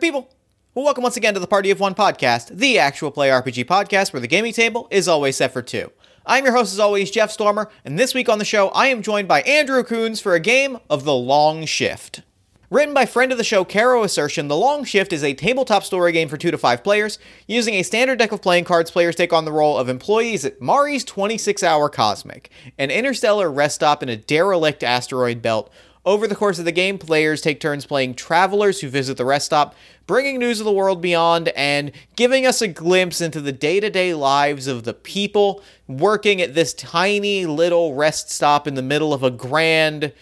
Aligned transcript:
People! 0.00 0.30
Well, 0.74 0.86
welcome 0.86 1.02
once 1.02 1.18
again 1.18 1.34
to 1.34 1.40
the 1.40 1.46
Party 1.46 1.70
of 1.70 1.78
One 1.78 1.94
podcast, 1.94 2.56
the 2.56 2.78
actual 2.78 3.10
play 3.10 3.28
RPG 3.28 3.66
podcast 3.66 4.14
where 4.14 4.20
the 4.20 4.26
gaming 4.26 4.54
table 4.54 4.88
is 4.90 5.06
always 5.06 5.36
set 5.36 5.52
for 5.52 5.60
two. 5.60 5.92
I'm 6.24 6.44
your 6.46 6.54
host, 6.54 6.72
as 6.72 6.80
always, 6.80 7.10
Jeff 7.10 7.30
Stormer, 7.30 7.70
and 7.84 7.98
this 7.98 8.14
week 8.14 8.30
on 8.30 8.38
the 8.38 8.44
show, 8.46 8.68
I 8.68 8.86
am 8.86 9.02
joined 9.02 9.28
by 9.28 9.42
Andrew 9.42 9.84
Coons 9.84 10.18
for 10.18 10.34
a 10.34 10.40
game 10.40 10.78
of 10.88 11.04
The 11.04 11.12
Long 11.12 11.66
Shift. 11.66 12.22
Written 12.70 12.94
by 12.94 13.04
friend 13.04 13.30
of 13.30 13.36
the 13.36 13.44
show, 13.44 13.62
Caro 13.62 14.04
Asercion, 14.04 14.48
The 14.48 14.56
Long 14.56 14.84
Shift 14.84 15.12
is 15.12 15.24
a 15.24 15.34
tabletop 15.34 15.84
story 15.84 16.12
game 16.12 16.28
for 16.28 16.38
two 16.38 16.52
to 16.52 16.56
five 16.56 16.82
players. 16.82 17.18
Using 17.46 17.74
a 17.74 17.82
standard 17.82 18.18
deck 18.18 18.32
of 18.32 18.40
playing 18.40 18.64
cards, 18.64 18.90
players 18.90 19.16
take 19.16 19.34
on 19.34 19.44
the 19.44 19.52
role 19.52 19.76
of 19.76 19.88
employees 19.90 20.46
at 20.46 20.62
Mari's 20.62 21.04
26 21.04 21.62
Hour 21.62 21.90
Cosmic, 21.90 22.48
an 22.78 22.90
interstellar 22.90 23.50
rest 23.50 23.74
stop 23.74 24.02
in 24.02 24.08
a 24.08 24.16
derelict 24.16 24.82
asteroid 24.82 25.42
belt. 25.42 25.70
Over 26.04 26.26
the 26.26 26.34
course 26.34 26.58
of 26.58 26.64
the 26.64 26.72
game, 26.72 26.96
players 26.96 27.42
take 27.42 27.60
turns 27.60 27.84
playing 27.84 28.14
travelers 28.14 28.80
who 28.80 28.88
visit 28.88 29.18
the 29.18 29.24
rest 29.24 29.46
stop, 29.46 29.74
bringing 30.06 30.38
news 30.38 30.58
of 30.58 30.64
the 30.64 30.72
world 30.72 31.02
beyond, 31.02 31.48
and 31.48 31.92
giving 32.16 32.46
us 32.46 32.62
a 32.62 32.68
glimpse 32.68 33.20
into 33.20 33.40
the 33.40 33.52
day 33.52 33.80
to 33.80 33.90
day 33.90 34.14
lives 34.14 34.66
of 34.66 34.84
the 34.84 34.94
people 34.94 35.62
working 35.86 36.40
at 36.40 36.54
this 36.54 36.72
tiny 36.72 37.44
little 37.44 37.94
rest 37.94 38.30
stop 38.30 38.66
in 38.66 38.74
the 38.74 38.82
middle 38.82 39.12
of 39.12 39.22
a 39.22 39.30
grand 39.30 40.12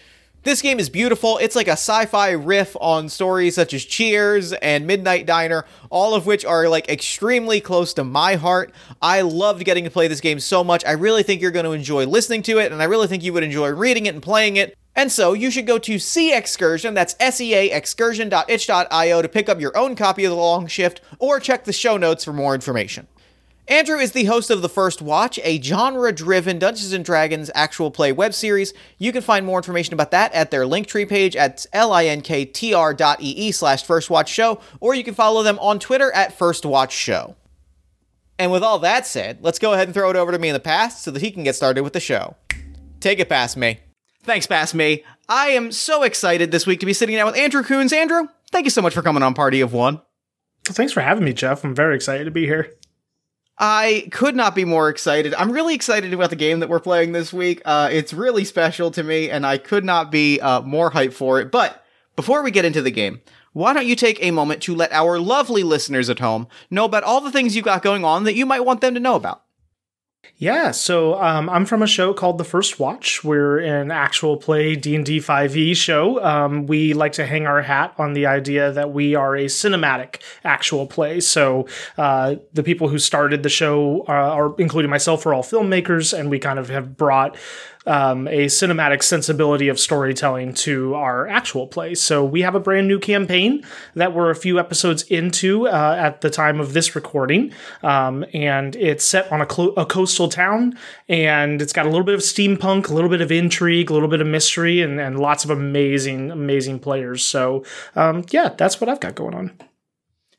this 0.45 0.63
game 0.63 0.79
is 0.79 0.89
beautiful. 0.89 1.37
It's 1.39 1.57
like 1.57 1.69
a 1.69 1.73
sci 1.73 2.07
fi 2.07 2.31
riff 2.31 2.77
on 2.81 3.09
stories 3.09 3.55
such 3.55 3.75
as 3.75 3.85
Cheers 3.85 4.53
and 4.55 4.87
Midnight 4.87 5.27
Diner, 5.27 5.65
all 5.91 6.15
of 6.15 6.27
which 6.27 6.45
are 6.45 6.69
like 6.69 6.89
extremely 6.89 7.61
close 7.61 7.93
to 7.95 8.05
my 8.05 8.37
heart. 8.37 8.73
I 9.03 9.23
loved 9.23 9.65
getting 9.65 9.85
to 9.85 9.91
play 9.91 10.09
this 10.09 10.21
game 10.21 10.41
so 10.41 10.63
much. 10.63 10.85
I 10.87 10.93
really 10.93 11.23
think 11.23 11.43
you're 11.43 11.51
going 11.51 11.67
to 11.67 11.73
enjoy 11.73 12.07
listening 12.07 12.43
to 12.45 12.59
it, 12.59 12.73
and 12.73 12.81
I 12.81 12.87
really 12.87 13.09
think 13.09 13.23
you 13.23 13.33
would 13.33 13.43
enjoy 13.43 13.69
reading 13.71 14.07
it 14.07 14.15
and 14.15 14.23
playing 14.23 14.57
it. 14.57 14.75
And 14.99 15.13
so 15.13 15.33
you 15.33 15.53
should 15.53 15.69
go 15.69 15.79
to 15.79 15.97
Sea 16.01 16.37
Excursion, 16.37 16.93
that's 16.93 17.15
S-E-A 17.21 17.71
excursion.itch.io 17.71 19.23
to 19.23 19.29
pick 19.29 19.49
up 19.49 19.61
your 19.61 19.77
own 19.79 19.95
copy 19.95 20.25
of 20.25 20.31
The 20.31 20.37
Long 20.37 20.67
Shift, 20.67 21.01
or 21.21 21.39
check 21.39 21.63
the 21.63 21.73
show 21.73 21.97
notes 21.97 22.25
for 22.25 22.33
more 22.33 22.53
information. 22.53 23.07
Andrew 23.69 23.99
is 23.99 24.11
the 24.11 24.25
host 24.25 24.51
of 24.51 24.61
The 24.61 24.69
First 24.69 25.01
Watch, 25.01 25.39
a 25.45 25.63
genre 25.63 26.11
driven 26.11 26.59
Dungeons 26.59 26.93
and 26.93 27.05
Dragons 27.05 27.49
actual 27.55 27.93
play 27.93 28.11
web 28.11 28.35
series. 28.35 28.75
You 28.99 29.13
can 29.13 29.23
find 29.23 29.47
more 29.47 29.61
information 29.61 29.95
about 29.95 30.11
that 30.11 30.35
at 30.35 30.51
their 30.51 30.65
Linktree 30.65 31.09
page 31.09 31.37
at 31.37 31.65
linktr.ee 31.73 33.53
slash 33.53 33.85
First 33.85 34.11
Watch 34.11 34.29
Show, 34.29 34.61
or 34.81 34.97
you 34.97 35.05
can 35.05 35.15
follow 35.15 35.45
them 35.45 35.61
on 35.61 35.79
Twitter 35.79 36.11
at 36.11 36.37
First 36.37 36.67
Watch 36.67 36.93
Show. 36.93 37.37
And 38.37 38.51
with 38.51 38.65
all 38.65 38.81
that 38.81 39.07
said, 39.07 39.39
let's 39.43 39.61
go 39.61 39.75
ahead 39.75 39.87
and 39.87 39.95
throw 39.95 40.11
it 40.11 40.17
over 40.17 40.33
to 40.33 40.41
me 40.41 40.49
in 40.49 40.55
the 40.55 40.61
past 40.61 41.05
so 41.05 41.13
that 41.13 41.23
he 41.23 41.31
can 41.31 41.45
get 41.45 41.55
started 41.55 41.85
with 41.85 41.93
the 41.93 42.01
show. 42.01 42.35
Take 42.99 43.21
it 43.21 43.29
past 43.29 43.57
me. 43.57 43.79
Thanks, 44.29 44.47
past 44.47 44.75
me. 44.75 45.05
I 45.27 45.53
am 45.53 45.73
so 45.73 46.03
excited 46.03 46.51
this 46.51 46.67
week 46.67 46.81
to 46.81 46.87
be 46.87 46.93
sitting 46.93 47.17
down 47.17 47.25
with 47.25 47.39
Andrew 47.39 47.63
Coons. 47.63 47.95
Andrew, 47.95 48.29
thank 48.51 48.67
you 48.67 48.71
so 48.71 48.83
much 48.83 48.93
for 48.93 49.01
coming 49.01 49.23
on 49.23 49.33
Party 49.33 49.63
of 49.63 49.73
One. 49.73 50.03
Thanks 50.67 50.93
for 50.93 51.01
having 51.01 51.25
me, 51.25 51.33
Jeff. 51.33 51.65
I'm 51.65 51.75
very 51.75 51.97
excited 51.97 52.25
to 52.25 52.31
be 52.31 52.45
here. 52.45 52.75
I 53.57 54.07
could 54.13 54.37
not 54.37 54.55
be 54.55 54.67
more 54.67 54.91
excited. 54.91 55.33
I'm 55.33 55.51
really 55.51 55.75
excited 55.75 56.13
about 56.13 56.29
the 56.29 56.37
game 56.37 56.61
that 56.61 56.69
we're 56.69 56.79
playing 56.79 57.13
this 57.13 57.33
week. 57.33 57.63
Uh, 57.65 57.89
it's 57.91 58.13
really 58.13 58.45
special 58.45 58.91
to 58.91 59.03
me, 59.03 59.31
and 59.31 59.47
I 59.47 59.57
could 59.57 59.83
not 59.83 60.11
be 60.11 60.39
uh, 60.43 60.61
more 60.61 60.91
hyped 60.91 61.15
for 61.15 61.41
it. 61.41 61.51
But 61.51 61.83
before 62.15 62.43
we 62.43 62.51
get 62.51 62.67
into 62.67 62.83
the 62.83 62.91
game, 62.91 63.23
why 63.55 63.73
don't 63.73 63.87
you 63.87 63.97
take 63.97 64.23
a 64.23 64.31
moment 64.31 64.63
to 64.65 64.75
let 64.75 64.93
our 64.93 65.19
lovely 65.19 65.63
listeners 65.63 66.11
at 66.11 66.19
home 66.19 66.49
know 66.69 66.85
about 66.85 67.03
all 67.03 67.23
the 67.23 67.33
things 67.33 67.57
you've 67.57 67.65
got 67.65 67.81
going 67.81 68.05
on 68.05 68.25
that 68.25 68.35
you 68.35 68.45
might 68.45 68.67
want 68.67 68.83
them 68.83 68.93
to 68.93 69.01
know 69.01 69.15
about? 69.15 69.45
Yeah, 70.37 70.71
so 70.71 71.21
um, 71.21 71.49
I'm 71.49 71.67
from 71.67 71.83
a 71.83 71.87
show 71.87 72.15
called 72.15 72.39
The 72.39 72.45
First 72.45 72.79
Watch. 72.79 73.25
We're 73.25 73.59
an 73.59 73.91
actual 73.91 74.37
play 74.37 74.77
D&D 74.77 75.19
5e 75.19 75.75
show. 75.75 76.23
Um, 76.25 76.67
we 76.67 76.93
like 76.95 77.13
to 77.15 77.27
hang 77.27 77.47
our 77.47 77.63
hat 77.63 77.95
on 77.99 78.13
the 78.13 78.27
idea 78.27 78.71
that 78.73 78.93
we 78.93 79.15
are 79.15 79.35
a 79.35 79.47
cinematic 79.47 80.21
actual 80.45 80.87
play. 80.87 81.21
So 81.21 81.67
uh, 81.97 82.37
the 82.53 82.63
people 82.63 82.89
who 82.89 82.99
started 82.99 83.43
the 83.43 83.49
show, 83.49 84.05
uh, 84.09 84.13
are, 84.13 84.55
including 84.59 84.91
myself, 84.91 85.27
are 85.27 85.35
all 85.35 85.43
filmmakers, 85.43 86.17
and 86.17 86.31
we 86.31 86.39
kind 86.39 86.59
of 86.59 86.69
have 86.69 86.97
brought 86.97 87.37
um, 87.89 88.29
a 88.29 88.47
cinematic 88.47 89.03
sensibility 89.03 89.69
of 89.69 89.81
storytelling 89.81 90.53
to 90.53 90.95
our 90.95 91.27
actual 91.27 91.67
play. 91.67 91.95
So 91.95 92.25
we 92.25 92.43
have 92.43 92.55
a 92.55 92.61
brand 92.61 92.87
new 92.87 92.99
campaign 92.99 93.65
that 93.95 94.15
we're 94.15 94.31
a 94.31 94.37
few 94.37 94.59
episodes 94.59 95.03
into 95.05 95.67
uh, 95.67 95.97
at 95.99 96.21
the 96.21 96.31
time 96.31 96.61
of 96.61 96.75
this 96.75 96.95
recording, 96.95 97.53
um, 97.83 98.25
and 98.33 98.77
it's 98.77 99.05
set 99.05 99.31
on 99.33 99.41
a, 99.41 99.47
clo- 99.47 99.73
a, 99.77 99.87
coastal 99.87 100.29
town, 100.29 100.79
and 101.09 101.63
it's 101.63 101.73
got 101.73 101.87
a 101.87 101.89
little 101.89 102.05
bit 102.05 102.15
of 102.15 102.21
steampunk, 102.21 102.91
a 102.91 102.95
little 102.95 103.11
bit 103.11 103.23
of 103.23 103.33
intrigue, 103.33 103.91
a 103.91 103.95
little 103.95 104.09
bit 104.09 104.21
of 104.21 104.27
mystery, 104.27 104.83
and, 104.83 105.01
and 105.01 105.19
lots 105.19 105.45
of 105.45 105.51
amazing, 105.51 106.31
amazing 106.31 106.79
players. 106.79 107.25
So 107.25 107.65
um, 107.97 108.25
yeah, 108.31 108.51
that's 108.57 108.81
what 108.81 108.91
I've 108.91 109.01
got 109.01 109.15
going 109.15 109.35
on. 109.35 109.53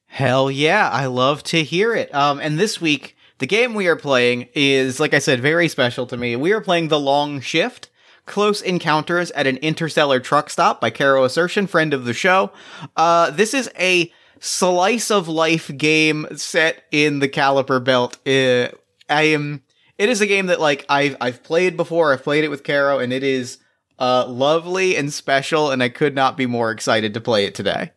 Hell 0.06 0.50
yeah, 0.50 0.90
I 0.90 1.06
love 1.08 1.44
to 1.44 1.64
hear 1.64 1.96
it. 1.96 2.14
Um, 2.14 2.40
and 2.40 2.60
this 2.60 2.80
week 2.82 3.16
the 3.40 3.48
game 3.48 3.74
we 3.74 3.88
are 3.88 3.96
playing 3.96 4.50
is, 4.54 5.00
like 5.00 5.14
I 5.14 5.20
said, 5.20 5.42
very 5.42 5.68
special 5.68 6.06
to 6.08 6.18
me. 6.18 6.36
We 6.36 6.52
are 6.52 6.62
playing 6.62 6.90
The 6.90 7.00
Long 7.00 7.42
Shift. 7.42 7.90
Close 8.26 8.62
Encounters 8.62 9.32
at 9.32 9.48
an 9.48 9.58
Interstellar 9.58 10.20
Truck 10.20 10.52
Stop 10.52 10.80
by 10.80 10.92
Caro 10.92 11.26
Asercion, 11.26 11.68
friend 11.68 11.96
of 11.96 12.06
the 12.06 12.14
show. 12.14 12.52
Uh, 12.96 13.32
this 13.32 13.56
is 13.56 13.72
a 13.80 14.14
slice 14.40 15.10
of 15.10 15.28
life 15.28 15.76
game 15.76 16.28
set 16.36 16.84
in 16.92 17.20
the 17.20 17.28
Caliper 17.28 17.84
Belt. 17.84 18.18
Uh, 18.28 18.70
I 19.10 19.24
am. 19.24 19.64
It 19.98 20.10
is 20.10 20.22
a 20.22 20.28
game 20.28 20.46
that 20.46 20.60
like 20.60 20.86
I've 20.90 21.18
I've 21.20 21.42
played 21.42 21.76
before. 21.76 22.14
I've 22.14 22.24
played 22.24 22.44
it 22.44 22.50
with 22.50 22.64
Caro, 22.64 23.00
and 23.00 23.12
it 23.12 23.24
is 23.24 23.58
uh, 23.98 24.28
lovely 24.28 24.96
and 24.96 25.12
special. 25.12 25.72
And 25.72 25.82
I 25.82 25.90
could 25.90 26.14
not 26.14 26.38
be 26.38 26.46
more 26.46 26.70
excited 26.70 27.16
to 27.16 27.22
play 27.22 27.46
it 27.46 27.56
today. 27.56 27.94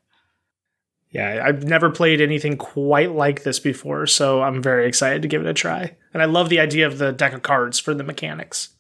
Yeah, 1.13 1.43
I've 1.45 1.65
never 1.65 1.91
played 1.91 2.23
anything 2.23 2.57
quite 2.57 3.13
like 3.13 3.43
this 3.43 3.61
before, 3.61 4.07
so 4.07 4.43
I'm 4.43 4.63
very 4.63 4.89
excited 4.89 5.21
to 5.23 5.29
give 5.29 5.43
it 5.43 5.49
a 5.49 5.53
try. 5.53 5.95
And 6.15 6.23
I 6.23 6.25
love 6.25 6.49
the 6.49 6.59
idea 6.59 6.87
of 6.87 6.97
the 6.97 7.13
deck 7.13 7.35
of 7.35 7.43
cards 7.43 7.79
for 7.79 7.93
the 7.93 8.03
mechanics. 8.03 8.71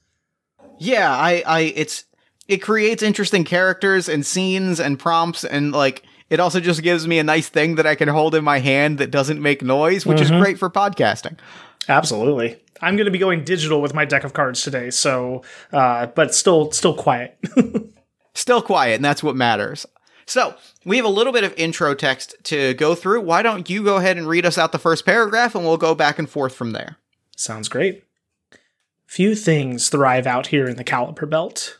Yeah, 0.78 1.10
I, 1.10 1.42
I, 1.46 1.60
it's, 1.76 2.04
it 2.48 2.58
creates 2.58 3.02
interesting 3.02 3.44
characters 3.44 4.08
and 4.08 4.24
scenes 4.24 4.80
and 4.80 4.98
prompts, 4.98 5.44
and 5.44 5.72
like, 5.72 6.04
it 6.30 6.40
also 6.40 6.58
just 6.58 6.82
gives 6.82 7.06
me 7.06 7.18
a 7.18 7.24
nice 7.24 7.50
thing 7.50 7.74
that 7.74 7.86
I 7.86 7.94
can 7.94 8.08
hold 8.08 8.34
in 8.34 8.42
my 8.42 8.60
hand 8.60 8.96
that 8.96 9.10
doesn't 9.10 9.40
make 9.40 9.60
noise, 9.60 10.06
which 10.06 10.18
mm-hmm. 10.18 10.34
is 10.34 10.40
great 10.40 10.58
for 10.58 10.70
podcasting. 10.70 11.36
Absolutely. 11.86 12.58
I'm 12.80 12.96
going 12.96 13.04
to 13.04 13.10
be 13.10 13.18
going 13.18 13.44
digital 13.44 13.82
with 13.82 13.92
my 13.92 14.06
deck 14.06 14.24
of 14.24 14.32
cards 14.32 14.62
today, 14.62 14.88
so, 14.88 15.42
uh, 15.70 16.06
but 16.06 16.34
still, 16.34 16.72
still 16.72 16.94
quiet. 16.94 17.38
still 18.34 18.62
quiet, 18.62 18.96
and 18.96 19.04
that's 19.04 19.22
what 19.22 19.36
matters. 19.36 19.84
So, 20.26 20.54
we 20.84 20.96
have 20.96 21.06
a 21.06 21.10
little 21.10 21.32
bit 21.32 21.44
of 21.44 21.54
intro 21.54 21.94
text 21.94 22.36
to 22.44 22.74
go 22.74 22.94
through. 22.94 23.22
Why 23.22 23.42
don't 23.42 23.68
you 23.68 23.82
go 23.82 23.96
ahead 23.96 24.16
and 24.16 24.28
read 24.28 24.46
us 24.46 24.58
out 24.58 24.72
the 24.72 24.78
first 24.78 25.04
paragraph 25.04 25.54
and 25.54 25.64
we'll 25.64 25.76
go 25.76 25.94
back 25.94 26.18
and 26.18 26.28
forth 26.28 26.54
from 26.54 26.72
there? 26.72 26.96
Sounds 27.36 27.68
great. 27.68 28.04
Few 29.06 29.34
things 29.34 29.88
thrive 29.88 30.26
out 30.26 30.48
here 30.48 30.66
in 30.66 30.76
the 30.76 30.84
Caliper 30.84 31.28
Belt. 31.28 31.78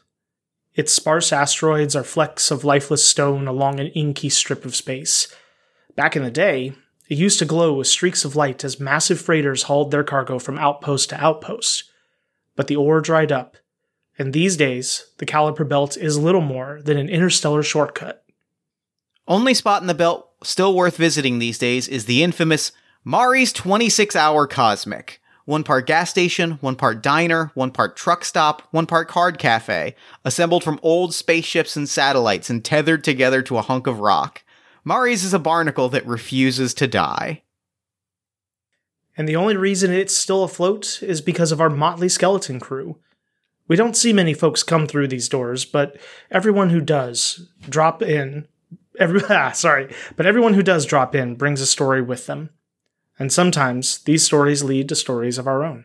Its 0.74 0.92
sparse 0.92 1.32
asteroids 1.32 1.94
are 1.94 2.04
flecks 2.04 2.50
of 2.50 2.64
lifeless 2.64 3.04
stone 3.04 3.46
along 3.46 3.78
an 3.78 3.88
inky 3.88 4.28
strip 4.28 4.64
of 4.64 4.74
space. 4.74 5.34
Back 5.96 6.16
in 6.16 6.22
the 6.22 6.30
day, 6.30 6.74
it 7.08 7.18
used 7.18 7.38
to 7.40 7.44
glow 7.44 7.74
with 7.74 7.86
streaks 7.86 8.24
of 8.24 8.36
light 8.36 8.64
as 8.64 8.80
massive 8.80 9.20
freighters 9.20 9.64
hauled 9.64 9.90
their 9.90 10.04
cargo 10.04 10.38
from 10.38 10.58
outpost 10.58 11.10
to 11.10 11.22
outpost. 11.22 11.84
But 12.56 12.68
the 12.68 12.76
ore 12.76 13.00
dried 13.00 13.30
up, 13.30 13.56
and 14.18 14.32
these 14.32 14.56
days, 14.56 15.06
the 15.18 15.26
Caliper 15.26 15.68
Belt 15.68 15.96
is 15.96 16.18
little 16.18 16.40
more 16.40 16.80
than 16.82 16.96
an 16.96 17.08
interstellar 17.08 17.62
shortcut 17.62 18.24
only 19.32 19.54
spot 19.54 19.80
in 19.80 19.88
the 19.88 19.94
belt 19.94 20.28
still 20.42 20.74
worth 20.74 20.98
visiting 20.98 21.38
these 21.38 21.56
days 21.56 21.88
is 21.88 22.04
the 22.04 22.22
infamous 22.22 22.70
Mari's 23.02 23.50
26 23.52 24.14
hour 24.14 24.46
Cosmic. 24.46 25.22
One 25.46 25.64
part 25.64 25.86
gas 25.86 26.10
station, 26.10 26.52
one 26.60 26.76
part 26.76 27.02
diner, 27.02 27.50
one 27.54 27.70
part 27.70 27.96
truck 27.96 28.26
stop, 28.26 28.68
one 28.72 28.84
part 28.84 29.08
card 29.08 29.38
cafe, 29.38 29.96
assembled 30.22 30.62
from 30.62 30.78
old 30.82 31.14
spaceships 31.14 31.76
and 31.76 31.88
satellites 31.88 32.50
and 32.50 32.62
tethered 32.62 33.02
together 33.02 33.40
to 33.42 33.56
a 33.56 33.62
hunk 33.62 33.86
of 33.86 34.00
rock. 34.00 34.44
Mari's 34.84 35.24
is 35.24 35.32
a 35.32 35.38
barnacle 35.38 35.88
that 35.88 36.06
refuses 36.06 36.74
to 36.74 36.86
die. 36.86 37.42
And 39.16 39.26
the 39.26 39.36
only 39.36 39.56
reason 39.56 39.90
it's 39.90 40.14
still 40.14 40.44
afloat 40.44 41.02
is 41.02 41.22
because 41.22 41.52
of 41.52 41.60
our 41.60 41.70
motley 41.70 42.10
skeleton 42.10 42.60
crew. 42.60 42.98
We 43.66 43.76
don't 43.76 43.96
see 43.96 44.12
many 44.12 44.34
folks 44.34 44.62
come 44.62 44.86
through 44.86 45.08
these 45.08 45.28
doors, 45.30 45.64
but 45.64 45.96
everyone 46.30 46.68
who 46.68 46.82
does 46.82 47.48
drop 47.68 48.02
in 48.02 48.46
every 49.02 49.20
ah, 49.30 49.52
sorry, 49.52 49.92
but 50.16 50.26
everyone 50.26 50.54
who 50.54 50.62
does 50.62 50.86
drop 50.86 51.14
in 51.14 51.34
brings 51.34 51.60
a 51.60 51.66
story 51.66 52.00
with 52.00 52.26
them. 52.26 52.50
And 53.18 53.32
sometimes 53.32 53.98
these 53.98 54.24
stories 54.24 54.64
lead 54.64 54.88
to 54.88 54.96
stories 54.96 55.38
of 55.38 55.46
our 55.46 55.62
own. 55.62 55.84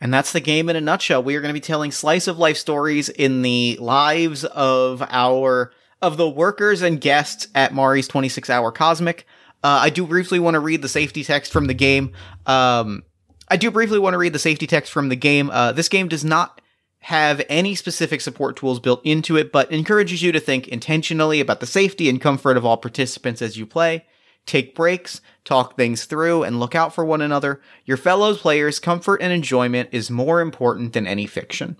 And 0.00 0.12
that's 0.12 0.32
the 0.32 0.40
game 0.40 0.68
in 0.68 0.76
a 0.76 0.80
nutshell. 0.80 1.22
We 1.22 1.36
are 1.36 1.40
going 1.40 1.50
to 1.50 1.60
be 1.60 1.60
telling 1.60 1.92
slice 1.92 2.26
of 2.26 2.38
life 2.38 2.56
stories 2.56 3.08
in 3.08 3.42
the 3.42 3.76
lives 3.80 4.44
of 4.44 5.02
our 5.08 5.72
of 6.02 6.16
the 6.16 6.28
workers 6.28 6.80
and 6.80 6.98
guests 7.00 7.48
at 7.54 7.74
Mari's 7.74 8.08
26 8.08 8.48
hour 8.48 8.72
Cosmic. 8.72 9.26
Uh, 9.62 9.80
I 9.82 9.90
do 9.90 10.06
briefly 10.06 10.38
want 10.38 10.54
to 10.54 10.60
read 10.60 10.80
the 10.80 10.88
safety 10.88 11.22
text 11.22 11.52
from 11.52 11.66
the 11.66 11.74
game. 11.74 12.12
Um, 12.46 13.02
I 13.48 13.58
do 13.58 13.70
briefly 13.70 13.98
want 13.98 14.14
to 14.14 14.18
read 14.18 14.32
the 14.32 14.38
safety 14.38 14.66
text 14.66 14.90
from 14.90 15.10
the 15.10 15.16
game. 15.16 15.50
Uh, 15.50 15.72
this 15.72 15.90
game 15.90 16.08
does 16.08 16.24
not 16.24 16.62
have 17.00 17.42
any 17.48 17.74
specific 17.74 18.20
support 18.20 18.56
tools 18.56 18.78
built 18.78 19.00
into 19.04 19.36
it, 19.36 19.50
but 19.52 19.70
encourages 19.72 20.22
you 20.22 20.32
to 20.32 20.40
think 20.40 20.68
intentionally 20.68 21.40
about 21.40 21.60
the 21.60 21.66
safety 21.66 22.08
and 22.08 22.20
comfort 22.20 22.56
of 22.56 22.64
all 22.64 22.76
participants 22.76 23.40
as 23.40 23.56
you 23.56 23.66
play. 23.66 24.04
Take 24.46 24.74
breaks, 24.74 25.20
talk 25.44 25.76
things 25.76 26.04
through, 26.04 26.42
and 26.42 26.60
look 26.60 26.74
out 26.74 26.94
for 26.94 27.04
one 27.04 27.20
another. 27.20 27.60
Your 27.84 27.96
fellow 27.96 28.34
players' 28.34 28.78
comfort 28.78 29.22
and 29.22 29.32
enjoyment 29.32 29.90
is 29.92 30.10
more 30.10 30.40
important 30.40 30.92
than 30.92 31.06
any 31.06 31.26
fiction. 31.26 31.78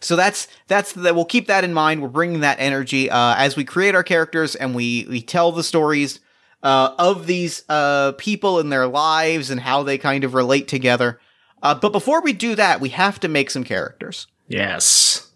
So 0.00 0.16
that's 0.16 0.48
that's 0.66 0.92
that. 0.92 1.14
We'll 1.14 1.24
keep 1.24 1.46
that 1.46 1.64
in 1.64 1.72
mind. 1.72 2.02
We're 2.02 2.08
bringing 2.08 2.40
that 2.40 2.60
energy 2.60 3.10
uh, 3.10 3.34
as 3.36 3.56
we 3.56 3.64
create 3.64 3.94
our 3.94 4.02
characters 4.02 4.54
and 4.54 4.74
we 4.74 5.06
we 5.08 5.22
tell 5.22 5.52
the 5.52 5.64
stories 5.64 6.20
uh, 6.62 6.94
of 6.98 7.26
these 7.26 7.64
uh, 7.68 8.12
people 8.12 8.58
and 8.58 8.70
their 8.70 8.86
lives 8.86 9.50
and 9.50 9.60
how 9.60 9.82
they 9.82 9.98
kind 9.98 10.24
of 10.24 10.34
relate 10.34 10.68
together. 10.68 11.18
Uh, 11.62 11.74
but 11.74 11.92
before 11.92 12.20
we 12.20 12.32
do 12.32 12.54
that, 12.54 12.80
we 12.80 12.90
have 12.90 13.18
to 13.20 13.28
make 13.28 13.50
some 13.50 13.64
characters. 13.64 14.26
Yes. 14.48 15.30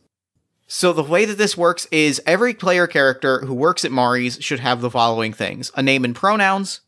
So 0.66 0.92
the 0.92 1.02
way 1.02 1.24
that 1.24 1.38
this 1.38 1.56
works 1.56 1.86
is 1.90 2.22
every 2.26 2.54
player 2.54 2.86
character 2.86 3.40
who 3.40 3.54
works 3.54 3.84
at 3.84 3.90
Mari's 3.90 4.38
should 4.40 4.60
have 4.60 4.80
the 4.80 4.90
following 4.90 5.32
things: 5.32 5.72
a 5.74 5.82
name 5.82 6.04
and 6.04 6.14
pronouns, 6.14 6.80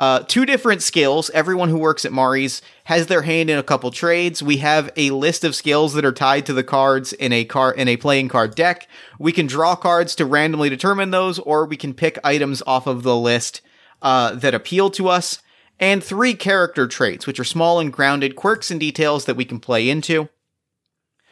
uh, 0.00 0.20
two 0.20 0.46
different 0.46 0.80
skills. 0.80 1.28
Everyone 1.34 1.68
who 1.68 1.78
works 1.78 2.04
at 2.04 2.12
Mari's 2.12 2.62
has 2.84 3.08
their 3.08 3.22
hand 3.22 3.50
in 3.50 3.58
a 3.58 3.62
couple 3.62 3.90
trades. 3.90 4.42
We 4.42 4.58
have 4.58 4.90
a 4.96 5.10
list 5.10 5.44
of 5.44 5.54
skills 5.54 5.92
that 5.94 6.04
are 6.04 6.12
tied 6.12 6.46
to 6.46 6.54
the 6.54 6.64
cards 6.64 7.12
in 7.12 7.32
a 7.32 7.44
car 7.44 7.72
in 7.72 7.88
a 7.88 7.98
playing 7.98 8.28
card 8.28 8.54
deck. 8.54 8.88
We 9.18 9.32
can 9.32 9.46
draw 9.46 9.76
cards 9.76 10.14
to 10.16 10.24
randomly 10.24 10.70
determine 10.70 11.10
those, 11.10 11.38
or 11.40 11.66
we 11.66 11.76
can 11.76 11.94
pick 11.94 12.18
items 12.24 12.62
off 12.66 12.86
of 12.86 13.02
the 13.02 13.16
list 13.16 13.60
uh, 14.00 14.36
that 14.36 14.54
appeal 14.54 14.88
to 14.90 15.08
us. 15.08 15.42
And 15.80 16.02
three 16.02 16.34
character 16.34 16.86
traits, 16.86 17.26
which 17.26 17.38
are 17.38 17.44
small 17.44 17.78
and 17.78 17.92
grounded 17.92 18.34
quirks 18.34 18.70
and 18.70 18.80
details 18.80 19.26
that 19.26 19.36
we 19.36 19.44
can 19.44 19.60
play 19.60 19.88
into. 19.88 20.28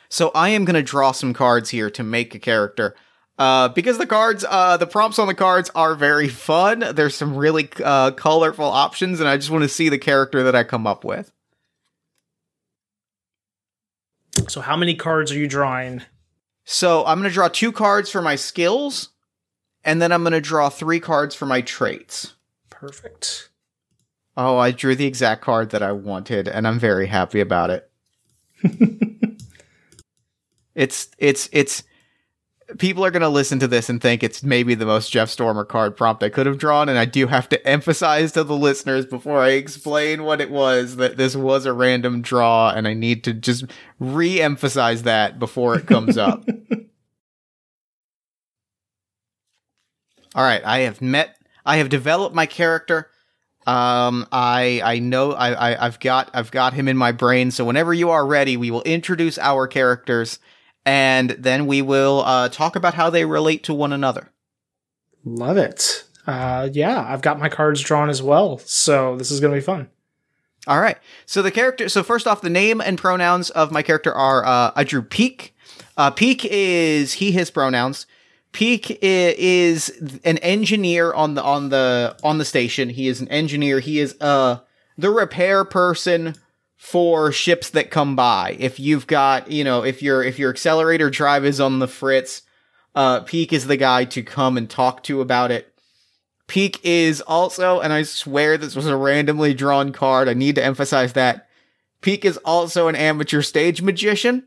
So 0.08 0.30
I 0.34 0.50
am 0.50 0.64
going 0.64 0.74
to 0.74 0.82
draw 0.82 1.12
some 1.12 1.34
cards 1.34 1.70
here 1.70 1.90
to 1.90 2.02
make 2.02 2.34
a 2.34 2.38
character. 2.38 2.94
Uh, 3.38 3.68
because 3.68 3.98
the 3.98 4.06
cards, 4.06 4.44
uh, 4.48 4.76
the 4.76 4.86
prompts 4.86 5.18
on 5.18 5.26
the 5.26 5.34
cards 5.34 5.70
are 5.74 5.94
very 5.94 6.28
fun. 6.48 6.84
There's 6.94 7.14
some 7.14 7.36
really 7.36 7.68
uh, 7.84 8.12
colorful 8.12 8.64
options, 8.64 9.20
and 9.20 9.28
I 9.28 9.36
just 9.36 9.50
want 9.50 9.62
to 9.62 9.68
see 9.68 9.88
the 9.88 9.98
character 9.98 10.42
that 10.44 10.54
I 10.54 10.64
come 10.64 10.86
up 10.86 11.04
with. 11.04 11.32
So, 14.48 14.60
how 14.60 14.76
many 14.76 14.94
cards 14.94 15.32
are 15.32 15.38
you 15.38 15.48
drawing? 15.48 16.02
So, 16.64 17.04
I'm 17.04 17.18
going 17.18 17.28
to 17.28 17.34
draw 17.34 17.48
two 17.48 17.72
cards 17.72 18.10
for 18.10 18.22
my 18.22 18.36
skills, 18.36 19.10
and 19.84 20.00
then 20.00 20.12
I'm 20.12 20.22
going 20.22 20.32
to 20.32 20.40
draw 20.40 20.68
three 20.68 21.00
cards 21.00 21.34
for 21.34 21.46
my 21.46 21.62
traits. 21.62 22.34
Perfect. 22.70 23.50
Oh, 24.36 24.58
I 24.58 24.70
drew 24.70 24.94
the 24.94 25.06
exact 25.06 25.42
card 25.42 25.70
that 25.70 25.82
I 25.82 25.92
wanted, 25.92 26.46
and 26.48 26.68
I'm 26.68 26.78
very 26.78 27.06
happy 27.06 27.40
about 27.40 27.70
it. 27.70 27.90
it's 30.74 31.08
it's 31.18 31.48
it's 31.52 31.84
people 32.78 33.04
are 33.04 33.10
going 33.10 33.22
to 33.22 33.28
listen 33.28 33.58
to 33.60 33.68
this 33.68 33.88
and 33.88 34.00
think 34.00 34.22
it's 34.22 34.42
maybe 34.42 34.74
the 34.74 34.86
most 34.86 35.10
Jeff 35.10 35.28
Stormer 35.30 35.64
card 35.64 35.96
prompt 35.96 36.22
I 36.22 36.28
could 36.28 36.46
have 36.46 36.58
drawn. 36.58 36.88
And 36.88 36.98
I 36.98 37.04
do 37.04 37.26
have 37.26 37.48
to 37.50 37.66
emphasize 37.66 38.32
to 38.32 38.44
the 38.44 38.56
listeners 38.56 39.06
before 39.06 39.40
I 39.40 39.50
explain 39.50 40.24
what 40.24 40.40
it 40.40 40.50
was 40.50 40.96
that 40.96 41.16
this 41.16 41.36
was 41.36 41.64
a 41.66 41.72
random 41.72 42.22
draw. 42.22 42.70
And 42.70 42.88
I 42.88 42.94
need 42.94 43.24
to 43.24 43.32
just 43.32 43.64
re 43.98 44.40
emphasize 44.40 45.04
that 45.04 45.38
before 45.38 45.76
it 45.76 45.86
comes 45.86 46.18
up. 46.18 46.44
All 50.34 50.44
right. 50.44 50.62
I 50.64 50.80
have 50.80 51.00
met, 51.00 51.36
I 51.64 51.76
have 51.76 51.88
developed 51.88 52.34
my 52.34 52.46
character. 52.46 53.10
Um, 53.66 54.26
I 54.30 54.80
I 54.84 54.98
know 55.00 55.32
I, 55.32 55.72
I 55.72 55.86
I've 55.86 55.98
got 55.98 56.30
I've 56.32 56.50
got 56.50 56.72
him 56.72 56.88
in 56.88 56.96
my 56.96 57.12
brain. 57.12 57.50
So 57.50 57.64
whenever 57.64 57.92
you 57.92 58.10
are 58.10 58.26
ready, 58.26 58.56
we 58.56 58.70
will 58.70 58.82
introduce 58.82 59.38
our 59.38 59.66
characters 59.66 60.38
and 60.84 61.30
then 61.30 61.66
we 61.66 61.82
will 61.82 62.22
uh, 62.24 62.48
talk 62.48 62.76
about 62.76 62.94
how 62.94 63.10
they 63.10 63.24
relate 63.24 63.64
to 63.64 63.74
one 63.74 63.92
another. 63.92 64.30
Love 65.24 65.56
it. 65.56 66.04
Uh, 66.26 66.68
yeah, 66.72 67.04
I've 67.06 67.22
got 67.22 67.40
my 67.40 67.48
cards 67.48 67.80
drawn 67.80 68.08
as 68.08 68.22
well, 68.22 68.58
so 68.58 69.16
this 69.16 69.30
is 69.30 69.40
going 69.40 69.52
to 69.52 69.60
be 69.60 69.64
fun. 69.64 69.88
All 70.68 70.80
right. 70.80 70.98
So 71.26 71.42
the 71.42 71.50
character. 71.50 71.88
So 71.88 72.02
first 72.02 72.26
off, 72.26 72.40
the 72.40 72.50
name 72.50 72.80
and 72.80 72.98
pronouns 72.98 73.50
of 73.50 73.70
my 73.70 73.82
character 73.82 74.12
are 74.12 74.44
uh, 74.44 74.72
I 74.74 74.84
drew 74.84 75.02
Peak. 75.02 75.54
Uh, 75.96 76.10
Peak 76.10 76.44
is 76.44 77.14
he 77.14 77.32
his 77.32 77.50
pronouns. 77.50 78.06
Peak 78.56 78.98
is 79.02 79.90
an 80.24 80.38
engineer 80.38 81.12
on 81.12 81.34
the 81.34 81.42
on 81.42 81.68
the 81.68 82.16
on 82.24 82.38
the 82.38 82.44
station. 82.46 82.88
He 82.88 83.06
is 83.06 83.20
an 83.20 83.28
engineer. 83.28 83.80
He 83.80 84.00
is 84.00 84.16
uh 84.18 84.60
the 84.96 85.10
repair 85.10 85.62
person 85.62 86.36
for 86.74 87.30
ships 87.30 87.68
that 87.68 87.90
come 87.90 88.16
by. 88.16 88.56
If 88.58 88.80
you've 88.80 89.06
got, 89.06 89.50
you 89.50 89.62
know, 89.62 89.84
if 89.84 90.00
your 90.00 90.22
if 90.22 90.38
your 90.38 90.48
accelerator 90.48 91.10
drive 91.10 91.44
is 91.44 91.60
on 91.60 91.80
the 91.80 91.86
fritz, 91.86 92.44
uh, 92.94 93.20
Peak 93.20 93.52
is 93.52 93.66
the 93.66 93.76
guy 93.76 94.06
to 94.06 94.22
come 94.22 94.56
and 94.56 94.70
talk 94.70 95.02
to 95.02 95.20
about 95.20 95.50
it. 95.50 95.70
Peak 96.46 96.80
is 96.82 97.20
also, 97.20 97.80
and 97.80 97.92
I 97.92 98.04
swear 98.04 98.56
this 98.56 98.74
was 98.74 98.86
a 98.86 98.96
randomly 98.96 99.52
drawn 99.52 99.92
card. 99.92 100.30
I 100.30 100.32
need 100.32 100.54
to 100.54 100.64
emphasize 100.64 101.12
that. 101.12 101.46
Peak 102.00 102.24
is 102.24 102.38
also 102.38 102.88
an 102.88 102.96
amateur 102.96 103.42
stage 103.42 103.82
magician. 103.82 104.46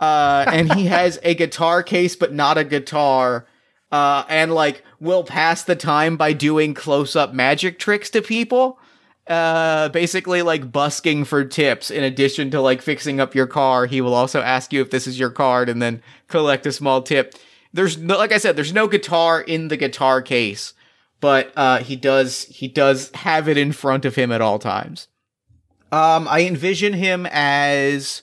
Uh, 0.00 0.44
and 0.48 0.72
he 0.74 0.86
has 0.86 1.18
a 1.22 1.34
guitar 1.34 1.82
case, 1.82 2.16
but 2.16 2.32
not 2.32 2.58
a 2.58 2.64
guitar. 2.64 3.46
Uh, 3.90 4.24
and 4.28 4.52
like 4.52 4.82
will 5.00 5.24
pass 5.24 5.62
the 5.62 5.76
time 5.76 6.16
by 6.16 6.32
doing 6.32 6.74
close 6.74 7.14
up 7.14 7.32
magic 7.32 7.78
tricks 7.78 8.10
to 8.10 8.22
people. 8.22 8.78
Uh 9.28 9.88
basically 9.88 10.42
like 10.42 10.70
busking 10.70 11.24
for 11.24 11.44
tips. 11.44 11.90
In 11.90 12.04
addition 12.04 12.48
to 12.52 12.60
like 12.60 12.80
fixing 12.80 13.18
up 13.18 13.34
your 13.34 13.48
car 13.48 13.86
he 13.86 14.00
will 14.00 14.14
also 14.14 14.40
ask 14.40 14.72
you 14.72 14.80
if 14.80 14.90
this 14.90 15.08
is 15.08 15.18
your 15.18 15.30
card 15.30 15.68
and 15.68 15.82
then 15.82 16.00
collect 16.28 16.64
a 16.64 16.72
small 16.72 17.02
tip. 17.02 17.34
There's 17.72 17.98
no 17.98 18.18
like 18.18 18.30
i 18.30 18.38
said 18.38 18.54
there's 18.54 18.72
no 18.72 18.86
guitar 18.86 19.40
in 19.40 19.66
the 19.66 19.76
guitar 19.76 20.22
case 20.22 20.74
but 21.20 21.52
uh 21.56 21.78
he 21.78 21.96
does 21.96 22.44
he 22.44 22.68
does 22.68 23.10
have 23.14 23.48
it 23.48 23.58
in 23.58 23.72
front 23.72 24.04
of 24.04 24.14
him 24.14 24.30
at 24.30 24.40
all 24.40 24.60
times. 24.60 25.08
Um 25.90 26.28
i 26.28 26.42
envision 26.42 26.92
him 26.92 27.26
as 27.26 28.22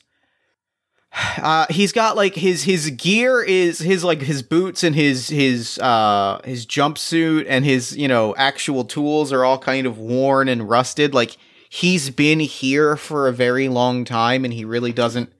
uh, 1.37 1.65
he's 1.69 1.91
got 1.91 2.15
like 2.15 2.35
his 2.35 2.63
his 2.63 2.89
gear 2.91 3.41
is 3.41 3.79
his 3.79 4.03
like 4.03 4.21
his 4.21 4.41
boots 4.41 4.83
and 4.83 4.95
his 4.95 5.27
his 5.29 5.77
uh 5.79 6.39
his 6.43 6.65
jumpsuit 6.65 7.45
and 7.47 7.65
his 7.65 7.95
you 7.95 8.07
know 8.07 8.35
actual 8.35 8.83
tools 8.83 9.31
are 9.31 9.45
all 9.45 9.59
kind 9.59 9.85
of 9.85 9.97
worn 9.97 10.47
and 10.47 10.69
rusted. 10.69 11.13
Like 11.13 11.37
he's 11.69 12.09
been 12.09 12.39
here 12.39 12.95
for 12.95 13.27
a 13.27 13.33
very 13.33 13.67
long 13.67 14.05
time 14.05 14.43
and 14.43 14.53
he 14.53 14.65
really 14.65 14.93
doesn't 14.93 15.31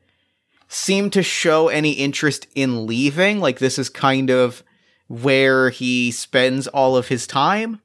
seem 0.68 1.10
to 1.12 1.24
show 1.24 1.68
any 1.68 1.94
interest 1.94 2.48
in 2.56 2.86
leaving. 2.86 3.40
Like 3.40 3.60
this 3.60 3.80
is 3.80 3.90
kind 3.90 4.30
of 4.30 4.64
where 5.08 5.70
he 5.70 6.12
spends 6.12 6.68
all 6.68 6.96
of 6.96 7.08
his 7.08 7.28
time. 7.28 7.82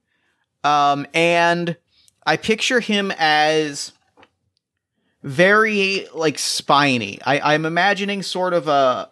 Um 0.64 1.06
and 1.14 1.76
i 2.26 2.36
picture 2.36 2.80
him 2.80 3.10
as 3.16 3.92
very 5.22 6.06
like 6.14 6.38
spiny. 6.38 7.20
I, 7.24 7.54
I'm 7.54 7.66
imagining 7.66 8.22
sort 8.22 8.54
of 8.54 8.68
a 8.68 9.10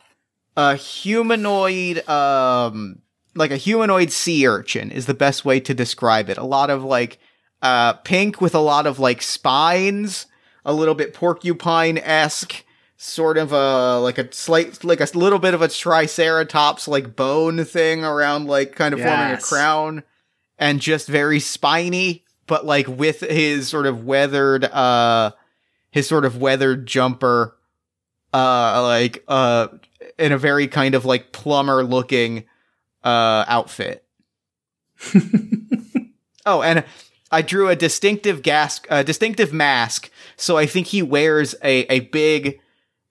a 0.56 0.76
humanoid 0.76 2.08
um 2.08 3.00
like 3.34 3.50
a 3.50 3.56
humanoid 3.56 4.10
sea 4.10 4.46
urchin 4.46 4.90
is 4.90 5.06
the 5.06 5.14
best 5.14 5.44
way 5.44 5.60
to 5.60 5.75
describe 5.75 6.30
it. 6.30 6.38
A 6.38 6.44
lot 6.44 6.70
of 6.70 6.84
like 6.84 7.18
uh 7.62 7.94
pink 7.94 8.40
with 8.40 8.54
a 8.54 8.60
lot 8.60 8.86
of 8.86 8.98
like 8.98 9.20
spines, 9.20 10.26
a 10.64 10.72
little 10.72 10.94
bit 10.94 11.12
porcupine 11.12 11.98
esque, 11.98 12.64
sort 12.96 13.36
of 13.36 13.52
a 13.52 13.98
like 13.98 14.18
a 14.18 14.32
slight 14.32 14.84
like 14.84 15.00
a 15.00 15.18
little 15.18 15.38
bit 15.38 15.54
of 15.54 15.62
a 15.62 15.68
triceratops 15.68 16.88
like 16.88 17.16
bone 17.16 17.64
thing 17.64 18.04
around 18.04 18.46
like 18.46 18.75
kind 18.75 18.94
of 18.94 19.00
yes. 19.00 19.08
forming 19.08 19.34
a 19.34 19.40
crown, 19.40 20.02
and 20.58 20.80
just 20.80 21.08
very 21.08 21.40
spiny, 21.40 22.25
but 22.46 22.64
like 22.64 22.86
with 22.86 23.20
his 23.20 23.68
sort 23.68 23.86
of 23.86 24.04
weathered 24.04 24.64
uh 24.64 25.32
his 25.96 26.06
sort 26.06 26.26
of 26.26 26.36
weathered 26.36 26.84
jumper, 26.84 27.56
uh, 28.34 28.82
like 28.82 29.24
uh, 29.28 29.68
in 30.18 30.30
a 30.30 30.36
very 30.36 30.68
kind 30.68 30.94
of 30.94 31.06
like 31.06 31.32
plumber 31.32 31.82
looking 31.82 32.44
uh 33.02 33.46
outfit. 33.48 34.04
oh, 36.44 36.60
and 36.60 36.84
I 37.30 37.40
drew 37.40 37.70
a 37.70 37.76
distinctive 37.76 38.42
gas, 38.42 38.82
a 38.90 39.04
distinctive 39.04 39.54
mask. 39.54 40.10
So 40.36 40.58
I 40.58 40.66
think 40.66 40.88
he 40.88 41.00
wears 41.00 41.54
a 41.64 41.90
a 41.90 42.00
big 42.00 42.60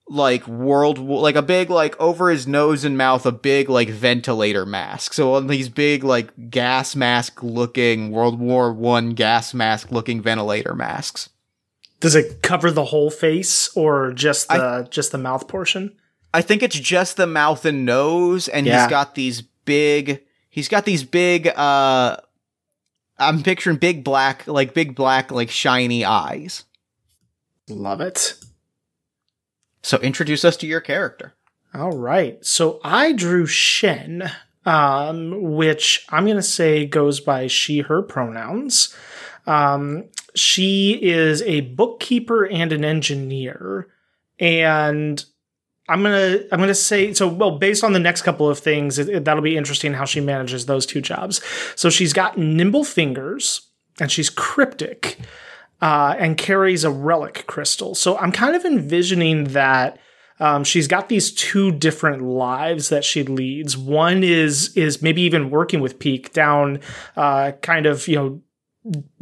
like 0.08 0.46
world 0.46 1.00
like 1.00 1.34
a 1.34 1.42
big 1.42 1.70
like 1.70 2.00
over 2.00 2.30
his 2.30 2.46
nose 2.46 2.84
and 2.84 2.96
mouth 2.96 3.26
a 3.26 3.32
big 3.32 3.68
like 3.68 3.88
ventilator 3.88 4.64
mask 4.64 5.12
so 5.12 5.34
on 5.34 5.48
these 5.48 5.68
big 5.68 6.04
like 6.04 6.48
gas 6.48 6.94
mask 6.94 7.42
looking 7.42 8.12
world 8.12 8.38
war 8.38 8.72
one 8.72 9.14
gas 9.14 9.52
mask 9.52 9.90
looking 9.90 10.22
ventilator 10.22 10.76
masks 10.76 11.28
does 12.00 12.14
it 12.14 12.42
cover 12.42 12.70
the 12.70 12.86
whole 12.86 13.10
face 13.10 13.74
or 13.76 14.12
just 14.12 14.48
the 14.48 14.54
I, 14.54 14.82
just 14.82 15.12
the 15.12 15.18
mouth 15.18 15.48
portion? 15.48 15.96
I 16.34 16.42
think 16.42 16.62
it's 16.62 16.78
just 16.78 17.16
the 17.16 17.26
mouth 17.26 17.64
and 17.64 17.84
nose, 17.86 18.48
and 18.48 18.66
yeah. 18.66 18.82
he's 18.82 18.90
got 18.90 19.14
these 19.14 19.42
big. 19.42 20.22
He's 20.50 20.68
got 20.68 20.84
these 20.84 21.04
big. 21.04 21.48
uh 21.48 22.18
I'm 23.18 23.42
picturing 23.42 23.76
big 23.78 24.04
black, 24.04 24.46
like 24.46 24.74
big 24.74 24.94
black, 24.94 25.30
like 25.30 25.50
shiny 25.50 26.04
eyes. 26.04 26.64
Love 27.68 28.00
it. 28.00 28.34
So 29.82 29.98
introduce 29.98 30.44
us 30.44 30.56
to 30.58 30.66
your 30.66 30.80
character. 30.80 31.34
All 31.72 31.96
right. 31.96 32.44
So 32.44 32.80
I 32.84 33.12
drew 33.12 33.46
Shen, 33.46 34.30
um, 34.64 35.54
which 35.54 36.06
I'm 36.10 36.24
going 36.24 36.36
to 36.36 36.42
say 36.42 36.86
goes 36.86 37.20
by 37.20 37.46
she, 37.46 37.80
her 37.80 38.02
pronouns. 38.02 38.94
Um, 39.46 40.04
she 40.36 40.98
is 41.02 41.42
a 41.42 41.62
bookkeeper 41.62 42.44
and 42.44 42.72
an 42.72 42.84
engineer. 42.84 43.88
And 44.38 45.24
I'm 45.88 46.02
gonna 46.02 46.40
I'm 46.50 46.60
gonna 46.60 46.74
say 46.74 47.14
so. 47.14 47.28
Well, 47.28 47.58
based 47.58 47.84
on 47.84 47.92
the 47.92 48.00
next 48.00 48.22
couple 48.22 48.48
of 48.48 48.58
things, 48.58 48.98
it, 48.98 49.08
it, 49.08 49.24
that'll 49.24 49.42
be 49.42 49.56
interesting 49.56 49.94
how 49.94 50.04
she 50.04 50.20
manages 50.20 50.66
those 50.66 50.84
two 50.84 51.00
jobs. 51.00 51.40
So 51.74 51.90
she's 51.90 52.12
got 52.12 52.36
nimble 52.36 52.84
fingers, 52.84 53.68
and 54.00 54.10
she's 54.10 54.28
cryptic, 54.28 55.18
uh, 55.80 56.16
and 56.18 56.36
carries 56.36 56.84
a 56.84 56.90
relic 56.90 57.44
crystal. 57.46 57.94
So 57.94 58.18
I'm 58.18 58.32
kind 58.32 58.56
of 58.56 58.64
envisioning 58.64 59.44
that 59.44 59.98
um, 60.40 60.64
she's 60.64 60.88
got 60.88 61.08
these 61.08 61.32
two 61.32 61.72
different 61.72 62.22
lives 62.22 62.88
that 62.88 63.04
she 63.04 63.22
leads. 63.22 63.76
One 63.76 64.24
is 64.24 64.76
is 64.76 65.00
maybe 65.00 65.22
even 65.22 65.50
working 65.50 65.80
with 65.80 65.98
Peak 65.98 66.32
down, 66.32 66.80
uh, 67.16 67.52
kind 67.62 67.86
of 67.86 68.08
you 68.08 68.16
know 68.16 68.42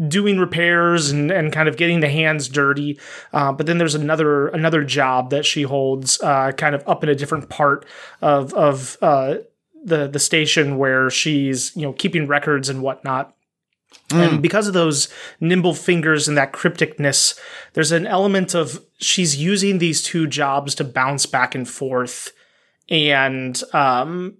doing 0.08 0.38
repairs 0.38 1.10
and, 1.10 1.30
and 1.30 1.52
kind 1.52 1.68
of 1.68 1.76
getting 1.76 2.00
the 2.00 2.08
hands 2.08 2.48
dirty. 2.48 2.98
Uh, 3.32 3.52
but 3.52 3.66
then 3.66 3.78
there's 3.78 3.94
another 3.94 4.48
another 4.48 4.84
job 4.84 5.30
that 5.30 5.44
she 5.44 5.62
holds, 5.62 6.20
uh, 6.20 6.52
kind 6.52 6.74
of 6.74 6.86
up 6.86 7.02
in 7.02 7.08
a 7.08 7.14
different 7.14 7.48
part 7.48 7.84
of 8.20 8.52
of 8.54 8.96
uh, 9.02 9.36
the 9.84 10.06
the 10.08 10.18
station 10.18 10.78
where 10.78 11.10
she's 11.10 11.74
you 11.76 11.82
know 11.82 11.92
keeping 11.92 12.26
records 12.26 12.68
and 12.68 12.82
whatnot. 12.82 13.34
Mm. 14.08 14.28
And 14.28 14.42
because 14.42 14.66
of 14.66 14.74
those 14.74 15.08
nimble 15.40 15.74
fingers 15.74 16.26
and 16.26 16.36
that 16.36 16.52
crypticness, 16.52 17.38
there's 17.74 17.92
an 17.92 18.06
element 18.06 18.54
of 18.54 18.84
she's 18.98 19.36
using 19.36 19.78
these 19.78 20.02
two 20.02 20.26
jobs 20.26 20.74
to 20.74 20.84
bounce 20.84 21.26
back 21.26 21.54
and 21.54 21.68
forth 21.68 22.32
and 22.90 23.62
um 23.72 24.36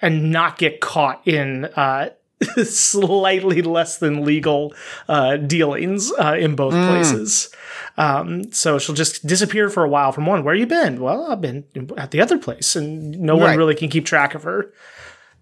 and 0.00 0.30
not 0.30 0.58
get 0.58 0.80
caught 0.80 1.26
in 1.26 1.64
uh 1.64 2.10
slightly 2.64 3.62
less 3.62 3.98
than 3.98 4.24
legal 4.24 4.74
uh, 5.08 5.36
dealings 5.36 6.12
uh, 6.18 6.36
in 6.38 6.54
both 6.54 6.74
mm. 6.74 6.88
places. 6.88 7.54
Um, 7.96 8.50
so 8.52 8.78
she'll 8.78 8.94
just 8.94 9.26
disappear 9.26 9.68
for 9.68 9.84
a 9.84 9.88
while 9.88 10.12
from 10.12 10.26
one. 10.26 10.42
Where 10.44 10.54
you 10.54 10.66
been? 10.66 11.00
Well, 11.00 11.30
I've 11.30 11.40
been 11.40 11.64
at 11.96 12.10
the 12.10 12.20
other 12.20 12.38
place, 12.38 12.76
and 12.76 13.20
no 13.20 13.34
right. 13.34 13.48
one 13.48 13.58
really 13.58 13.74
can 13.74 13.88
keep 13.90 14.06
track 14.06 14.34
of 14.34 14.44
her. 14.44 14.72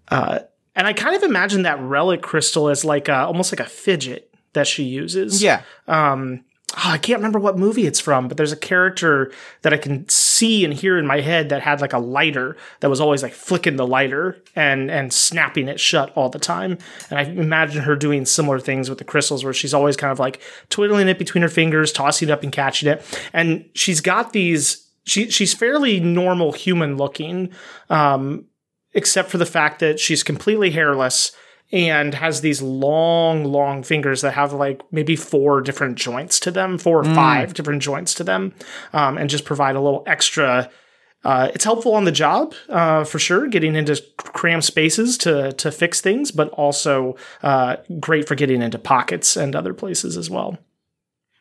Uh, 0.09 0.39
and 0.75 0.87
I 0.87 0.93
kind 0.93 1.15
of 1.15 1.23
imagine 1.23 1.63
that 1.63 1.79
relic 1.79 2.21
crystal 2.21 2.69
as 2.69 2.83
like 2.83 3.07
a, 3.07 3.25
almost 3.25 3.51
like 3.51 3.59
a 3.59 3.69
fidget 3.69 4.33
that 4.53 4.67
she 4.67 4.83
uses. 4.83 5.41
Yeah. 5.41 5.61
Um, 5.87 6.43
oh, 6.73 6.89
I 6.91 6.97
can't 6.97 7.19
remember 7.19 7.39
what 7.39 7.57
movie 7.57 7.85
it's 7.85 7.99
from, 7.99 8.27
but 8.27 8.37
there's 8.37 8.51
a 8.51 8.57
character 8.57 9.31
that 9.61 9.73
I 9.73 9.77
can 9.77 10.07
see 10.39 10.63
and 10.63 10.73
hear 10.73 10.97
in 10.97 11.05
my 11.05 11.21
head 11.21 11.49
that 11.49 11.61
had 11.61 11.81
like 11.81 11.93
a 11.93 11.99
lighter 11.99 12.57
that 12.79 12.89
was 12.89 13.01
always 13.01 13.21
like 13.21 13.33
flicking 13.33 13.75
the 13.75 13.85
lighter 13.85 14.41
and 14.55 14.89
and 14.89 15.11
snapping 15.13 15.67
it 15.67 15.79
shut 15.79 16.11
all 16.15 16.29
the 16.29 16.39
time. 16.39 16.77
And 17.09 17.19
I 17.19 17.23
imagine 17.23 17.83
her 17.83 17.95
doing 17.95 18.25
similar 18.25 18.59
things 18.59 18.89
with 18.89 18.97
the 18.97 19.03
crystals 19.03 19.43
where 19.43 19.53
she's 19.53 19.73
always 19.73 19.97
kind 19.97 20.11
of 20.11 20.19
like 20.19 20.41
twiddling 20.69 21.07
it 21.07 21.19
between 21.19 21.41
her 21.41 21.49
fingers, 21.49 21.91
tossing 21.91 22.29
it 22.29 22.31
up 22.31 22.43
and 22.43 22.51
catching 22.51 22.89
it. 22.89 23.03
And 23.33 23.69
she's 23.73 24.01
got 24.01 24.33
these 24.33 24.87
she 25.05 25.29
she's 25.29 25.53
fairly 25.53 25.99
normal 25.99 26.51
human 26.51 26.97
looking 26.97 27.51
um 27.89 28.45
except 28.93 29.29
for 29.29 29.37
the 29.37 29.45
fact 29.45 29.79
that 29.79 29.99
she's 29.99 30.23
completely 30.23 30.71
hairless 30.71 31.31
and 31.71 32.15
has 32.15 32.41
these 32.41 32.61
long, 32.61 33.43
long 33.43 33.83
fingers 33.83 34.21
that 34.21 34.33
have 34.33 34.53
like 34.53 34.81
maybe 34.91 35.15
four 35.15 35.61
different 35.61 35.97
joints 35.97 36.39
to 36.41 36.51
them, 36.51 36.77
four 36.77 36.99
or 36.99 37.03
mm. 37.03 37.15
five 37.15 37.53
different 37.53 37.81
joints 37.81 38.13
to 38.15 38.23
them, 38.23 38.53
um, 38.93 39.17
and 39.17 39.29
just 39.29 39.45
provide 39.45 39.75
a 39.75 39.81
little 39.81 40.03
extra. 40.07 40.69
Uh, 41.23 41.51
it's 41.53 41.65
helpful 41.65 41.93
on 41.93 42.05
the 42.05 42.11
job 42.11 42.53
uh, 42.69 43.03
for 43.03 43.19
sure, 43.19 43.47
getting 43.47 43.75
into 43.75 44.01
cram 44.17 44.61
spaces 44.61 45.17
to 45.17 45.51
to 45.53 45.71
fix 45.71 46.01
things, 46.01 46.31
but 46.31 46.49
also 46.49 47.15
uh, 47.43 47.75
great 47.99 48.27
for 48.27 48.35
getting 48.35 48.61
into 48.61 48.79
pockets 48.79 49.35
and 49.35 49.55
other 49.55 49.73
places 49.73 50.17
as 50.17 50.29
well. 50.29 50.57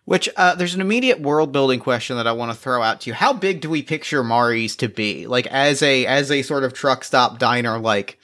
Which 0.04 0.26
uh, 0.36 0.54
there's 0.54 0.74
an 0.74 0.80
immediate 0.80 1.20
world 1.20 1.52
building 1.52 1.80
question 1.80 2.16
that 2.16 2.26
I 2.26 2.32
want 2.32 2.50
to 2.50 2.56
throw 2.56 2.82
out 2.82 3.02
to 3.02 3.10
you. 3.10 3.14
How 3.14 3.34
big 3.34 3.60
do 3.60 3.68
we 3.68 3.82
picture 3.82 4.24
Mari's 4.24 4.74
to 4.76 4.88
be? 4.88 5.26
Like 5.26 5.46
as 5.48 5.82
a 5.82 6.06
as 6.06 6.30
a 6.30 6.40
sort 6.42 6.64
of 6.64 6.72
truck 6.72 7.04
stop 7.04 7.38
diner, 7.38 7.78
like 7.78 8.18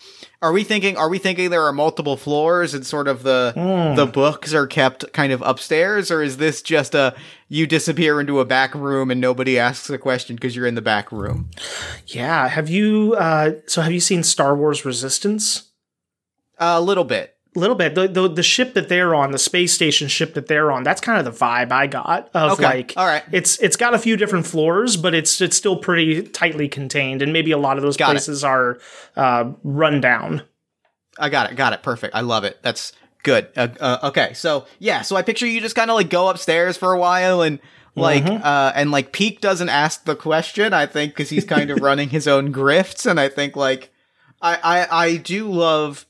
are 0.44 0.52
we 0.52 0.62
thinking 0.62 0.98
are 0.98 1.08
we 1.08 1.18
thinking 1.18 1.48
there 1.48 1.62
are 1.62 1.72
multiple 1.72 2.18
floors 2.18 2.74
and 2.74 2.86
sort 2.86 3.08
of 3.08 3.22
the 3.22 3.54
mm. 3.56 3.96
the 3.96 4.04
books 4.04 4.52
are 4.52 4.66
kept 4.66 5.10
kind 5.14 5.32
of 5.32 5.40
upstairs? 5.40 6.10
Or 6.10 6.22
is 6.22 6.36
this 6.36 6.60
just 6.60 6.94
a 6.94 7.16
you 7.48 7.66
disappear 7.66 8.20
into 8.20 8.40
a 8.40 8.44
back 8.44 8.74
room 8.74 9.10
and 9.10 9.22
nobody 9.22 9.58
asks 9.58 9.88
a 9.88 9.96
question 9.96 10.36
because 10.36 10.54
you're 10.54 10.66
in 10.66 10.74
the 10.74 10.82
back 10.82 11.10
room? 11.10 11.48
Yeah. 12.06 12.46
Have 12.48 12.68
you 12.68 13.14
uh 13.14 13.52
so 13.66 13.80
have 13.80 13.92
you 13.92 14.00
seen 14.00 14.22
star 14.22 14.54
wars 14.54 14.84
resistance? 14.84 15.70
A 16.58 16.78
little 16.78 17.04
bit 17.04 17.33
little 17.54 17.76
bit. 17.76 17.94
The, 17.94 18.08
the, 18.08 18.28
the 18.28 18.42
ship 18.42 18.74
that 18.74 18.88
they're 18.88 19.14
on, 19.14 19.30
the 19.30 19.38
space 19.38 19.72
station 19.72 20.08
ship 20.08 20.34
that 20.34 20.46
they're 20.46 20.72
on, 20.72 20.82
that's 20.82 21.00
kind 21.00 21.18
of 21.18 21.24
the 21.24 21.44
vibe 21.44 21.72
I 21.72 21.86
got 21.86 22.30
of 22.34 22.52
okay. 22.52 22.64
like 22.64 22.94
all 22.96 23.06
right. 23.06 23.22
It's 23.32 23.58
it's 23.58 23.76
got 23.76 23.94
a 23.94 23.98
few 23.98 24.16
different 24.16 24.46
floors, 24.46 24.96
but 24.96 25.14
it's 25.14 25.40
it's 25.40 25.56
still 25.56 25.76
pretty 25.76 26.22
tightly 26.22 26.68
contained, 26.68 27.22
and 27.22 27.32
maybe 27.32 27.52
a 27.52 27.58
lot 27.58 27.76
of 27.76 27.82
those 27.82 27.96
got 27.96 28.10
places 28.10 28.42
it. 28.42 28.46
are 28.46 28.78
uh, 29.16 29.52
run 29.62 30.00
down. 30.00 30.42
I 31.18 31.28
got 31.28 31.50
it. 31.50 31.56
Got 31.56 31.72
it. 31.72 31.82
Perfect. 31.82 32.14
I 32.14 32.22
love 32.22 32.44
it. 32.44 32.58
That's 32.62 32.92
good. 33.22 33.48
Uh, 33.56 33.68
uh, 33.80 33.98
okay, 34.04 34.32
so 34.34 34.66
yeah, 34.78 35.02
so 35.02 35.16
I 35.16 35.22
picture 35.22 35.46
you 35.46 35.60
just 35.60 35.76
kind 35.76 35.90
of 35.90 35.96
like 35.96 36.10
go 36.10 36.28
upstairs 36.28 36.76
for 36.76 36.92
a 36.92 36.98
while 36.98 37.42
and 37.42 37.58
like 37.96 38.24
mm-hmm. 38.24 38.42
uh 38.42 38.72
and 38.74 38.90
like 38.90 39.12
Peak 39.12 39.40
doesn't 39.40 39.68
ask 39.68 40.04
the 40.04 40.16
question. 40.16 40.72
I 40.72 40.86
think 40.86 41.12
because 41.12 41.30
he's 41.30 41.44
kind 41.44 41.70
of 41.70 41.78
running 41.82 42.10
his 42.10 42.26
own 42.28 42.52
grifts, 42.52 43.08
and 43.08 43.20
I 43.20 43.28
think 43.28 43.56
like 43.56 43.92
I 44.40 44.58
I 44.62 45.04
I 45.04 45.16
do 45.16 45.50
love 45.50 46.06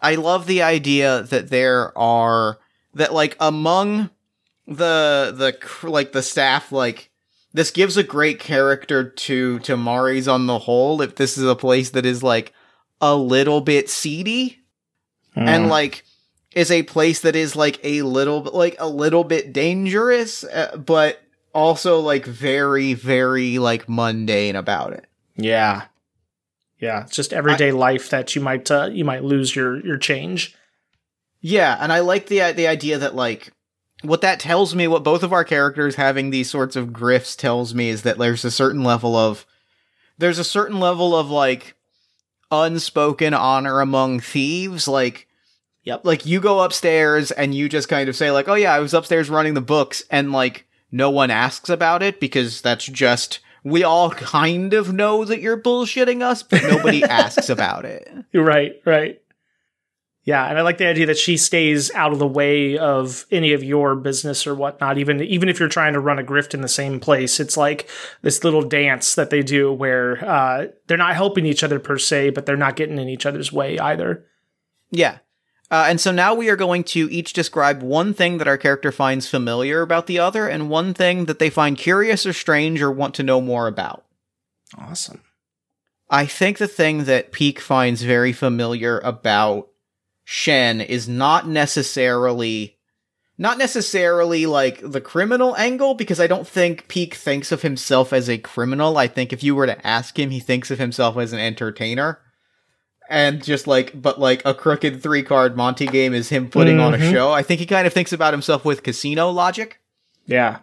I 0.00 0.16
love 0.16 0.46
the 0.46 0.62
idea 0.62 1.22
that 1.22 1.50
there 1.50 1.96
are 1.96 2.58
that 2.94 3.12
like 3.12 3.36
among 3.40 4.10
the 4.66 5.32
the 5.36 5.88
like 5.88 6.12
the 6.12 6.22
staff 6.22 6.72
like 6.72 7.10
this 7.52 7.70
gives 7.70 7.96
a 7.96 8.02
great 8.02 8.38
character 8.40 9.08
to 9.08 9.58
to 9.60 9.76
Mari's 9.76 10.28
on 10.28 10.46
the 10.46 10.58
whole 10.58 11.00
if 11.02 11.16
this 11.16 11.38
is 11.38 11.44
a 11.44 11.54
place 11.54 11.90
that 11.90 12.04
is 12.04 12.22
like 12.22 12.52
a 13.00 13.14
little 13.14 13.60
bit 13.60 13.88
seedy 13.88 14.60
mm. 15.36 15.46
and 15.46 15.68
like 15.68 16.04
is 16.52 16.70
a 16.70 16.82
place 16.84 17.20
that 17.20 17.36
is 17.36 17.54
like 17.54 17.78
a 17.84 18.02
little 18.02 18.42
bit 18.42 18.54
like 18.54 18.76
a 18.78 18.88
little 18.88 19.24
bit 19.24 19.52
dangerous 19.52 20.44
uh, 20.44 20.76
but 20.76 21.22
also 21.54 22.00
like 22.00 22.26
very 22.26 22.94
very 22.94 23.58
like 23.58 23.88
mundane 23.88 24.56
about 24.56 24.92
it. 24.92 25.06
Yeah. 25.36 25.84
Yeah, 26.78 27.02
it's 27.04 27.16
just 27.16 27.32
everyday 27.32 27.68
I, 27.68 27.72
life 27.72 28.10
that 28.10 28.34
you 28.34 28.42
might 28.42 28.70
uh, 28.70 28.90
you 28.92 29.04
might 29.04 29.24
lose 29.24 29.54
your 29.54 29.84
your 29.84 29.96
change. 29.96 30.54
Yeah, 31.40 31.76
and 31.80 31.92
I 31.92 32.00
like 32.00 32.26
the 32.26 32.52
the 32.52 32.66
idea 32.66 32.98
that 32.98 33.14
like 33.14 33.52
what 34.02 34.20
that 34.20 34.40
tells 34.40 34.74
me, 34.74 34.86
what 34.86 35.04
both 35.04 35.22
of 35.22 35.32
our 35.32 35.44
characters 35.44 35.94
having 35.94 36.30
these 36.30 36.50
sorts 36.50 36.76
of 36.76 36.88
grifts 36.88 37.36
tells 37.36 37.74
me 37.74 37.88
is 37.88 38.02
that 38.02 38.18
there's 38.18 38.44
a 38.44 38.50
certain 38.50 38.84
level 38.84 39.16
of 39.16 39.46
there's 40.18 40.38
a 40.38 40.44
certain 40.44 40.80
level 40.80 41.16
of 41.16 41.30
like 41.30 41.74
unspoken 42.50 43.34
honor 43.34 43.80
among 43.80 44.20
thieves 44.20 44.86
like 44.86 45.26
yep 45.82 46.04
like 46.04 46.24
you 46.24 46.40
go 46.40 46.60
upstairs 46.60 47.32
and 47.32 47.56
you 47.56 47.68
just 47.68 47.88
kind 47.88 48.08
of 48.08 48.14
say 48.14 48.30
like 48.30 48.46
oh 48.46 48.54
yeah 48.54 48.72
i 48.72 48.78
was 48.78 48.94
upstairs 48.94 49.28
running 49.28 49.54
the 49.54 49.60
books 49.60 50.04
and 50.12 50.30
like 50.30 50.64
no 50.92 51.10
one 51.10 51.28
asks 51.28 51.68
about 51.68 52.04
it 52.04 52.20
because 52.20 52.60
that's 52.60 52.86
just 52.86 53.40
we 53.66 53.82
all 53.82 54.12
kind 54.12 54.74
of 54.74 54.92
know 54.92 55.24
that 55.24 55.40
you're 55.40 55.60
bullshitting 55.60 56.22
us, 56.22 56.44
but 56.44 56.62
nobody 56.62 57.02
asks 57.04 57.48
about 57.48 57.84
it. 57.84 58.08
Right, 58.32 58.80
right. 58.84 59.20
Yeah, 60.22 60.46
and 60.46 60.56
I 60.56 60.62
like 60.62 60.78
the 60.78 60.86
idea 60.86 61.06
that 61.06 61.18
she 61.18 61.36
stays 61.36 61.90
out 61.92 62.12
of 62.12 62.20
the 62.20 62.28
way 62.28 62.78
of 62.78 63.26
any 63.32 63.52
of 63.52 63.64
your 63.64 63.96
business 63.96 64.46
or 64.46 64.54
whatnot. 64.54 64.98
Even 64.98 65.20
even 65.20 65.48
if 65.48 65.58
you're 65.58 65.68
trying 65.68 65.94
to 65.94 66.00
run 66.00 66.20
a 66.20 66.22
grift 66.22 66.54
in 66.54 66.60
the 66.60 66.68
same 66.68 67.00
place, 67.00 67.40
it's 67.40 67.56
like 67.56 67.88
this 68.22 68.44
little 68.44 68.62
dance 68.62 69.16
that 69.16 69.30
they 69.30 69.42
do 69.42 69.72
where 69.72 70.24
uh, 70.24 70.66
they're 70.86 70.96
not 70.96 71.16
helping 71.16 71.44
each 71.44 71.64
other 71.64 71.80
per 71.80 71.98
se, 71.98 72.30
but 72.30 72.46
they're 72.46 72.56
not 72.56 72.76
getting 72.76 72.98
in 72.98 73.08
each 73.08 73.26
other's 73.26 73.52
way 73.52 73.80
either. 73.80 74.24
Yeah, 74.92 75.18
uh, 75.70 75.86
and 75.88 76.00
so 76.00 76.12
now 76.12 76.34
we 76.34 76.48
are 76.48 76.56
going 76.56 76.84
to 76.84 77.10
each 77.10 77.32
describe 77.32 77.82
one 77.82 78.14
thing 78.14 78.38
that 78.38 78.46
our 78.46 78.58
character 78.58 78.92
finds 78.92 79.28
familiar 79.28 79.82
about 79.82 80.06
the 80.06 80.18
other 80.18 80.46
and 80.46 80.70
one 80.70 80.94
thing 80.94 81.24
that 81.24 81.38
they 81.38 81.50
find 81.50 81.76
curious 81.76 82.24
or 82.24 82.32
strange 82.32 82.80
or 82.80 82.90
want 82.90 83.14
to 83.16 83.24
know 83.24 83.40
more 83.40 83.66
about. 83.66 84.04
Awesome. 84.78 85.22
I 86.08 86.26
think 86.26 86.58
the 86.58 86.68
thing 86.68 87.04
that 87.04 87.32
Peak 87.32 87.58
finds 87.58 88.02
very 88.02 88.32
familiar 88.32 89.00
about 89.00 89.68
Shen 90.24 90.80
is 90.80 91.08
not 91.08 91.48
necessarily 91.48 92.74
not 93.38 93.58
necessarily 93.58 94.46
like 94.46 94.80
the 94.82 95.00
criminal 95.00 95.54
angle 95.56 95.94
because 95.94 96.20
I 96.20 96.26
don't 96.26 96.46
think 96.46 96.88
Peak 96.88 97.14
thinks 97.14 97.52
of 97.52 97.60
himself 97.60 98.14
as 98.14 98.30
a 98.30 98.38
criminal. 98.38 98.96
I 98.96 99.08
think 99.08 99.30
if 99.30 99.42
you 99.42 99.54
were 99.54 99.66
to 99.66 99.86
ask 99.86 100.18
him, 100.18 100.30
he 100.30 100.40
thinks 100.40 100.70
of 100.70 100.78
himself 100.78 101.18
as 101.18 101.34
an 101.34 101.38
entertainer 101.38 102.20
and 103.08 103.42
just 103.42 103.66
like 103.66 104.00
but 104.00 104.18
like 104.18 104.42
a 104.44 104.54
crooked 104.54 105.02
three 105.02 105.22
card 105.22 105.56
Monty 105.56 105.86
game 105.86 106.14
is 106.14 106.28
him 106.28 106.48
putting 106.48 106.76
mm-hmm. 106.76 106.86
on 106.86 106.94
a 106.94 106.98
mm-hmm. 106.98 107.12
show. 107.12 107.32
I 107.32 107.42
think 107.42 107.60
he 107.60 107.66
kind 107.66 107.86
of 107.86 107.92
thinks 107.92 108.12
about 108.12 108.34
himself 108.34 108.64
with 108.64 108.82
casino 108.82 109.30
logic. 109.30 109.80
Yeah. 110.26 110.58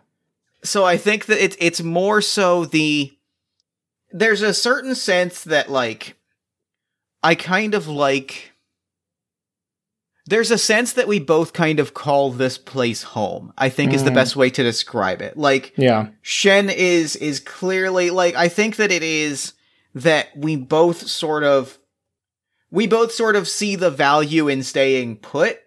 So 0.63 0.85
I 0.85 0.97
think 0.97 1.25
that 1.25 1.43
it's 1.43 1.57
it's 1.59 1.81
more 1.81 2.21
so 2.21 2.65
the 2.65 3.17
there's 4.11 4.41
a 4.41 4.53
certain 4.53 4.95
sense 4.95 5.43
that 5.43 5.69
like 5.69 6.15
I 7.21 7.35
kind 7.35 7.73
of 7.73 7.87
like 7.87 8.53
there's 10.25 10.51
a 10.51 10.57
sense 10.57 10.93
that 10.93 11.07
we 11.07 11.19
both 11.19 11.51
kind 11.51 11.79
of 11.81 11.93
call 11.93 12.31
this 12.31 12.57
place 12.57 13.03
home. 13.03 13.51
I 13.57 13.67
think 13.67 13.91
is 13.91 14.05
the 14.05 14.11
Mm. 14.11 14.15
best 14.15 14.35
way 14.37 14.49
to 14.51 14.63
describe 14.63 15.21
it. 15.21 15.37
Like 15.37 15.73
Yeah. 15.75 16.07
Shen 16.21 16.69
is 16.69 17.15
is 17.17 17.39
clearly 17.39 18.09
like 18.09 18.35
I 18.35 18.47
think 18.47 18.77
that 18.77 18.91
it 18.91 19.03
is 19.03 19.53
that 19.95 20.29
we 20.35 20.55
both 20.55 21.07
sort 21.07 21.43
of 21.43 21.77
we 22.73 22.87
both 22.87 23.11
sort 23.11 23.35
of 23.35 23.47
see 23.47 23.75
the 23.75 23.91
value 23.91 24.47
in 24.47 24.63
staying 24.63 25.17
put 25.17 25.59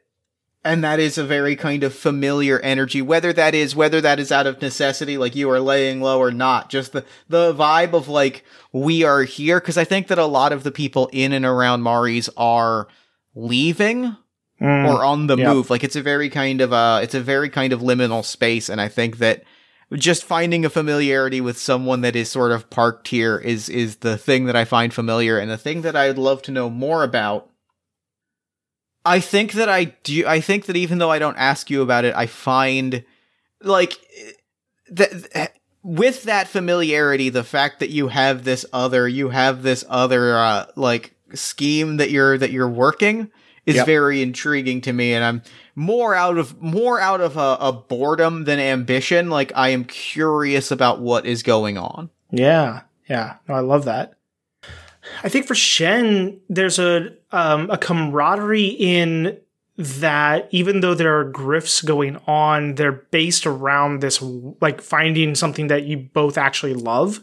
and 0.64 0.82
that 0.82 0.98
is 0.98 1.16
a 1.16 1.24
very 1.24 1.54
kind 1.54 1.84
of 1.84 1.94
familiar 1.94 2.58
energy 2.60 3.00
whether 3.00 3.32
that 3.32 3.54
is 3.54 3.76
whether 3.76 4.00
that 4.00 4.18
is 4.18 4.32
out 4.32 4.46
of 4.48 4.60
necessity 4.60 5.16
like 5.16 5.36
you 5.36 5.48
are 5.48 5.60
laying 5.60 6.00
low 6.02 6.18
or 6.18 6.32
not 6.32 6.68
just 6.68 6.92
the 6.92 7.04
the 7.28 7.54
vibe 7.54 7.92
of 7.92 8.08
like 8.08 8.44
we 8.72 9.04
are 9.04 9.22
here 9.22 9.60
cuz 9.60 9.78
I 9.78 9.84
think 9.84 10.08
that 10.08 10.18
a 10.18 10.26
lot 10.26 10.52
of 10.52 10.64
the 10.64 10.72
people 10.72 11.08
in 11.12 11.32
and 11.32 11.44
around 11.44 11.82
Mari's 11.82 12.28
are 12.36 12.88
leaving 13.34 14.16
Mm. 14.58 14.88
or 14.88 15.04
on 15.04 15.26
the 15.26 15.36
Yep. 15.36 15.48
move. 15.48 15.68
Like 15.68 15.84
it's 15.84 15.96
a 15.96 16.00
very 16.02 16.30
kind 16.30 16.62
of 16.62 16.72
uh 16.72 17.00
it's 17.02 17.14
a 17.14 17.20
very 17.20 17.50
kind 17.50 17.74
of 17.74 17.80
liminal 17.82 18.24
space 18.24 18.70
and 18.70 18.80
I 18.80 18.88
think 18.88 19.18
that 19.18 19.42
just 19.94 20.24
finding 20.24 20.64
a 20.64 20.70
familiarity 20.70 21.40
with 21.40 21.58
someone 21.58 22.00
that 22.00 22.16
is 22.16 22.28
sort 22.28 22.52
of 22.52 22.68
parked 22.70 23.08
here 23.08 23.38
is 23.38 23.68
is 23.68 23.96
the 23.96 24.18
thing 24.18 24.46
that 24.46 24.56
I 24.56 24.64
find 24.64 24.92
familiar 24.92 25.38
and 25.38 25.50
the 25.50 25.58
thing 25.58 25.82
that 25.82 25.94
I'd 25.94 26.18
love 26.18 26.42
to 26.42 26.52
know 26.52 26.68
more 26.68 27.04
about. 27.04 27.48
I 29.04 29.20
think 29.20 29.52
that 29.52 29.68
I 29.68 29.84
do 30.02 30.26
I 30.26 30.40
think 30.40 30.66
that 30.66 30.76
even 30.76 30.98
though 30.98 31.10
I 31.10 31.20
don't 31.20 31.36
ask 31.36 31.70
you 31.70 31.82
about 31.82 32.04
it, 32.04 32.14
I 32.16 32.26
find 32.26 33.04
like 33.62 33.96
that 34.90 35.52
with 35.84 36.24
that 36.24 36.48
familiarity, 36.48 37.28
the 37.28 37.44
fact 37.44 37.78
that 37.78 37.90
you 37.90 38.08
have 38.08 38.42
this 38.42 38.66
other 38.72 39.06
you 39.06 39.28
have 39.28 39.62
this 39.62 39.84
other 39.88 40.36
uh 40.36 40.66
like 40.74 41.14
scheme 41.34 41.98
that 41.98 42.10
you're 42.10 42.36
that 42.38 42.50
you're 42.50 42.68
working 42.68 43.30
is 43.66 43.76
Yep. 43.76 43.86
very 43.86 44.22
intriguing 44.22 44.80
to 44.82 44.92
me 44.92 45.12
and 45.12 45.24
i'm 45.24 45.42
more 45.74 46.14
out 46.14 46.38
of 46.38 46.60
more 46.62 46.98
out 47.00 47.20
of 47.20 47.36
a, 47.36 47.56
a 47.60 47.72
boredom 47.72 48.44
than 48.44 48.58
ambition 48.58 49.28
like 49.28 49.52
i 49.54 49.68
am 49.70 49.84
curious 49.84 50.70
about 50.70 51.00
what 51.00 51.26
is 51.26 51.42
going 51.42 51.76
on 51.76 52.08
Yeah, 52.30 52.82
yeah. 53.08 53.36
No, 53.48 53.54
I 53.54 53.60
love 53.60 53.84
that. 53.84 54.14
I 55.22 55.28
think 55.28 55.46
for 55.46 55.54
Shen, 55.54 56.40
there's 56.48 56.78
a 56.80 57.14
um, 57.30 57.70
a 57.70 57.78
camaraderie 57.78 58.66
in 58.78 59.38
that 59.78 60.48
even 60.50 60.80
though 60.80 60.94
there 60.94 61.20
are 61.20 61.30
grifts 61.32 61.84
going 61.84 62.16
on, 62.26 62.74
they're 62.74 63.04
based 63.12 63.46
around 63.46 64.00
this 64.00 64.20
like 64.60 64.80
finding 64.80 65.34
something 65.36 65.68
that 65.68 65.84
you 65.84 65.98
both 65.98 66.36
actually 66.38 66.74
love 66.74 67.22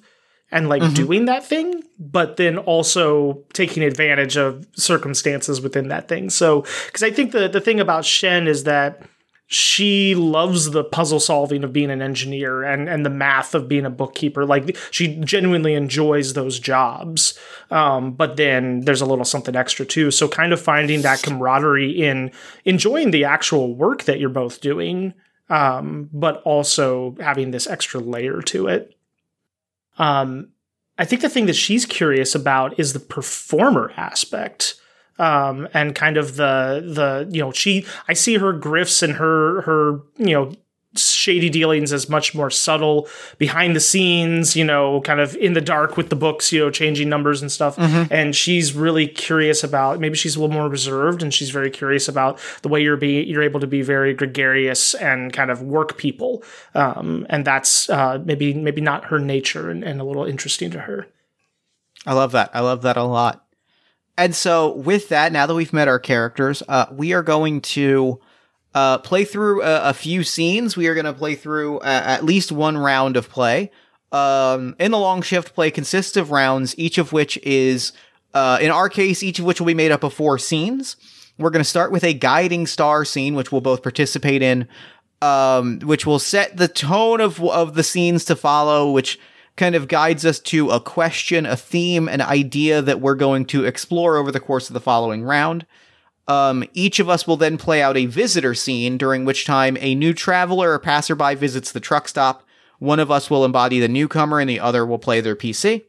and 0.53 0.69
like 0.69 0.81
Mhm. 0.81 0.93
doing 0.95 1.25
that 1.25 1.43
thing, 1.45 1.83
but 2.00 2.38
then 2.38 2.57
also 2.57 3.39
taking 3.53 3.83
advantage 3.83 4.38
of 4.38 4.65
circumstances 4.75 5.60
within 5.62 5.89
that 5.89 6.07
thing. 6.07 6.29
So, 6.29 6.62
because 6.86 7.03
I 7.03 7.12
think 7.12 7.31
the 7.31 7.48
the 7.50 7.60
thing 7.62 7.79
about 7.79 8.05
Shen 8.05 8.48
is 8.48 8.63
that 8.63 9.01
she 9.48 10.15
loves 10.15 10.72
the 10.72 10.83
puzzle 10.83 11.19
solving 11.19 11.63
of 11.63 11.74
being 11.74 11.91
an 11.91 12.01
engineer 12.01 12.63
and 12.63 12.88
and 12.88 13.05
the 13.05 13.10
math 13.10 13.53
of 13.53 13.67
being 13.67 13.86
a 13.86 13.89
bookkeeper 13.89 14.45
like 14.45 14.75
she 14.89 15.17
genuinely 15.17 15.74
enjoys 15.74 16.33
those 16.33 16.60
jobs 16.60 17.38
um, 17.69 18.13
but 18.13 18.38
then 18.38 18.79
there's 18.81 19.01
a 19.01 19.05
little 19.05 19.25
something 19.25 19.55
extra 19.55 19.86
too 19.86 20.10
so 20.12 20.27
kind 20.29 20.53
of 20.53 20.62
finding 20.62 21.01
that 21.01 21.22
camaraderie 21.22 21.91
in 21.91 22.31
enjoying 22.65 23.12
the 23.12 23.25
actual 23.25 23.75
work 23.75 24.03
that 24.03 24.19
you're 24.19 24.29
both 24.29 24.62
doing 24.62 25.13
um, 25.50 26.10
but 26.13 26.41
also 26.43 27.15
having 27.19 27.51
this 27.51 27.67
extra 27.67 28.00
layer 28.00 28.41
to 28.41 28.68
it 28.68 28.93
um, 29.98 30.50
i 30.98 31.06
think 31.06 31.22
the 31.22 31.29
thing 31.29 31.46
that 31.46 31.56
she's 31.56 31.86
curious 31.86 32.36
about 32.36 32.79
is 32.79 32.94
the 32.94 33.00
performer 33.00 33.92
aspect 33.98 34.75
um, 35.20 35.68
and 35.74 35.94
kind 35.96 36.18
of 36.18 36.36
the 36.36 36.82
the 36.86 37.29
you 37.32 37.42
know 37.42 37.51
she 37.51 37.86
I 38.08 38.14
see 38.14 38.36
her 38.38 38.53
grifts 38.53 39.03
and 39.03 39.14
her 39.14 39.62
her 39.62 40.01
you 40.18 40.34
know 40.34 40.53
shady 40.96 41.50
dealings 41.50 41.92
as 41.92 42.08
much 42.10 42.36
more 42.36 42.50
subtle 42.50 43.08
behind 43.38 43.75
the 43.75 43.79
scenes 43.79 44.56
you 44.56 44.64
know 44.64 45.01
kind 45.01 45.20
of 45.20 45.36
in 45.38 45.53
the 45.53 45.62
dark 45.62 45.98
with 45.98 46.10
the 46.10 46.16
books 46.16 46.51
you 46.51 46.60
know 46.60 46.70
changing 46.70 47.10
numbers 47.10 47.42
and 47.42 47.51
stuff. 47.51 47.77
And 48.12 48.36
she's 48.36 48.74
really 48.74 49.08
curious 49.08 49.64
about 49.64 50.00
maybe 50.00 50.16
she's 50.16 50.36
a 50.36 50.42
little 50.42 50.53
more 50.53 50.70
reserved 50.70 51.24
and 51.24 51.34
she's 51.34 51.50
very 51.50 51.70
curious 51.70 52.08
about 52.08 52.40
the 52.62 52.70
way 52.70 52.82
you're 52.82 52.98
be 52.98 53.24
you're 53.24 53.44
able 53.44 53.60
to 53.60 53.68
be 53.68 53.82
very 53.82 54.14
gregarious 54.14 54.94
and 54.96 55.34
kind 55.34 55.51
of 55.51 55.62
work 55.62 55.98
people. 55.98 56.44
Um, 56.75 57.25
and 57.29 57.46
that's 57.46 57.90
uh, 57.90 58.20
maybe 58.24 58.53
maybe 58.53 58.82
not 58.82 59.06
her 59.06 59.20
nature 59.20 59.70
and, 59.70 59.84
and 59.84 60.00
a 60.00 60.03
little 60.03 60.25
interesting 60.25 60.72
to 60.72 60.82
her. 60.82 61.08
I 62.06 62.14
love 62.14 62.32
that. 62.34 62.51
I 62.53 62.60
love 62.60 62.82
that 62.82 62.98
a 62.98 63.03
lot. 63.03 63.46
And 64.18 64.36
so 64.36 64.74
with 64.74 65.10
that 65.10 65.32
now 65.32 65.46
that 65.46 65.56
we've 65.56 65.74
met 65.74 65.88
our 65.88 66.00
characters 66.00 66.62
uh, 66.68 66.86
we 66.92 67.14
are 67.14 67.24
going 67.24 67.62
to 67.62 68.20
uh, 68.74 68.98
play 69.00 69.25
through 69.25 69.62
a, 69.62 69.90
a 69.90 69.94
few 69.94 70.24
scenes. 70.24 70.75
We 70.75 70.88
are 70.88 70.94
going 70.94 71.05
to 71.05 71.14
play 71.14 71.36
through 71.36 71.79
uh, 71.79 72.01
at 72.05 72.24
least 72.24 72.51
one 72.51 72.77
round 72.77 73.18
of 73.18 73.29
play. 73.29 73.72
Um, 74.12 74.75
in 74.79 74.92
the 74.92 75.00
long 75.00 75.22
shift 75.24 75.55
play 75.55 75.72
consists 75.72 76.16
of 76.18 76.29
rounds 76.29 76.77
each 76.77 77.00
of 77.00 77.14
which 77.14 77.38
is 77.38 77.94
uh, 78.36 78.59
in 78.62 78.70
our 78.70 78.88
case 78.88 79.24
each 79.24 79.40
of 79.40 79.46
which 79.46 79.59
will 79.59 79.66
be 79.66 79.74
made 79.74 79.92
up 79.92 80.03
of 80.03 80.14
four 80.14 80.38
scenes. 80.38 80.96
We're 81.40 81.50
going 81.50 81.64
to 81.64 81.70
start 81.70 81.92
with 81.92 82.03
a 82.03 82.14
guiding 82.14 82.68
star 82.68 83.05
scene 83.05 83.33
which 83.33 83.51
we'll 83.51 83.62
both 83.62 83.81
participate 83.81 84.44
in 84.44 84.68
um, 85.24 85.79
which 85.79 86.05
will 86.05 86.20
set 86.20 86.57
the 86.57 86.68
tone 86.68 87.22
of 87.22 87.42
of 87.42 87.75
the 87.75 87.83
scenes 87.83 88.25
to 88.25 88.36
follow, 88.36 88.92
which 88.92 89.20
kind 89.55 89.74
of 89.75 89.88
guides 89.88 90.25
us 90.25 90.40
to 90.40 90.70
a 90.72 90.79
question, 90.79 91.46
a 91.46 91.55
theme, 91.55 92.09
an 92.09 92.22
idea 92.22 92.81
that 92.81 93.00
we're 93.00 93.16
going 93.16 93.46
to 93.46 93.66
explore 93.66 94.18
over 94.18 94.31
the 94.31 94.40
course 94.40 94.70
of 94.70 94.74
the 94.74 94.81
following 94.81 95.24
round. 95.24 95.66
Um, 96.27 96.64
each 96.74 97.00
of 97.00 97.09
us 97.09 97.27
will 97.27 97.38
then 97.38 97.57
play 97.57 97.81
out 97.81 97.98
a 97.98 98.05
visitor 98.05 98.53
scene, 98.53 98.98
during 98.98 99.25
which 99.25 99.46
time 99.46 99.77
a 99.79 99.96
new 99.96 100.14
traveler 100.14 100.72
or 100.72 100.79
passerby 100.79 101.36
visits 101.36 101.72
the 101.72 101.79
truck 101.79 102.07
stop. 102.07 102.44
One 102.79 103.00
of 103.00 103.12
us 103.12 103.29
will 103.29 103.46
embody 103.46 103.79
the 103.79 103.88
newcomer, 103.88 104.40
and 104.40 104.50
the 104.50 104.59
other 104.59 104.86
will 104.86 105.00
play 105.00 105.22
their 105.22 105.36
PC. 105.36 105.83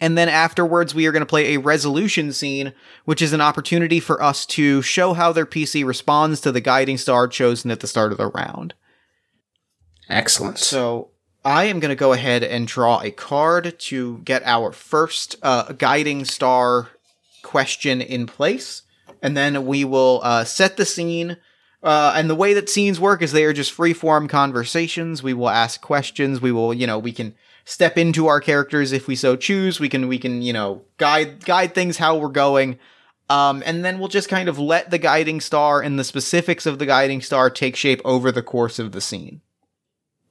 And 0.00 0.18
then 0.18 0.28
afterwards, 0.28 0.94
we 0.94 1.06
are 1.06 1.12
going 1.12 1.22
to 1.22 1.26
play 1.26 1.54
a 1.54 1.60
resolution 1.60 2.32
scene, 2.32 2.72
which 3.04 3.22
is 3.22 3.32
an 3.32 3.40
opportunity 3.40 4.00
for 4.00 4.22
us 4.22 4.44
to 4.46 4.82
show 4.82 5.14
how 5.14 5.32
their 5.32 5.46
PC 5.46 5.84
responds 5.84 6.40
to 6.40 6.52
the 6.52 6.60
guiding 6.60 6.98
star 6.98 7.28
chosen 7.28 7.70
at 7.70 7.80
the 7.80 7.86
start 7.86 8.12
of 8.12 8.18
the 8.18 8.26
round. 8.28 8.74
excellent 10.08 10.58
So 10.58 11.10
I 11.44 11.64
am 11.64 11.78
going 11.78 11.90
to 11.90 11.96
go 11.96 12.12
ahead 12.12 12.42
and 12.42 12.66
draw 12.66 13.00
a 13.00 13.10
card 13.10 13.78
to 13.78 14.18
get 14.18 14.42
our 14.44 14.72
first 14.72 15.36
uh, 15.42 15.72
guiding 15.72 16.24
star 16.24 16.88
question 17.42 18.00
in 18.00 18.26
place. 18.26 18.82
And 19.24 19.34
then 19.34 19.64
we 19.64 19.86
will 19.86 20.20
uh, 20.22 20.44
set 20.44 20.76
the 20.76 20.84
scene. 20.84 21.38
Uh, 21.82 22.12
and 22.14 22.28
the 22.28 22.34
way 22.34 22.52
that 22.52 22.68
scenes 22.68 23.00
work 23.00 23.22
is 23.22 23.32
they 23.32 23.44
are 23.44 23.54
just 23.54 23.72
free 23.72 23.94
form 23.94 24.28
conversations. 24.28 25.22
We 25.22 25.32
will 25.32 25.48
ask 25.48 25.80
questions. 25.80 26.42
We 26.42 26.52
will, 26.52 26.74
you 26.74 26.86
know, 26.86 26.98
we 26.98 27.10
can 27.10 27.34
step 27.64 27.96
into 27.96 28.26
our 28.26 28.38
characters 28.38 28.92
if 28.92 29.08
we 29.08 29.16
so 29.16 29.34
choose. 29.34 29.80
We 29.80 29.88
can, 29.88 30.08
we 30.08 30.18
can, 30.18 30.42
you 30.42 30.52
know, 30.52 30.82
guide 30.98 31.46
guide 31.46 31.74
things 31.74 31.96
how 31.96 32.18
we're 32.18 32.28
going. 32.28 32.78
Um, 33.30 33.62
and 33.64 33.82
then 33.82 33.98
we'll 33.98 34.08
just 34.08 34.28
kind 34.28 34.46
of 34.46 34.58
let 34.58 34.90
the 34.90 34.98
guiding 34.98 35.40
star 35.40 35.80
and 35.80 35.98
the 35.98 36.04
specifics 36.04 36.66
of 36.66 36.78
the 36.78 36.84
guiding 36.84 37.22
star 37.22 37.48
take 37.48 37.76
shape 37.76 38.02
over 38.04 38.30
the 38.30 38.42
course 38.42 38.78
of 38.78 38.92
the 38.92 39.00
scene. 39.00 39.40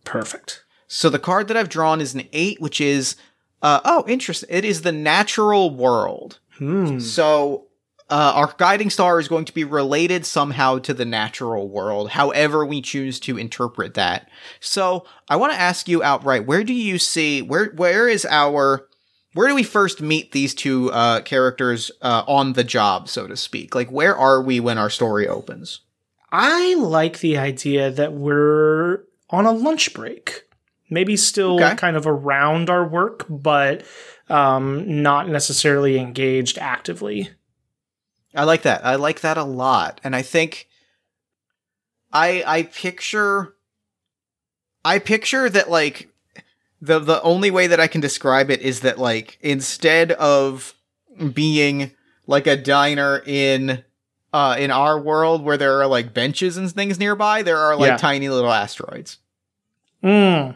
perfect 0.03 0.63
So 0.87 1.09
the 1.09 1.17
card 1.17 1.47
that 1.47 1.57
I've 1.57 1.69
drawn 1.69 1.99
is 1.99 2.13
an 2.13 2.27
eight, 2.31 2.61
which 2.61 2.79
is 2.79 3.15
uh, 3.63 3.79
oh, 3.83 4.03
interesting. 4.07 4.49
It 4.51 4.65
is 4.65 4.83
the 4.83 4.91
natural 4.91 5.71
world. 5.71 6.37
hmm. 6.59 6.99
So 6.99 7.69
uh, 8.13 8.31
our 8.35 8.53
guiding 8.59 8.91
star 8.91 9.19
is 9.19 9.27
going 9.27 9.45
to 9.45 9.53
be 9.53 9.63
related 9.63 10.23
somehow 10.23 10.77
to 10.77 10.93
the 10.93 11.03
natural 11.03 11.67
world, 11.67 12.11
however 12.11 12.63
we 12.63 12.79
choose 12.79 13.19
to 13.21 13.39
interpret 13.39 13.95
that. 13.95 14.29
So 14.59 15.05
I 15.29 15.35
want 15.37 15.51
to 15.53 15.59
ask 15.59 15.87
you 15.87 16.03
outright: 16.03 16.45
Where 16.45 16.63
do 16.63 16.73
you 16.73 16.99
see 16.99 17.41
where 17.41 17.71
where 17.75 18.07
is 18.07 18.23
our 18.29 18.87
where 19.33 19.47
do 19.47 19.55
we 19.55 19.63
first 19.63 19.99
meet 19.99 20.31
these 20.31 20.53
two 20.53 20.91
uh, 20.91 21.21
characters 21.21 21.89
uh, 22.03 22.23
on 22.27 22.53
the 22.53 22.63
job, 22.63 23.09
so 23.09 23.25
to 23.25 23.35
speak? 23.35 23.73
Like, 23.73 23.91
where 23.91 24.15
are 24.15 24.43
we 24.43 24.59
when 24.59 24.77
our 24.77 24.91
story 24.91 25.27
opens? 25.27 25.79
I 26.31 26.75
like 26.75 27.19
the 27.19 27.39
idea 27.39 27.89
that 27.89 28.13
we're 28.13 29.05
on 29.31 29.47
a 29.47 29.51
lunch 29.51 29.91
break. 29.95 30.43
Maybe 30.87 31.17
still 31.17 31.55
Okay. 31.55 31.75
kind 31.77 31.97
of 31.97 32.05
around 32.05 32.69
our 32.69 32.87
work, 32.87 33.25
but 33.27 33.83
um, 34.29 35.01
not 35.01 35.27
necessarily 35.27 35.97
engaged 35.97 36.59
actively. 36.59 37.29
I 38.35 38.43
like 38.45 38.63
that. 38.63 38.85
I 38.85 38.95
like 38.95 39.21
that 39.21 39.37
a 39.37 39.43
lot. 39.43 40.01
And 40.03 40.15
I 40.15 40.21
think 40.21 40.67
I 42.11 42.43
I 42.45 42.63
picture 42.63 43.53
I 44.85 44.99
picture 44.99 45.49
that 45.49 45.69
like 45.69 46.09
the 46.81 46.99
the 46.99 47.21
only 47.21 47.51
way 47.51 47.67
that 47.67 47.79
I 47.79 47.87
can 47.87 48.01
describe 48.01 48.49
it 48.49 48.61
is 48.61 48.81
that 48.81 48.97
like 48.99 49.37
instead 49.41 50.11
of 50.13 50.73
being 51.33 51.91
like 52.27 52.47
a 52.47 52.57
diner 52.57 53.21
in 53.25 53.83
uh 54.33 54.55
in 54.57 54.71
our 54.71 54.99
world 54.99 55.43
where 55.43 55.57
there 55.57 55.79
are 55.79 55.87
like 55.87 56.13
benches 56.13 56.57
and 56.57 56.71
things 56.71 56.99
nearby, 56.99 57.43
there 57.43 57.57
are 57.59 57.75
like 57.75 57.87
Yeah. 57.89 57.97
tiny 57.97 58.29
little 58.29 58.51
asteroids. 58.51 59.19
Mm. 60.03 60.55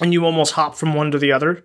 And 0.00 0.12
you 0.14 0.24
almost 0.24 0.52
hop 0.52 0.76
from 0.76 0.94
one 0.94 1.10
to 1.10 1.18
the 1.18 1.32
other. 1.32 1.64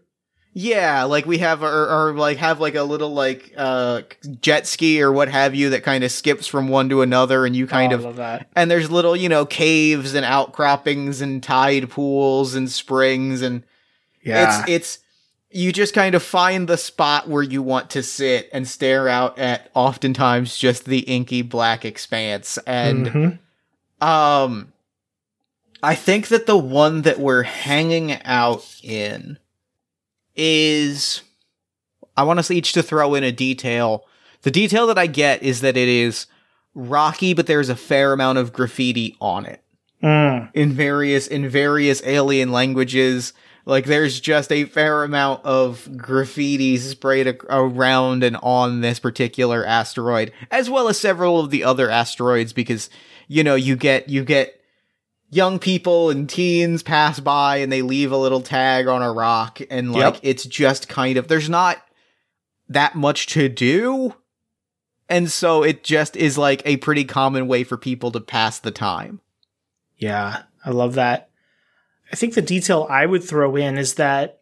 Yeah, 0.58 1.04
like 1.04 1.26
we 1.26 1.40
have, 1.40 1.64
or, 1.64 1.90
or 2.10 2.14
like 2.14 2.38
have 2.38 2.62
like 2.62 2.76
a 2.76 2.84
little 2.84 3.14
like 3.14 3.54
uh 3.58 4.04
jet 4.40 4.66
ski 4.66 5.02
or 5.02 5.12
what 5.12 5.28
have 5.28 5.54
you 5.54 5.72
that 5.72 5.84
kind 5.84 6.02
of 6.06 6.12
skips 6.14 6.48
from 6.48 6.70
one 6.70 6.88
to 6.90 7.02
another, 7.02 7.46
and 7.46 7.54
you 7.54 7.68
kind 7.68 7.92
Oh, 7.92 7.98
of 7.98 8.04
love 8.06 8.16
that. 8.16 8.48
and 8.56 8.72
there's 8.72 8.90
little 8.90 9.18
you 9.18 9.28
know 9.28 9.46
caves 9.46 10.14
and 10.16 10.26
outcroppings 10.26 11.20
and 11.20 11.44
tide 11.44 11.90
pools 11.90 12.56
and 12.56 12.72
springs 12.72 13.42
and 13.42 13.64
Yeah. 14.24 14.62
it's 14.66 14.70
it's 14.70 15.00
you 15.52 15.74
just 15.74 15.94
kind 15.94 16.16
of 16.16 16.24
find 16.24 16.70
the 16.70 16.78
spot 16.78 17.28
where 17.28 17.44
you 17.44 17.62
want 17.62 17.90
to 17.90 18.02
sit 18.02 18.50
and 18.54 18.66
stare 18.66 19.10
out 19.10 19.38
at 19.38 19.70
oftentimes 19.74 20.58
just 20.58 20.86
the 20.86 21.00
inky 21.00 21.42
black 21.42 21.84
expanse 21.84 22.58
and 22.66 23.08
Mhm. 23.08 23.40
um 24.08 24.72
I 25.84 25.96
think 25.96 26.30
that 26.30 26.46
the 26.46 26.58
one 26.58 27.02
that 27.02 27.20
we're 27.20 27.44
hanging 27.44 28.14
out 28.24 28.66
in 28.82 29.38
is 30.36 31.22
I 32.18 32.24
want 32.24 32.40
us 32.40 32.52
each 32.52 32.74
to 32.74 32.84
throw 32.84 33.16
in 33.16 33.24
a 33.24 33.32
detail. 33.32 34.06
The 34.44 34.52
detail 34.52 34.88
that 34.88 34.98
I 34.98 35.08
get 35.08 35.44
is 35.44 35.62
that 35.62 35.76
it 35.78 35.88
is 35.88 36.28
rocky 36.74 37.34
but 37.34 37.48
there's 37.48 37.70
a 37.70 37.76
fair 37.76 38.12
amount 38.14 38.38
of 38.38 38.52
graffiti 38.54 39.16
on 39.22 39.46
it 39.46 39.62
Mm. 40.04 40.50
in 40.54 40.74
various 40.74 41.26
in 41.26 41.48
various 41.50 42.02
alien 42.06 42.52
languages. 42.52 43.32
Like 43.66 43.86
there's 43.86 44.20
just 44.20 44.52
a 44.52 44.66
fair 44.66 45.04
amount 45.04 45.44
of 45.46 45.90
graffiti 45.98 46.78
sprayed 46.78 47.26
ac- 47.28 47.40
around 47.50 48.24
and 48.24 48.38
on 48.44 48.82
this 48.82 49.00
particular 49.00 49.66
asteroid, 49.66 50.32
as 50.52 50.70
well 50.70 50.88
as 50.90 51.00
several 51.00 51.40
of 51.40 51.50
the 51.50 51.64
other 51.64 51.90
asteroids, 51.90 52.54
because 52.54 52.90
you 53.28 53.44
know 53.44 53.56
you 53.56 53.76
get 53.76 54.08
you 54.10 54.24
get 54.24 54.62
young 55.36 55.60
people 55.60 56.10
and 56.10 56.30
teens 56.30 56.82
pass 56.82 57.20
by 57.20 57.58
and 57.58 57.72
they 57.72 57.82
leave 57.82 58.12
a 58.12 58.18
little 58.18 58.42
tag 58.42 58.88
on 58.88 59.02
a 59.02 59.12
rock, 59.12 59.60
and 59.70 59.92
like 59.92 60.16
Yep. 60.16 60.20
it's 60.24 60.46
just 60.46 60.88
kind 60.88 61.18
of 61.18 61.28
there's 61.28 61.50
not 61.50 61.82
that 62.70 62.96
much 62.96 63.28
to 63.28 63.50
do. 63.50 64.16
And 65.08 65.30
so 65.32 65.62
it 65.64 65.84
just 65.84 66.16
is 66.16 66.38
like 66.38 66.64
a 66.66 66.78
pretty 66.78 67.04
common 67.04 67.48
way 67.48 67.64
for 67.64 67.78
people 67.78 68.12
to 68.12 68.20
pass 68.20 68.58
the 68.58 68.72
time. 68.72 69.22
Yeah, 69.98 70.44
I 70.66 70.72
love 70.72 70.96
that. 70.96 71.30
I 72.12 72.16
think 72.16 72.34
the 72.34 72.42
detail 72.42 72.88
I 72.90 73.06
would 73.06 73.24
throw 73.24 73.56
in 73.56 73.78
is 73.78 73.96
that 73.96 74.42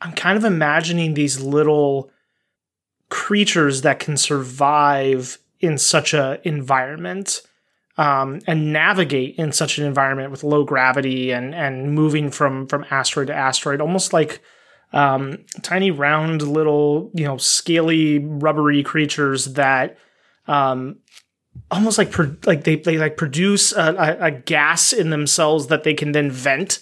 I'm 0.00 0.12
kind 0.12 0.36
of 0.38 0.44
imagining 0.44 1.14
these 1.14 1.40
little 1.40 2.10
creatures 3.08 3.82
that 3.82 3.98
can 3.98 4.16
survive 4.16 5.38
in 5.60 5.78
such 5.78 6.14
a 6.14 6.40
environment 6.44 7.42
um, 7.98 8.38
and 8.46 8.72
navigate 8.72 9.34
in 9.36 9.52
such 9.52 9.76
an 9.76 9.84
environment 9.84 10.30
with 10.30 10.44
low 10.44 10.64
gravity 10.64 11.32
and 11.32 11.54
and 11.54 11.92
moving 11.92 12.30
from 12.30 12.66
from 12.66 12.86
asteroid 12.90 13.26
to 13.26 13.34
asteroid, 13.34 13.80
almost 13.80 14.12
like 14.12 14.40
um, 14.92 15.44
tiny 15.62 15.90
round 15.90 16.40
little 16.42 17.10
you 17.12 17.24
know 17.24 17.36
scaly 17.36 18.20
rubbery 18.20 18.82
creatures 18.82 19.46
that 19.54 19.98
um, 20.46 21.00
almost 21.70 21.98
like 21.98 22.10
pro- 22.10 22.36
like 22.46 22.64
they, 22.64 22.76
they 22.76 22.96
like 22.96 23.16
produce 23.16 23.72
a, 23.72 23.94
a, 23.94 24.26
a 24.26 24.30
gas 24.30 24.92
in 24.92 25.10
themselves 25.10 25.66
that 25.66 25.82
they 25.82 25.92
can 25.92 26.12
then 26.12 26.30
vent 26.30 26.78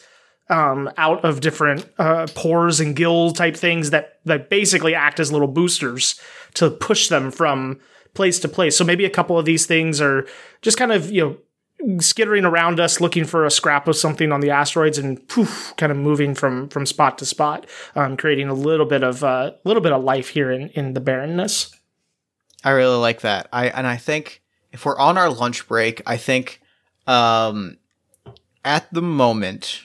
um, 0.48 0.88
out 0.96 1.24
of 1.24 1.40
different 1.40 1.88
uh, 1.98 2.26
pores 2.34 2.78
and 2.78 2.94
gill 2.94 3.32
type 3.32 3.56
things 3.56 3.90
that 3.90 4.20
that 4.24 4.50
basically 4.50 4.94
act 4.94 5.18
as 5.18 5.32
little 5.32 5.48
boosters 5.48 6.20
to 6.54 6.70
push 6.70 7.08
them 7.08 7.30
from 7.30 7.80
place 8.16 8.40
to 8.40 8.48
place. 8.48 8.76
So 8.76 8.84
maybe 8.84 9.04
a 9.04 9.10
couple 9.10 9.38
of 9.38 9.44
these 9.44 9.66
things 9.66 10.00
are 10.00 10.26
just 10.62 10.76
kind 10.76 10.90
of 10.90 11.10
you 11.10 11.22
know 11.22 11.36
skittering 12.00 12.44
around 12.44 12.80
us 12.80 13.00
looking 13.00 13.24
for 13.24 13.44
a 13.44 13.50
scrap 13.50 13.86
of 13.86 13.96
something 13.96 14.32
on 14.32 14.40
the 14.40 14.50
asteroids 14.50 14.98
and 14.98 15.26
poof, 15.28 15.74
kind 15.76 15.92
of 15.92 15.98
moving 15.98 16.34
from 16.34 16.68
from 16.68 16.86
spot 16.86 17.18
to 17.18 17.26
spot, 17.26 17.66
um, 17.94 18.16
creating 18.16 18.48
a 18.48 18.54
little 18.54 18.86
bit 18.86 19.02
of 19.02 19.22
a 19.22 19.26
uh, 19.26 19.50
little 19.64 19.82
bit 19.82 19.92
of 19.92 20.02
life 20.02 20.30
here 20.30 20.50
in 20.50 20.70
in 20.70 20.94
the 20.94 21.00
barrenness. 21.00 21.74
I 22.64 22.70
really 22.70 22.96
like 22.96 23.20
that. 23.20 23.48
I 23.52 23.68
and 23.68 23.86
I 23.86 23.96
think 23.96 24.42
if 24.72 24.84
we're 24.84 24.98
on 24.98 25.18
our 25.18 25.30
lunch 25.30 25.68
break, 25.68 26.02
I 26.06 26.16
think 26.16 26.60
um 27.06 27.78
at 28.64 28.92
the 28.92 29.02
moment 29.02 29.82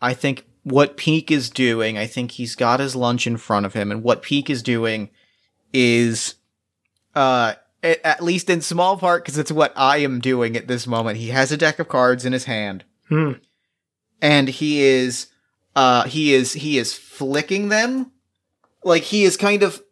I 0.00 0.14
think 0.14 0.44
what 0.64 0.96
Peak 0.96 1.30
is 1.30 1.48
doing, 1.48 1.96
I 1.96 2.06
think 2.06 2.32
he's 2.32 2.54
got 2.54 2.80
his 2.80 2.94
lunch 2.94 3.26
in 3.26 3.36
front 3.36 3.66
of 3.66 3.72
him 3.72 3.90
and 3.90 4.02
what 4.02 4.22
Peak 4.22 4.50
is 4.50 4.62
doing 4.62 5.10
is 5.72 6.34
uh 7.14 7.54
at 7.82 8.22
least 8.22 8.48
in 8.48 8.60
small 8.60 8.96
part 8.96 9.24
because 9.24 9.36
it's 9.38 9.50
what 9.50 9.72
I 9.74 9.96
am 9.98 10.20
doing 10.20 10.56
at 10.56 10.68
this 10.68 10.86
moment. 10.86 11.18
He 11.18 11.28
has 11.30 11.50
a 11.50 11.56
deck 11.56 11.80
of 11.80 11.88
cards 11.88 12.24
in 12.24 12.32
his 12.32 12.44
hand 12.44 12.84
Hmm. 13.08 13.32
and 14.20 14.48
he 14.48 14.82
is 14.82 15.26
uh 15.74 16.04
he 16.04 16.32
is 16.32 16.52
he 16.52 16.78
is 16.78 16.94
flicking 16.94 17.68
them 17.68 18.12
like 18.84 19.02
he 19.02 19.24
is 19.24 19.36
kind 19.36 19.62
of 19.62 19.82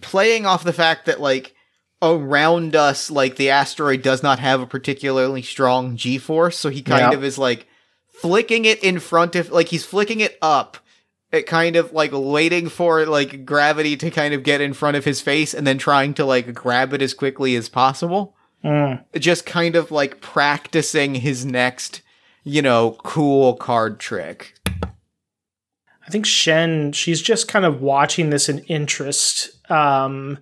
playing 0.00 0.46
off 0.46 0.64
the 0.64 0.72
fact 0.72 1.06
that 1.06 1.20
like 1.20 1.54
around 2.02 2.74
us 2.74 3.10
like 3.10 3.36
the 3.36 3.50
asteroid 3.50 4.02
does 4.02 4.22
not 4.22 4.38
have 4.38 4.60
a 4.60 4.66
particularly 4.66 5.42
strong 5.42 5.96
g-force 5.96 6.58
so 6.58 6.68
he 6.70 6.82
kind 6.82 7.12
Yeah. 7.12 7.16
of 7.18 7.24
is 7.24 7.38
like 7.38 7.66
flicking 8.08 8.64
it 8.64 8.82
in 8.82 8.98
front 9.00 9.36
of 9.36 9.50
like 9.50 9.68
he's 9.68 9.84
flicking 9.84 10.20
it 10.20 10.36
up 10.42 10.78
it 11.32 11.46
kind 11.46 11.76
of 11.76 11.92
like 11.92 12.10
waiting 12.12 12.68
for 12.68 13.06
like 13.06 13.44
gravity 13.44 13.96
to 13.96 14.10
kind 14.10 14.34
of 14.34 14.42
get 14.42 14.60
in 14.60 14.72
front 14.72 14.96
of 14.96 15.04
his 15.04 15.20
face 15.20 15.52
and 15.54 15.66
then 15.66 15.78
trying 15.78 16.14
to 16.14 16.24
like 16.24 16.54
grab 16.54 16.92
it 16.92 17.02
as 17.02 17.14
quickly 17.14 17.56
as 17.56 17.68
possible 17.68 18.36
Hmm. 18.62 18.94
just 19.18 19.44
kind 19.44 19.76
of 19.76 19.90
like 19.90 20.22
practicing 20.22 21.16
his 21.16 21.44
next 21.44 22.00
you 22.44 22.62
know 22.62 22.96
cool 23.02 23.54
card 23.56 24.00
trick 24.00 24.54
I 26.06 26.10
think 26.10 26.26
Shen, 26.26 26.92
she's 26.92 27.22
just 27.22 27.48
kind 27.48 27.64
of 27.64 27.80
watching 27.80 28.30
this 28.30 28.48
in 28.48 28.58
interest 28.60 29.50
um, 29.70 30.38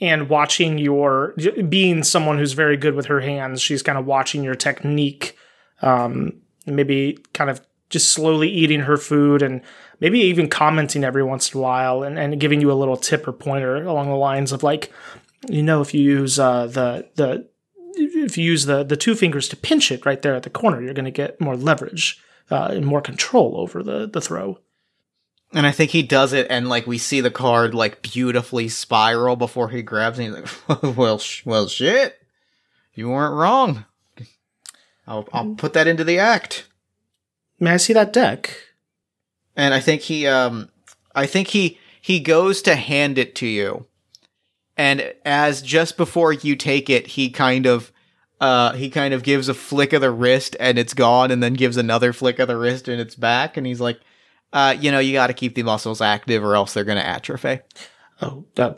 and 0.00 0.28
watching 0.28 0.76
your, 0.76 1.34
being 1.68 2.02
someone 2.02 2.36
who's 2.36 2.52
very 2.52 2.76
good 2.76 2.94
with 2.94 3.06
her 3.06 3.20
hands, 3.20 3.62
she's 3.62 3.82
kind 3.82 3.96
of 3.96 4.04
watching 4.04 4.42
your 4.42 4.54
technique, 4.54 5.36
um, 5.80 6.34
maybe 6.66 7.18
kind 7.32 7.48
of 7.48 7.60
just 7.88 8.10
slowly 8.10 8.50
eating 8.50 8.80
her 8.80 8.98
food 8.98 9.40
and 9.40 9.62
maybe 10.02 10.18
even 10.18 10.48
commenting 10.48 11.04
every 11.04 11.22
once 11.22 11.54
in 11.54 11.60
a 11.60 11.62
while 11.62 12.02
and, 12.02 12.18
and 12.18 12.40
giving 12.40 12.60
you 12.60 12.72
a 12.72 12.74
little 12.74 12.96
tip 12.96 13.26
or 13.28 13.32
pointer 13.32 13.76
along 13.76 14.08
the 14.08 14.16
lines 14.16 14.50
of 14.50 14.64
like, 14.64 14.92
you 15.48 15.62
know, 15.62 15.80
if 15.80 15.94
you 15.94 16.02
use 16.02 16.40
uh, 16.40 16.66
the, 16.66 17.08
the, 17.14 17.48
if 17.94 18.36
you 18.36 18.44
use 18.44 18.66
the, 18.66 18.82
the 18.82 18.96
two 18.96 19.14
fingers 19.14 19.48
to 19.48 19.56
pinch 19.56 19.92
it 19.92 20.04
right 20.04 20.20
there 20.20 20.34
at 20.34 20.42
the 20.42 20.50
corner, 20.50 20.82
you're 20.82 20.92
going 20.92 21.04
to 21.04 21.12
get 21.12 21.40
more 21.40 21.56
leverage 21.56 22.20
uh, 22.50 22.70
and 22.72 22.84
more 22.84 23.00
control 23.00 23.54
over 23.56 23.80
the, 23.80 24.08
the 24.08 24.20
throw. 24.20 24.58
And 25.52 25.68
I 25.68 25.70
think 25.70 25.92
he 25.92 26.02
does 26.02 26.32
it, 26.32 26.48
and 26.50 26.68
like 26.68 26.86
we 26.86 26.98
see 26.98 27.20
the 27.20 27.30
card 27.30 27.72
like 27.72 28.02
beautifully 28.02 28.68
spiral 28.70 29.36
before 29.36 29.68
he 29.68 29.82
grabs 29.82 30.18
it. 30.18 30.24
And 30.24 30.36
he's 30.38 30.62
like, 30.66 30.96
"Well, 30.96 31.18
sh- 31.18 31.44
well, 31.44 31.68
shit, 31.68 32.18
you 32.94 33.10
weren't 33.10 33.34
wrong. 33.34 33.84
I'll 35.06 35.28
I'll 35.30 35.54
put 35.54 35.74
that 35.74 35.86
into 35.86 36.04
the 36.04 36.18
act." 36.18 36.66
May 37.60 37.72
I 37.72 37.76
see 37.76 37.92
that 37.92 38.14
deck? 38.14 38.71
And 39.56 39.74
I 39.74 39.80
think 39.80 40.02
he 40.02 40.26
um, 40.26 40.68
I 41.14 41.26
think 41.26 41.48
he 41.48 41.78
he 42.00 42.20
goes 42.20 42.62
to 42.62 42.74
hand 42.74 43.18
it 43.18 43.34
to 43.36 43.46
you, 43.46 43.86
and 44.76 45.12
as 45.24 45.62
just 45.62 45.96
before 45.96 46.32
you 46.32 46.56
take 46.56 46.90
it, 46.90 47.08
he 47.08 47.30
kind 47.30 47.66
of. 47.66 47.92
Uh, 48.40 48.72
he 48.72 48.90
kind 48.90 49.14
of 49.14 49.22
gives 49.22 49.48
a 49.48 49.54
flick 49.54 49.92
of 49.92 50.00
the 50.00 50.10
wrist 50.10 50.56
and 50.58 50.76
it's 50.76 50.94
gone, 50.94 51.30
and 51.30 51.40
then 51.40 51.54
gives 51.54 51.76
another 51.76 52.12
flick 52.12 52.40
of 52.40 52.48
the 52.48 52.56
wrist 52.56 52.88
and 52.88 53.00
it's 53.00 53.14
back. 53.14 53.56
And 53.56 53.64
he's 53.64 53.80
like, 53.80 54.00
uh, 54.52 54.76
you 54.80 54.90
know, 54.90 54.98
you 54.98 55.12
got 55.12 55.28
to 55.28 55.32
keep 55.32 55.54
the 55.54 55.62
muscles 55.62 56.00
active 56.00 56.42
or 56.42 56.56
else 56.56 56.74
they're 56.74 56.82
going 56.82 56.98
to 56.98 57.06
atrophy. 57.06 57.60
Oh, 58.20 58.44
uh, 58.56 58.74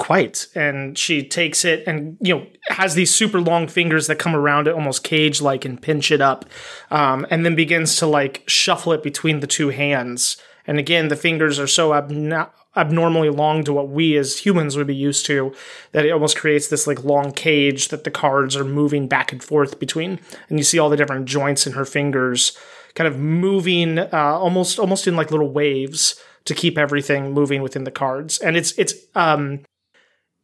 quite. 0.00 0.48
And 0.54 0.98
she 0.98 1.22
takes 1.22 1.64
it 1.64 1.84
and, 1.86 2.16
you 2.20 2.34
know, 2.34 2.46
has 2.70 2.94
these 2.94 3.14
super 3.14 3.40
long 3.40 3.68
fingers 3.68 4.06
that 4.06 4.18
come 4.18 4.34
around 4.34 4.66
it 4.66 4.74
almost 4.74 5.04
cage 5.04 5.40
like 5.40 5.64
and 5.64 5.80
pinch 5.80 6.10
it 6.10 6.22
up. 6.22 6.46
Um, 6.90 7.26
and 7.30 7.44
then 7.44 7.54
begins 7.54 7.96
to 7.96 8.06
like 8.06 8.42
shuffle 8.48 8.92
it 8.92 9.02
between 9.02 9.40
the 9.40 9.46
two 9.46 9.68
hands. 9.68 10.38
And 10.66 10.78
again, 10.78 11.08
the 11.08 11.16
fingers 11.16 11.58
are 11.58 11.66
so 11.66 11.90
abno- 11.90 12.50
abnormally 12.76 13.28
long 13.28 13.62
to 13.64 13.72
what 13.74 13.90
we 13.90 14.16
as 14.16 14.38
humans 14.38 14.76
would 14.76 14.86
be 14.86 14.96
used 14.96 15.26
to 15.26 15.54
that 15.92 16.06
it 16.06 16.10
almost 16.10 16.36
creates 16.36 16.68
this 16.68 16.86
like 16.86 17.04
long 17.04 17.30
cage 17.30 17.88
that 17.88 18.04
the 18.04 18.10
cards 18.10 18.56
are 18.56 18.64
moving 18.64 19.06
back 19.06 19.32
and 19.32 19.44
forth 19.44 19.78
between. 19.78 20.18
And 20.48 20.58
you 20.58 20.64
see 20.64 20.78
all 20.78 20.88
the 20.88 20.96
different 20.96 21.26
joints 21.26 21.66
in 21.66 21.74
her 21.74 21.84
fingers 21.84 22.56
kind 22.94 23.06
of 23.06 23.18
moving 23.18 23.98
uh, 23.98 24.08
almost 24.12 24.78
almost 24.78 25.06
in 25.06 25.14
like 25.14 25.30
little 25.30 25.52
waves 25.52 26.20
to 26.46 26.54
keep 26.54 26.78
everything 26.78 27.32
moving 27.32 27.62
within 27.62 27.84
the 27.84 27.90
cards. 27.90 28.38
And 28.38 28.56
it's 28.56 28.72
it's 28.78 28.94
um 29.14 29.60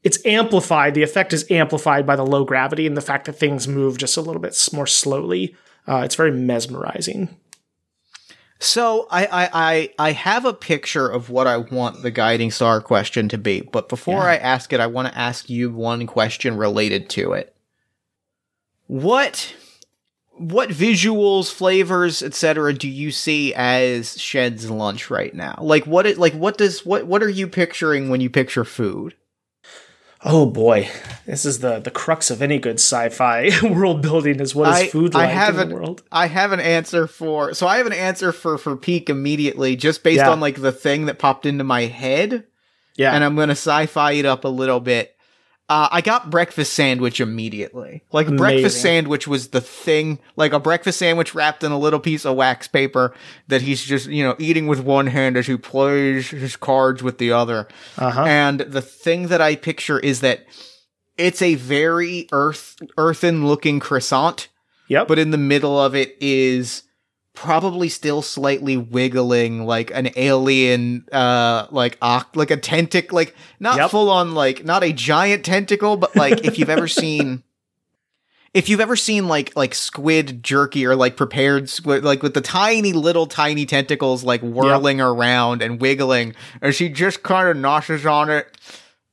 it's 0.06 0.24
amplified. 0.24 0.94
The 0.94 1.02
effect 1.02 1.32
is 1.32 1.50
amplified 1.50 2.06
by 2.06 2.14
the 2.14 2.24
low 2.24 2.44
gravity 2.44 2.86
and 2.86 2.96
the 2.96 3.00
fact 3.00 3.24
that 3.24 3.32
things 3.32 3.66
move 3.66 3.98
just 3.98 4.16
a 4.16 4.20
little 4.20 4.40
bit 4.40 4.56
more 4.72 4.86
slowly. 4.86 5.56
Uh, 5.88 6.02
it's 6.04 6.14
very 6.14 6.30
mesmerizing. 6.30 7.28
So 8.60 9.08
I, 9.10 9.26
I 9.26 9.50
I 9.52 9.90
I 9.98 10.12
have 10.12 10.44
a 10.44 10.52
picture 10.52 11.08
of 11.08 11.28
what 11.28 11.48
I 11.48 11.56
want 11.56 12.02
the 12.02 12.12
guiding 12.12 12.52
star 12.52 12.80
question 12.80 13.28
to 13.30 13.36
be, 13.36 13.62
but 13.62 13.88
before 13.88 14.20
Yeah. 14.22 14.30
I 14.30 14.36
ask 14.36 14.72
it, 14.72 14.78
I 14.78 14.86
want 14.86 15.08
to 15.08 15.18
ask 15.18 15.50
you 15.50 15.70
one 15.72 16.06
question 16.06 16.56
related 16.56 17.10
to 17.10 17.32
it. 17.32 17.52
What 18.86 19.52
what 20.38 20.68
visuals, 20.68 21.52
flavors, 21.52 22.22
etc. 22.22 22.74
do 22.74 22.88
you 22.88 23.10
see 23.10 23.52
as 23.54 24.20
Shen's 24.20 24.70
lunch 24.70 25.10
right 25.10 25.34
now? 25.34 25.58
Like 25.60 25.84
what 25.84 26.06
it 26.06 26.16
like 26.16 26.34
what 26.34 26.56
does 26.56 26.86
what 26.86 27.08
what 27.08 27.24
are 27.24 27.28
you 27.28 27.48
picturing 27.48 28.08
when 28.08 28.20
you 28.20 28.30
picture 28.30 28.64
food? 28.64 29.16
Oh 30.24 30.46
boy, 30.46 30.88
this 31.26 31.44
is 31.44 31.58
the 31.60 31.78
the 31.78 31.90
crux 31.90 32.30
of 32.30 32.40
any 32.42 32.58
good 32.58 32.76
sci-fi 32.76 33.50
world 33.62 34.02
building 34.02 34.40
is 34.40 34.54
what 34.54 34.68
is 34.70 34.74
I- 34.74 34.86
food 34.88 35.14
I 35.14 35.24
like 35.26 35.30
have 35.34 35.54
in 35.56 35.60
an- 35.60 35.68
the 35.68 35.74
world. 35.74 36.02
I 36.10 36.26
have 36.26 36.52
an 36.52 36.60
answer 36.60 37.06
for 37.06 37.52
so 37.54 37.66
I 37.66 37.76
have 37.78 37.86
an 37.86 37.92
answer 37.92 38.32
for 38.32 38.56
for 38.58 38.76
peak 38.76 39.10
immediately 39.10 39.76
just 39.76 40.02
based 40.02 40.18
Yeah. 40.18 40.30
on 40.30 40.40
like 40.40 40.60
the 40.60 40.72
thing 40.72 41.06
that 41.06 41.18
popped 41.18 41.44
into 41.46 41.64
my 41.64 41.82
head 41.82 42.44
Yeah, 42.96 43.14
and 43.14 43.22
I'm 43.22 43.34
going 43.36 43.48
to 43.48 43.52
sci-fi 43.52 44.12
it 44.12 44.24
up 44.24 44.44
a 44.44 44.48
little 44.48 44.80
bit. 44.80 45.15
Uh, 45.68 45.88
I 45.90 46.00
got 46.00 46.30
breakfast 46.30 46.74
sandwich 46.74 47.20
immediately. 47.20 48.04
Like 48.12 48.28
breakfast 48.36 48.80
sandwich 48.80 49.26
was 49.26 49.48
the 49.48 49.60
thing, 49.60 50.20
like 50.36 50.52
a 50.52 50.60
breakfast 50.60 50.98
sandwich 51.00 51.34
wrapped 51.34 51.64
in 51.64 51.72
a 51.72 51.78
little 51.78 51.98
piece 51.98 52.24
of 52.24 52.36
wax 52.36 52.68
paper 52.68 53.12
that 53.48 53.62
he's 53.62 53.82
just, 53.82 54.06
you 54.06 54.22
know, 54.22 54.36
eating 54.38 54.68
with 54.68 54.78
one 54.78 55.08
hand 55.08 55.36
as 55.36 55.48
he 55.48 55.56
plays 55.56 56.30
his 56.30 56.54
cards 56.54 57.02
with 57.02 57.18
the 57.18 57.32
other. 57.32 57.66
uh-huh. 57.98 58.22
And 58.22 58.60
the 58.60 58.80
thing 58.82 59.26
that 59.26 59.40
I 59.40 59.56
picture 59.56 59.98
is 59.98 60.20
that 60.20 60.46
it's 61.18 61.42
a 61.42 61.56
very 61.56 62.28
earth 62.30 62.76
earthen 62.96 63.48
looking 63.48 63.80
croissant, 63.80 64.46
Yep. 64.88 65.08
but 65.08 65.18
in 65.18 65.32
the 65.32 65.38
middle 65.38 65.80
of 65.80 65.96
it 65.96 66.16
is 66.20 66.84
probably 67.36 67.88
still 67.88 68.22
slightly 68.22 68.76
wiggling 68.76 69.64
like 69.66 69.92
an 69.94 70.08
alien 70.16 71.04
uh 71.12 71.66
like 71.70 71.96
oc- 72.02 72.34
like 72.34 72.50
a 72.50 72.56
tentacle 72.56 73.14
like 73.14 73.36
not 73.60 73.76
Yep. 73.76 73.90
full 73.92 74.10
on 74.10 74.34
like 74.34 74.64
not 74.64 74.82
a 74.82 74.92
giant 74.92 75.44
tentacle 75.44 75.96
but 75.96 76.16
like 76.16 76.44
if 76.44 76.58
you've 76.58 76.70
ever 76.70 76.88
seen 77.02 77.42
if 78.54 78.68
you've 78.70 78.80
ever 78.80 78.96
seen 78.96 79.28
like 79.28 79.54
like 79.54 79.74
squid 79.74 80.42
jerky 80.42 80.86
or 80.86 80.96
like 80.96 81.16
prepared 81.16 81.68
squid 81.68 82.02
like 82.04 82.22
with 82.22 82.32
the 82.34 82.40
tiny 82.40 82.94
little 82.94 83.26
tiny 83.26 83.66
tentacles 83.66 84.24
like 84.24 84.40
whirling 84.40 85.00
around 85.00 85.60
and 85.62 85.78
wiggling 85.80 86.34
and 86.62 86.74
she 86.74 86.88
just 86.88 87.22
kind 87.22 87.48
of 87.48 87.56
noshes 87.56 88.10
on 88.10 88.30
it 88.30 88.56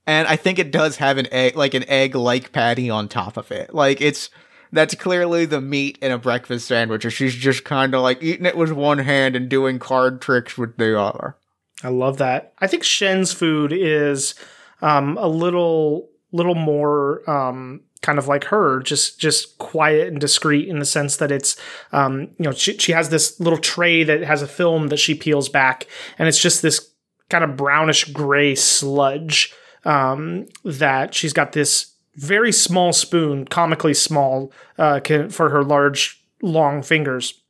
and 0.08 0.28
i 0.30 0.38
think 0.38 0.60
it 0.60 0.72
does 0.72 0.96
have 0.96 1.18
an 1.18 1.28
egg 1.32 1.58
like 1.58 1.74
an 1.74 1.84
egg 1.90 2.16
like 2.16 2.54
patty 2.54 2.90
on 2.90 3.10
top 3.10 3.36
of 3.36 3.52
it 3.52 3.74
like 3.76 4.00
it's 4.00 4.30
that's 4.74 4.96
clearly 4.96 5.46
the 5.46 5.62
meat 5.62 5.98
in 6.02 6.12
a 6.12 6.18
breakfast 6.18 6.68
sandwich 6.68 7.06
and 7.06 7.14
she's 7.14 7.36
just 7.36 7.64
kind 7.64 7.96
of 7.96 8.02
like 8.02 8.22
eating 8.22 8.46
it 8.46 8.58
with 8.58 8.72
one 8.72 8.98
hand 8.98 9.36
and 9.36 9.48
doing 9.48 9.80
card 9.80 10.22
tricks 10.22 10.58
with 10.58 10.76
the 10.78 11.00
other 11.00 11.38
I 11.84 11.90
love 11.90 12.18
that. 12.18 12.54
I 12.60 12.68
think 12.68 12.84
Shen's 12.84 13.34
food 13.34 13.74
is 13.74 14.36
um, 14.82 15.18
a 15.18 15.28
little 15.28 16.10
little 16.32 16.56
more 16.56 17.30
um, 17.30 17.82
kind 18.02 18.18
of 18.18 18.28
like 18.28 18.46
her, 18.46 18.80
just 18.82 19.20
just 19.20 19.58
quiet 19.58 20.08
and 20.08 20.20
discreet 20.20 20.70
in 20.70 20.80
the 20.80 20.86
sense 20.86 21.18
that 21.18 21.32
it's 21.32 21.58
um, 21.92 22.30
you 22.40 22.46
know 22.46 22.52
she 22.52 22.78
she 22.78 22.94
has 22.94 23.10
this 23.10 23.40
little 23.40 23.60
tray 23.60 24.04
that 24.04 24.22
has 24.22 24.42
a 24.42 24.48
film 24.48 24.88
that 24.88 24.98
she 24.98 25.14
peels 25.14 25.50
back, 25.50 25.88
and 26.18 26.28
it's 26.28 26.42
just 26.42 26.62
this 26.62 26.92
kind 27.30 27.44
of 27.44 27.58
brownish 27.58 28.06
gray 28.06 28.56
sludge 28.56 29.54
um, 29.84 30.46
that 30.64 31.14
she's 31.14 31.34
got 31.34 31.52
this 31.52 31.93
very 32.16 32.52
small 32.52 32.94
spoon, 32.94 33.46
comically 33.46 33.94
small 33.94 34.52
uh, 34.78 35.00
can, 35.00 35.30
for 35.30 35.50
her 35.50 35.64
large 35.64 36.24
long 36.42 36.84
fingers 36.84 37.42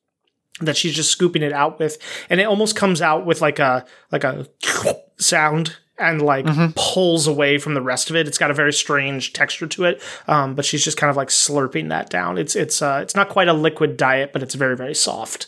that 0.62 0.78
she's 0.78 0.96
just 0.96 1.12
scooping 1.12 1.42
it 1.42 1.54
out 1.54 1.80
with. 1.80 1.98
And 2.30 2.40
it 2.40 2.46
almost 2.46 2.76
comes 2.76 3.02
out 3.02 3.26
with 3.26 3.42
like 3.42 3.60
a 3.60 3.86
like 4.12 4.24
a 4.24 4.48
sound 5.18 5.78
and 6.00 6.22
like 6.22 6.46
pulls 6.76 7.28
away 7.28 7.58
from 7.58 7.74
the 7.74 7.82
rest 7.82 8.10
of 8.10 8.16
it. 8.16 8.28
It's 8.28 8.38
got 8.38 8.52
a 8.52 8.54
very 8.54 8.74
strange 8.74 9.34
texture 9.34 9.68
to 9.68 9.86
it 9.86 10.02
um, 10.28 10.56
but 10.56 10.66
she's 10.66 10.84
just 10.84 10.98
kind 10.98 11.10
of 11.10 11.18
like 11.18 11.30
slurping 11.30 11.90
that 11.90 12.10
down. 12.10 12.38
It's 12.38 12.56
it's 12.56 12.82
uh 12.82 13.00
it's 13.02 13.16
not 13.16 13.30
quite 13.30 13.48
a 13.48 13.54
liquid 13.54 13.98
diet 13.98 14.32
but 14.34 14.44
it's 14.44 14.56
very 14.56 14.76
very 14.76 14.96
soft. 14.96 15.48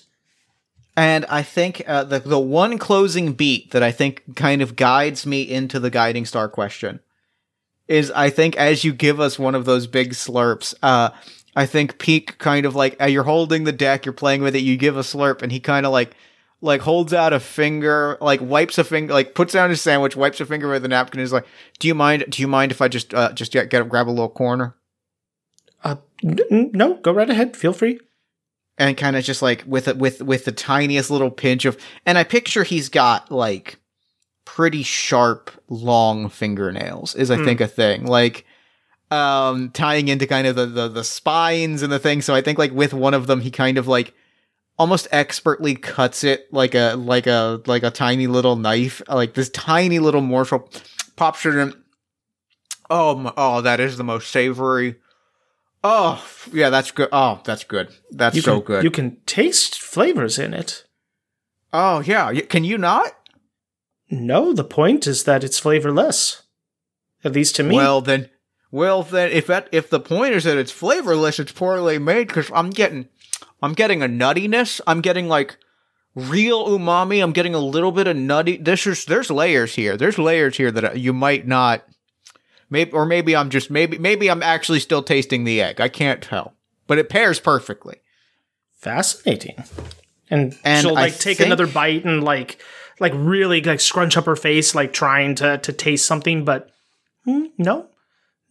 And 0.97 1.25
I 1.25 1.43
think 1.43 1.83
uh, 1.87 2.03
the 2.03 2.19
the 2.19 2.39
one 2.39 2.77
closing 2.77 3.33
beat 3.33 3.71
that 3.71 3.83
I 3.83 3.91
think 3.91 4.23
kind 4.35 4.61
of 4.61 4.75
guides 4.75 5.25
me 5.25 5.41
into 5.41 5.79
the 5.79 5.89
guiding 5.89 6.25
star 6.25 6.47
question 6.47 6.99
is 7.87 8.11
I 8.11 8.29
think 8.29 8.55
as 8.57 8.83
you 8.83 8.93
give 8.93 9.19
us 9.19 9.37
one 9.37 9.55
of 9.55 9.65
those 9.65 9.87
big 9.87 10.11
slurps, 10.11 10.73
uh, 10.81 11.09
I 11.55 11.65
think 11.65 11.99
Peak 11.99 12.37
kind 12.37 12.65
of 12.65 12.75
like 12.75 13.01
uh, 13.01 13.05
you're 13.05 13.23
holding 13.23 13.63
the 13.63 13.71
deck, 13.71 14.05
you're 14.05 14.13
playing 14.13 14.41
with 14.41 14.55
it, 14.55 14.59
you 14.59 14.77
give 14.77 14.97
a 14.97 15.01
slurp, 15.01 15.41
and 15.41 15.51
he 15.51 15.59
kind 15.59 15.85
of 15.85 15.91
like 15.91 16.15
like 16.61 16.81
holds 16.81 17.13
out 17.13 17.33
a 17.33 17.39
finger, 17.39 18.17
like 18.21 18.41
wipes 18.41 18.77
a 18.77 18.83
finger, 18.83 19.13
like 19.13 19.35
puts 19.35 19.53
down 19.53 19.69
his 19.69 19.81
sandwich, 19.81 20.15
wipes 20.15 20.39
a 20.39 20.45
finger 20.45 20.69
with 20.69 20.83
a 20.85 20.87
napkin, 20.87 21.19
and 21.19 21.25
is 21.25 21.33
like, 21.33 21.45
"Do 21.79 21.87
you 21.87 21.95
mind? 21.95 22.25
Do 22.29 22.41
you 22.41 22.47
mind 22.47 22.71
if 22.71 22.81
I 22.81 22.87
just 22.87 23.13
uh, 23.13 23.31
just 23.33 23.51
get, 23.51 23.69
get 23.69 23.87
grab 23.87 24.07
a 24.07 24.11
little 24.11 24.29
corner?" 24.29 24.75
uh 25.85 25.95
n- 26.23 26.71
no 26.73 26.95
go 26.95 27.13
right 27.13 27.29
ahead 27.29 27.55
feel 27.55 27.71
free 27.71 27.99
and 28.77 28.97
kind 28.97 29.15
of 29.15 29.23
just 29.23 29.41
like 29.41 29.63
with 29.65 29.87
it 29.87 29.97
with 29.97 30.21
with 30.21 30.43
the 30.43 30.51
tiniest 30.51 31.09
little 31.09 31.31
pinch 31.31 31.63
of 31.63 31.77
and 32.05 32.17
i 32.17 32.23
picture 32.23 32.63
he's 32.63 32.89
got 32.89 33.31
like 33.31 33.77
pretty 34.45 34.83
sharp 34.83 35.51
long 35.69 36.29
fingernails 36.29 37.15
is 37.15 37.29
i 37.31 37.35
Hmm. 37.35 37.45
think 37.45 37.61
a 37.61 37.67
thing. 37.67 38.05
Like 38.05 38.45
um 39.11 39.69
tying 39.71 40.07
into 40.07 40.25
kind 40.27 40.47
of 40.47 40.55
the, 40.55 40.65
the 40.65 40.87
the 40.87 41.03
spines 41.03 41.81
and 41.81 41.91
the 41.91 41.99
thing. 41.99 42.21
So 42.21 42.33
i 42.35 42.41
think 42.41 42.57
like 42.57 42.71
with 42.71 42.93
one 42.93 43.13
of 43.13 43.27
them 43.27 43.41
he 43.41 43.51
kind 43.51 43.77
of 43.77 43.87
like 43.87 44.13
almost 44.77 45.07
expertly 45.11 45.73
cuts 45.75 46.23
it 46.23 46.51
like 46.51 46.75
a 46.75 46.95
like 46.95 47.27
a 47.27 47.61
like 47.65 47.83
a 47.83 47.91
tiny 47.91 48.27
little 48.27 48.55
knife 48.55 49.01
like 49.07 49.33
this 49.33 49.49
tiny 49.49 49.99
little 49.99 50.21
morsel. 50.21 50.69
Pops 51.15 51.45
it 51.45 51.55
in. 51.55 51.73
Oh 52.89 53.15
my, 53.15 53.33
oh 53.37 53.61
that 53.61 53.79
is 53.79 53.97
the 53.97 54.03
most 54.03 54.29
savory. 54.29 54.95
Oh 55.83 56.23
yeah 56.51 56.69
that's 56.69 56.91
good. 56.91 57.09
Oh 57.11 57.41
that's 57.43 57.63
good. 57.63 57.89
That's 58.11 58.35
you 58.35 58.41
so 58.41 58.59
can, 58.59 58.65
good. 58.65 58.83
you 58.83 58.91
can 58.91 59.17
taste 59.25 59.79
flavors 59.79 60.37
in 60.39 60.53
it. 60.53 60.83
Oh 61.71 61.99
yeah, 62.01 62.31
can 62.41 62.63
you 62.63 62.77
not? 62.77 63.11
No 64.09 64.53
the 64.53 64.63
point 64.63 65.07
is 65.07 65.23
that 65.23 65.43
it's 65.43 65.59
flavorless 65.59 66.43
at 67.23 67.31
least 67.33 67.55
to 67.55 67.63
me 67.63 67.75
Well 67.75 68.01
then, 68.01 68.29
well 68.71 69.01
then, 69.03 69.31
if 69.31 69.47
that 69.47 69.67
if 69.71 69.89
the 69.89 69.99
point 69.99 70.33
is 70.35 70.43
that 70.43 70.57
it's 70.57 70.71
flavorless, 70.71 71.39
it's 71.39 71.51
poorly 71.51 71.97
made 71.97 72.27
because 72.27 72.51
I'm 72.53 72.69
getting, 72.69 73.07
I'm 73.63 73.73
getting 73.73 74.03
a 74.03 74.07
nuttiness. 74.07 74.79
I'm 74.85 75.01
getting 75.01 75.27
like 75.27 75.57
real 76.13 76.67
umami. 76.67 77.23
I'm 77.23 77.31
getting 77.31 77.55
a 77.55 77.59
little 77.59 77.91
bit 77.91 78.05
of 78.05 78.15
nutty. 78.17 78.57
This 78.57 78.85
is 78.85 79.05
there's 79.05 79.31
layers 79.31 79.73
here. 79.75 79.95
There's 79.97 80.17
layers 80.19 80.57
here 80.57 80.69
that 80.71 80.99
you 80.99 81.13
might 81.13 81.47
not. 81.47 81.83
Maybe 82.69 82.91
or 82.91 83.05
maybe 83.05 83.35
I'm 83.35 83.49
just 83.49 83.71
maybe 83.71 83.97
maybe 83.97 84.29
I'm 84.29 84.43
actually 84.43 84.79
still 84.81 85.01
tasting 85.01 85.45
the 85.45 85.61
egg. 85.61 85.79
I 85.81 85.87
can't 85.87 86.21
tell, 86.21 86.53
but 86.85 86.97
it 86.99 87.09
pairs 87.09 87.39
perfectly. 87.39 88.01
fascinating 88.73 89.63
and, 90.29 90.57
And 90.63 90.81
she'll 90.85 90.97
I 90.97 91.01
like 91.03 91.17
take 91.17 91.37
think- 91.37 91.47
another 91.47 91.67
bite 91.67 92.05
and 92.05 92.23
like 92.23 92.59
like 92.99 93.13
really 93.15 93.61
like 93.61 93.79
scrunch 93.81 94.15
up 94.17 94.25
her 94.25 94.35
face 94.35 94.73
like 94.75 94.93
trying 94.93 95.35
to 95.35 95.57
to 95.59 95.73
taste 95.73 96.05
something 96.05 96.45
but 96.45 96.69
hmm, 97.25 97.45
no 97.57 97.87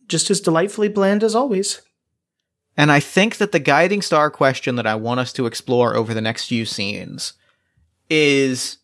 just 0.08 0.30
as 0.30 0.40
delightfully 0.40 0.88
bland 0.88 1.22
as 1.22 1.34
always 1.34 1.80
And 2.76 2.90
I 2.90 2.98
think 3.00 3.36
that 3.36 3.52
the 3.52 3.60
guiding 3.60 4.02
star 4.02 4.30
question 4.30 4.74
that 4.76 4.86
I 4.86 4.96
want 4.96 5.20
us 5.20 5.32
to 5.34 5.46
explore 5.46 5.94
over 5.94 6.12
the 6.12 6.20
next 6.20 6.46
few 6.48 6.64
scenes 6.66 7.34
is 8.10 8.78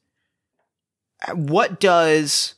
what 1.35 1.81
does 1.81 2.55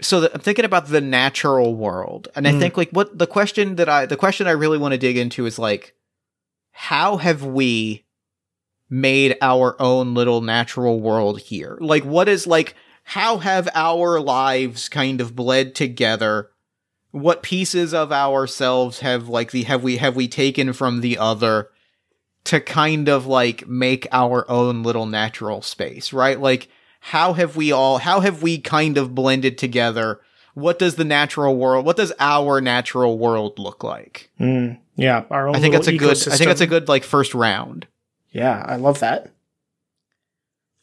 so 0.00 0.20
that 0.22 0.34
I'm 0.34 0.40
thinking 0.40 0.64
about 0.64 0.86
the 0.88 1.00
natural 1.02 1.74
world 1.74 2.28
and 2.34 2.48
I 2.48 2.52
Mm. 2.52 2.58
think 2.58 2.76
like 2.76 2.90
what 2.90 3.16
the 3.18 3.26
question 3.26 3.76
that 3.76 3.88
I 3.88 4.06
the 4.06 4.16
question 4.16 4.46
I 4.46 4.52
really 4.52 4.78
want 4.78 4.92
to 4.92 4.98
dig 4.98 5.16
into 5.16 5.44
is 5.46 5.58
like 5.58 5.94
how 6.72 7.18
have 7.18 7.44
we 7.44 8.04
made 8.90 9.38
our 9.40 9.80
own 9.80 10.14
little 10.14 10.40
natural 10.40 11.00
world 11.00 11.40
here? 11.40 11.78
Like 11.80 12.04
what 12.04 12.28
is 12.28 12.46
like 12.46 12.74
how 13.04 13.38
have 13.38 13.68
our 13.74 14.20
lives 14.20 14.88
kind 14.88 15.20
of 15.20 15.34
bled 15.34 15.74
together? 15.74 16.50
What 17.12 17.42
pieces 17.42 17.94
of 17.94 18.12
ourselves 18.12 19.00
have 19.00 19.28
like 19.28 19.52
the 19.52 19.62
have 19.64 19.82
we 19.82 19.96
have 19.96 20.16
we 20.16 20.28
taken 20.28 20.72
from 20.72 21.00
the 21.00 21.16
other 21.16 21.70
to 22.44 22.60
kind 22.60 23.08
of 23.08 23.26
like 23.26 23.66
make 23.68 24.06
our 24.12 24.48
own 24.50 24.82
little 24.82 25.06
natural 25.06 25.62
space 25.62 26.12
right? 26.12 26.38
Like 26.38 26.68
how 27.00 27.32
have 27.32 27.56
we 27.56 27.72
all 27.72 27.98
how 27.98 28.20
have 28.20 28.42
we 28.42 28.58
kind 28.58 28.98
of 28.98 29.14
blended 29.14 29.56
together? 29.56 30.20
What 30.54 30.80
does 30.80 30.96
the 30.96 31.04
natural 31.04 31.56
world 31.56 31.86
what 31.86 31.96
does 31.96 32.12
our 32.18 32.60
natural 32.60 33.18
world 33.18 33.58
look 33.58 33.84
like? 33.84 34.30
Mm, 34.38 34.78
yeah 35.00 35.24
our 35.30 35.48
own 35.48 35.56
i 35.56 35.60
think 35.60 35.72
that's 35.72 35.88
a 35.88 35.92
little 35.92 36.08
good 36.08 36.28
i 36.28 36.36
think 36.36 36.48
that's 36.48 36.60
a 36.60 36.66
good 36.66 36.88
like 36.88 37.04
first 37.04 37.34
round 37.34 37.86
yeah 38.30 38.64
i 38.66 38.76
love 38.76 39.00
that 39.00 39.30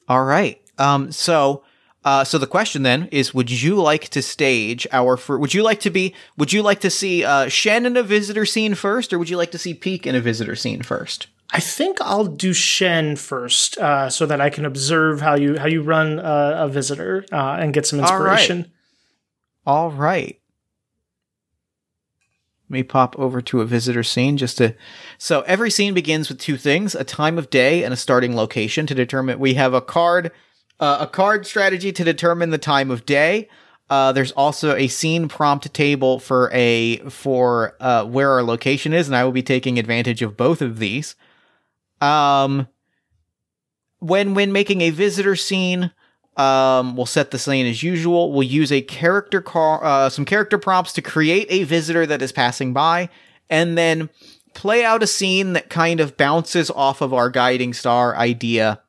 all 0.07 0.23
right 0.23 0.62
um 0.77 1.12
so 1.12 1.63
uh, 2.05 2.23
so 2.23 2.38
the 2.38 2.47
question 2.47 2.83
then 2.83 3.10
is: 3.12 3.33
Would 3.33 3.51
you 3.51 3.75
like 3.75 4.07
to 4.10 4.21
stage 4.21 4.88
our? 4.93 5.17
Fir- 5.17 5.39
would 5.39 5.53
you 5.53 5.62
like 5.62 5.81
to 5.81 5.89
be? 5.89 6.15
Would 6.38 6.53
you 6.53 6.62
like 6.62 6.79
to 6.79 6.89
see 6.89 7.25
uh, 7.25 7.49
Shen 7.49 7.86
in 7.86 7.97
a 7.97 8.03
visitor 8.03 8.45
scene 8.45 8.75
first, 8.75 9.12
or 9.12 9.19
would 9.19 9.29
you 9.29 9.36
like 9.36 9.51
to 9.51 9.57
see 9.57 9.73
Peak 9.73 10.07
in 10.07 10.15
a 10.15 10.21
visitor 10.21 10.55
scene 10.55 10.83
first? 10.83 11.27
i 11.51 11.60
think 11.60 11.97
i'll 12.01 12.25
do 12.25 12.53
shen 12.53 13.15
first 13.15 13.77
uh, 13.77 14.10
so 14.10 14.25
that 14.25 14.41
i 14.41 14.49
can 14.49 14.65
observe 14.65 15.21
how 15.21 15.36
you 15.36 15.57
how 15.57 15.65
you 15.65 15.81
run 15.81 16.19
uh, 16.19 16.55
a 16.57 16.67
visitor 16.67 17.25
uh, 17.31 17.57
and 17.60 17.73
get 17.73 17.86
some 17.86 17.99
All 17.99 18.19
right. 18.19 18.39
inspiration 18.49 18.71
All 19.65 19.91
right. 19.91 20.39
Let 22.69 22.73
me 22.73 22.84
pop 22.84 23.17
over 23.17 23.41
to 23.41 23.62
a 23.62 23.65
visitor 23.65 24.03
scene 24.03 24.36
just 24.36 24.58
to. 24.58 24.75
So 25.17 25.41
every 25.41 25.71
scene 25.71 25.93
begins 25.93 26.27
with 26.27 26.39
two 26.39 26.58
things: 26.58 26.95
a 26.95 27.06
time 27.06 27.38
of 27.38 27.49
day 27.49 27.84
and 27.84 27.93
a 27.93 27.97
starting 27.97 28.36
location 28.36 28.86
to 28.88 28.95
determine. 28.95 29.39
We 29.39 29.53
have 29.53 29.73
a 29.73 29.82
card, 29.82 30.32
uh, 30.80 30.97
a 31.01 31.08
card 31.08 31.47
strategy 31.47 31.93
to 31.93 32.03
determine 32.03 32.49
the 32.49 32.58
time 32.58 32.91
of 32.91 33.06
day. 33.06 33.47
Uh, 33.89 34.12
there's 34.12 34.34
also 34.34 34.75
a 34.75 34.89
scene 34.89 35.30
prompt 35.30 35.73
table 35.73 36.19
for 36.19 36.51
a 36.51 36.97
for 37.10 37.75
uh, 37.80 38.03
where 38.03 38.32
our 38.32 38.43
location 38.43 38.91
is, 38.91 39.08
and 39.08 39.15
I 39.15 39.23
will 39.23 39.32
be 39.32 39.43
taking 39.43 39.80
advantage 39.80 40.21
of 40.21 40.36
both 40.36 40.62
of 40.62 40.80
these. 40.80 41.15
Um, 42.01 42.67
when 43.99 44.34
when 44.34 44.51
making 44.51 44.82
a 44.82 44.89
visitor 44.89 45.38
scene, 45.38 45.91
um, 46.38 46.95
we'll 46.95 47.08
set 47.08 47.32
the 47.32 47.39
scene 47.39 47.65
as 47.65 47.82
usual. 47.82 48.32
We'll 48.32 48.43
use 48.43 48.71
a 48.71 48.82
character 48.82 49.41
car, 49.41 49.84
uh, 49.84 50.10
some 50.10 50.23
character 50.23 50.58
prompts 50.58 50.93
to 50.93 51.02
create 51.02 51.47
a 51.50 51.63
visitor 51.63 52.06
that 52.06 52.21
is 52.21 52.32
passing 52.32 52.73
by, 52.73 53.10
and 53.50 53.78
then 53.78 54.10
play 54.54 54.84
out 54.86 55.04
a 55.04 55.08
scene 55.08 55.54
that 55.54 55.69
kind 55.69 56.00
of 56.00 56.15
bounces 56.15 56.69
off 56.69 57.02
of 57.02 57.13
our 57.13 57.30
guiding 57.30 57.73
star 57.73 58.15
idea. 58.15 58.82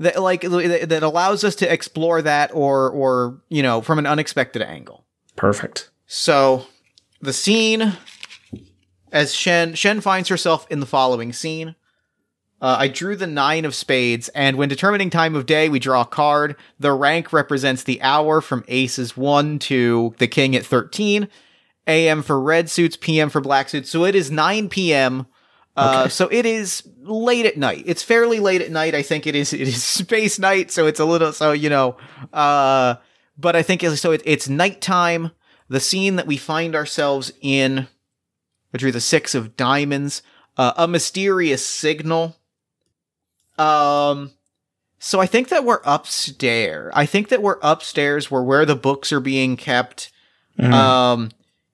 That 0.00 0.20
like 0.20 0.40
that 0.42 1.02
allows 1.02 1.44
us 1.44 1.54
to 1.56 1.72
explore 1.72 2.20
that, 2.22 2.50
or 2.52 2.90
or 2.90 3.40
you 3.48 3.62
know, 3.62 3.80
from 3.80 4.00
an 4.00 4.06
unexpected 4.06 4.60
angle. 4.60 5.04
Perfect. 5.36 5.90
So, 6.06 6.66
the 7.20 7.32
scene 7.32 7.92
as 9.12 9.32
Shen 9.32 9.74
Shen 9.74 10.00
finds 10.00 10.28
herself 10.28 10.66
in 10.68 10.80
the 10.80 10.86
following 10.86 11.32
scene. 11.32 11.76
Uh, 12.64 12.76
I 12.78 12.88
drew 12.88 13.14
the 13.14 13.26
nine 13.26 13.66
of 13.66 13.74
spades, 13.74 14.30
and 14.30 14.56
when 14.56 14.70
determining 14.70 15.10
time 15.10 15.34
of 15.34 15.44
day, 15.44 15.68
we 15.68 15.78
draw 15.78 16.00
a 16.00 16.06
card. 16.06 16.56
The 16.80 16.92
rank 16.92 17.30
represents 17.30 17.82
the 17.82 18.00
hour 18.00 18.40
from 18.40 18.64
aces 18.68 19.18
1 19.18 19.58
to 19.58 20.14
the 20.16 20.26
king 20.26 20.56
at 20.56 20.64
13. 20.64 21.28
AM 21.86 22.22
for 22.22 22.40
red 22.40 22.70
suits, 22.70 22.96
PM 22.96 23.28
for 23.28 23.42
black 23.42 23.68
suits. 23.68 23.90
So 23.90 24.06
it 24.06 24.14
is 24.14 24.30
9 24.30 24.70
p.m. 24.70 25.26
Uh, 25.76 25.98
Okay. 26.04 26.08
So 26.08 26.28
it 26.28 26.46
is 26.46 26.88
late 27.02 27.44
at 27.44 27.58
night. 27.58 27.82
It's 27.84 28.02
fairly 28.02 28.40
late 28.40 28.62
at 28.62 28.70
night. 28.70 28.94
I 28.94 29.02
think 29.02 29.26
it 29.26 29.34
is. 29.34 29.52
It 29.52 29.60
is 29.68 29.84
space 30.02 30.38
night, 30.38 30.70
so 30.70 30.86
it's 30.86 31.00
a 31.00 31.04
little. 31.04 31.34
So 31.34 31.52
you 31.52 31.68
know. 31.68 31.98
Uh, 32.32 32.94
but 33.36 33.56
I 33.56 33.62
think 33.62 33.82
it's- 33.82 34.00
so. 34.00 34.12
It, 34.12 34.22
it's 34.24 34.48
nighttime. 34.48 35.32
The 35.68 35.80
scene 35.80 36.16
that 36.16 36.26
we 36.26 36.38
find 36.38 36.74
ourselves 36.74 37.30
in. 37.42 37.88
I 38.72 38.78
drew 38.78 38.90
the 38.90 39.02
six 39.02 39.34
of 39.34 39.54
diamonds. 39.54 40.22
Uh, 40.56 40.72
a 40.78 40.88
mysterious 40.88 41.66
signal. 41.66 42.36
Um, 43.58 44.32
so 44.98 45.20
I 45.20 45.26
think 45.26 45.48
that 45.48 45.64
we're 45.64 45.80
upstairs. 45.84 46.92
I 46.94 47.06
think 47.06 47.28
that 47.28 47.42
we're 47.42 47.58
upstairs 47.62 48.30
where 48.30 48.42
where 48.42 48.64
the 48.64 48.76
books 48.76 49.12
are 49.12 49.20
being 49.20 49.56
kept. 49.56 50.10
Mhm. 50.58 50.72
Um, 50.72 51.30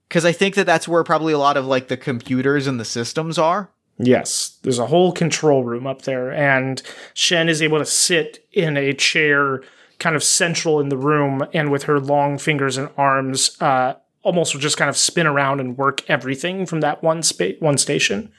because 0.09 0.25
I 0.25 0.33
think 0.33 0.57
that 0.57 0.66
that's 0.66 0.88
where 0.88 1.05
probably 1.05 1.33
a 1.33 1.38
lot 1.38 1.57
of 1.57 1.66
like 1.66 1.87
the 1.87 1.97
computers 1.97 2.66
and 2.66 2.81
the 2.81 2.85
systems 2.85 3.38
are. 3.38 3.71
Yes, 3.97 4.59
there's 4.62 4.79
a 4.81 4.87
whole 4.87 5.12
control 5.12 5.62
room 5.62 5.87
up 5.87 6.03
there, 6.03 6.33
and 6.33 6.83
Shen 7.14 7.49
is 7.49 7.62
able 7.62 7.79
to 7.79 7.85
sit 7.85 8.45
in 8.53 8.77
a 8.77 8.93
chair 8.93 9.62
kind 10.01 10.16
of 10.16 10.25
central 10.25 10.81
in 10.81 10.88
the 10.88 10.97
room, 10.97 11.47
and 11.53 11.71
with 11.71 11.85
her 11.85 12.01
long 12.01 12.38
fingers 12.38 12.77
and 12.77 12.88
arms, 12.97 13.57
uh, 13.61 13.95
almost 14.23 14.55
will 14.55 14.61
just 14.61 14.79
kind 14.79 14.88
of 14.88 14.97
spin 14.97 15.27
around 15.27 15.61
and 15.61 15.79
work 15.79 16.09
everything 16.09 16.66
from 16.66 16.81
that 16.81 17.03
one 17.03 17.23
space, 17.23 17.57
one 17.61 17.79
station. 17.79 18.33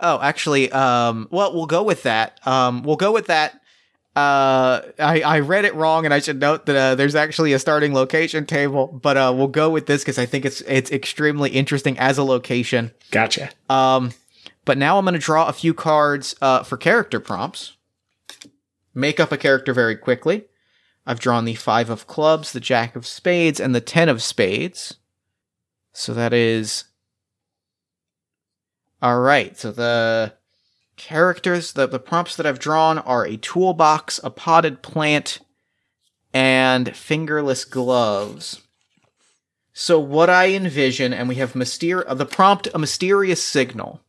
Oh, 0.00 0.20
actually, 0.20 0.70
um, 0.72 1.28
well, 1.30 1.54
we'll 1.54 1.66
go 1.66 1.82
with 1.82 2.04
that. 2.04 2.40
Um, 2.46 2.82
we'll 2.82 2.96
go 2.96 3.12
with 3.12 3.26
that. 3.26 3.60
Uh, 4.16 4.82
I, 4.98 5.22
I 5.24 5.40
read 5.40 5.64
it 5.64 5.74
wrong, 5.74 6.04
and 6.04 6.12
I 6.12 6.18
should 6.18 6.40
note 6.40 6.66
that 6.66 6.76
uh, 6.76 6.94
there's 6.96 7.14
actually 7.14 7.52
a 7.52 7.58
starting 7.58 7.94
location 7.94 8.44
table, 8.44 8.88
but 8.88 9.16
uh, 9.16 9.32
we'll 9.34 9.46
go 9.46 9.70
with 9.70 9.86
this 9.86 10.02
because 10.02 10.18
I 10.18 10.26
think 10.26 10.44
it's 10.44 10.62
it's 10.62 10.90
extremely 10.90 11.50
interesting 11.50 11.96
as 11.98 12.18
a 12.18 12.24
location. 12.24 12.90
Gotcha. 13.12 13.50
Um, 13.68 14.12
but 14.64 14.78
now 14.78 14.98
I'm 14.98 15.04
going 15.04 15.14
to 15.14 15.20
draw 15.20 15.46
a 15.46 15.52
few 15.52 15.72
cards 15.74 16.34
uh, 16.40 16.64
for 16.64 16.76
character 16.76 17.20
prompts. 17.20 17.76
Make 18.94 19.20
up 19.20 19.30
a 19.30 19.38
character 19.38 19.72
very 19.72 19.96
quickly. 19.96 20.46
I've 21.06 21.20
drawn 21.20 21.44
the 21.44 21.54
five 21.54 21.88
of 21.88 22.06
clubs, 22.06 22.52
the 22.52 22.60
jack 22.60 22.96
of 22.96 23.06
spades, 23.06 23.60
and 23.60 23.74
the 23.74 23.80
ten 23.80 24.08
of 24.08 24.22
spades. 24.22 24.96
So 25.92 26.12
that 26.14 26.32
is. 26.32 26.84
All 29.02 29.20
right. 29.20 29.56
So 29.56 29.72
the 29.72 30.34
characters, 30.96 31.72
the, 31.72 31.86
the 31.86 31.98
prompts 31.98 32.36
that 32.36 32.46
I've 32.46 32.58
drawn 32.58 32.98
are 32.98 33.24
a 33.24 33.36
toolbox, 33.36 34.20
a 34.22 34.30
potted 34.30 34.82
plant, 34.82 35.40
and 36.32 36.94
fingerless 36.94 37.64
gloves. 37.64 38.60
So 39.72 39.98
what 39.98 40.28
I 40.28 40.48
envision, 40.48 41.12
and 41.14 41.28
we 41.28 41.36
have 41.36 41.54
myster- 41.54 42.04
uh, 42.06 42.14
the 42.14 42.26
prompt, 42.26 42.68
a 42.74 42.78
mysterious 42.78 43.42
signal. 43.42 44.00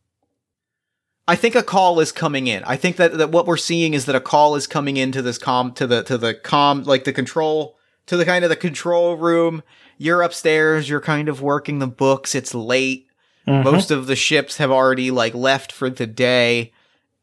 I 1.26 1.36
think 1.36 1.54
a 1.54 1.62
call 1.62 2.00
is 2.00 2.12
coming 2.12 2.46
in. 2.46 2.64
I 2.64 2.76
think 2.76 2.96
that, 2.96 3.16
that 3.16 3.30
what 3.30 3.46
we're 3.46 3.56
seeing 3.56 3.94
is 3.94 4.06
that 4.06 4.14
a 4.14 4.20
call 4.20 4.56
is 4.56 4.66
coming 4.66 4.96
into 4.96 5.22
this 5.22 5.38
com 5.38 5.72
to 5.74 5.86
the 5.86 6.02
to 6.02 6.18
the 6.18 6.34
com 6.34 6.82
like 6.82 7.04
the 7.04 7.12
control 7.12 7.76
to 8.06 8.16
the 8.16 8.24
kind 8.24 8.44
of 8.44 8.50
the 8.50 8.56
control 8.56 9.16
room. 9.16 9.62
You're 9.98 10.22
upstairs. 10.22 10.88
You're 10.88 11.00
kind 11.00 11.28
of 11.28 11.40
working 11.40 11.78
the 11.78 11.86
books. 11.86 12.34
It's 12.34 12.54
late. 12.54 13.06
Mhm. 13.46 13.64
Most 13.64 13.90
of 13.90 14.06
the 14.06 14.16
ships 14.16 14.58
have 14.58 14.70
already 14.70 15.10
like 15.10 15.34
left 15.34 15.72
for 15.72 15.90
the 15.90 16.06
day, 16.06 16.72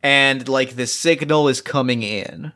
and 0.04 0.48
like 0.48 0.76
the 0.76 0.88
signal 0.88 1.48
is 1.48 1.62
coming 1.62 2.04
in. 2.04 2.52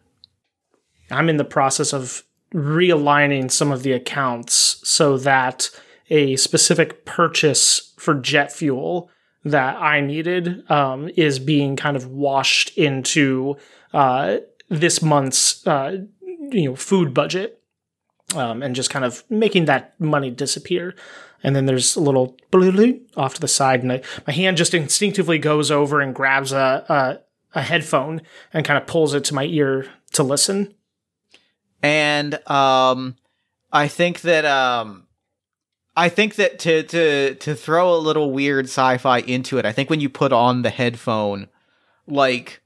I'm 1.11 1.29
in 1.29 1.37
the 1.37 1.43
process 1.45 1.93
of 1.93 2.23
realigning 2.53 3.49
some 3.51 3.71
of 3.71 3.83
the 3.83 3.93
accounts 3.93 4.79
so 4.83 5.17
that 5.17 5.69
a 6.09 6.35
specific 6.35 7.05
purchase 7.05 7.93
for 7.97 8.13
jet 8.13 8.51
fuel 8.51 9.09
that 9.43 9.75
I 9.77 10.01
needed 10.01 10.69
um, 10.69 11.09
is 11.15 11.39
being 11.39 11.75
kind 11.75 11.97
of 11.97 12.07
washed 12.07 12.77
into 12.77 13.57
uh, 13.93 14.37
this 14.69 15.01
month's 15.01 15.65
uh, 15.67 15.97
you 16.51 16.69
know 16.69 16.75
food 16.75 17.13
budget 17.13 17.61
um, 18.35 18.61
and 18.61 18.75
just 18.75 18.89
kind 18.89 19.05
of 19.05 19.23
making 19.29 19.65
that 19.65 19.99
money 19.99 20.31
disappear. 20.31 20.95
And 21.43 21.55
then 21.55 21.65
there's 21.65 21.95
a 21.97 21.99
little 21.99 22.37
off 23.17 23.33
to 23.35 23.41
the 23.41 23.47
side, 23.47 23.83
and 23.83 23.91
I, 23.91 24.01
my 24.25 24.33
hand 24.33 24.55
just 24.57 24.73
instinctively 24.73 25.37
goes 25.37 25.69
over 25.71 25.99
and 26.01 26.15
grabs 26.15 26.51
a, 26.51 26.85
a 26.89 27.59
a 27.59 27.61
headphone 27.61 28.21
and 28.51 28.65
kind 28.65 28.77
of 28.81 28.87
pulls 28.87 29.13
it 29.13 29.23
to 29.25 29.35
my 29.35 29.43
ear 29.45 29.87
to 30.13 30.23
listen. 30.23 30.73
and 31.83 32.35
um 32.49 33.15
i 33.71 33.87
think 33.87 34.21
that 34.21 34.45
um 34.45 35.05
i 35.95 36.09
think 36.09 36.35
that 36.35 36.57
to 36.59 36.81
to 36.83 37.35
to 37.35 37.53
throw 37.55 37.93
a 37.93 37.97
little 37.97 38.31
weird 38.31 38.65
sci-fi 38.65 39.19
into 39.19 39.57
it 39.59 39.65
i 39.65 39.71
think 39.71 39.89
when 39.89 39.99
you 39.99 40.09
put 40.09 40.31
on 40.33 40.61
the 40.63 40.69
headphone 40.71 41.47
like 42.07 42.61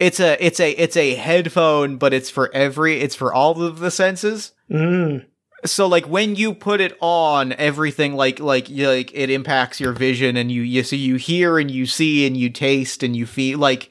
it's 0.00 0.18
a 0.18 0.44
it's 0.44 0.58
a 0.58 0.70
it's 0.72 0.96
a 0.96 1.14
headphone 1.14 1.96
but 1.96 2.12
it's 2.12 2.30
for 2.30 2.50
every 2.54 2.98
it's 3.00 3.14
for 3.14 3.32
all 3.32 3.62
of 3.62 3.78
the 3.78 3.90
senses 3.90 4.52
Mm, 4.70 5.26
so 5.64 5.86
like 5.86 6.06
when 6.06 6.34
you 6.34 6.54
put 6.54 6.80
it 6.80 6.96
on 7.00 7.52
everything 7.52 8.14
like 8.14 8.40
like 8.40 8.68
you, 8.68 8.88
like 8.88 9.10
it 9.14 9.30
impacts 9.30 9.78
your 9.80 9.92
vision 9.92 10.36
and 10.36 10.50
you 10.50 10.62
you 10.62 10.82
so 10.82 10.96
you 10.96 11.16
hear 11.16 11.58
and 11.58 11.70
you 11.70 11.86
see 11.86 12.26
and 12.26 12.36
you 12.36 12.50
taste 12.50 13.02
and 13.02 13.14
you 13.16 13.26
feel 13.26 13.58
like 13.58 13.88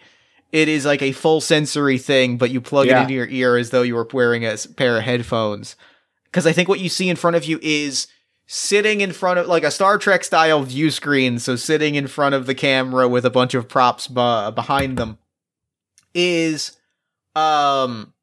it 0.51 0.67
is 0.67 0.85
like 0.85 1.01
a 1.01 1.11
full 1.13 1.39
sensory 1.39 1.97
thing 1.97 2.37
but 2.37 2.51
you 2.51 2.59
plug 2.59 2.87
Yeah. 2.87 2.99
it 2.99 3.01
into 3.03 3.13
your 3.13 3.27
ear 3.27 3.55
as 3.57 3.69
though 3.69 3.83
you 3.83 3.95
were 3.95 4.07
wearing 4.11 4.45
a 4.45 4.57
pair 4.75 4.97
of 4.97 5.03
headphones 5.03 5.75
because 6.25 6.45
i 6.45 6.51
think 6.51 6.67
what 6.67 6.79
you 6.81 6.89
see 6.89 7.09
in 7.09 7.15
front 7.15 7.37
of 7.37 7.45
you 7.45 7.57
is 7.61 8.07
sitting 8.47 8.99
in 8.99 9.13
front 9.13 9.39
of 9.39 9.47
like 9.47 9.63
a 9.63 9.71
star 9.71 9.97
trek 9.97 10.25
style 10.25 10.63
view 10.63 10.91
screen 10.91 11.39
so 11.39 11.55
sitting 11.55 11.95
in 11.95 12.05
front 12.07 12.35
of 12.35 12.47
the 12.47 12.55
camera 12.55 13.07
with 13.07 13.23
a 13.25 13.29
bunch 13.29 13.53
of 13.53 13.69
props 13.69 14.07
b- 14.09 14.15
behind 14.53 14.97
them 14.97 15.17
is 16.13 16.77
um 17.35 18.13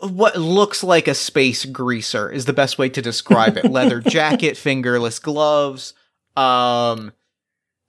what 0.00 0.36
looks 0.36 0.84
like 0.84 1.08
a 1.08 1.14
space 1.14 1.64
greaser 1.64 2.30
is 2.30 2.44
the 2.44 2.52
best 2.52 2.78
way 2.78 2.88
to 2.88 3.02
describe 3.02 3.56
it. 3.56 3.70
Leather 3.70 4.00
jacket, 4.06 4.56
fingerless 4.56 5.18
gloves. 5.18 5.94
Um, 6.36 7.12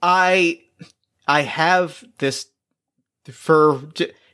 I, 0.02 0.62
I 1.28 1.42
have 1.42 2.04
this 2.18 2.48
for. 3.32 3.82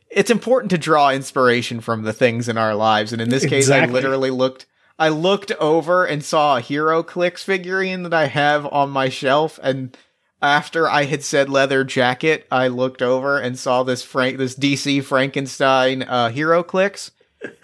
It's 0.09 0.29
important 0.29 0.69
to 0.69 0.77
draw 0.77 1.09
inspiration 1.11 1.81
from 1.81 2.03
the 2.03 2.13
things 2.13 2.47
in 2.47 2.57
our 2.57 2.75
lives, 2.75 3.11
and 3.11 3.21
in 3.21 3.29
this 3.29 3.45
case, 3.45 3.69
I 3.69 3.85
literally 3.85 4.29
looked. 4.29 4.65
I 4.97 5.09
looked 5.09 5.51
over 5.53 6.05
and 6.05 6.23
saw 6.23 6.57
a 6.57 6.61
HeroClix 6.61 7.43
figurine 7.43 8.03
that 8.03 8.13
I 8.13 8.27
have 8.27 8.65
on 8.67 8.89
my 8.91 9.09
shelf, 9.09 9.59
and 9.61 9.97
after 10.41 10.87
I 10.87 11.03
had 11.03 11.21
said 11.21 11.49
leather 11.49 11.83
jacket, 11.83 12.47
I 12.49 12.69
looked 12.69 13.01
over 13.01 13.37
and 13.37 13.59
saw 13.59 13.83
this 13.83 14.03
Frank, 14.03 14.37
this 14.37 14.55
DC 14.55 15.03
Frankenstein 15.03 16.03
uh, 16.03 16.29
HeroClix 16.29 17.11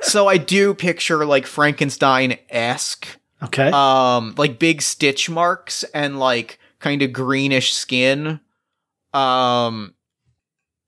so 0.02 0.28
I 0.28 0.38
do 0.38 0.74
picture 0.74 1.26
like 1.26 1.46
Frankenstein 1.46 2.38
esque, 2.50 3.08
okay. 3.44 3.70
um, 3.72 4.36
like 4.38 4.60
big 4.60 4.82
stitch 4.82 5.30
marks 5.30 5.84
and 5.94 6.20
like 6.20 6.60
kind 6.80 7.02
of 7.02 7.14
greenish 7.14 7.74
skin. 7.74 8.40
Um, 9.14 9.94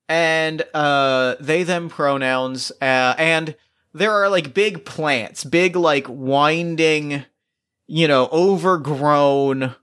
and 0.10 0.64
uh, 0.74 1.36
they 1.40 1.64
them 1.64 1.90
pronouns, 1.90 2.72
uh, 2.82 3.16
and 3.18 3.56
there 3.94 4.12
are 4.12 4.30
like 4.30 4.54
big 4.54 4.86
plants, 4.86 5.44
big 5.44 5.76
like 5.76 6.08
winding, 6.10 7.24
you 7.88 8.08
know, 8.08 8.28
overgrown, 8.32 9.76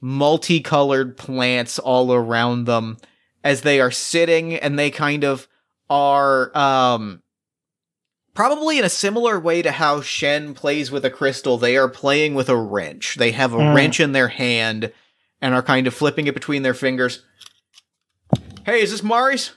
multicolored 0.00 1.16
plants 1.16 1.78
all 1.78 2.12
around 2.12 2.64
them 2.64 2.98
as 3.44 3.62
they 3.62 3.80
are 3.80 3.90
sitting 3.90 4.54
and 4.54 4.78
they 4.78 4.90
kind 4.90 5.24
of 5.24 5.48
are 5.88 6.56
um 6.56 7.22
probably 8.34 8.78
in 8.78 8.84
a 8.84 8.88
similar 8.88 9.38
way 9.38 9.62
to 9.62 9.72
how 9.72 10.00
Shen 10.00 10.54
plays 10.54 10.90
with 10.90 11.04
a 11.04 11.10
crystal, 11.10 11.58
they 11.58 11.76
are 11.76 11.88
playing 11.88 12.34
with 12.34 12.48
a 12.48 12.56
wrench. 12.56 13.16
They 13.16 13.32
have 13.32 13.52
a 13.52 13.58
Mm. 13.58 13.74
wrench 13.74 14.00
in 14.00 14.12
their 14.12 14.28
hand 14.28 14.92
and 15.40 15.54
are 15.54 15.62
kind 15.62 15.86
of 15.86 15.94
flipping 15.94 16.26
it 16.26 16.34
between 16.34 16.62
their 16.62 16.74
fingers. 16.74 17.22
Hey, 18.64 18.80
is 18.82 18.90
this 18.90 19.02
Mari's? 19.02 19.52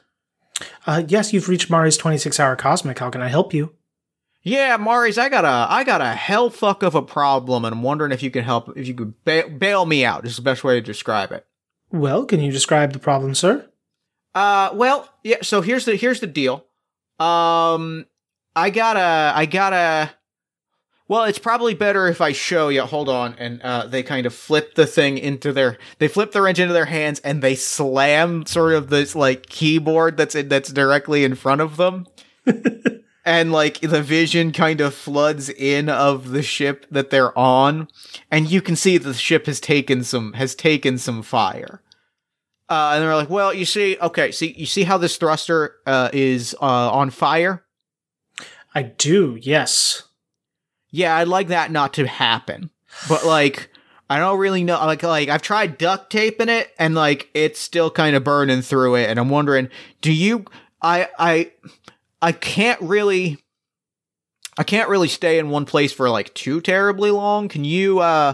Uh, 0.87 1.03
yes, 1.07 1.31
you've 1.33 1.49
reached 1.49 1.69
Mari's 1.69 1.97
26 1.97 2.39
hour 2.39 2.55
cosmic. 2.55 2.99
How 2.99 3.09
can 3.09 3.21
I 3.21 3.27
help 3.27 3.53
you? 3.53 3.73
Yeah, 4.41 4.77
Mari's, 4.77 5.17
I 5.17 5.27
got 5.29 5.43
a 5.43 5.67
I 5.73 5.83
got 5.83 6.01
a 6.01 6.13
hell 6.13 6.49
fuck 6.51 6.83
of 6.83 6.93
a 6.95 7.01
problem 7.01 7.65
and 7.65 7.73
I'm 7.73 7.81
wondering 7.83 8.11
if 8.11 8.21
you 8.21 8.29
can 8.29 8.43
help 8.43 8.71
if 8.77 8.87
you 8.87 8.93
could 8.93 9.13
ba- 9.25 9.49
bail 9.49 9.85
me 9.85 10.05
out. 10.05 10.25
Is 10.25 10.35
the 10.35 10.41
best 10.43 10.63
way 10.63 10.75
to 10.75 10.81
describe 10.81 11.31
it. 11.31 11.45
Well, 11.91 12.25
can 12.25 12.39
you 12.41 12.51
describe 12.51 12.93
the 12.93 12.99
problem, 12.99 13.33
sir? 13.35 13.67
Uh, 14.35 14.69
well, 14.73 15.09
yeah. 15.23 15.37
So 15.41 15.61
here's 15.61 15.85
the 15.85 15.95
here's 15.95 16.19
the 16.19 16.27
deal. 16.27 16.65
Um, 17.19 18.05
I 18.55 18.69
gotta 18.69 19.33
I 19.35 19.45
gotta. 19.45 20.11
Well, 21.07 21.25
it's 21.25 21.37
probably 21.37 21.75
better 21.75 22.07
if 22.07 22.19
I 22.19 22.31
show 22.31 22.69
you. 22.69 22.81
Hold 22.81 23.09
on, 23.09 23.35
and 23.37 23.61
uh, 23.61 23.85
they 23.85 24.01
kind 24.01 24.25
of 24.25 24.33
flip 24.33 24.73
the 24.75 24.87
thing 24.87 25.17
into 25.17 25.53
their 25.53 25.77
they 25.99 26.07
flip 26.07 26.31
the 26.31 26.41
wrench 26.41 26.59
into 26.59 26.73
their 26.73 26.85
hands 26.85 27.19
and 27.19 27.41
they 27.41 27.55
slam 27.55 28.45
sort 28.45 28.73
of 28.73 28.89
this 28.89 29.15
like 29.15 29.47
keyboard 29.47 30.17
that's 30.17 30.35
in, 30.35 30.47
that's 30.47 30.71
directly 30.71 31.23
in 31.23 31.35
front 31.35 31.61
of 31.61 31.77
them. 31.77 32.07
and 33.25 33.51
like 33.51 33.81
the 33.81 34.01
vision 34.01 34.51
kind 34.51 34.79
of 34.81 34.93
floods 34.93 35.49
in 35.49 35.89
of 35.89 36.29
the 36.29 36.43
ship 36.43 36.85
that 36.91 37.09
they're 37.09 37.35
on 37.37 37.87
and 38.29 38.51
you 38.51 38.61
can 38.61 38.75
see 38.75 38.99
the 38.99 39.15
ship 39.15 39.47
has 39.47 39.59
taken 39.59 40.03
some 40.03 40.33
has 40.33 40.53
taken 40.53 40.99
some 40.99 41.23
fire 41.23 41.81
uh, 42.69 42.91
and 42.93 43.03
they're 43.03 43.15
like, 43.15 43.29
"Well, 43.29 43.53
you 43.53 43.65
see, 43.65 43.97
okay, 44.01 44.31
see, 44.31 44.53
you 44.57 44.65
see 44.65 44.83
how 44.83 44.97
this 44.97 45.17
thruster 45.17 45.75
uh, 45.85 46.09
is 46.13 46.55
uh, 46.59 46.91
on 46.91 47.11
fire? 47.11 47.64
I 48.75 48.83
do, 48.83 49.37
yes. 49.41 50.03
Yeah, 50.91 51.15
I'd 51.15 51.27
like 51.27 51.47
that 51.47 51.71
not 51.71 51.93
to 51.93 52.05
happen, 52.05 52.69
but 53.09 53.25
like, 53.25 53.69
I 54.09 54.19
don't 54.19 54.37
really 54.37 54.63
know. 54.63 54.77
Like, 54.85 55.01
like 55.01 55.29
I've 55.29 55.41
tried 55.41 55.77
duct 55.77 56.11
taping 56.11 56.49
it, 56.49 56.71
and 56.77 56.93
like, 56.93 57.29
it's 57.33 57.59
still 57.59 57.89
kind 57.89 58.15
of 58.15 58.23
burning 58.23 58.61
through 58.61 58.95
it. 58.95 59.09
And 59.09 59.17
I'm 59.17 59.29
wondering, 59.29 59.69
do 60.01 60.11
you? 60.11 60.45
I, 60.81 61.07
I, 61.17 61.51
I 62.21 62.31
can't 62.33 62.79
really, 62.81 63.37
I 64.57 64.63
can't 64.63 64.89
really 64.89 65.07
stay 65.07 65.39
in 65.39 65.49
one 65.49 65.65
place 65.65 65.91
for 65.91 66.09
like 66.09 66.33
too 66.33 66.61
terribly 66.61 67.11
long. 67.11 67.47
Can 67.47 67.63
you? 67.63 67.99
uh 67.99 68.33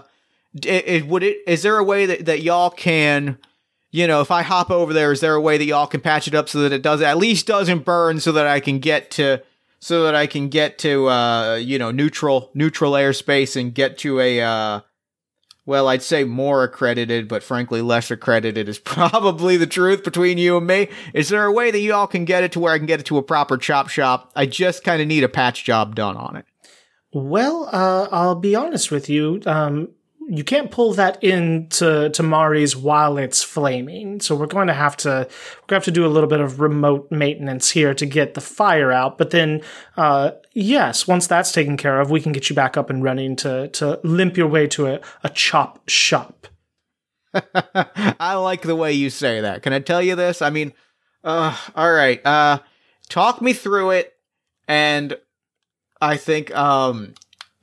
d- 0.55 0.69
it, 0.69 1.07
would 1.07 1.23
it? 1.23 1.37
Is 1.47 1.63
there 1.63 1.77
a 1.77 1.83
way 1.83 2.05
that 2.07 2.25
that 2.25 2.41
y'all 2.41 2.69
can? 2.69 3.37
you 3.91 4.07
know, 4.07 4.21
if 4.21 4.31
I 4.31 4.41
hop 4.41 4.71
over 4.71 4.93
there, 4.93 5.11
is 5.11 5.19
there 5.19 5.35
a 5.35 5.41
way 5.41 5.57
that 5.57 5.65
y'all 5.65 5.87
can 5.87 5.99
patch 5.99 6.27
it 6.27 6.33
up 6.33 6.47
so 6.47 6.61
that 6.61 6.71
it 6.71 6.81
does 6.81 7.01
at 7.01 7.17
least 7.17 7.45
doesn't 7.45 7.83
burn, 7.85 8.19
so 8.19 8.31
that 8.31 8.47
I 8.47 8.61
can 8.61 8.79
get 8.79 9.11
to, 9.11 9.43
so 9.81 10.03
that 10.03 10.15
I 10.15 10.27
can 10.27 10.47
get 10.47 10.77
to, 10.79 11.09
uh, 11.09 11.55
you 11.55 11.77
know, 11.79 11.91
neutral 11.91 12.51
neutral 12.53 12.93
airspace 12.93 13.59
and 13.59 13.73
get 13.73 13.97
to 13.99 14.19
a, 14.19 14.39
uh, 14.39 14.81
well, 15.65 15.87
I'd 15.87 16.03
say 16.03 16.23
more 16.23 16.63
accredited, 16.63 17.27
but 17.27 17.43
frankly, 17.43 17.81
less 17.81 18.11
accredited 18.11 18.69
is 18.69 18.79
probably 18.79 19.57
the 19.57 19.67
truth 19.67 20.03
between 20.03 20.37
you 20.37 20.57
and 20.57 20.67
me. 20.67 20.87
Is 21.13 21.29
there 21.29 21.45
a 21.45 21.51
way 21.51 21.71
that 21.71 21.79
y'all 21.79 22.07
can 22.07 22.25
get 22.25 22.43
it 22.43 22.51
to 22.53 22.59
where 22.59 22.73
I 22.73 22.77
can 22.77 22.87
get 22.87 22.99
it 22.99 23.07
to 23.07 23.17
a 23.17 23.23
proper 23.23 23.57
chop 23.57 23.89
shop? 23.89 24.31
I 24.35 24.45
just 24.45 24.83
kind 24.83 25.01
of 25.01 25.07
need 25.07 25.23
a 25.23 25.29
patch 25.29 25.63
job 25.63 25.95
done 25.95 26.15
on 26.15 26.35
it. 26.35 26.45
Well, 27.13 27.67
uh, 27.71 28.07
I'll 28.11 28.35
be 28.35 28.55
honest 28.55 28.91
with 28.91 29.09
you. 29.09 29.41
Um, 29.45 29.89
you 30.27 30.43
can't 30.43 30.71
pull 30.71 30.93
that 30.93 31.21
into 31.23 32.09
to 32.09 32.23
Mari's 32.23 32.75
while 32.75 33.17
it's 33.17 33.43
flaming. 33.43 34.19
So 34.19 34.35
we're 34.35 34.45
going 34.45 34.67
to 34.67 34.73
have 34.73 34.95
to 34.97 35.09
we're 35.09 35.67
going 35.67 35.67
to 35.67 35.75
have 35.75 35.83
to 35.85 35.91
do 35.91 36.05
a 36.05 36.07
little 36.07 36.29
bit 36.29 36.39
of 36.39 36.59
remote 36.59 37.11
maintenance 37.11 37.71
here 37.71 37.93
to 37.93 38.05
get 38.05 38.33
the 38.33 38.41
fire 38.41 38.91
out. 38.91 39.17
But 39.17 39.31
then, 39.31 39.61
uh, 39.97 40.31
yes, 40.53 41.07
once 41.07 41.27
that's 41.27 41.51
taken 41.51 41.75
care 41.75 41.99
of, 41.99 42.11
we 42.11 42.21
can 42.21 42.31
get 42.31 42.49
you 42.49 42.55
back 42.55 42.77
up 42.77 42.89
and 42.89 43.03
running 43.03 43.35
to 43.37 43.67
to 43.69 43.99
limp 44.03 44.37
your 44.37 44.47
way 44.47 44.67
to 44.67 44.87
a, 44.87 45.01
a 45.23 45.29
chop 45.29 45.81
shop. 45.87 46.47
I 47.33 48.35
like 48.35 48.61
the 48.61 48.75
way 48.75 48.93
you 48.93 49.09
say 49.09 49.41
that. 49.41 49.63
Can 49.63 49.73
I 49.73 49.79
tell 49.79 50.01
you 50.01 50.15
this? 50.15 50.41
I 50.41 50.49
mean, 50.49 50.73
uh, 51.23 51.55
all 51.75 51.91
right. 51.91 52.25
Uh, 52.25 52.59
talk 53.09 53.41
me 53.41 53.53
through 53.53 53.91
it, 53.91 54.13
and 54.67 55.17
I 56.01 56.17
think, 56.17 56.55
um, 56.55 57.13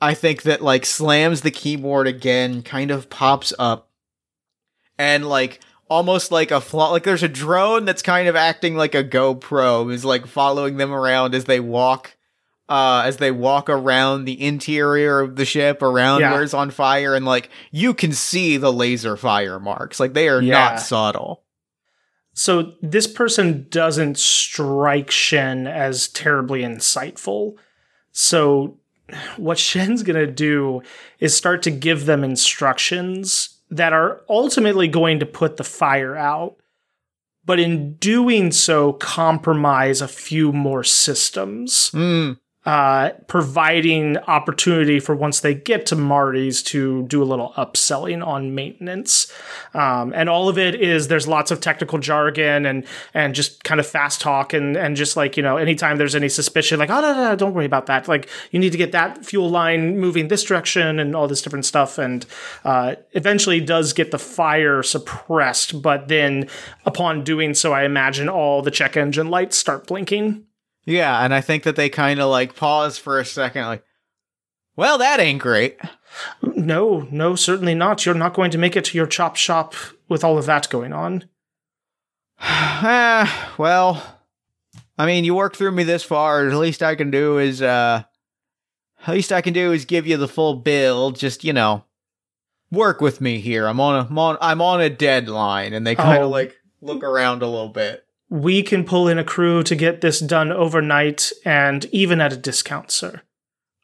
I 0.00 0.14
think 0.14 0.42
that 0.42 0.62
like 0.62 0.86
slams 0.86 1.40
the 1.40 1.50
keyboard 1.50 2.06
again, 2.06 2.62
kind 2.62 2.90
of 2.90 3.10
pops 3.10 3.52
up, 3.58 3.90
and 4.98 5.26
like 5.28 5.60
almost 5.88 6.30
like 6.30 6.50
a 6.50 6.60
flaw. 6.60 6.90
Like 6.90 7.02
there's 7.04 7.22
a 7.22 7.28
drone 7.28 7.84
that's 7.84 8.02
kind 8.02 8.28
of 8.28 8.36
acting 8.36 8.76
like 8.76 8.94
a 8.94 9.02
GoPro, 9.04 9.92
is 9.92 10.04
like 10.04 10.26
following 10.26 10.76
them 10.76 10.92
around 10.92 11.34
as 11.34 11.44
they 11.46 11.60
walk. 11.60 12.14
Uh, 12.70 13.02
as 13.06 13.16
they 13.16 13.30
walk 13.30 13.70
around 13.70 14.26
the 14.26 14.44
interior 14.44 15.20
of 15.20 15.36
the 15.36 15.46
ship, 15.46 15.80
around 15.80 16.20
Yeah. 16.20 16.32
where 16.32 16.42
it's 16.42 16.52
on 16.52 16.70
fire, 16.70 17.14
and 17.14 17.24
like 17.24 17.48
you 17.70 17.94
can 17.94 18.12
see 18.12 18.58
the 18.58 18.70
laser 18.70 19.16
fire 19.16 19.58
marks, 19.58 19.98
like 19.98 20.12
they 20.12 20.28
are 20.28 20.42
Yeah. 20.42 20.52
not 20.52 20.80
subtle. 20.80 21.44
So 22.34 22.74
this 22.82 23.06
person 23.06 23.66
doesn't 23.70 24.18
strike 24.18 25.10
Shen 25.10 25.66
as 25.66 26.08
terribly 26.08 26.60
insightful. 26.60 27.54
So 28.12 28.76
what 29.36 29.58
Shen's 29.58 30.02
going 30.02 30.18
to 30.24 30.32
do 30.32 30.82
is 31.20 31.36
start 31.36 31.62
to 31.62 31.70
give 31.70 32.06
them 32.06 32.24
instructions 32.24 33.58
that 33.70 33.92
are 33.92 34.22
ultimately 34.28 34.88
going 34.88 35.20
to 35.20 35.26
put 35.26 35.56
the 35.56 35.64
fire 35.64 36.16
out. 36.16 36.56
But 37.44 37.58
in 37.58 37.94
doing 37.94 38.52
so, 38.52 38.92
compromise 38.92 40.02
a 40.02 40.08
few 40.08 40.52
more 40.52 40.84
systems 40.84 41.88
Hmm. 41.90 42.32
Uh, 42.68 43.12
providing 43.28 44.18
opportunity 44.18 45.00
for 45.00 45.16
once 45.16 45.40
they 45.40 45.54
get 45.54 45.86
to 45.86 45.96
Marty's 45.96 46.62
to 46.62 47.02
do 47.04 47.22
a 47.22 47.24
little 47.24 47.54
upselling 47.56 48.22
on 48.22 48.54
maintenance. 48.54 49.32
Um, 49.72 50.12
and 50.14 50.28
all 50.28 50.50
of 50.50 50.58
it 50.58 50.74
is 50.74 51.08
there's 51.08 51.26
lots 51.26 51.50
of 51.50 51.62
technical 51.62 51.98
jargon 51.98 52.66
and 52.66 52.84
and 53.14 53.34
just 53.34 53.64
kind 53.64 53.80
of 53.80 53.86
fast 53.86 54.20
talk 54.20 54.52
and 54.52 54.76
and 54.76 54.96
just 54.96 55.16
like 55.16 55.38
you 55.38 55.42
know 55.42 55.56
anytime 55.56 55.96
there's 55.96 56.14
any 56.14 56.28
suspicion 56.28 56.78
like 56.78 56.90
oh 56.90 57.00
no 57.00 57.14
no, 57.14 57.24
no 57.30 57.36
don't 57.36 57.54
worry 57.54 57.64
about 57.64 57.86
that 57.86 58.06
like 58.06 58.28
you 58.50 58.58
need 58.58 58.72
to 58.72 58.78
get 58.78 58.92
that 58.92 59.24
fuel 59.24 59.48
line 59.48 59.98
moving 59.98 60.28
this 60.28 60.42
direction 60.44 60.98
and 60.98 61.16
all 61.16 61.26
this 61.26 61.40
different 61.40 61.64
stuff 61.64 61.96
and 61.96 62.26
uh, 62.66 62.94
eventually 63.12 63.62
does 63.62 63.94
get 63.94 64.10
the 64.10 64.18
fire 64.18 64.82
suppressed 64.82 65.80
but 65.80 66.08
then 66.08 66.46
upon 66.84 67.24
doing 67.24 67.54
so 67.54 67.72
I 67.72 67.84
imagine 67.84 68.28
all 68.28 68.60
the 68.60 68.70
check 68.70 68.94
engine 68.94 69.30
lights 69.30 69.56
start 69.56 69.86
blinking. 69.86 70.44
Yeah, 70.84 71.22
and 71.22 71.34
I 71.34 71.40
think 71.40 71.64
that 71.64 71.76
they 71.76 71.88
kind 71.88 72.20
of 72.20 72.30
like 72.30 72.56
pause 72.56 72.96
for 72.98 73.18
a 73.18 73.24
second, 73.24 73.66
like, 73.66 73.84
well, 74.76 74.98
that 74.98 75.20
ain't 75.20 75.42
great. 75.42 75.78
No, 76.42 77.06
no, 77.10 77.34
certainly 77.34 77.74
not. 77.74 78.06
You're 78.06 78.14
not 78.14 78.32
going 78.34 78.50
to 78.52 78.58
make 78.58 78.76
it 78.76 78.84
to 78.86 78.96
your 78.96 79.06
chop 79.06 79.36
shop 79.36 79.74
with 80.08 80.22
all 80.24 80.38
of 80.38 80.46
that 80.46 80.70
going 80.70 80.92
on. 80.92 81.24
Ah, 82.40 83.54
well, 83.58 84.18
I 84.96 85.06
mean, 85.06 85.24
you 85.24 85.34
worked 85.34 85.56
through 85.56 85.72
me 85.72 85.84
this 85.84 86.02
far. 86.04 86.48
The 86.48 86.58
least 86.58 86.82
I 86.82 86.94
can 86.94 87.10
do 87.10 87.38
is, 87.38 87.60
uh, 87.60 88.04
at 89.06 89.12
least 89.14 89.32
I 89.32 89.40
can 89.40 89.52
do 89.52 89.72
is 89.72 89.84
give 89.84 90.06
you 90.06 90.16
the 90.16 90.28
full 90.28 90.54
bill. 90.54 91.10
Just 91.10 91.44
you 91.44 91.52
know, 91.52 91.84
work 92.70 93.00
with 93.00 93.20
me 93.20 93.40
here. 93.40 93.66
I'm 93.66 93.80
on 93.80 93.96
a, 93.96 94.08
I'm 94.08 94.18
on, 94.18 94.38
I'm 94.40 94.62
on 94.62 94.80
a 94.80 94.90
deadline, 94.90 95.72
and 95.72 95.86
they 95.86 95.94
kind 95.94 96.18
of 96.22 96.26
Oh. 96.26 96.30
like 96.30 96.56
look 96.80 97.02
around 97.02 97.42
a 97.42 97.46
little 97.48 97.68
bit. 97.68 98.04
We 98.30 98.62
can 98.62 98.84
pull 98.84 99.08
in 99.08 99.18
a 99.18 99.24
crew 99.24 99.62
to 99.62 99.74
get 99.74 100.00
this 100.00 100.20
done 100.20 100.52
overnight 100.52 101.32
and 101.44 101.86
even 101.86 102.20
at 102.20 102.32
a 102.32 102.36
discount, 102.36 102.90
sir. 102.90 103.22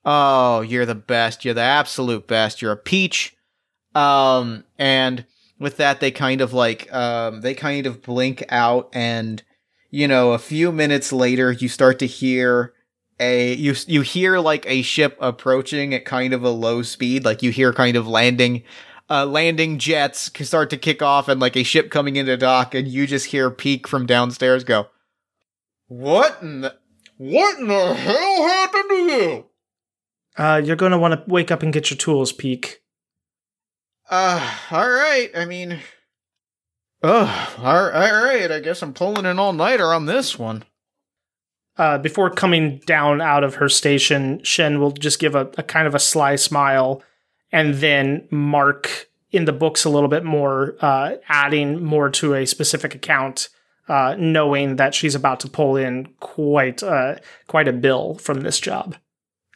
Oh, 0.04 0.60
you're 0.60 0.84
the 0.84 0.94
best. 0.94 1.44
You're 1.44 1.54
the 1.54 1.62
absolute 1.62 2.26
best. 2.26 2.60
You're 2.60 2.72
a 2.72 2.76
peach. 2.76 3.34
Um, 3.94 4.64
and 4.78 5.24
with 5.58 5.78
that, 5.78 6.00
they 6.00 6.10
kind 6.10 6.42
of 6.42 6.52
like, 6.52 6.92
um, 6.92 7.40
they 7.40 7.54
kind 7.54 7.86
of 7.86 8.02
blink 8.02 8.44
out 8.50 8.90
and, 8.92 9.42
you 9.90 10.06
know, 10.06 10.32
a 10.32 10.38
few 10.38 10.72
minutes 10.72 11.12
later, 11.12 11.52
you 11.52 11.68
start 11.68 11.98
to 12.00 12.06
hear 12.06 12.74
a, 13.18 13.54
you, 13.54 13.74
you 13.86 14.02
hear 14.02 14.40
like 14.40 14.66
a 14.68 14.82
ship 14.82 15.16
approaching 15.20 15.94
at 15.94 16.04
kind 16.04 16.34
of 16.34 16.42
a 16.42 16.50
low 16.50 16.82
speed. 16.82 17.24
Like 17.24 17.42
you 17.42 17.50
hear 17.50 17.72
kind 17.72 17.96
of 17.96 18.06
landing, 18.06 18.64
uh, 19.10 19.26
landing 19.26 19.78
jets 19.78 20.30
start 20.46 20.70
to 20.70 20.76
kick 20.76 21.02
off 21.02 21.28
and 21.28 21.40
like 21.40 21.56
a 21.56 21.62
ship 21.62 21.90
coming 21.90 22.16
into 22.16 22.36
dock 22.36 22.74
and 22.74 22.88
you 22.88 23.06
just 23.06 23.26
hear 23.26 23.50
Peak 23.50 23.86
from 23.86 24.06
downstairs 24.06 24.64
go, 24.64 24.88
what 25.86 26.38
in 26.40 26.62
the, 26.62 26.74
what 27.18 27.58
in 27.58 27.68
the 27.68 27.94
hell 27.94 28.48
happened 28.48 28.88
to 28.88 28.94
you? 28.94 29.46
Uh, 30.36 30.60
you're 30.64 30.76
going 30.76 30.92
to 30.92 30.98
want 30.98 31.14
to 31.14 31.30
wake 31.30 31.50
up 31.50 31.62
and 31.62 31.72
get 31.72 31.90
your 31.90 31.96
tools, 31.96 32.32
Peak. 32.32 32.80
Uh, 34.10 34.56
all 34.70 34.90
right. 34.90 35.30
I 35.34 35.44
mean, 35.44 35.78
oh, 37.02 37.56
all 37.58 37.90
right. 37.90 38.50
I 38.50 38.60
guess 38.60 38.82
I'm 38.82 38.92
pulling 38.94 39.26
an 39.26 39.38
all 39.38 39.52
nighter 39.52 39.94
on 39.94 40.06
this 40.06 40.38
one. 40.38 40.64
Uh, 41.76 41.98
before 41.98 42.30
coming 42.30 42.80
down 42.86 43.20
out 43.20 43.42
of 43.42 43.56
her 43.56 43.68
station, 43.68 44.42
Shen 44.44 44.80
will 44.80 44.92
just 44.92 45.18
give 45.18 45.34
a, 45.34 45.50
a 45.58 45.62
kind 45.62 45.86
of 45.88 45.94
a 45.94 45.98
sly 45.98 46.36
smile 46.36 47.02
and 47.54 47.74
then 47.74 48.26
mark 48.32 49.08
in 49.30 49.44
the 49.44 49.52
books 49.52 49.84
a 49.84 49.88
little 49.88 50.08
bit 50.08 50.24
more, 50.24 50.74
uh, 50.80 51.12
adding 51.28 51.82
more 51.82 52.10
to 52.10 52.34
a 52.34 52.46
specific 52.46 52.96
account, 52.96 53.48
uh, 53.88 54.16
knowing 54.18 54.74
that 54.76 54.92
she's 54.92 55.14
about 55.14 55.38
to 55.40 55.48
pull 55.48 55.76
in 55.76 56.12
quite 56.18 56.82
uh, 56.82 57.14
quite 57.46 57.68
a 57.68 57.72
bill 57.72 58.16
from 58.16 58.40
this 58.40 58.58
job. 58.58 58.96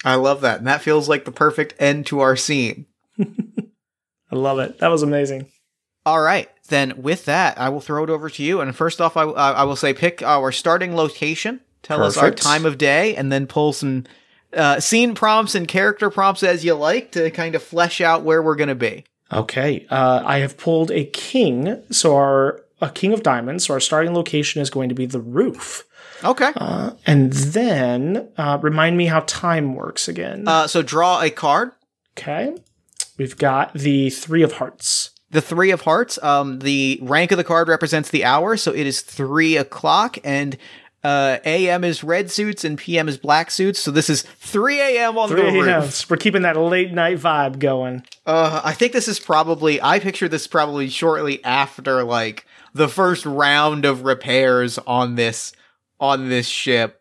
I 0.05 0.14
love 0.14 0.42
that, 0.42 0.59
and 0.59 0.66
that 0.68 0.80
feels 0.80 1.09
like 1.09 1.24
the 1.24 1.32
perfect 1.32 1.74
end 1.80 2.07
to 2.07 2.20
our 2.20 2.36
scene. 2.36 2.86
I 3.20 4.36
love 4.36 4.61
it. 4.61 4.78
That 4.78 4.92
was 4.92 5.03
amazing. 5.03 5.51
All 6.07 6.20
right, 6.20 6.49
then 6.68 7.03
with 7.03 7.24
that, 7.24 7.59
I 7.59 7.68
will 7.68 7.80
throw 7.80 8.05
it 8.05 8.11
over 8.11 8.30
to 8.30 8.42
you. 8.44 8.61
And 8.61 8.76
first 8.76 9.01
off, 9.01 9.16
I, 9.16 9.24
I 9.24 9.64
will 9.64 9.76
say 9.76 9.92
pick 9.92 10.22
our 10.22 10.53
starting 10.53 10.94
location, 10.94 11.61
tell 11.82 12.05
us 12.05 12.16
our 12.16 12.30
time 12.30 12.64
of 12.64 12.78
day, 12.78 13.16
and 13.16 13.32
then 13.32 13.49
pull 13.49 13.72
some 13.72 14.05
uh, 14.55 14.80
scene 14.80 15.14
prompts 15.14 15.55
and 15.55 15.66
character 15.68 16.11
prompts 16.11 16.42
as 16.42 16.64
you 16.64 16.74
like 16.74 17.12
to 17.12 17.30
kind 17.30 17.55
of 17.55 17.62
flesh 17.62 18.01
out 18.01 18.22
where 18.22 18.42
we're 18.42 18.57
going 18.57 18.68
to 18.68 18.74
be. 18.74 19.05
Okay, 19.32 19.86
uh, 19.90 20.22
I 20.24 20.38
have 20.38 20.57
pulled 20.57 20.90
a 20.90 21.05
king, 21.05 21.82
so 21.90 22.16
our 22.16 22.62
a 22.80 22.88
king 22.90 23.12
of 23.12 23.22
diamonds. 23.22 23.66
So 23.66 23.74
our 23.74 23.80
starting 23.80 24.14
location 24.14 24.62
is 24.62 24.70
going 24.70 24.88
to 24.88 24.94
be 24.94 25.05
the 25.05 25.20
roof, 25.20 25.84
Okay. 26.24 26.53
uh, 26.57 26.92
and 27.07 27.32
then 27.32 28.28
uh, 28.38 28.59
remind 28.62 28.96
me 28.96 29.07
how 29.07 29.20
time 29.26 29.74
works 29.74 30.09
again. 30.09 30.46
Uh, 30.49 30.66
so 30.66 30.80
draw 30.82 31.20
a 31.20 31.28
card. 31.30 31.72
okay, 32.16 32.57
we've 33.18 33.36
got 33.36 33.74
the 33.74 34.09
three 34.11 34.42
of 34.42 34.53
hearts. 34.53 35.11
The 35.30 35.42
three 35.42 35.72
of 35.72 35.82
hearts. 35.82 36.18
Um, 36.22 36.61
the 36.61 36.99
rank 37.03 37.30
of 37.32 37.36
the 37.36 37.44
card 37.44 37.68
represents 37.68 38.09
the 38.09 38.24
hour, 38.24 38.57
so 38.57 38.72
it 38.72 38.86
is 38.86 39.03
three 39.03 39.59
o'clock, 39.59 40.16
and 40.24 40.57
uh, 41.09 41.38
AM 41.46 41.84
is 41.84 42.04
red 42.04 42.30
suits 42.30 42.64
and 42.64 42.76
PM 42.76 43.09
is 43.09 43.16
black 43.16 43.50
suits. 43.50 43.78
So 43.78 43.90
this 43.90 44.11
is 44.11 44.22
three 44.22 44.78
AM 44.78 45.16
on 45.16 45.30
the 45.30 45.36
Three 45.36 45.59
roof. 45.59 46.11
We're 46.11 46.18
keeping 46.18 46.42
that 46.42 46.59
late 46.59 46.92
night 46.92 47.16
vibe 47.16 47.59
going. 47.59 48.04
Uh, 48.26 48.61
I 48.62 48.74
think 48.74 48.92
this 48.92 49.09
is 49.09 49.18
probably. 49.18 49.80
I 49.80 50.00
picture 50.00 50.28
this 50.28 50.46
probably 50.46 50.90
shortly 50.90 51.42
after 51.44 52.04
like 52.04 52.44
the 52.74 52.88
first 52.88 53.24
round 53.24 53.86
of 53.86 54.04
repairs 54.04 54.76
on 54.86 55.14
this 55.14 55.54
on 55.98 56.28
this 56.28 56.46
ship. 56.46 57.00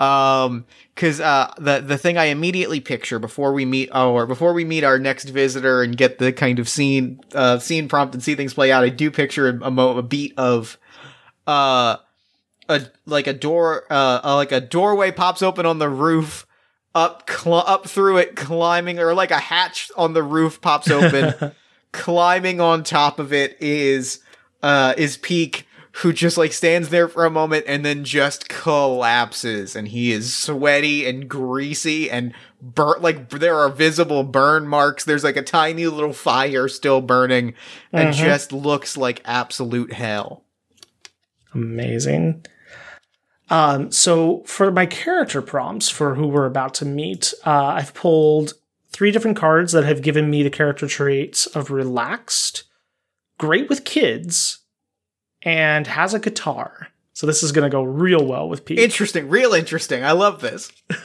Um, 0.00 0.64
because 0.94 1.20
uh, 1.20 1.54
the 1.56 1.80
the 1.80 1.98
thing 1.98 2.18
I 2.18 2.26
immediately 2.26 2.80
picture 2.80 3.20
before 3.20 3.52
we 3.52 3.64
meet 3.64 3.90
oh, 3.92 4.12
or 4.12 4.26
before 4.26 4.54
we 4.54 4.64
meet 4.64 4.82
our 4.82 4.98
next 4.98 5.28
visitor 5.28 5.84
and 5.84 5.96
get 5.96 6.18
the 6.18 6.32
kind 6.32 6.58
of 6.58 6.68
scene 6.68 7.20
uh 7.32 7.60
scene 7.60 7.86
prompt 7.88 8.12
and 8.14 8.24
see 8.24 8.34
things 8.34 8.54
play 8.54 8.72
out, 8.72 8.82
I 8.82 8.88
do 8.88 9.08
picture 9.12 9.48
a, 9.48 9.66
a, 9.66 9.70
mo- 9.70 9.98
a 9.98 10.02
beat 10.02 10.34
of 10.36 10.78
uh 11.46 11.98
a 12.70 12.90
like 13.06 13.26
a 13.26 13.32
door 13.34 13.84
uh, 13.90 14.20
uh 14.24 14.34
like 14.36 14.52
a 14.52 14.60
doorway 14.60 15.10
pops 15.10 15.42
open 15.42 15.66
on 15.66 15.78
the 15.78 15.88
roof 15.88 16.46
up 16.94 17.28
cl- 17.30 17.64
up 17.66 17.86
through 17.88 18.16
it 18.18 18.36
climbing 18.36 18.98
or 18.98 19.12
like 19.14 19.30
a 19.30 19.38
hatch 19.38 19.90
on 19.96 20.12
the 20.14 20.22
roof 20.22 20.60
pops 20.60 20.90
open 20.90 21.52
climbing 21.92 22.60
on 22.60 22.82
top 22.82 23.18
of 23.18 23.32
it 23.32 23.56
is 23.60 24.20
uh 24.62 24.94
is 24.96 25.16
peak 25.18 25.66
who 26.02 26.12
just 26.12 26.38
like 26.38 26.52
stands 26.52 26.90
there 26.90 27.08
for 27.08 27.24
a 27.24 27.30
moment 27.30 27.64
and 27.66 27.84
then 27.84 28.04
just 28.04 28.48
collapses 28.48 29.74
and 29.74 29.88
he 29.88 30.12
is 30.12 30.32
sweaty 30.34 31.04
and 31.06 31.28
greasy 31.28 32.08
and 32.10 32.32
burnt 32.62 33.02
like 33.02 33.28
there 33.30 33.56
are 33.58 33.68
visible 33.68 34.22
burn 34.22 34.66
marks 34.68 35.04
there's 35.04 35.24
like 35.24 35.36
a 35.36 35.42
tiny 35.42 35.86
little 35.86 36.12
fire 36.12 36.68
still 36.68 37.00
burning 37.00 37.54
and 37.92 38.10
Mhm. 38.10 38.24
just 38.24 38.52
looks 38.52 38.96
like 38.96 39.20
absolute 39.24 39.92
hell 39.92 40.44
Amazing. 41.52 42.44
Um, 43.50 43.90
so 43.90 44.42
for 44.46 44.70
my 44.70 44.86
character 44.86 45.42
prompts 45.42 45.88
for 45.88 46.14
who 46.14 46.28
we're 46.28 46.46
about 46.46 46.72
to 46.74 46.84
meet, 46.84 47.34
uh, 47.44 47.66
I've 47.66 47.92
pulled 47.94 48.54
three 48.90 49.10
different 49.10 49.36
cards 49.36 49.72
that 49.72 49.84
have 49.84 50.02
given 50.02 50.30
me 50.30 50.42
the 50.42 50.50
character 50.50 50.86
traits 50.86 51.46
of 51.46 51.70
relaxed, 51.70 52.64
great 53.38 53.68
with 53.68 53.84
kids, 53.84 54.60
and 55.42 55.86
has 55.86 56.14
a 56.14 56.20
guitar. 56.20 56.88
So 57.12 57.26
this 57.26 57.42
is 57.42 57.52
going 57.52 57.68
to 57.68 57.74
go 57.74 57.82
real 57.82 58.24
well 58.24 58.48
with 58.48 58.64
Pete. 58.64 58.78
interesting 58.78 59.28
real 59.28 59.52
interesting 59.52 60.02
i 60.02 60.12
love 60.12 60.40
this 60.40 60.72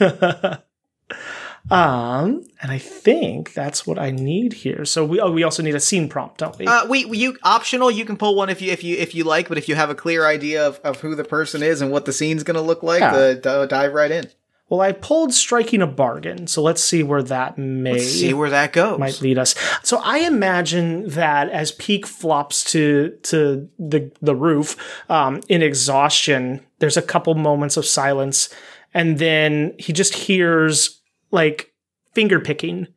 um, 1.70 2.46
and 2.62 2.70
I 2.70 2.78
think 2.78 3.52
that's 3.54 3.86
what 3.86 3.98
I 3.98 4.10
need 4.10 4.52
here. 4.52 4.84
So 4.84 5.04
we 5.04 5.20
oh, 5.20 5.30
we 5.32 5.42
also 5.42 5.62
need 5.62 5.74
a 5.74 5.80
scene 5.80 6.08
prompt, 6.08 6.38
don't 6.38 6.56
we? 6.58 6.66
Uh, 6.66 6.86
we 6.86 7.06
you 7.16 7.36
optional. 7.42 7.90
You 7.90 8.04
can 8.04 8.16
pull 8.16 8.34
one 8.36 8.48
if 8.50 8.62
you 8.62 8.70
if 8.70 8.84
you 8.84 8.96
if 8.96 9.14
you 9.14 9.24
like, 9.24 9.48
but 9.48 9.58
if 9.58 9.68
you 9.68 9.74
have 9.74 9.90
a 9.90 9.94
clear 9.94 10.26
idea 10.26 10.66
of, 10.66 10.78
of 10.84 11.00
who 11.00 11.14
the 11.14 11.24
person 11.24 11.62
is 11.62 11.80
and 11.80 11.90
what 11.90 12.04
the 12.04 12.12
scene's 12.12 12.42
gonna 12.44 12.60
look 12.62 12.82
like, 12.82 13.00
Yeah. 13.00 13.14
uh, 13.14 13.34
d- 13.34 13.66
dive 13.68 13.94
right 13.94 14.10
in. 14.10 14.30
well, 14.68 14.80
I 14.80 14.92
pulled 14.92 15.32
striking 15.34 15.82
a 15.82 15.86
bargain, 15.86 16.46
so 16.46 16.62
let's 16.62 16.82
see 16.82 17.02
where 17.02 17.22
that 17.22 17.56
may 17.58 17.92
Let's 17.94 18.06
see 18.12 18.32
where 18.34 18.50
that 18.50 18.72
goes. 18.72 18.98
might 18.98 19.20
lead 19.20 19.38
us. 19.38 19.54
So 19.82 20.00
I 20.04 20.18
imagine 20.18 21.08
that 21.10 21.48
as 21.50 21.72
Peak 21.72 22.06
flops 22.06 22.62
to 22.72 23.10
to 23.24 23.68
the 23.78 24.12
the 24.22 24.36
roof 24.36 24.76
um, 25.08 25.40
in 25.48 25.62
exhaustion, 25.62 26.60
there's 26.78 26.96
a 26.96 27.02
couple 27.02 27.34
moments 27.34 27.76
of 27.76 27.84
silence, 27.86 28.48
and 28.94 29.18
then 29.18 29.74
he 29.78 29.92
just 29.92 30.14
hears 30.14 30.95
like 31.30 31.72
finger 32.12 32.40
picking 32.40 32.88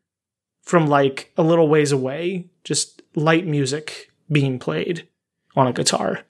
from 0.61 0.88
like 0.88 1.32
a 1.38 1.43
little 1.43 1.67
ways 1.67 1.91
away, 1.91 2.49
just 2.63 3.01
light 3.15 3.45
music 3.45 4.11
being 4.32 4.59
played 4.59 5.07
on 5.55 5.67
a 5.67 5.73
guitar. 5.73 6.21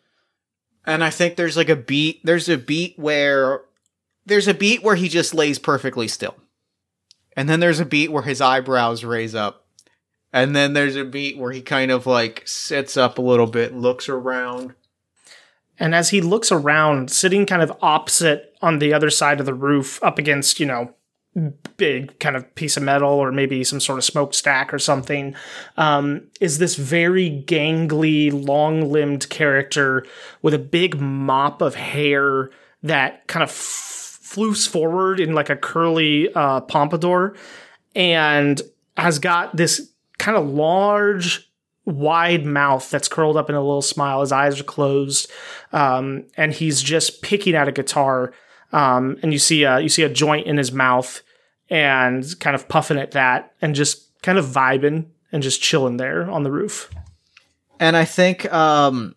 And 0.85 1.03
I 1.03 1.09
think 1.09 1.35
there's 1.35 1.57
like 1.57 1.69
a 1.69 1.75
beat. 1.75 2.21
There's 2.23 2.49
a 2.49 2.57
beat 2.57 2.97
where 2.97 3.61
there's 4.25 4.47
a 4.47 4.53
beat 4.53 4.81
where 4.81 4.95
he 4.95 5.09
just 5.09 5.33
lays 5.33 5.59
perfectly 5.59 6.07
still, 6.07 6.35
and 7.35 7.49
then 7.49 7.59
there's 7.59 7.79
a 7.79 7.85
beat 7.85 8.11
where 8.11 8.23
his 8.23 8.41
eyebrows 8.41 9.03
raise 9.03 9.35
up, 9.35 9.67
and 10.31 10.55
then 10.55 10.73
there's 10.73 10.95
a 10.95 11.05
beat 11.05 11.37
where 11.37 11.51
he 11.51 11.61
kind 11.61 11.91
of 11.91 12.07
like 12.07 12.43
sits 12.47 12.97
up 12.97 13.17
a 13.17 13.21
little 13.21 13.45
bit, 13.45 13.75
looks 13.75 14.09
around. 14.09 14.73
And 15.77 15.95
as 15.95 16.09
he 16.09 16.21
looks 16.21 16.51
around, 16.51 17.09
sitting 17.09 17.45
kind 17.45 17.61
of 17.61 17.71
opposite 17.81 18.55
on 18.61 18.79
the 18.79 18.93
other 18.93 19.09
side 19.09 19.39
of 19.39 19.45
the 19.45 19.53
roof, 19.53 20.01
up 20.03 20.17
against, 20.17 20.59
you 20.59 20.65
know, 20.65 20.93
big 21.77 22.19
kind 22.19 22.35
of 22.35 22.53
piece 22.55 22.75
of 22.75 22.83
metal 22.83 23.11
or 23.11 23.31
maybe 23.31 23.63
some 23.63 23.79
sort 23.79 23.97
of 23.97 24.03
smokestack 24.03 24.73
or 24.73 24.79
something, 24.79 25.35
um, 25.77 26.27
is 26.41 26.57
this 26.57 26.75
very 26.75 27.43
gangly, 27.47 28.31
long 28.31 28.91
limbed 28.91 29.29
character 29.29 30.05
with 30.41 30.53
a 30.53 30.59
big 30.59 30.99
mop 30.99 31.61
of 31.61 31.75
hair 31.75 32.49
that 32.83 33.27
kind 33.27 33.43
of 33.43 33.49
f- 33.49 34.19
floofs 34.23 34.67
forward 34.67 35.19
in 35.19 35.33
like 35.33 35.49
a 35.49 35.55
curly 35.55 36.31
uh, 36.33 36.61
pompadour 36.61 37.35
and 37.95 38.61
has 38.97 39.19
got 39.19 39.55
this 39.55 39.91
kind 40.17 40.37
of 40.37 40.47
large 40.47 41.49
wide 41.85 42.45
mouth 42.45 42.89
that's 42.91 43.07
curled 43.07 43.37
up 43.37 43.49
in 43.49 43.55
a 43.55 43.61
little 43.61 43.81
smile. 43.81 44.21
His 44.21 44.31
eyes 44.31 44.59
are 44.59 44.65
closed, 44.65 45.29
um, 45.71 46.25
and 46.37 46.53
he's 46.53 46.81
just 46.81 47.21
picking 47.21 47.55
at 47.55 47.67
a 47.67 47.71
guitar. 47.71 48.33
Um, 48.71 49.17
and 49.23 49.33
you 49.33 49.39
see 49.39 49.63
a 49.63 49.79
you 49.79 49.89
see 49.89 50.03
a 50.03 50.09
joint 50.09 50.47
in 50.47 50.57
his 50.57 50.71
mouth, 50.71 51.21
and 51.69 52.23
kind 52.39 52.55
of 52.55 52.67
puffing 52.67 52.97
at 52.99 53.11
that, 53.11 53.53
and 53.61 53.75
just 53.75 54.21
kind 54.21 54.37
of 54.37 54.45
vibing 54.45 55.07
and 55.31 55.41
just 55.43 55.61
chilling 55.61 55.97
there 55.97 56.29
on 56.29 56.43
the 56.43 56.51
roof. 56.51 56.89
and 57.79 57.95
I 57.95 58.05
think 58.05 58.51
um 58.51 59.15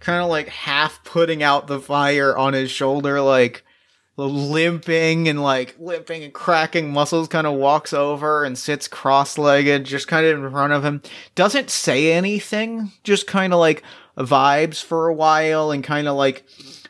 kind 0.00 0.22
of 0.22 0.28
like 0.28 0.48
half 0.48 1.02
putting 1.04 1.42
out 1.42 1.66
the 1.66 1.80
fire 1.80 2.36
on 2.36 2.52
his 2.52 2.70
shoulder 2.70 3.20
like 3.20 3.64
limping 4.16 5.28
and 5.28 5.42
like 5.42 5.76
limping 5.78 6.24
and 6.24 6.32
cracking 6.32 6.90
muscles 6.90 7.28
kind 7.28 7.46
of 7.46 7.54
walks 7.54 7.92
over 7.92 8.44
and 8.44 8.56
sits 8.56 8.88
cross-legged 8.88 9.84
just 9.84 10.08
kind 10.08 10.26
of 10.26 10.42
in 10.42 10.50
front 10.50 10.72
of 10.72 10.84
him 10.84 11.02
doesn't 11.34 11.68
say 11.70 12.12
anything 12.12 12.90
just 13.04 13.26
kind 13.26 13.52
of 13.52 13.58
like 13.58 13.82
vibes 14.16 14.82
for 14.82 15.08
a 15.08 15.14
while 15.14 15.70
and 15.70 15.84
kind 15.84 16.08
of 16.08 16.16
like 16.16 16.44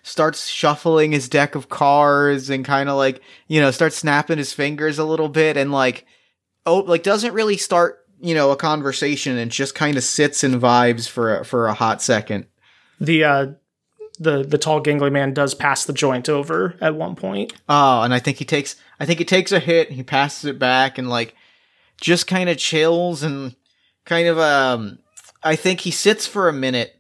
starts 0.07 0.47
shuffling 0.47 1.11
his 1.11 1.29
deck 1.29 1.57
of 1.57 1.69
cards 1.69 2.49
and 2.49 2.65
kind 2.65 2.89
of 2.89 2.97
like 2.97 3.21
you 3.49 3.61
know 3.61 3.73
starts 3.73 3.97
snapping 3.97 4.39
his 4.39 4.53
fingers 4.53 5.01
a 5.01 5.05
little 5.05 5.29
bit 5.29 5.57
and 5.57 5.73
like 5.73 6.07
oh 6.65 6.79
like 6.79 7.03
doesn't 7.03 7.35
really 7.35 7.57
start 7.57 7.99
you 8.21 8.33
know 8.33 8.53
a 8.53 8.57
conversation 8.57 9.37
and 9.37 9.51
just 9.51 9.75
kind 9.75 9.97
of 9.97 10.05
sits 10.05 10.45
and 10.45 10.63
vibes 10.63 11.09
for 11.09 11.41
a, 11.41 11.45
for 11.45 11.67
a 11.67 11.75
hot 11.75 12.01
second 12.01 12.47
The 13.01 13.25
uh, 13.25 13.47
the 14.21 14.45
the 14.45 14.59
tall 14.59 14.81
gangly 14.81 15.11
man 15.11 15.35
does 15.35 15.55
pass 15.55 15.85
the 15.85 15.93
joint 15.93 16.29
over 16.29 16.77
at 16.81 16.95
one 16.95 17.17
point. 17.17 17.55
oh 17.69 18.03
and 18.03 18.15
i 18.15 18.21
think 18.21 18.39
he 18.39 18.45
takes 18.45 18.77
i 19.01 19.07
think 19.07 19.19
he 19.19 19.25
takes 19.25 19.51
a 19.51 19.59
hit 19.59 19.91
he 19.91 20.05
passes 20.05 20.45
it 20.45 20.59
back 20.59 20.99
and 20.99 21.11
like 21.11 21.35
just 22.01 22.29
kind 22.29 22.49
of 22.49 22.59
chills 22.59 23.25
and 23.25 23.57
kind 24.05 24.29
of 24.29 24.39
um 24.39 25.01
i 25.43 25.57
think 25.57 25.81
he 25.81 25.91
sits 25.91 26.29
for 26.29 26.49
a 26.49 26.53
minute 26.53 26.95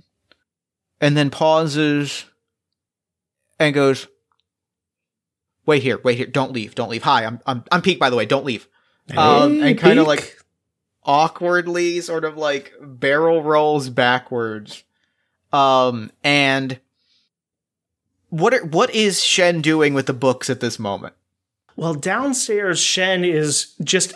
and 1.00 1.16
then 1.16 1.30
pauses 1.30 2.24
and 3.59 3.74
goes 3.74 4.07
wait 5.64 5.82
here 5.82 5.98
wait 6.04 6.16
here 6.18 6.26
don't 6.26 6.52
leave 6.52 6.74
don't 6.74 6.90
leave 6.90 7.02
hi 7.02 7.24
i'm 7.24 7.40
i'm, 7.46 7.64
I'm 7.72 7.82
peak 7.82 7.98
by 7.98 8.11
the 8.11 8.16
way 8.16 8.26
don't 8.26 8.44
leave 8.44 8.68
Um, 9.16 9.61
Hey, 9.61 9.70
and 9.70 9.78
kinda 9.80 10.02
like- 10.02 10.36
awkwardly 11.04 12.00
sort 12.00 12.24
of 12.24 12.36
like 12.36 12.72
barrel 12.80 13.40
rolls 13.42 13.88
backwards. 13.90 14.82
Um 15.52 16.11
and 16.24 16.80
what 18.28 18.52
are, 18.52 18.64
what 18.66 18.92
is 18.92 19.22
Shen 19.22 19.61
doing 19.61 19.94
with 19.94 20.07
the 20.07 20.12
books 20.12 20.50
at 20.50 20.59
this 20.59 20.80
moment? 20.80 21.14
Well, 21.76 21.94
downstairs, 21.94 22.80
Shen 22.80 23.24
is 23.24 23.74
just 23.84 24.14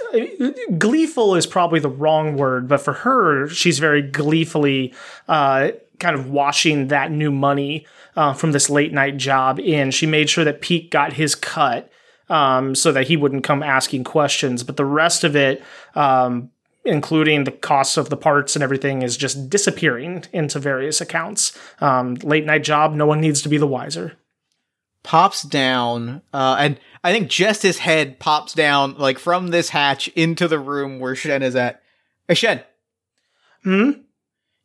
gleeful 0.78 1.36
is 1.36 1.46
probably 1.46 1.78
the 1.78 1.88
wrong 1.88 2.36
word, 2.36 2.66
but 2.66 2.80
for 2.80 2.92
her, 2.94 3.48
she's 3.48 3.78
very 3.78 4.02
gleefully 4.02 4.92
uh, 5.28 5.70
kind 6.00 6.16
of 6.16 6.30
washing 6.30 6.88
that 6.88 7.10
new 7.10 7.30
money 7.30 7.86
uh, 8.16 8.32
from 8.32 8.52
this 8.52 8.68
late 8.68 8.92
night 8.92 9.16
job 9.16 9.60
in. 9.60 9.90
She 9.90 10.06
made 10.06 10.28
sure 10.28 10.44
that 10.44 10.60
Pete 10.60 10.90
got 10.90 11.12
his 11.12 11.34
cut 11.34 11.90
um, 12.28 12.74
so 12.74 12.92
that 12.92 13.08
he 13.08 13.16
wouldn't 13.16 13.44
come 13.44 13.62
asking 13.62 14.04
questions, 14.04 14.62
but 14.62 14.76
the 14.76 14.84
rest 14.84 15.24
of 15.24 15.36
it, 15.36 15.62
um, 15.94 16.50
including 16.84 17.44
the 17.44 17.50
costs 17.50 17.96
of 17.96 18.08
the 18.08 18.16
parts 18.16 18.56
and 18.56 18.62
everything, 18.62 19.02
is 19.02 19.16
just 19.16 19.50
disappearing 19.50 20.24
into 20.32 20.58
various 20.58 21.00
accounts. 21.00 21.56
Um, 21.80 22.14
late 22.22 22.46
night 22.46 22.64
job, 22.64 22.94
no 22.94 23.06
one 23.06 23.20
needs 23.20 23.42
to 23.42 23.48
be 23.48 23.58
the 23.58 23.66
wiser. 23.66 24.16
Pops 25.02 25.42
down, 25.42 26.22
uh, 26.32 26.56
and 26.58 26.78
I 27.02 27.12
think 27.12 27.30
just 27.30 27.62
his 27.62 27.78
head 27.78 28.18
pops 28.18 28.52
down, 28.52 28.96
like 28.96 29.18
from 29.18 29.48
this 29.48 29.70
hatch 29.70 30.08
into 30.08 30.46
the 30.46 30.58
room 30.58 31.00
where 31.00 31.14
Shen 31.14 31.42
is 31.42 31.56
at. 31.56 31.82
Hey, 32.28 32.34
Shen. 32.34 32.62
Hmm. 33.64 33.90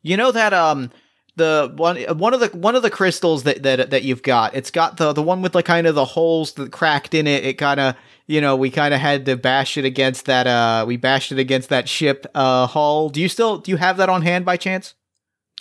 You 0.02 0.16
know 0.16 0.30
that 0.30 0.52
um 0.54 0.90
the 1.36 1.72
one 1.76 1.96
one 2.18 2.34
of 2.34 2.40
the 2.40 2.48
one 2.48 2.74
of 2.74 2.82
the 2.82 2.90
crystals 2.90 3.44
that 3.44 3.62
that 3.62 3.90
that 3.90 4.02
you've 4.02 4.22
got. 4.22 4.54
It's 4.54 4.70
got 4.70 4.96
the 4.96 5.12
the 5.12 5.22
one 5.22 5.42
with 5.42 5.54
like 5.54 5.66
kind 5.66 5.86
of 5.86 5.94
the 5.94 6.04
holes 6.04 6.52
that 6.54 6.72
cracked 6.72 7.14
in 7.14 7.26
it. 7.26 7.44
It 7.44 7.54
kind 7.54 7.78
of 7.78 7.94
you 8.26 8.40
know 8.40 8.56
we 8.56 8.70
kind 8.70 8.92
of 8.92 9.00
had 9.00 9.26
to 9.26 9.36
bash 9.36 9.76
it 9.76 9.84
against 9.84 10.26
that 10.26 10.46
uh 10.46 10.84
we 10.86 10.96
bashed 10.96 11.32
it 11.32 11.38
against 11.38 11.68
that 11.68 11.88
ship 11.88 12.26
uh 12.34 12.66
hull. 12.66 13.10
Do 13.10 13.20
you 13.20 13.28
still 13.28 13.58
do 13.58 13.70
you 13.70 13.76
have 13.76 13.98
that 13.98 14.08
on 14.08 14.22
hand 14.22 14.44
by 14.44 14.56
chance? 14.56 14.94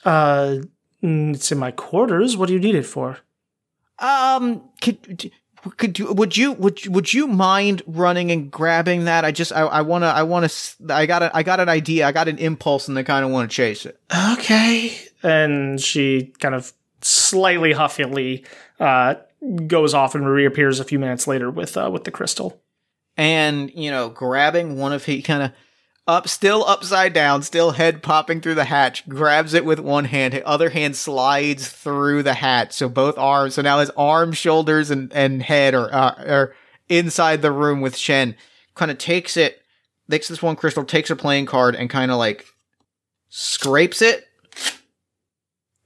Uh, 0.05 0.59
mm, 1.03 1.33
it's 1.33 1.51
in 1.51 1.57
my 1.57 1.71
quarters. 1.71 2.37
What 2.37 2.47
do 2.47 2.53
you 2.53 2.59
need 2.59 2.75
it 2.75 2.85
for? 2.85 3.17
Um, 3.99 4.61
could 4.81 5.31
could 5.77 5.97
you 5.97 6.13
would 6.13 6.37
you 6.37 6.51
would 6.53 6.85
would 6.87 7.13
you 7.13 7.27
mind 7.27 7.81
running 7.87 8.31
and 8.31 8.51
grabbing 8.51 9.05
that? 9.05 9.25
I 9.25 9.31
just 9.31 9.51
I 9.51 9.61
I 9.61 9.81
want 9.81 10.03
to 10.03 10.07
I 10.07 10.23
want 10.23 10.49
to 10.49 10.93
I 10.93 11.05
got 11.05 11.23
a 11.23 11.35
I 11.35 11.43
got 11.43 11.59
an 11.59 11.69
idea. 11.69 12.07
I 12.07 12.11
got 12.11 12.27
an 12.27 12.37
impulse 12.37 12.87
and 12.87 12.97
I 12.97 13.03
kind 13.03 13.25
of 13.25 13.31
want 13.31 13.49
to 13.49 13.55
chase 13.55 13.85
it. 13.85 13.99
Okay. 14.33 14.95
And 15.23 15.81
she 15.81 16.33
kind 16.39 16.55
of 16.55 16.73
slightly 17.01 17.73
huffily 17.73 18.45
uh, 18.79 19.15
goes 19.67 19.93
off 19.93 20.15
and 20.15 20.27
reappears 20.27 20.79
a 20.79 20.83
few 20.83 20.99
minutes 20.99 21.27
later 21.27 21.49
with 21.49 21.77
uh, 21.77 21.89
with 21.91 22.03
the 22.03 22.11
crystal. 22.11 22.61
And 23.17 23.71
you 23.73 23.91
know, 23.91 24.09
grabbing 24.09 24.77
one 24.77 24.93
of 24.93 25.05
he 25.05 25.21
kind 25.21 25.43
of 25.43 25.51
up 26.07 26.27
still 26.27 26.63
upside 26.65 27.13
down, 27.13 27.41
still 27.41 27.71
head 27.71 28.03
popping 28.03 28.41
through 28.41 28.55
the 28.55 28.65
hatch, 28.65 29.07
grabs 29.09 29.53
it 29.53 29.65
with 29.65 29.79
one 29.79 30.05
hand, 30.05 30.35
other 30.45 30.69
hand 30.69 30.95
slides 30.95 31.67
through 31.67 32.23
the 32.23 32.35
hatch. 32.35 32.73
So 32.73 32.87
both 32.87 33.17
arms, 33.17 33.55
so 33.55 33.61
now 33.61 33.79
his 33.79 33.89
arms, 33.91 34.37
shoulders, 34.37 34.91
and, 34.91 35.11
and 35.13 35.41
head 35.41 35.73
are, 35.73 35.91
uh, 35.91 36.23
are 36.27 36.55
inside 36.89 37.41
the 37.41 37.51
room 37.51 37.81
with 37.81 37.97
Shen. 37.97 38.35
Kind 38.75 38.91
of 38.91 38.97
takes 38.97 39.35
it, 39.35 39.61
takes 40.09 40.27
this 40.27 40.43
one 40.43 40.55
crystal, 40.55 40.83
takes 40.83 41.09
her 41.09 41.15
playing 41.15 41.47
card, 41.47 41.75
and 41.75 41.89
kind 41.89 42.11
of 42.11 42.17
like 42.17 42.45
scrapes 43.29 44.01
it. 44.01 44.25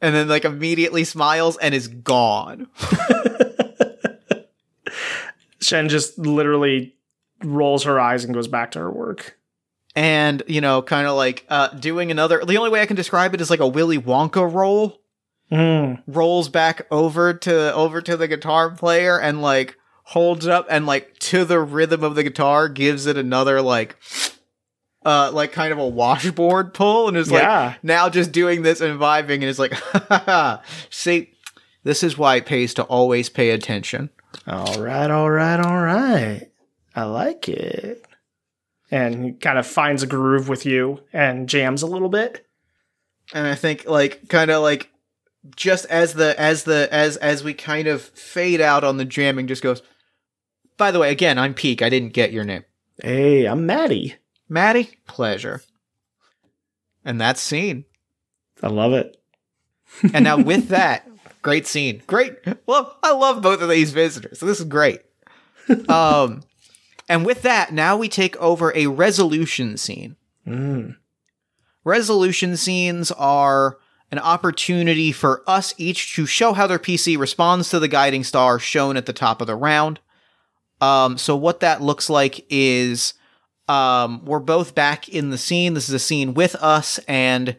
And 0.02 0.16
then 0.16 0.28
like 0.28 0.46
immediately 0.46 1.04
smiles 1.04 1.58
and 1.58 1.76
is 1.76 1.88
gone. 1.88 2.68
Shen 5.62 5.90
just 5.90 6.18
literally 6.18 6.96
rolls 7.44 7.84
her 7.84 8.00
eyes 8.00 8.24
and 8.24 8.34
goes 8.34 8.48
back 8.48 8.72
to 8.72 8.80
her 8.80 8.92
work. 8.92 9.38
and 9.96 10.42
you 10.48 10.62
know, 10.62 10.82
kind 10.82 11.08
of 11.08 11.16
like 11.18 11.46
uh, 11.50 11.68
doing 11.70 12.12
another. 12.12 12.44
The 12.46 12.58
only 12.58 12.70
way 12.70 12.82
I 12.82 12.86
can 12.86 12.96
describe 12.96 13.34
it 13.34 13.42
is 13.42 13.50
like 13.50 13.60
a 13.60 13.68
Willy 13.68 13.98
Wonka 13.98 14.52
roll. 14.52 15.02
Mm. 15.52 16.04
Rolls 16.08 16.48
back 16.48 16.86
over 16.92 17.34
to 17.34 17.74
over 17.74 18.02
to 18.02 18.16
the 18.16 18.28
guitar 18.28 18.70
player 18.72 19.20
and 19.20 19.42
like 19.42 19.76
holds 20.04 20.46
it 20.46 20.52
up 20.52 20.68
and 20.70 20.86
like 20.86 21.18
to 21.20 21.44
the 21.44 21.60
rhythm 21.60 22.04
of 22.04 22.16
the 22.16 22.24
guitar 22.24 22.70
gives 22.70 23.06
it 23.06 23.18
another 23.18 23.62
like 23.62 23.98
uh 25.06 25.32
like 25.34 25.52
kind 25.52 25.72
of 25.72 25.80
a 25.80 25.88
washboard 25.88 26.74
pull 26.74 27.08
and 27.08 27.16
is 27.18 27.32
Yeah. 27.32 27.68
like 27.68 27.84
now 27.84 28.10
just 28.10 28.32
doing 28.32 28.62
this 28.64 28.82
and 28.82 29.00
vibing 29.00 29.36
and 29.36 29.44
it's 29.46 29.60
like 29.60 29.74
see 30.90 31.32
this 31.84 32.04
is 32.04 32.18
why 32.18 32.36
it 32.36 32.46
pays 32.46 32.74
to 32.76 32.84
always 32.84 33.30
pay 33.30 33.52
attention 33.52 34.10
All 34.46 34.82
right, 34.82 35.10
all 35.10 35.30
right, 35.32 35.60
all 35.60 35.80
right. 35.80 36.52
I 36.96 37.04
like 37.04 37.48
it. 37.48 38.04
And 38.92 39.24
he 39.24 39.32
kind 39.34 39.58
of 39.58 39.66
finds 39.66 40.04
a 40.04 40.08
groove 40.08 40.50
with 40.50 40.66
you 40.66 41.00
and 41.14 41.48
jams 41.48 41.82
a 41.84 41.88
little 41.88 42.10
bit. 42.10 42.46
and 43.34 43.48
I 43.48 43.56
think 43.56 43.86
like 43.88 44.28
kind 44.28 44.52
of 44.52 44.62
like 44.64 44.90
just 45.56 45.86
as 45.86 46.16
the 46.16 46.38
as 46.40 46.64
the 46.66 46.90
as 46.92 47.16
as 47.18 47.44
we 47.44 47.54
kind 47.54 47.88
of 47.88 48.02
fade 48.02 48.60
out 48.60 48.84
on 48.84 48.98
the 48.98 49.06
jamming 49.06 49.48
just 49.48 49.64
goes 49.64 49.82
by 50.78 50.92
the 50.92 51.00
way 51.00 51.12
again 51.12 51.38
I'm 51.38 51.54
Peak 51.54 51.82
I 51.82 51.88
didn't 51.90 52.12
get 52.14 52.34
your 52.34 52.44
name 52.44 52.66
Hey, 53.02 53.46
I'm 53.46 53.66
Maddie. 53.66 54.16
Maddie? 54.50 54.98
Pleasure. 55.08 55.62
And 57.06 57.22
that 57.22 57.38
scene. 57.38 57.86
I 58.62 58.68
love 58.68 58.94
it. 58.94 59.22
and 60.14 60.24
now 60.24 60.38
with 60.38 60.68
that 60.70 61.08
great 61.42 61.66
scene. 61.68 62.02
Great. 62.08 62.36
Well 62.66 62.98
I 63.02 63.14
love 63.14 63.42
both 63.42 63.62
of 63.62 63.70
these 63.70 63.92
visitors 63.92 64.40
so 64.40 64.46
this 64.46 64.60
is 64.60 64.66
great. 64.66 65.02
Um 65.88 66.42
and 67.08 67.26
with 67.26 67.44
that 67.44 67.72
now 67.72 67.96
we 67.96 68.10
take 68.10 68.36
over 68.38 68.76
a 68.76 68.88
resolution 68.88 69.78
scene. 69.78 70.16
Mm. 70.48 70.96
resolution 71.84 72.58
scenes 72.58 73.12
are 73.12 73.78
an 74.12 74.18
opportunity 74.18 75.12
for 75.12 75.44
us 75.46 75.76
each 75.78 76.16
to 76.16 76.26
show 76.26 76.54
how 76.54 76.66
their 76.66 76.80
PC 76.80 77.18
responds 77.18 77.70
to 77.70 77.80
the 77.80 77.88
guiding 77.88 78.24
star 78.24 78.58
shown 78.58 78.98
at 78.98 79.06
the 79.06 79.14
top 79.14 79.42
of 79.42 79.48
the 79.48 79.56
round. 79.56 80.00
Um, 80.82 81.18
so 81.20 81.36
what 81.36 81.60
that 81.60 81.82
looks 81.84 82.10
like 82.10 82.46
is 82.50 83.14
um, 83.70 84.26
we're 84.26 84.40
both 84.40 84.74
back 84.74 85.08
in 85.08 85.30
the 85.30 85.38
scene. 85.38 85.76
This 85.76 85.88
is 85.88 85.96
a 85.96 86.00
scene 86.00 86.34
with 86.34 86.56
us, 86.56 87.00
and 87.08 87.56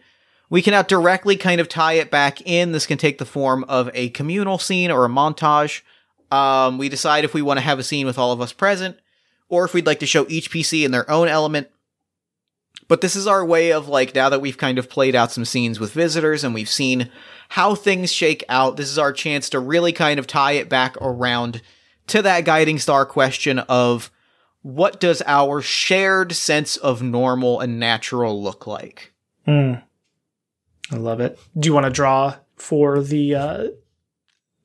we 0.51 0.61
can 0.61 0.73
now 0.73 0.83
directly 0.83 1.37
kind 1.37 1.61
of 1.61 1.69
tie 1.69 1.95
it 1.95 2.11
back 2.11 2.43
in. 2.43 2.73
This 2.73 2.87
can 2.87 2.99
take 2.99 3.19
the 3.19 3.25
form 3.25 3.65
of 3.69 3.89
a 3.95 4.11
communal 4.11 4.59
scene 4.59 4.91
or 4.91 5.05
a 5.05 5.09
montage. 5.09 5.83
Um, 6.33 6.79
we 6.79 6.89
decide 6.89 7.25
if 7.25 7.33
we 7.33 7.43
want 7.43 7.59
to 7.59 7.65
have 7.65 7.79
a 7.79 7.85
scene 7.85 8.07
with 8.07 8.19
all 8.19 8.33
of 8.33 8.41
us 8.41 8.53
present, 8.53 8.99
or 9.49 9.65
if 9.65 9.73
we'd 9.73 9.87
like 9.87 10.01
to 10.01 10.07
show 10.07 10.27
each 10.29 10.51
PC 10.51 10.85
in 10.85 10.91
their 10.91 11.09
own 11.09 11.29
element. 11.29 11.69
But 12.89 13.03
this 13.03 13.15
is 13.15 13.29
our 13.29 13.45
way 13.45 13.73
of 13.73 13.87
like 13.87 14.13
now 14.13 14.29
that 14.31 14.41
we've 14.41 14.59
kind 14.59 14.77
of 14.77 14.91
played 14.91 15.15
out 15.15 15.31
some 15.31 15.45
scenes 15.45 15.79
with 15.79 15.93
visitors 15.93 16.43
and 16.43 16.53
we've 16.53 16.69
seen 16.69 17.09
how 17.51 17.77
things 17.77 18.13
shake 18.13 18.43
out, 18.49 18.77
this 18.77 18.91
is 18.91 18.99
our 18.99 19.13
chance 19.13 19.49
to 19.51 19.61
really 19.61 19.93
kind 19.93 20.19
of 20.19 20.27
tie 20.27 20.53
it 20.53 20.69
back 20.69 20.97
around 21.01 21.63
to 22.09 22.21
that 22.23 22.45
guiding 22.45 22.81
star 22.81 23.07
question 23.07 23.61
of 23.61 24.11
what 24.63 25.01
does 25.01 25.23
our 25.27 25.61
shared 25.63 26.33
sense 26.33 26.77
of 26.77 27.03
normal 27.03 27.61
and 27.61 27.79
natural 27.81 28.43
look 28.43 28.67
like? 28.67 29.13
Mm. 29.47 29.83
I 30.91 30.97
love 30.97 31.21
it. 31.21 31.39
Do 31.59 31.69
you 31.69 31.73
want 31.73 31.87
to 31.87 31.91
draw 31.91 32.37
for 32.57 33.03
the 33.03 33.35
uh, 33.35 33.69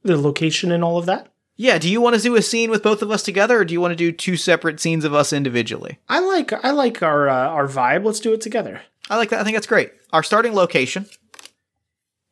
the 0.04 0.18
location 0.18 0.72
and 0.72 0.84
all 0.84 0.98
of 0.98 1.06
that? 1.06 1.32
Yeah, 1.58 1.78
do 1.78 1.90
you 1.90 2.02
want 2.02 2.16
to 2.18 2.22
do 2.22 2.36
a 2.36 2.42
scene 2.42 2.70
with 2.70 2.84
both 2.84 3.02
of 3.02 3.12
us 3.12 3.24
together 3.24 3.60
or 3.60 3.66
do 3.66 3.74
you 3.74 3.80
want 3.80 3.94
to 3.94 3.96
do 3.96 4.12
two 4.12 4.36
separate 4.36 4.82
scenes 4.82 5.06
of 5.06 5.14
us 5.14 5.32
individually? 5.32 6.00
I 6.10 6.20
like 6.20 6.52
I 6.66 6.72
like 6.72 7.02
our 7.02 7.30
uh, 7.30 7.48
our 7.48 7.68
vibe. 7.68 8.04
Let's 8.04 8.20
do 8.20 8.34
it 8.34 8.42
together. 8.42 8.82
I 9.10 9.18
like 9.18 9.30
that. 9.30 9.40
I 9.40 9.44
think 9.44 9.56
that's 9.56 9.68
great. 9.68 9.92
Our 10.12 10.24
starting 10.24 10.54
location 10.54 11.06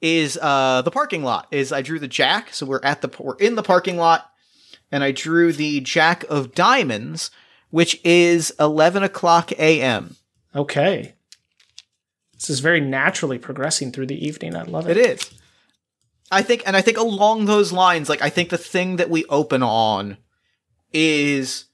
is 0.01 0.37
uh 0.41 0.81
the 0.81 0.91
parking 0.91 1.23
lot. 1.23 1.47
Is 1.51 1.71
I 1.71 1.81
drew 1.81 1.99
the 1.99 2.07
jack, 2.07 2.53
so 2.53 2.65
we're 2.65 2.83
at 2.83 3.01
the 3.01 3.09
we're 3.17 3.37
in 3.37 3.55
the 3.55 3.63
parking 3.63 3.95
lot, 3.97 4.29
and 4.91 5.03
I 5.03 5.11
drew 5.11 5.53
the 5.53 5.79
jack 5.79 6.25
of 6.25 6.53
diamonds, 6.53 7.31
which 7.73 7.99
is 8.03 8.53
eleven 8.59 9.01
o'clock 9.01 9.51
a.m. 9.53 10.15
Okay. 10.55 11.15
This 12.35 12.51
is 12.51 12.59
very 12.59 12.79
naturally 12.79 13.39
progressing 13.39 13.91
through 13.91 14.05
the 14.05 14.23
evening. 14.27 14.55
I 14.55 14.61
love 14.61 14.87
It 14.87 14.95
it. 14.97 15.09
is. 15.21 15.31
I 16.29 16.43
think, 16.43 16.61
and 16.67 16.77
I 16.77 16.81
think 16.81 16.97
along 16.99 17.45
those 17.45 17.71
lines, 17.71 18.09
like 18.09 18.21
I 18.21 18.29
think 18.29 18.49
the 18.49 18.59
thing 18.59 18.97
that 18.97 19.09
we 19.09 19.25
open 19.25 19.63
on 19.63 20.17
is 20.93 21.65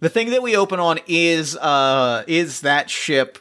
the 0.00 0.10
thing 0.10 0.28
that 0.30 0.42
we 0.42 0.54
open 0.54 0.80
on 0.80 0.98
is 1.06 1.56
uh 1.56 2.24
is 2.26 2.60
that 2.60 2.90
ship 2.90 3.38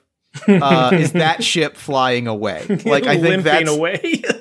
uh 0.47 0.91
is 0.93 1.11
that 1.11 1.43
ship 1.51 1.75
flying 1.75 2.25
away. 2.27 2.65
Like 2.85 3.05
I 3.05 3.17
think 3.17 3.43
that's 3.43 3.69
away. 3.69 4.23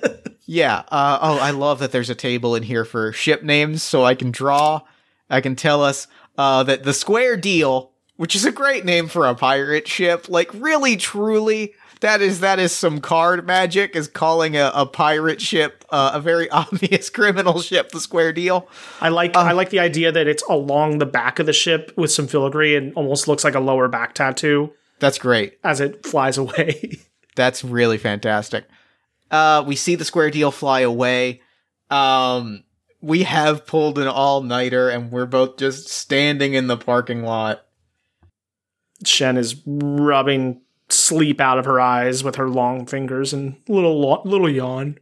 Yeah. 0.48 0.84
Uh, 0.92 1.18
oh, 1.20 1.38
I 1.40 1.50
love 1.50 1.80
that 1.80 1.90
there's 1.90 2.08
a 2.08 2.14
table 2.14 2.54
in 2.54 2.62
here 2.62 2.84
for 2.84 3.12
ship 3.12 3.42
names, 3.42 3.82
so 3.82 4.04
I 4.04 4.14
can 4.14 4.30
draw. 4.30 4.82
I 5.28 5.40
can 5.40 5.56
tell 5.56 5.82
us 5.82 6.06
uh, 6.38 6.62
that 6.64 6.82
the 6.84 6.94
Square 6.94 7.38
Deal, 7.38 7.92
which 8.16 8.34
is 8.34 8.44
a 8.44 8.52
great 8.52 8.84
name 8.84 9.08
for 9.08 9.26
a 9.26 9.34
pirate 9.34 9.86
ship, 9.88 10.28
like 10.28 10.50
really, 10.54 10.96
truly, 10.96 11.74
that 12.00 12.20
is 12.20 12.40
that 12.40 12.58
is 12.58 12.72
some 12.72 13.00
card 13.00 13.46
magic. 13.46 13.96
Is 13.96 14.06
calling 14.08 14.56
a, 14.56 14.70
a 14.74 14.84
pirate 14.86 15.40
ship 15.40 15.84
uh, 15.90 16.10
a 16.14 16.20
very 16.20 16.48
obvious 16.50 17.08
criminal 17.10 17.60
ship 17.60 17.90
the 17.90 18.00
Square 18.00 18.34
Deal. 18.34 18.68
I 19.00 19.08
like 19.08 19.34
Um, 19.36 19.46
I 19.46 19.52
like 19.52 19.70
the 19.70 19.80
idea 19.80 20.12
that 20.12 20.26
it's 20.26 20.42
along 20.44 20.98
the 20.98 21.06
back 21.06 21.38
of 21.38 21.46
the 21.46 21.52
ship 21.52 21.92
with 21.96 22.10
some 22.10 22.26
filigree 22.26 22.76
and 22.76 22.92
almost 22.94 23.28
looks 23.28 23.44
like 23.44 23.54
a 23.54 23.60
lower 23.60 23.88
back 23.88 24.14
tattoo 24.14 24.72
That's 24.98 25.18
great. 25.18 25.58
as 25.64 25.80
it 25.80 26.04
flies 26.06 26.36
away. 26.36 26.98
That's 27.36 27.64
really 27.64 27.98
fantastic. 27.98 28.66
Uh, 29.30 29.64
we 29.66 29.74
see 29.74 29.94
the 29.94 30.04
square 30.04 30.30
deal 30.30 30.50
fly 30.50 30.80
away. 30.80 31.40
Um, 31.90 32.62
we 33.06 33.22
have 33.22 33.66
pulled 33.66 33.98
an 33.98 34.08
all 34.08 34.42
nighter, 34.42 34.90
and 34.90 35.12
we're 35.12 35.26
both 35.26 35.56
just 35.58 35.88
standing 35.88 36.54
in 36.54 36.66
the 36.66 36.76
parking 36.76 37.22
lot. 37.22 37.64
Shen 39.04 39.36
is 39.36 39.62
rubbing 39.64 40.60
sleep 40.88 41.40
out 41.40 41.58
of 41.58 41.64
her 41.64 41.80
eyes 41.80 42.24
with 42.24 42.36
her 42.36 42.48
long 42.48 42.86
fingers 42.86 43.32
and 43.32 43.56
little 43.68 44.22
little 44.24 44.50
yawn. 44.50 44.98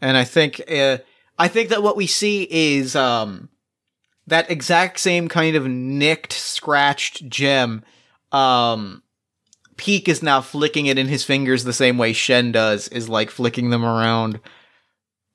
And 0.00 0.16
I 0.16 0.24
think 0.24 0.62
uh, 0.70 0.98
I 1.38 1.48
think 1.48 1.70
that 1.70 1.82
what 1.82 1.96
we 1.96 2.06
see 2.06 2.46
is 2.50 2.94
um 2.94 3.48
that 4.28 4.50
exact 4.50 5.00
same 5.00 5.28
kind 5.28 5.56
of 5.56 5.66
nicked, 5.66 6.32
scratched 6.32 7.28
gem. 7.28 7.82
Um, 8.30 9.02
Peak 9.76 10.08
is 10.08 10.22
now 10.22 10.40
flicking 10.40 10.86
it 10.86 10.98
in 10.98 11.08
his 11.08 11.24
fingers 11.24 11.64
the 11.64 11.72
same 11.72 11.98
way 11.98 12.12
Shen 12.12 12.52
does, 12.52 12.88
is 12.88 13.08
like 13.08 13.30
flicking 13.30 13.70
them 13.70 13.84
around. 13.84 14.38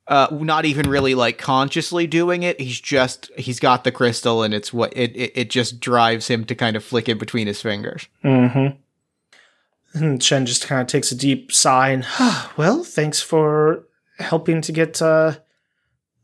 Uh, 0.06 0.28
not 0.32 0.66
even 0.66 0.90
really 0.90 1.16
like 1.16 1.38
consciously 1.38 2.06
doing 2.06 2.44
it. 2.44 2.60
He's 2.60 2.82
just 2.82 3.32
he's 3.38 3.60
got 3.60 3.86
the 3.86 3.92
crystal, 3.92 4.44
and 4.44 4.54
it's 4.54 4.74
what 4.74 4.92
it 4.98 5.16
it, 5.16 5.32
it 5.34 5.50
just 5.50 5.80
drives 5.80 6.28
him 6.28 6.44
to 6.46 6.56
kind 6.56 6.76
of 6.76 6.84
flick 6.84 7.08
it 7.08 7.20
between 7.20 7.48
his 7.48 7.62
fingers. 7.62 8.08
Mm-hmm. 8.24 8.78
And 9.94 10.22
Shen 10.22 10.46
just 10.46 10.68
kind 10.68 10.82
of 10.82 10.88
takes 10.88 11.12
a 11.12 11.16
deep 11.16 11.52
sigh 11.52 11.90
and, 11.90 12.04
ah, 12.20 12.52
well, 12.58 12.84
thanks 12.84 13.22
for 13.22 13.84
helping 14.18 14.60
to 14.62 14.72
get 14.72 15.02
uh, 15.02 15.36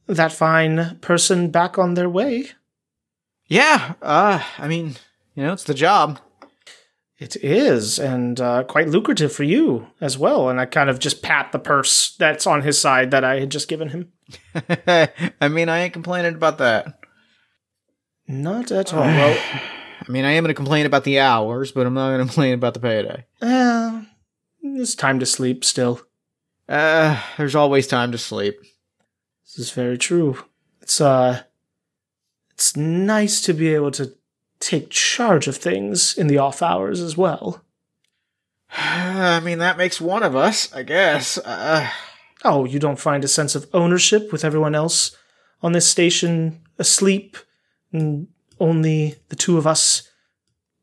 that 0.07 0.33
fine 0.33 0.97
person 1.01 1.51
back 1.51 1.77
on 1.77 1.93
their 1.93 2.09
way. 2.09 2.49
Yeah, 3.45 3.93
uh, 4.01 4.41
I 4.57 4.67
mean, 4.67 4.95
you 5.35 5.43
know, 5.43 5.53
it's 5.53 5.63
the 5.63 5.73
job. 5.73 6.19
It 7.19 7.35
is, 7.43 7.99
and 7.99 8.39
uh, 8.39 8.63
quite 8.63 8.87
lucrative 8.87 9.33
for 9.33 9.43
you 9.43 9.87
as 9.99 10.17
well. 10.17 10.49
And 10.49 10.59
I 10.59 10.65
kind 10.65 10.89
of 10.89 10.99
just 10.99 11.21
pat 11.21 11.51
the 11.51 11.59
purse 11.59 12.15
that's 12.15 12.47
on 12.47 12.61
his 12.61 12.79
side 12.79 13.11
that 13.11 13.25
I 13.25 13.41
had 13.41 13.51
just 13.51 13.67
given 13.67 13.89
him. 13.89 14.13
I 14.55 15.49
mean, 15.49 15.67
I 15.67 15.79
ain't 15.79 15.91
complaining 15.93 16.35
about 16.35 16.59
that. 16.59 16.97
Not 18.25 18.71
at 18.71 18.93
all. 18.93 19.01
well, 19.01 19.37
I 20.07 20.09
mean, 20.11 20.23
I 20.23 20.31
am 20.31 20.43
going 20.43 20.49
to 20.49 20.53
complain 20.53 20.85
about 20.85 21.03
the 21.03 21.19
hours, 21.19 21.73
but 21.73 21.85
I'm 21.85 21.93
not 21.93 22.09
going 22.11 22.19
to 22.25 22.25
complain 22.25 22.53
about 22.53 22.73
the 22.73 22.79
payday. 22.79 23.25
uh, 23.41 24.03
it's 24.63 24.95
time 24.95 25.19
to 25.19 25.25
sleep 25.25 25.65
still. 25.65 25.99
Uh, 26.69 27.21
there's 27.37 27.55
always 27.55 27.85
time 27.85 28.13
to 28.13 28.17
sleep. 28.17 28.55
This 29.43 29.57
is 29.57 29.71
very 29.71 29.97
true. 29.97 30.37
It's 30.81 31.01
uh 31.01 31.41
it's 32.51 32.75
nice 32.77 33.41
to 33.41 33.53
be 33.53 33.73
able 33.73 33.91
to 33.91 34.13
take 34.59 34.89
charge 34.89 35.47
of 35.47 35.57
things 35.57 36.17
in 36.17 36.27
the 36.27 36.37
off 36.37 36.61
hours 36.61 37.01
as 37.01 37.15
well. 37.17 37.63
I 38.71 39.39
mean, 39.39 39.59
that 39.59 39.77
makes 39.77 39.99
one 40.01 40.23
of 40.23 40.35
us, 40.35 40.73
I 40.73 40.83
guess. 40.83 41.37
Uh, 41.37 41.89
Oh, 42.43 42.63
you 42.65 42.79
don't 42.79 42.99
find 42.99 43.23
a 43.23 43.27
sense 43.27 43.55
of 43.55 43.67
ownership 43.73 44.31
with 44.31 44.45
everyone 44.45 44.75
else 44.75 45.15
on 45.61 45.73
this 45.73 45.87
station 45.87 46.61
asleep 46.77 47.35
and 47.91 48.27
only 48.59 49.15
the 49.27 49.35
two 49.35 49.57
of 49.57 49.67
us 49.67 50.09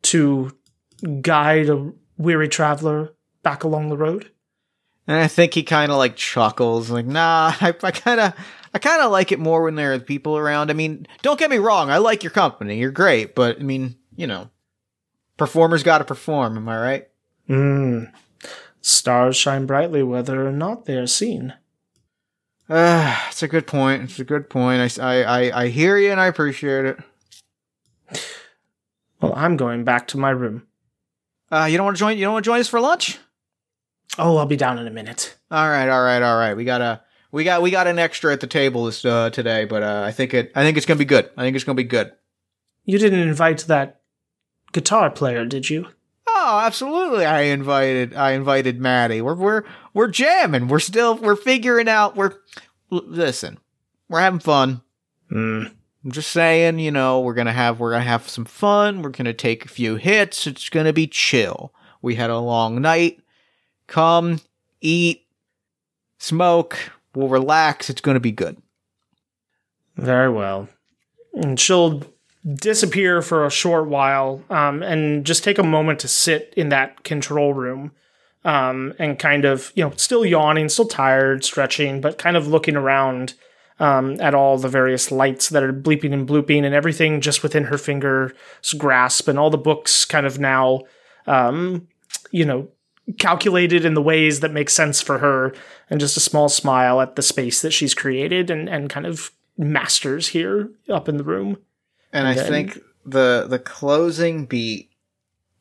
to 0.03 0.55
guide 1.23 1.71
a 1.71 1.93
weary 2.19 2.49
traveler 2.49 3.15
back 3.43 3.65
along 3.65 3.89
the 3.89 3.97
road? 3.97 4.31
and 5.09 5.17
I 5.17 5.29
think 5.29 5.55
he 5.55 5.63
kind 5.63 5.93
of 5.93 5.99
like 5.99 6.17
chuckles, 6.17 6.91
like, 6.91 7.07
nah, 7.07 7.53
I, 7.61 7.73
I 7.83 7.91
kind 7.93 8.21
of, 8.21 8.35
I 8.77 8.79
kind 8.79 9.01
of 9.01 9.11
like 9.11 9.33
it 9.33 9.39
more 9.39 9.63
when 9.63 9.75
there 9.75 9.95
are 9.95 9.99
people 9.99 10.37
around. 10.37 10.71
I 10.71 10.75
mean, 10.75 11.07
don't 11.23 11.39
get 11.39 11.49
me 11.49 11.57
wrong, 11.57 11.89
I 11.89 11.97
like 11.97 12.23
your 12.23 12.31
company, 12.31 12.77
you're 12.77 12.91
great, 12.91 13.35
but 13.35 13.59
I 13.59 13.63
mean, 13.63 13.97
you 14.15 14.27
know, 14.27 14.51
performers 15.39 15.83
got 15.83 15.99
to 15.99 16.05
perform. 16.05 16.59
Am 16.59 16.69
I 16.69 16.79
right? 16.79 17.09
Mm. 17.49 18.13
Stars 18.83 19.35
shine 19.35 19.65
brightly 19.65 20.03
whether 20.03 20.47
or 20.47 20.53
not 20.53 20.85
they 20.85 20.99
are 20.99 21.07
seen. 21.07 21.55
Uh, 22.69 23.19
it's 23.31 23.43
a 23.43 23.49
good 23.49 23.67
point. 23.67 24.03
It's 24.03 24.19
a 24.19 24.25
good 24.25 24.51
point. 24.51 24.99
I, 24.99 25.03
I, 25.03 25.23
I, 25.23 25.63
I 25.63 25.69
hear 25.69 25.97
you 25.97 26.11
and 26.11 26.21
I 26.21 26.27
appreciate 26.27 26.85
it. 26.85 26.99
Well, 29.23 29.33
I'm 29.35 29.57
going 29.57 29.85
back 29.85 30.07
to 30.09 30.19
my 30.19 30.29
room. 30.29 30.67
Uh, 31.51 31.67
you 31.71 31.79
don't 31.79 31.87
want 31.87 31.97
to 31.97 32.01
join? 32.01 32.19
You 32.19 32.25
don't 32.25 32.35
want 32.35 32.45
to 32.45 32.49
join 32.51 32.61
us 32.61 32.69
for 32.69 32.79
lunch? 32.79 33.19
Oh, 34.19 34.37
I'll 34.37 34.45
be 34.45 34.59
down 34.59 34.77
in 34.79 34.87
a 34.87 34.91
minute. 34.91 35.35
All 35.51 35.67
right, 35.67 35.89
all 35.89 36.03
right, 36.03 36.21
all 36.21 36.37
right. 36.37 36.53
We 36.53 36.67
got 36.67 36.83
a 36.83 37.01
we 37.33 37.45
got 37.45 37.63
we 37.63 37.71
got 37.71 37.87
an 37.87 37.99
extra 37.99 38.33
at 38.33 38.41
the 38.41 38.47
table 38.47 38.85
this 38.85 39.05
uh, 39.05 39.31
today, 39.31 39.65
but 39.65 39.83
uh, 39.83 40.03
I 40.05 40.13
think 40.13 40.35
it 40.35 40.53
I 40.55 40.63
think 40.63 40.77
it's 40.77 40.87
gonna 40.87 40.99
be 40.99 41.05
good. 41.05 41.31
I 41.37 41.43
think 41.43 41.57
it's 41.57 41.65
gonna 41.65 41.77
be 41.77 41.85
good. 41.85 42.13
You 42.85 42.99
didn't 42.99 43.21
invite 43.21 43.61
that 43.67 44.01
guitar 44.73 45.11
player, 45.11 45.45
did 45.45 45.69
you? 45.69 45.89
Oh, 46.29 46.61
absolutely. 46.63 47.25
I 47.25 47.43
invited 47.43 48.15
I 48.15 48.33
invited 48.33 48.81
Maddie. 48.81 49.23
We're 49.23 49.35
we're 49.35 49.65
we're 49.95 50.09
jamming. 50.09 50.69
We're 50.69 50.79
still 50.79 51.17
we're 51.17 51.37
figuring 51.37 51.89
out. 51.89 52.17
We're 52.17 52.35
listen. 52.91 53.59
We're 54.09 54.21
having 54.21 54.41
fun. 54.41 54.83
Hmm. 55.29 55.65
I'm 56.05 56.13
just 56.13 56.31
saying, 56.31 56.79
you 56.79 56.93
know, 56.93 57.21
we're 57.21 57.35
gonna 57.35 57.53
have 57.53 57.81
we're 57.81 57.91
gonna 57.91 58.05
have 58.05 58.29
some 58.29 58.45
fun. 58.45 59.03
We're 59.03 59.11
gonna 59.11 59.33
take 59.33 59.65
a 59.65 59.69
few 59.69 59.97
hits. 59.97 60.47
It's 60.47 60.69
gonna 60.69 60.93
be 60.93 61.09
chill. 61.09 61.73
We 62.01 62.15
had 62.15 62.31
a 62.31 62.39
long 62.39 62.81
night. 62.81 63.21
Come, 63.89 64.41
eat, 64.81 65.27
smoke. 66.19 66.79
We'll 67.17 67.29
relax. 67.29 67.89
It's 67.89 68.03
gonna 68.03 68.21
be 68.21 68.31
good. 68.31 68.59
Very 69.97 70.31
well. 70.31 70.69
And 71.35 71.59
she'll 71.59 72.03
disappear 72.55 73.23
for 73.23 73.45
a 73.45 73.51
short 73.51 73.89
while 73.89 74.43
um, 74.51 74.83
and 74.83 75.25
just 75.25 75.43
take 75.43 75.59
a 75.59 75.63
moment 75.63 75.99
to 76.01 76.09
sit 76.09 76.53
in 76.57 76.69
that 76.69 77.03
control 77.03 77.55
room 77.55 77.93
um, 78.45 78.95
and 78.99 79.19
kind 79.19 79.45
of, 79.45 79.73
you 79.75 79.83
know, 79.83 79.93
still 79.97 80.25
yawning, 80.25 80.69
still 80.69 80.87
tired, 80.87 81.45
stretching, 81.45 82.01
but 82.01 82.19
kind 82.19 82.37
of 82.37 82.47
looking 82.47 82.77
around 82.77 83.35
um, 83.81 84.21
at 84.21 84.35
all 84.35 84.59
the 84.59 84.69
various 84.69 85.11
lights 85.11 85.49
that 85.49 85.63
are 85.63 85.73
bleeping 85.73 86.13
and 86.13 86.29
blooping 86.29 86.65
and 86.65 86.75
everything 86.75 87.21
just 87.21 87.43
within 87.43 87.65
her 87.65 87.79
finger's 87.79 88.33
grasp 88.79 89.27
and 89.27 89.39
all 89.39 89.51
the 89.51 89.59
books 89.59 90.05
kind 90.05 90.27
of 90.27 90.39
now, 90.39 90.83
um, 91.27 91.89
you 92.31 92.45
know, 92.45 92.69
calculated 93.19 93.85
in 93.85 93.95
the 93.95 94.03
ways 94.03 94.41
that 94.41 94.53
make 94.53 94.69
sense 94.71 95.01
for 95.01 95.19
her 95.19 95.55
and 95.89 96.01
just 96.01 96.17
a 96.17 96.21
small 96.21 96.49
smile 96.49 97.01
at 97.01 97.17
the 97.17 97.23
space 97.23 97.63
that 97.63 97.71
she's 97.73 97.95
created 97.95 98.51
and, 98.51 98.69
and 98.69 98.91
kind 98.91 99.07
of 99.07 99.31
masters 99.57 100.29
here 100.29 100.71
up 100.89 101.09
in 101.09 101.17
the 101.17 101.25
room. 101.25 101.59
And, 102.13 102.27
And 102.27 102.29
I 102.29 102.35
then- 102.35 102.51
think 102.51 102.79
the 103.05 103.47
the 103.49 103.59
closing 103.61 104.47
beat 104.47 104.91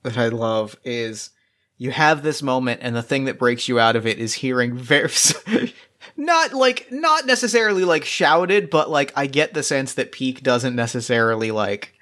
that 0.04 0.18
I 0.18 0.30
love 0.30 0.76
is 0.84 1.30
you 1.78 1.92
have 1.92 2.24
this 2.24 2.42
moment, 2.42 2.80
and 2.84 2.96
the 2.96 3.04
thing 3.04 3.26
that 3.26 3.38
breaks 3.38 3.68
you 3.68 3.80
out 3.80 3.96
of 3.96 4.08
it 4.08 4.18
is 4.18 4.34
hearing 4.34 4.76
very 4.78 5.12
not 6.18 6.54
like 6.54 6.88
not 6.92 7.26
necessarily 7.26 7.84
like 7.84 8.06
shouted, 8.06 8.70
but 8.70 8.90
like 8.90 9.12
I 9.16 9.28
get 9.28 9.54
the 9.54 9.62
sense 9.64 9.94
that 9.96 10.12
Peak 10.12 10.42
doesn't 10.42 10.76
necessarily 10.76 11.52
like 11.52 11.94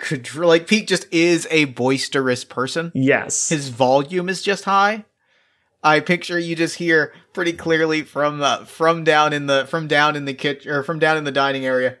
control. 0.00 0.48
Like 0.48 0.66
Pete 0.66 0.88
just 0.88 1.06
is 1.12 1.46
a 1.50 1.66
boisterous 1.66 2.44
person. 2.44 2.90
Yes. 2.94 3.48
His 3.48 3.68
volume 3.68 4.28
is 4.28 4.42
just 4.42 4.64
high. 4.64 5.04
I 5.82 6.00
picture 6.00 6.38
you 6.38 6.56
just 6.56 6.76
hear 6.76 7.14
pretty 7.32 7.52
clearly 7.54 8.02
from 8.02 8.42
uh, 8.42 8.64
from 8.64 9.04
down 9.04 9.32
in 9.32 9.46
the 9.46 9.66
from 9.66 9.86
down 9.86 10.16
in 10.16 10.26
the 10.26 10.34
kitchen 10.34 10.70
or 10.70 10.82
from 10.82 10.98
down 10.98 11.16
in 11.16 11.24
the 11.24 11.32
dining 11.32 11.64
area. 11.64 11.96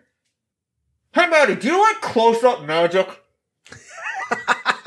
Hey, 1.12 1.26
Maddie, 1.28 1.56
do 1.56 1.68
you 1.68 1.80
like 1.80 2.00
close 2.00 2.44
up 2.44 2.64
magic? 2.64 3.08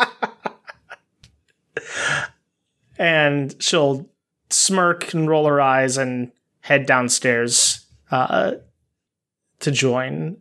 and 2.97 3.55
she'll 3.59 4.09
smirk 4.49 5.13
and 5.13 5.27
roll 5.27 5.47
her 5.47 5.59
eyes 5.59 5.97
and 5.97 6.31
head 6.61 6.85
downstairs 6.85 7.85
uh, 8.11 8.53
to 9.59 9.71
join 9.71 10.37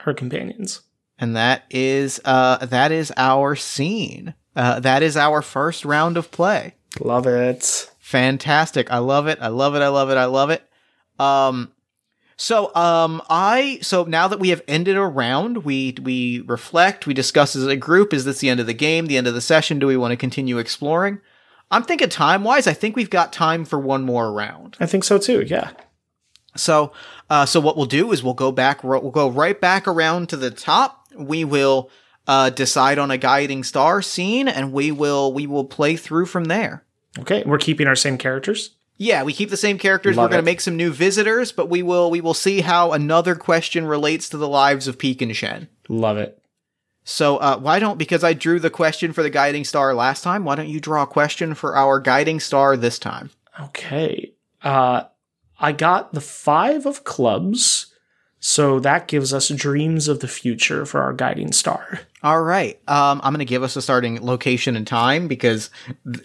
her 0.00 0.12
companions. 0.12 0.82
And 1.22 1.36
that 1.36 1.62
is 1.70 2.20
uh 2.24 2.66
that 2.66 2.90
is 2.90 3.12
our 3.16 3.54
scene. 3.54 4.34
Uh, 4.56 4.80
that 4.80 5.04
is 5.04 5.16
our 5.16 5.40
first 5.40 5.84
round 5.84 6.16
of 6.16 6.32
play. 6.32 6.74
Love 6.98 7.28
it. 7.28 7.92
Fantastic. 8.00 8.90
I 8.90 8.98
love 8.98 9.28
it. 9.28 9.38
I 9.40 9.46
love 9.46 9.76
it. 9.76 9.82
I 9.82 9.88
love 9.88 10.10
it. 10.10 10.16
I 10.16 10.24
love 10.24 10.50
it. 10.50 10.68
Um 11.20 11.70
so 12.36 12.74
um 12.74 13.22
I 13.30 13.78
so 13.82 14.02
now 14.02 14.26
that 14.26 14.40
we 14.40 14.48
have 14.48 14.64
ended 14.66 14.96
a 14.96 15.06
round, 15.06 15.58
we 15.58 15.94
we 16.02 16.40
reflect, 16.40 17.06
we 17.06 17.14
discuss 17.14 17.54
as 17.54 17.68
a 17.68 17.76
group, 17.76 18.12
is 18.12 18.24
this 18.24 18.40
the 18.40 18.48
end 18.48 18.58
of 18.58 18.66
the 18.66 18.74
game, 18.74 19.06
the 19.06 19.16
end 19.16 19.28
of 19.28 19.34
the 19.34 19.40
session? 19.40 19.78
Do 19.78 19.86
we 19.86 19.96
want 19.96 20.10
to 20.10 20.16
continue 20.16 20.58
exploring? 20.58 21.20
I'm 21.70 21.84
thinking 21.84 22.08
time 22.08 22.42
wise, 22.42 22.66
I 22.66 22.72
think 22.72 22.96
we've 22.96 23.08
got 23.08 23.32
time 23.32 23.64
for 23.64 23.78
one 23.78 24.02
more 24.02 24.32
round. 24.32 24.76
I 24.80 24.86
think 24.86 25.04
so 25.04 25.18
too. 25.18 25.42
Yeah. 25.46 25.70
So, 26.56 26.92
uh, 27.30 27.46
so 27.46 27.60
what 27.60 27.76
we'll 27.76 27.86
do 27.86 28.12
is 28.12 28.22
we'll 28.22 28.34
go 28.34 28.52
back, 28.52 28.84
we'll 28.84 29.10
go 29.10 29.30
right 29.30 29.58
back 29.58 29.88
around 29.88 30.28
to 30.30 30.36
the 30.36 30.50
top. 30.50 31.01
We 31.16 31.44
will 31.44 31.90
uh, 32.26 32.50
decide 32.50 32.98
on 32.98 33.10
a 33.10 33.18
guiding 33.18 33.64
star 33.64 34.02
scene, 34.02 34.48
and 34.48 34.72
we 34.72 34.92
will 34.92 35.32
we 35.32 35.46
will 35.46 35.64
play 35.64 35.96
through 35.96 36.26
from 36.26 36.44
there. 36.44 36.84
Okay. 37.18 37.42
We're 37.44 37.58
keeping 37.58 37.86
our 37.86 37.96
same 37.96 38.18
characters. 38.18 38.70
Yeah, 38.98 39.24
we 39.24 39.32
keep 39.32 39.50
the 39.50 39.56
same 39.56 39.78
characters. 39.78 40.16
Love 40.16 40.26
We're 40.26 40.34
going 40.34 40.44
to 40.44 40.50
make 40.50 40.60
some 40.60 40.76
new 40.76 40.92
visitors, 40.92 41.50
but 41.50 41.68
we 41.68 41.82
will 41.82 42.10
we 42.10 42.20
will 42.20 42.34
see 42.34 42.60
how 42.60 42.92
another 42.92 43.34
question 43.34 43.86
relates 43.86 44.28
to 44.28 44.36
the 44.36 44.48
lives 44.48 44.86
of 44.86 44.98
Peak 44.98 45.20
and 45.20 45.34
Shen. 45.34 45.68
Love 45.88 46.18
it. 46.18 46.38
So, 47.04 47.38
uh, 47.38 47.58
why 47.58 47.80
don't 47.80 47.98
because 47.98 48.22
I 48.22 48.32
drew 48.32 48.60
the 48.60 48.70
question 48.70 49.12
for 49.12 49.22
the 49.22 49.30
guiding 49.30 49.64
star 49.64 49.92
last 49.94 50.22
time? 50.22 50.44
Why 50.44 50.54
don't 50.54 50.68
you 50.68 50.78
draw 50.78 51.02
a 51.02 51.06
question 51.06 51.54
for 51.54 51.76
our 51.76 51.98
guiding 51.98 52.38
star 52.38 52.76
this 52.76 52.98
time? 52.98 53.30
Okay. 53.60 54.34
Uh, 54.62 55.04
I 55.58 55.72
got 55.72 56.12
the 56.12 56.20
five 56.20 56.86
of 56.86 57.04
clubs. 57.04 57.91
So 58.44 58.80
that 58.80 59.06
gives 59.06 59.32
us 59.32 59.50
dreams 59.50 60.08
of 60.08 60.18
the 60.18 60.26
future 60.26 60.84
for 60.84 61.00
our 61.00 61.12
guiding 61.12 61.52
star. 61.52 62.00
All 62.24 62.42
right. 62.42 62.76
Um, 62.88 63.20
I'm 63.22 63.32
going 63.32 63.38
to 63.38 63.44
give 63.44 63.62
us 63.62 63.76
a 63.76 63.82
starting 63.82 64.20
location 64.20 64.74
and 64.74 64.84
time 64.84 65.28
because 65.28 65.70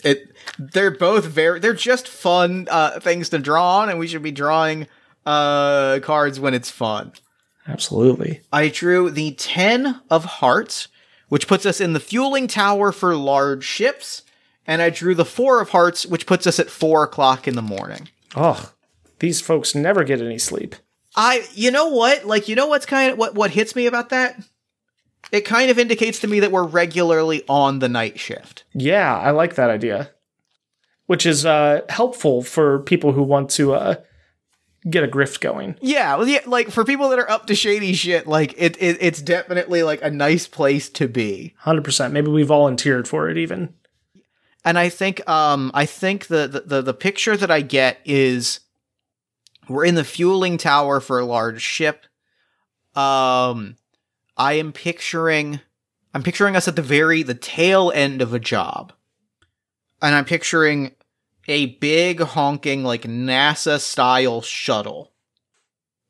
it 0.04 0.32
they're 0.58 0.90
both 0.90 1.26
very 1.26 1.60
they're 1.60 1.74
just 1.74 2.08
fun 2.08 2.68
uh, 2.72 3.00
things 3.00 3.30
to 3.30 3.38
draw 3.38 3.82
on, 3.82 3.90
and 3.90 4.00
we 4.00 4.08
should 4.08 4.24
be 4.24 4.32
drawing 4.32 4.88
uh, 5.28 6.00
cards 6.02 6.40
when 6.40 6.56
it's 6.56 6.72
fun. 6.72 7.12
Absolutely. 7.68 8.42
I 8.52 8.70
drew 8.70 9.12
the 9.12 9.34
ten 9.34 10.02
of 10.10 10.26
hearts, 10.26 10.88
which 11.30 11.48
puts 11.48 11.68
us 11.68 11.80
in 11.80 11.94
the 11.94 12.00
fueling 12.00 12.48
tower 12.48 12.92
for 12.92 13.16
large 13.16 13.64
ships, 13.64 14.24
and 14.66 14.82
I 14.82 14.90
drew 14.90 15.14
the 15.14 15.24
four 15.24 15.62
of 15.62 15.70
hearts, 15.70 16.04
which 16.04 16.26
puts 16.26 16.48
us 16.48 16.60
at 16.60 16.72
four 16.72 17.04
o'clock 17.04 17.48
in 17.48 17.56
the 17.56 17.62
morning. 17.62 18.10
Oh, 18.36 18.72
these 19.20 19.40
folks 19.40 19.76
never 19.76 20.04
get 20.04 20.20
any 20.20 20.40
sleep. 20.40 20.76
I, 21.18 21.44
you 21.56 21.72
know 21.72 21.88
what? 21.88 22.26
Like, 22.26 22.48
you 22.48 22.56
know 22.56 22.68
what's 22.68 22.86
kind 22.86 23.12
of 23.12 23.18
what 23.18 23.34
what 23.34 23.52
hits 23.52 23.76
me 23.76 23.88
about 23.88 24.10
that? 24.10 24.40
It 25.32 25.42
kind 25.42 25.70
of 25.70 25.80
indicates 25.80 26.20
to 26.20 26.28
me 26.28 26.40
that 26.40 26.52
we're 26.52 26.64
regularly 26.64 27.44
on 27.50 27.80
the 27.80 27.90
night 27.90 28.20
shift. 28.20 28.64
Yeah, 28.74 29.18
I 29.18 29.32
like 29.32 29.56
that 29.56 29.70
idea. 29.70 30.12
Which 31.08 31.26
is 31.26 31.46
uh, 31.46 31.82
helpful 31.90 32.44
for 32.44 32.80
people 32.80 33.14
who 33.14 33.24
want 33.24 33.50
to 33.52 33.74
uh, 33.74 33.96
get 34.90 35.04
a 35.04 35.08
grift 35.08 35.40
going. 35.40 35.76
Yeah, 35.82 36.16
well, 36.16 36.28
yeah, 36.28 36.42
like 36.46 36.70
for 36.70 36.84
people 36.84 37.10
that 37.10 37.20
are 37.20 37.30
up 37.30 37.48
to 37.48 37.56
shady 37.56 37.94
shit, 37.94 38.28
like 38.28 38.54
it, 38.58 38.78
it 38.82 38.98
it's 39.02 39.22
definitely 39.22 39.84
like 39.84 40.02
a 40.04 40.12
nice 40.12 40.48
place 40.48 40.90
to 40.90 41.08
be. 41.08 41.56
100%. 41.64 42.12
Maybe 42.12 42.30
we 42.30 42.44
volunteered 42.44 43.08
for 43.08 43.30
it 43.30 43.38
even. 43.38 43.74
And 44.64 44.78
I 44.78 44.90
think 44.90 45.28
um 45.30 45.72
I 45.74 45.86
think 45.86 46.28
the 46.28 46.48
the 46.48 46.62
the, 46.62 46.82
the 46.82 46.94
picture 46.94 47.38
that 47.38 47.50
I 47.50 47.62
get 47.62 48.00
is 48.06 48.60
we're 49.70 49.86
in 49.86 49.96
the 49.96 50.04
fueling 50.04 50.58
tower 50.58 51.00
for 51.00 51.20
a 51.20 51.26
large 51.26 51.62
ship. 51.62 52.06
Um 52.96 53.76
I 54.36 54.54
am 54.54 54.72
picturing 54.72 55.60
I'm 56.14 56.24
picturing 56.24 56.56
us 56.56 56.68
at 56.68 56.76
the 56.76 56.82
very 56.82 57.24
the 57.24 57.34
tail 57.36 57.92
end 57.94 58.22
of 58.22 58.34
a 58.34 58.40
job. 58.40 58.94
And 60.02 60.16
I'm 60.16 60.26
picturing 60.26 60.92
a 61.48 61.68
big 61.78 62.20
honking 62.22 62.84
like 62.84 63.04
NASA 63.04 63.80
style 63.80 64.42
shuttle 64.42 65.12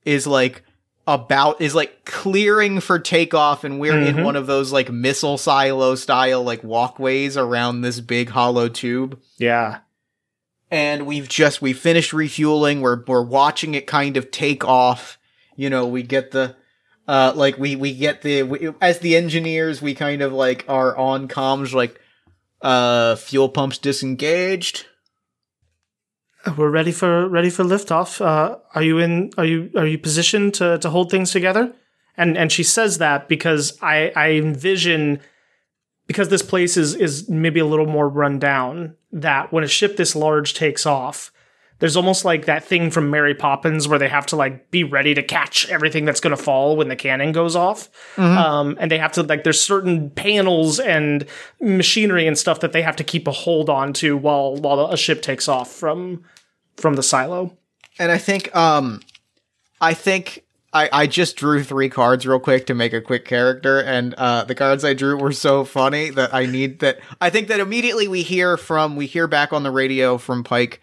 is 0.03 0.25
like 0.25 0.63
about 1.05 1.61
is 1.61 1.73
like 1.75 2.03
clearing 2.05 2.79
for 2.81 2.99
takeoff 2.99 3.63
and 3.63 3.79
we're 3.79 3.97
in 3.97 4.15
Mhm. 4.17 4.23
one 4.25 4.35
of 4.35 4.45
those 4.47 4.71
like 4.73 4.91
missile 4.91 5.37
silo 5.37 5.95
style 5.95 6.43
like 6.43 6.63
walkways 6.63 7.37
around 7.37 7.81
this 7.81 7.99
big 8.01 8.29
hollow 8.29 8.67
tube 8.67 9.17
Yeah. 9.37 9.79
And 10.69 11.05
we've 11.05 11.29
just 11.29 11.61
we 11.61 11.73
finished 11.73 12.13
refueling 12.13 12.81
we're 12.81 13.03
we're 13.07 13.21
watching 13.21 13.73
it 13.73 13.87
kind 13.87 14.17
of 14.17 14.31
take 14.31 14.65
off 14.65 15.17
you 15.55 15.69
know 15.69 15.87
we 15.87 16.03
get 16.03 16.31
the 16.31 16.55
uh 17.07 17.31
like 17.35 17.57
we 17.57 17.75
we 17.75 17.93
get 17.93 18.21
the 18.21 18.43
we, 18.43 18.69
as 18.81 18.99
the 18.99 19.15
engineers 19.15 19.81
we 19.81 19.93
kind 19.95 20.21
of 20.21 20.33
like 20.33 20.65
are 20.67 20.95
on 20.97 21.27
comms 21.27 21.73
like 21.73 21.99
uh 22.61 23.15
fuel 23.15 23.49
pumps 23.49 23.77
disengaged 23.77 24.85
We're 26.57 26.69
ready 26.69 26.91
for 26.91 27.27
ready 27.27 27.49
for 27.49 27.63
liftoff. 27.63 28.21
Uh, 28.21 28.57
are 28.73 28.83
you 28.83 28.99
in? 28.99 29.31
Are 29.37 29.45
you 29.45 29.69
are 29.75 29.85
you 29.85 29.97
positioned 29.97 30.53
to 30.55 30.77
to 30.79 30.89
hold 30.89 31.11
things 31.11 31.31
together? 31.31 31.73
And 32.15 32.37
and 32.37 32.51
she 32.51 32.63
says 32.63 32.99
that 32.99 33.27
because 33.27 33.77
I 33.81 34.11
I 34.15 34.31
envision 34.31 35.19
because 36.05 36.29
this 36.29 36.41
place 36.43 36.77
is 36.77 36.95
is 36.95 37.27
maybe 37.27 37.59
a 37.59 37.65
little 37.65 37.85
more 37.85 38.07
run 38.07 38.39
down. 38.39 38.95
That 39.11 39.51
when 39.51 39.63
a 39.63 39.67
ship 39.67 39.95
this 39.97 40.15
large 40.15 40.53
takes 40.53 40.85
off, 40.85 41.31
there's 41.79 41.95
almost 41.95 42.25
like 42.25 42.45
that 42.45 42.63
thing 42.63 42.89
from 42.91 43.09
Mary 43.09 43.35
Poppins 43.35 43.87
where 43.87 43.99
they 43.99 44.09
have 44.09 44.25
to 44.27 44.35
like 44.35 44.71
be 44.71 44.83
ready 44.83 45.13
to 45.13 45.21
catch 45.23 45.67
everything 45.69 46.05
that's 46.05 46.19
going 46.19 46.35
to 46.35 46.41
fall 46.41 46.75
when 46.75 46.87
the 46.87 46.95
cannon 46.95 47.31
goes 47.31 47.55
off. 47.55 47.89
Um, 48.37 48.75
and 48.79 48.89
they 48.89 48.97
have 48.97 49.11
to 49.13 49.23
like 49.23 49.43
there's 49.43 49.61
certain 49.61 50.09
panels 50.09 50.79
and 50.79 51.25
machinery 51.61 52.25
and 52.27 52.37
stuff 52.37 52.59
that 52.61 52.71
they 52.71 52.81
have 52.81 52.95
to 52.97 53.03
keep 53.03 53.27
a 53.27 53.31
hold 53.31 53.69
on 53.69 53.93
to 53.93 54.17
while 54.17 54.55
while 54.55 54.87
a 54.87 54.97
ship 54.97 55.21
takes 55.21 55.47
off 55.47 55.71
from 55.71 56.23
from 56.77 56.95
the 56.95 57.03
silo. 57.03 57.55
and 57.99 58.11
i 58.11 58.17
think 58.17 58.55
um 58.55 59.01
i 59.81 59.93
think 59.93 60.43
I, 60.73 60.89
I 60.91 61.07
just 61.07 61.37
drew 61.37 61.63
three 61.63 61.89
cards 61.89 62.27
real 62.27 62.39
quick 62.39 62.65
to 62.67 62.73
make 62.73 62.93
a 62.93 63.01
quick 63.01 63.25
character, 63.25 63.79
and 63.81 64.13
uh, 64.15 64.43
the 64.43 64.55
cards 64.55 64.83
I 64.83 64.93
drew 64.93 65.17
were 65.17 65.31
so 65.31 65.63
funny 65.63 66.09
that 66.09 66.33
I 66.33 66.45
need 66.45 66.79
that. 66.79 66.99
I 67.21 67.29
think 67.29 67.47
that 67.47 67.59
immediately 67.59 68.07
we 68.07 68.21
hear 68.21 68.57
from 68.57 68.95
we 68.95 69.05
hear 69.05 69.27
back 69.27 69.53
on 69.53 69.63
the 69.63 69.71
radio 69.71 70.17
from 70.17 70.43
Pike 70.43 70.81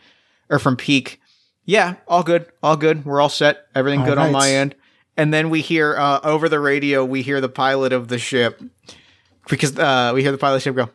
or 0.49 0.59
from 0.59 0.77
Peak. 0.77 1.21
Yeah, 1.67 1.97
all 2.09 2.23
good, 2.23 2.47
all 2.63 2.77
good. 2.77 3.05
We're 3.05 3.21
all 3.21 3.29
set. 3.29 3.67
Everything 3.75 4.01
All 4.01 4.07
good 4.07 4.19
on 4.19 4.33
my 4.33 4.51
end. 4.51 4.75
And 5.17 5.33
then 5.33 5.49
we 5.49 5.61
hear 5.61 5.97
uh, 5.97 6.21
over 6.25 6.49
the 6.49 6.61
radio, 6.61 7.05
we 7.05 7.23
hear 7.23 7.41
the 7.41 7.49
pilot 7.49 7.93
of 7.93 8.09
the 8.09 8.19
ship 8.19 8.61
because 9.49 9.79
uh, 9.79 10.13
we 10.15 10.23
hear 10.23 10.33
the 10.33 10.39
pilot 10.39 10.57
of 10.57 10.61
the 10.61 10.65
ship 10.65 10.77
go. 10.77 10.91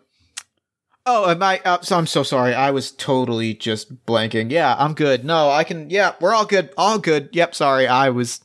Oh, 1.06 1.30
am 1.30 1.42
I? 1.42 1.62
Uh, 1.64 1.82
so 1.82 1.98
I'm 1.98 2.06
so 2.06 2.22
sorry. 2.24 2.54
I 2.54 2.72
was 2.72 2.92
totally 2.92 3.54
just 3.54 4.06
blanking. 4.06 4.52
Yeah, 4.52 4.76
I'm 4.78 4.94
good. 4.94 5.24
No, 5.24 5.50
I 5.50 5.64
can. 5.64 5.90
Yeah, 5.90 6.14
we're 6.20 6.36
all 6.36 6.46
good. 6.46 6.72
All 6.78 7.00
good. 7.00 7.30
Yep. 7.32 7.56
Sorry, 7.56 7.88
I 7.88 8.10
was 8.10 8.42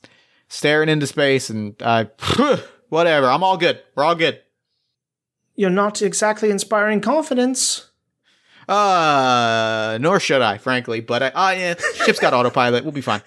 staring 0.54 0.88
into 0.88 1.06
space 1.06 1.50
and 1.50 1.74
I. 1.82 2.08
Whatever. 2.88 3.28
I'm 3.28 3.42
all 3.42 3.56
good. 3.56 3.82
We're 3.96 4.04
all 4.04 4.14
good. 4.14 4.40
You're 5.56 5.70
not 5.70 6.00
exactly 6.00 6.50
inspiring 6.50 7.00
confidence. 7.00 7.90
Uh, 8.68 9.98
nor 10.00 10.20
should 10.20 10.42
I, 10.42 10.58
frankly. 10.58 11.00
But 11.00 11.22
I, 11.22 11.28
uh, 11.28 11.58
yeah, 11.58 11.74
ship's 12.04 12.20
got 12.20 12.34
autopilot. 12.34 12.84
We'll 12.84 12.92
be 12.92 13.00
fine. 13.00 13.22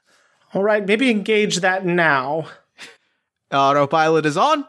All 0.54 0.62
right, 0.62 0.86
maybe 0.86 1.10
engage 1.10 1.56
that 1.58 1.84
now. 1.84 2.46
Autopilot 3.52 4.24
is 4.24 4.38
on. 4.38 4.64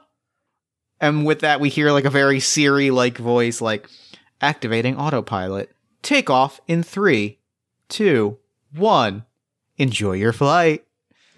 And 0.99 1.26
with 1.26 1.39
that, 1.39 1.62
we 1.62 1.70
hear 1.70 1.93
like 1.93 2.03
a 2.03 2.10
very 2.10 2.41
Siri 2.41 2.91
like 2.91 3.18
voice, 3.18 3.62
like 3.62 3.88
activating 4.41 4.97
autopilot. 4.97 5.72
Take 6.01 6.30
off 6.30 6.60
in 6.68 6.84
three, 6.84 7.39
two, 7.88 8.38
one. 8.76 9.24
Enjoy 9.78 10.14
your 10.14 10.34
flight. 10.34 10.84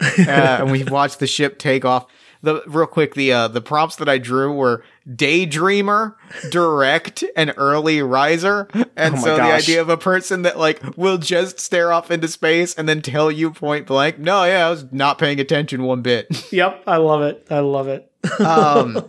Uh, 0.02 0.14
and 0.28 0.70
we 0.70 0.84
watch 0.84 1.18
the 1.18 1.26
ship 1.26 1.58
take 1.58 1.84
off. 1.84 2.06
The 2.44 2.60
real 2.66 2.86
quick, 2.88 3.14
the 3.14 3.32
uh, 3.32 3.46
the 3.48 3.60
prompts 3.60 3.94
that 3.96 4.08
I 4.08 4.18
drew 4.18 4.52
were 4.52 4.82
daydreamer, 5.08 6.16
direct, 6.50 7.22
and 7.36 7.54
early 7.56 8.02
riser. 8.02 8.66
And 8.96 9.14
Oh 9.14 9.18
my 9.18 9.22
so 9.22 9.36
the 9.36 9.42
idea 9.42 9.80
of 9.80 9.88
a 9.88 9.96
person 9.96 10.42
that 10.42 10.58
like 10.58 10.82
will 10.96 11.18
just 11.18 11.60
stare 11.60 11.92
off 11.92 12.10
into 12.10 12.26
space 12.26 12.74
and 12.74 12.88
then 12.88 13.00
tell 13.00 13.30
you 13.30 13.52
point 13.52 13.86
blank, 13.86 14.18
no, 14.18 14.42
yeah, 14.44 14.66
I 14.66 14.70
was 14.70 14.90
not 14.92 15.18
paying 15.18 15.38
attention 15.38 15.84
one 15.84 16.02
bit. 16.02 16.26
Yep, 16.52 16.82
I 16.88 16.96
love 16.96 17.22
it. 17.22 17.46
I 17.48 17.60
love 17.60 17.86
it. 17.86 18.10
um 18.40 19.08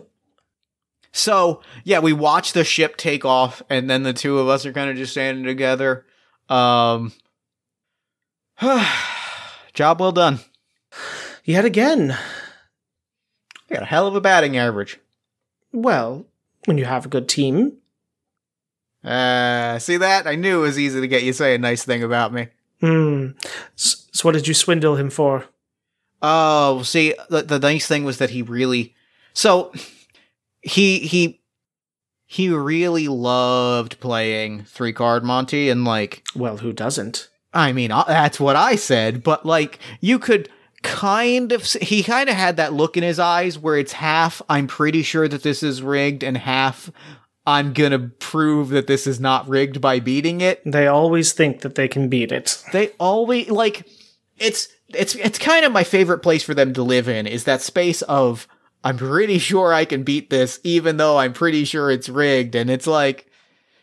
so 1.12 1.60
yeah 1.84 1.98
we 2.00 2.12
watch 2.12 2.52
the 2.52 2.64
ship 2.64 2.96
take 2.96 3.24
off 3.24 3.62
and 3.70 3.88
then 3.90 4.02
the 4.04 4.12
two 4.12 4.38
of 4.40 4.48
us 4.48 4.64
are 4.66 4.72
kind 4.72 4.90
of 4.90 4.96
just 4.96 5.12
standing 5.12 5.44
together 5.44 6.04
um 6.48 7.12
job 9.74 10.00
well 10.00 10.12
done 10.12 10.40
Yet 11.44 11.64
again. 11.64 12.16
we 13.68 13.74
got 13.74 13.82
a 13.82 13.86
hell 13.86 14.06
of 14.06 14.14
a 14.14 14.20
batting 14.20 14.56
average 14.56 14.98
Well, 15.72 16.26
when 16.66 16.78
you 16.78 16.84
have 16.86 17.06
a 17.06 17.08
good 17.10 17.28
team. 17.28 17.78
uh 19.04 19.78
see 19.78 19.98
that 19.98 20.26
i 20.26 20.34
knew 20.34 20.60
it 20.60 20.66
was 20.66 20.78
easy 20.78 20.98
to 21.00 21.06
get 21.06 21.22
you 21.22 21.32
to 21.32 21.36
say 21.36 21.54
a 21.54 21.58
nice 21.58 21.84
thing 21.84 22.02
about 22.02 22.32
me 22.32 22.48
Hmm. 22.80 23.28
S- 23.76 24.08
So, 24.12 24.26
what 24.28 24.32
did 24.34 24.48
you 24.48 24.54
swindle 24.54 24.96
him 24.96 25.10
for? 25.10 25.44
oh 26.22 26.82
see 26.82 27.14
the, 27.28 27.42
the 27.42 27.58
nice 27.58 27.86
thing 27.86 28.04
was 28.04 28.16
that 28.18 28.30
he 28.30 28.40
really 28.42 28.94
so 29.34 29.72
he 30.62 31.00
he 31.00 31.40
he 32.26 32.48
really 32.48 33.06
loved 33.08 34.00
playing 34.00 34.64
three 34.64 34.92
card 34.94 35.22
monty 35.24 35.68
and 35.68 35.84
like 35.84 36.24
Well, 36.34 36.56
who 36.58 36.72
doesn't? 36.72 37.28
I 37.52 37.72
mean, 37.72 37.92
uh, 37.92 38.02
that's 38.08 38.40
what 38.40 38.56
I 38.56 38.74
said, 38.74 39.22
but 39.22 39.44
like 39.46 39.78
you 40.00 40.18
could 40.18 40.48
kind 40.84 41.50
of 41.50 41.64
he 41.64 42.04
kind 42.04 42.28
of 42.28 42.36
had 42.36 42.58
that 42.58 42.72
look 42.72 42.96
in 42.96 43.02
his 43.02 43.18
eyes 43.18 43.58
where 43.58 43.76
it's 43.76 43.92
half 43.92 44.40
I'm 44.48 44.68
pretty 44.68 45.02
sure 45.02 45.26
that 45.26 45.42
this 45.42 45.62
is 45.62 45.82
rigged 45.82 46.22
and 46.22 46.36
half 46.36 46.90
I'm 47.46 47.72
going 47.72 47.90
to 47.90 47.98
prove 47.98 48.68
that 48.68 48.86
this 48.86 49.06
is 49.06 49.20
not 49.20 49.48
rigged 49.48 49.80
by 49.80 50.00
beating 50.00 50.40
it. 50.40 50.62
They 50.64 50.86
always 50.86 51.32
think 51.32 51.60
that 51.60 51.74
they 51.74 51.88
can 51.88 52.08
beat 52.08 52.32
it. 52.32 52.62
They 52.72 52.90
always 53.00 53.50
like 53.50 53.86
it's 54.38 54.68
it's 54.88 55.14
it's 55.16 55.38
kind 55.38 55.64
of 55.64 55.72
my 55.72 55.84
favorite 55.84 56.20
place 56.20 56.42
for 56.42 56.54
them 56.54 56.72
to 56.74 56.82
live 56.82 57.08
in 57.08 57.26
is 57.26 57.44
that 57.44 57.62
space 57.62 58.02
of 58.02 58.46
I'm 58.84 58.98
pretty 58.98 59.38
sure 59.38 59.72
I 59.72 59.86
can 59.86 60.04
beat 60.04 60.30
this 60.30 60.60
even 60.62 60.98
though 60.98 61.18
I'm 61.18 61.32
pretty 61.32 61.64
sure 61.64 61.90
it's 61.90 62.08
rigged 62.08 62.54
and 62.54 62.70
it's 62.70 62.86
like 62.86 63.26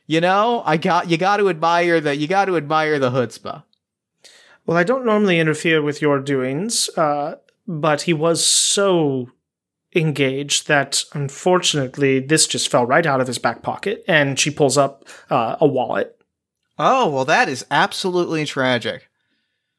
you 0.08 0.20
know, 0.20 0.62
I 0.66 0.78
got 0.78 1.10
you 1.10 1.18
got 1.18 1.38
to 1.38 1.50
admire 1.50 2.02
that 2.02 2.18
you 2.18 2.28
got 2.28 2.46
to 2.46 2.58
admire 2.58 3.00
the 3.00 3.10
chutzpah. 3.10 3.64
Well, 4.72 4.80
I 4.80 4.84
don't 4.84 5.04
normally 5.04 5.38
interfere 5.38 5.82
with 5.82 6.02
your 6.02 6.22
doings, 6.22 6.90
uh, 6.96 7.36
but 7.68 8.04
he 8.04 8.14
was 8.14 8.46
so 8.46 9.30
engaged 9.94 10.70
that 10.70 11.04
unfortunately 11.12 12.22
this 12.22 12.48
just 12.48 12.70
fell 12.70 12.86
right 12.86 13.06
out 13.06 13.20
of 13.20 13.28
his 13.28 13.38
back 13.38 13.64
pocket, 13.64 14.02
and 14.08 14.40
she 14.40 14.50
pulls 14.50 14.78
up 14.78 15.04
uh, 15.30 15.58
a 15.60 15.68
wallet. 15.68 16.18
Oh, 16.80 17.10
well, 17.10 17.26
that 17.26 17.50
is 17.50 17.66
absolutely 17.70 18.46
tragic. 18.46 19.10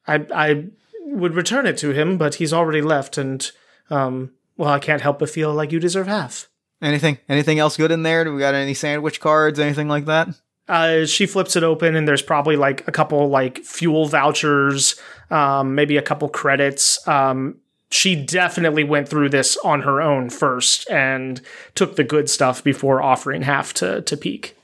I, 0.05 0.27
I 0.31 0.65
would 1.05 1.33
return 1.33 1.65
it 1.65 1.77
to 1.79 1.89
him, 1.89 2.19
but 2.19 2.35
he's 2.35 2.53
already 2.53 2.83
left, 2.83 3.17
and 3.17 3.51
um, 3.89 4.33
well, 4.57 4.69
I 4.69 4.77
can't 4.77 5.01
help 5.01 5.17
but 5.17 5.31
feel 5.31 5.55
like 5.55 5.71
you 5.71 5.79
deserve 5.79 6.05
half. 6.05 6.49
Anything 6.83 7.17
anything 7.27 7.57
else 7.57 7.77
good 7.77 7.89
in 7.89 8.03
there? 8.03 8.25
Do 8.25 8.31
we 8.31 8.39
got 8.39 8.53
any 8.53 8.75
sandwich 8.75 9.19
cards, 9.19 9.57
anything 9.57 9.87
like 9.87 10.05
that? 10.05 10.27
Uh, 10.67 11.05
she 11.05 11.25
flips 11.25 11.55
it 11.55 11.63
open, 11.63 11.95
and 11.95 12.07
there's 12.07 12.21
probably 12.21 12.55
like 12.55 12.87
a 12.87 12.91
couple 12.91 13.27
like 13.29 13.59
fuel 13.59 14.07
vouchers, 14.07 14.99
um, 15.29 15.75
maybe 15.75 15.97
a 15.97 16.01
couple 16.01 16.29
credits. 16.29 17.05
Um, 17.07 17.57
she 17.89 18.15
definitely 18.15 18.83
went 18.83 19.07
through 19.07 19.29
this 19.29 19.57
on 19.57 19.81
her 19.81 20.01
own 20.01 20.29
first 20.29 20.89
and 20.89 21.41
took 21.75 21.95
the 21.95 22.03
good 22.03 22.29
stuff 22.29 22.63
before 22.63 23.01
offering 23.01 23.43
half 23.43 23.73
to 23.75 24.01
to 24.01 24.17
Peak. 24.17 24.57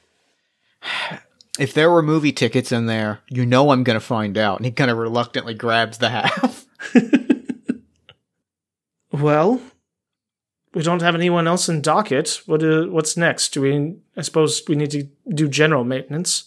If 1.57 1.73
there 1.73 1.91
were 1.91 2.01
movie 2.01 2.31
tickets 2.31 2.71
in 2.71 2.85
there, 2.85 3.19
you 3.27 3.45
know 3.45 3.71
I'm 3.71 3.83
gonna 3.83 3.99
find 3.99 4.37
out. 4.37 4.59
And 4.59 4.65
he 4.65 4.71
kind 4.71 4.89
of 4.89 4.97
reluctantly 4.97 5.53
grabs 5.53 5.97
the 5.97 6.07
half. 6.07 6.65
Well, 9.11 9.59
we 10.73 10.83
don't 10.83 11.01
have 11.01 11.15
anyone 11.15 11.47
else 11.47 11.67
in 11.69 11.81
docket. 11.81 12.41
What 12.45 12.63
uh, 12.63 12.85
what's 12.85 13.17
next? 13.17 13.53
Do 13.53 13.61
we? 13.61 13.95
I 14.17 14.21
suppose 14.21 14.61
we 14.67 14.75
need 14.75 14.91
to 14.91 15.07
do 15.33 15.47
general 15.47 15.83
maintenance. 15.83 16.45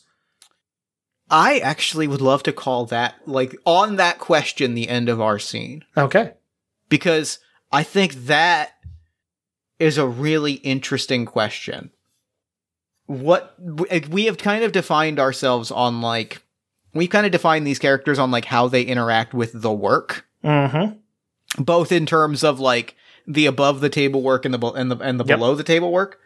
I 1.31 1.59
actually 1.61 2.07
would 2.07 2.20
love 2.20 2.43
to 2.45 2.53
call 2.53 2.85
that 2.87 3.14
like 3.27 3.57
on 3.64 3.97
that 3.97 4.18
question 4.18 4.75
the 4.75 4.89
end 4.89 5.09
of 5.09 5.20
our 5.20 5.39
scene. 5.39 5.85
Okay. 5.97 6.33
because 6.89 7.39
I 7.73 7.83
think 7.83 8.12
that 8.27 8.73
is 9.79 9.97
a 9.97 10.07
really 10.07 10.55
interesting 10.55 11.25
question. 11.25 11.91
What 13.07 13.55
we 14.11 14.27
have 14.27 14.39
kind 14.39 14.62
of 14.62 14.73
defined 14.73 15.18
ourselves 15.18 15.70
on 15.70 16.01
like 16.01 16.43
we 16.95 17.09
kind 17.09 17.25
of 17.27 17.33
define 17.33 17.64
these 17.64 17.79
characters 17.79 18.18
on 18.18 18.31
like 18.31 18.45
how 18.45 18.68
they 18.68 18.83
interact 18.83 19.33
with 19.35 19.61
the 19.62 19.73
work, 19.73 20.27
Mm-hmm. 20.45 21.62
both 21.62 21.91
in 21.93 22.05
terms 22.05 22.45
of 22.45 22.61
like 22.61 22.95
the 23.27 23.47
above 23.47 23.81
the 23.81 23.89
table 23.89 24.23
work 24.23 24.45
and 24.45 24.55
the 24.55 24.66
and 24.73 24.91
the 24.91 24.97
and 24.99 25.18
the 25.20 25.25
Yep. 25.25 25.39
below 25.39 25.55
the 25.55 25.62
table 25.64 25.93
work. 25.93 26.18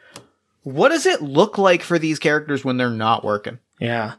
What 0.62 0.88
does 0.88 1.06
it 1.06 1.22
look 1.22 1.58
like 1.58 1.82
for 1.82 1.98
these 1.98 2.18
characters 2.18 2.64
when 2.64 2.76
they're 2.76 2.90
not 2.90 3.24
working? 3.24 3.58
Yeah. 3.78 4.14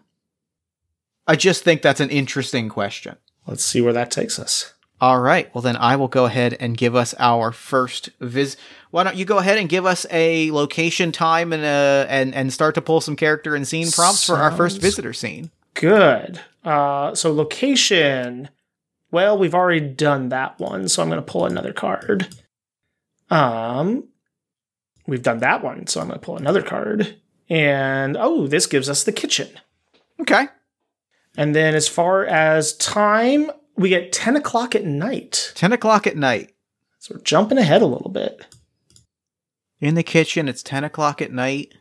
I 1.27 1.35
just 1.35 1.63
think 1.63 1.81
that's 1.81 1.99
an 1.99 2.09
interesting 2.09 2.69
question. 2.69 3.17
Let's 3.45 3.65
see 3.65 3.81
where 3.81 3.91
that 3.93 4.11
takes 4.11 4.39
us. 4.39 4.73
All 5.01 5.19
right. 5.19 5.53
Well, 5.53 5.61
then 5.61 5.75
I 5.77 5.95
will 5.95 6.07
go 6.07 6.25
ahead 6.25 6.55
and 6.59 6.77
give 6.77 6.95
us 6.95 7.13
our 7.19 7.51
first 7.51 8.09
vis. 8.21 8.55
Why 8.91 9.03
don't 9.03 9.15
you 9.17 9.25
go 9.25 9.37
ahead 9.37 9.57
and 9.57 9.67
give 9.69 9.85
us 9.85 10.05
a 10.09 10.49
location, 10.51 11.11
time, 11.11 11.51
and 11.53 11.63
uh 11.63 12.05
and 12.09 12.33
and 12.33 12.51
start 12.53 12.75
to 12.75 12.81
pull 12.81 13.01
some 13.01 13.15
character 13.15 13.55
and 13.55 13.67
scene 13.67 13.91
prompts 13.91 14.23
for 14.25 14.37
our 14.37 14.51
first 14.51 14.79
visitor 14.81 15.13
scene. 15.13 15.51
Good. 15.73 16.39
Uh, 16.63 17.13
so 17.13 17.31
location. 17.31 18.49
Well, 19.11 19.37
we've 19.37 19.53
already 19.55 19.79
done 19.81 20.29
that 20.29 20.59
one, 20.59 20.87
so 20.89 21.01
I'm 21.01 21.09
going 21.09 21.21
to 21.23 21.31
pull 21.31 21.45
another 21.45 21.71
card. 21.73 22.27
Um, 23.29 24.05
we've 25.05 25.21
done 25.23 25.39
that 25.39 25.63
one, 25.63 25.87
so 25.87 25.99
I'm 26.01 26.07
going 26.07 26.19
to 26.19 26.25
pull 26.25 26.37
another 26.37 26.61
card. 26.61 27.17
And 27.49 28.17
oh, 28.17 28.47
this 28.47 28.65
gives 28.65 28.89
us 28.89 29.03
the 29.03 29.11
kitchen. 29.11 29.49
Okay. 30.19 30.47
And 31.37 31.55
then 31.55 31.75
as 31.75 31.87
far 31.87 32.25
as 32.25 32.73
time, 32.75 33.51
we 33.75 33.89
get 33.89 34.11
10 34.11 34.35
o'clock 34.35 34.73
at 34.75 34.85
night. 34.85 35.51
Ten 35.55 35.71
o'clock 35.71 36.07
at 36.07 36.17
night 36.17 36.53
So 36.99 37.15
we're 37.15 37.21
jumping 37.21 37.57
ahead 37.59 37.81
a 37.81 37.85
little 37.85 38.09
bit. 38.09 38.45
in 39.79 39.93
the 39.95 40.01
kitchen. 40.03 40.47
It's 40.49 40.63
ten 40.63 40.83
o'clock 40.83 41.21
at 41.21 41.31
night. 41.31 41.73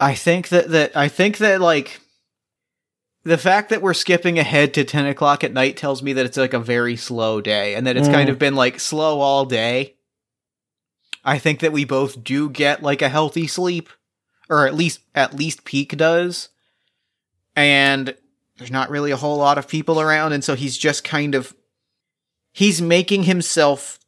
I 0.00 0.14
think 0.14 0.48
that 0.48 0.70
that 0.70 0.96
I 0.96 1.08
think 1.08 1.36
that 1.38 1.60
like 1.60 2.00
the 3.24 3.36
fact 3.38 3.68
that 3.70 3.82
we're 3.82 3.92
skipping 3.94 4.38
ahead 4.38 4.72
to 4.74 4.84
ten 4.84 5.04
o'clock 5.06 5.44
at 5.44 5.52
night 5.52 5.76
tells 5.76 6.02
me 6.02 6.14
that 6.14 6.24
it's 6.26 6.38
like 6.38 6.54
a 6.54 6.58
very 6.58 6.96
slow 6.96 7.40
day, 7.42 7.74
and 7.74 7.86
that 7.86 7.96
it's 7.98 8.08
kind 8.08 8.28
Mm. 8.28 8.32
of 8.32 8.38
been 8.38 8.54
like 8.56 8.80
slow 8.80 9.20
all 9.20 9.44
day. 9.44 9.96
I 11.24 11.38
think 11.38 11.60
that 11.60 11.72
we 11.72 11.84
both 11.84 12.22
do 12.22 12.50
get 12.50 12.82
like 12.82 13.02
a 13.02 13.08
healthy 13.08 13.46
sleep, 13.46 13.88
or 14.48 14.66
at 14.66 14.74
least 14.74 15.00
at 15.14 15.34
least 15.34 15.64
Peak 15.64 15.96
does, 15.96 16.50
and 17.56 18.14
there's 18.58 18.70
not 18.70 18.90
really 18.90 19.10
a 19.10 19.16
whole 19.16 19.38
lot 19.38 19.58
of 19.58 19.68
people 19.68 20.00
around, 20.00 20.32
and 20.32 20.44
so 20.44 20.54
he's 20.54 20.76
just 20.76 21.04
kind 21.04 21.34
of 21.34 21.54
he's 22.52 22.80
making 22.82 23.24
himself 23.24 23.98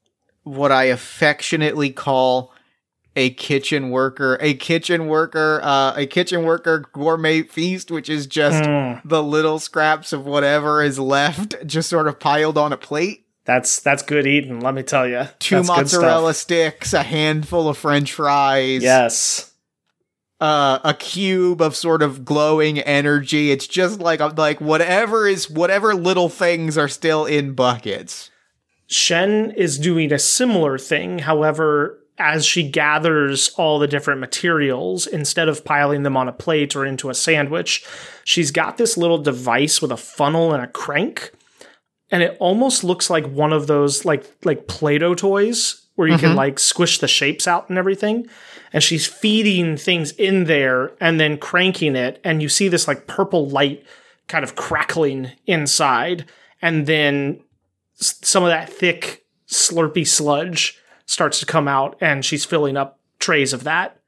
what 0.42 0.70
I 0.70 0.84
affectionately 0.84 1.90
call 1.90 2.52
a 3.16 3.30
kitchen 3.30 3.90
worker, 3.90 4.36
a 4.40 4.54
kitchen 4.54 5.08
worker, 5.08 5.60
uh, 5.62 5.94
a 5.96 6.06
kitchen 6.06 6.44
worker 6.44 6.84
gourmet 6.92 7.42
feast, 7.42 7.90
which 7.90 8.10
is 8.10 8.26
just 8.26 8.62
Mm, 8.62 9.00
the 9.04 9.22
little 9.22 9.58
scraps 9.58 10.12
of 10.12 10.26
whatever 10.26 10.82
is 10.82 10.98
left, 10.98 11.56
just 11.66 11.88
sort 11.88 12.06
of 12.08 12.20
piled 12.20 12.58
on 12.58 12.72
a 12.72 12.76
plate. 12.76 13.25
That's 13.46 13.80
that's 13.80 14.02
good 14.02 14.26
eating, 14.26 14.60
let 14.60 14.74
me 14.74 14.82
tell 14.82 15.06
you. 15.08 15.28
Two 15.38 15.62
mozzarella 15.62 16.34
sticks, 16.34 16.92
a 16.92 17.02
handful 17.02 17.68
of 17.68 17.78
French 17.78 18.12
fries, 18.12 18.82
Yes. 18.82 19.52
uh, 20.40 20.78
a 20.84 20.92
cube 20.94 21.62
of 21.62 21.74
sort 21.74 22.02
of 22.02 22.24
glowing 22.24 22.78
energy. 22.80 23.50
It's 23.50 23.66
just 23.66 24.00
like 24.00 24.20
like 24.36 24.60
whatever 24.60 25.26
is 25.26 25.48
whatever 25.48 25.94
little 25.94 26.28
things 26.28 26.76
are 26.76 26.88
still 26.88 27.24
in 27.24 27.54
buckets. 27.54 28.30
Shen 28.88 29.50
is 29.52 29.78
doing 29.78 30.12
a 30.12 30.18
similar 30.18 30.78
thing. 30.78 31.20
However, 31.20 31.98
as 32.18 32.46
she 32.46 32.68
gathers 32.68 33.50
all 33.56 33.78
the 33.78 33.88
different 33.88 34.20
materials, 34.20 35.06
instead 35.06 35.48
of 35.48 35.64
piling 35.64 36.02
them 36.02 36.16
on 36.16 36.28
a 36.28 36.32
plate 36.32 36.76
or 36.76 36.84
into 36.86 37.10
a 37.10 37.14
sandwich, 37.14 37.84
she's 38.24 38.50
got 38.50 38.76
this 38.78 38.96
little 38.96 39.18
device 39.18 39.82
with 39.82 39.90
a 39.90 39.96
funnel 39.96 40.52
and 40.54 40.62
a 40.62 40.68
crank. 40.68 41.32
And 42.10 42.22
it 42.22 42.36
almost 42.40 42.84
looks 42.84 43.10
like 43.10 43.26
one 43.26 43.52
of 43.52 43.66
those 43.66 44.04
like 44.04 44.24
like 44.44 44.68
Play-Doh 44.68 45.14
toys 45.14 45.82
where 45.96 46.06
you 46.08 46.18
can 46.18 46.36
like 46.36 46.58
squish 46.58 46.98
the 46.98 47.08
shapes 47.08 47.48
out 47.48 47.68
and 47.68 47.78
everything. 47.78 48.26
And 48.72 48.82
she's 48.82 49.06
feeding 49.06 49.76
things 49.76 50.12
in 50.12 50.44
there 50.44 50.92
and 51.00 51.18
then 51.18 51.38
cranking 51.38 51.96
it, 51.96 52.20
and 52.22 52.42
you 52.42 52.48
see 52.48 52.68
this 52.68 52.86
like 52.86 53.06
purple 53.06 53.48
light 53.48 53.84
kind 54.28 54.44
of 54.44 54.56
crackling 54.56 55.32
inside. 55.46 56.26
And 56.60 56.86
then 56.86 57.40
s- 58.00 58.18
some 58.22 58.42
of 58.42 58.50
that 58.50 58.68
thick, 58.68 59.24
slurpy 59.48 60.06
sludge 60.06 60.78
starts 61.06 61.40
to 61.40 61.46
come 61.46 61.66
out, 61.68 61.96
and 62.00 62.24
she's 62.24 62.44
filling 62.44 62.76
up 62.76 62.98
trays 63.18 63.52
of 63.52 63.64
that. 63.64 63.98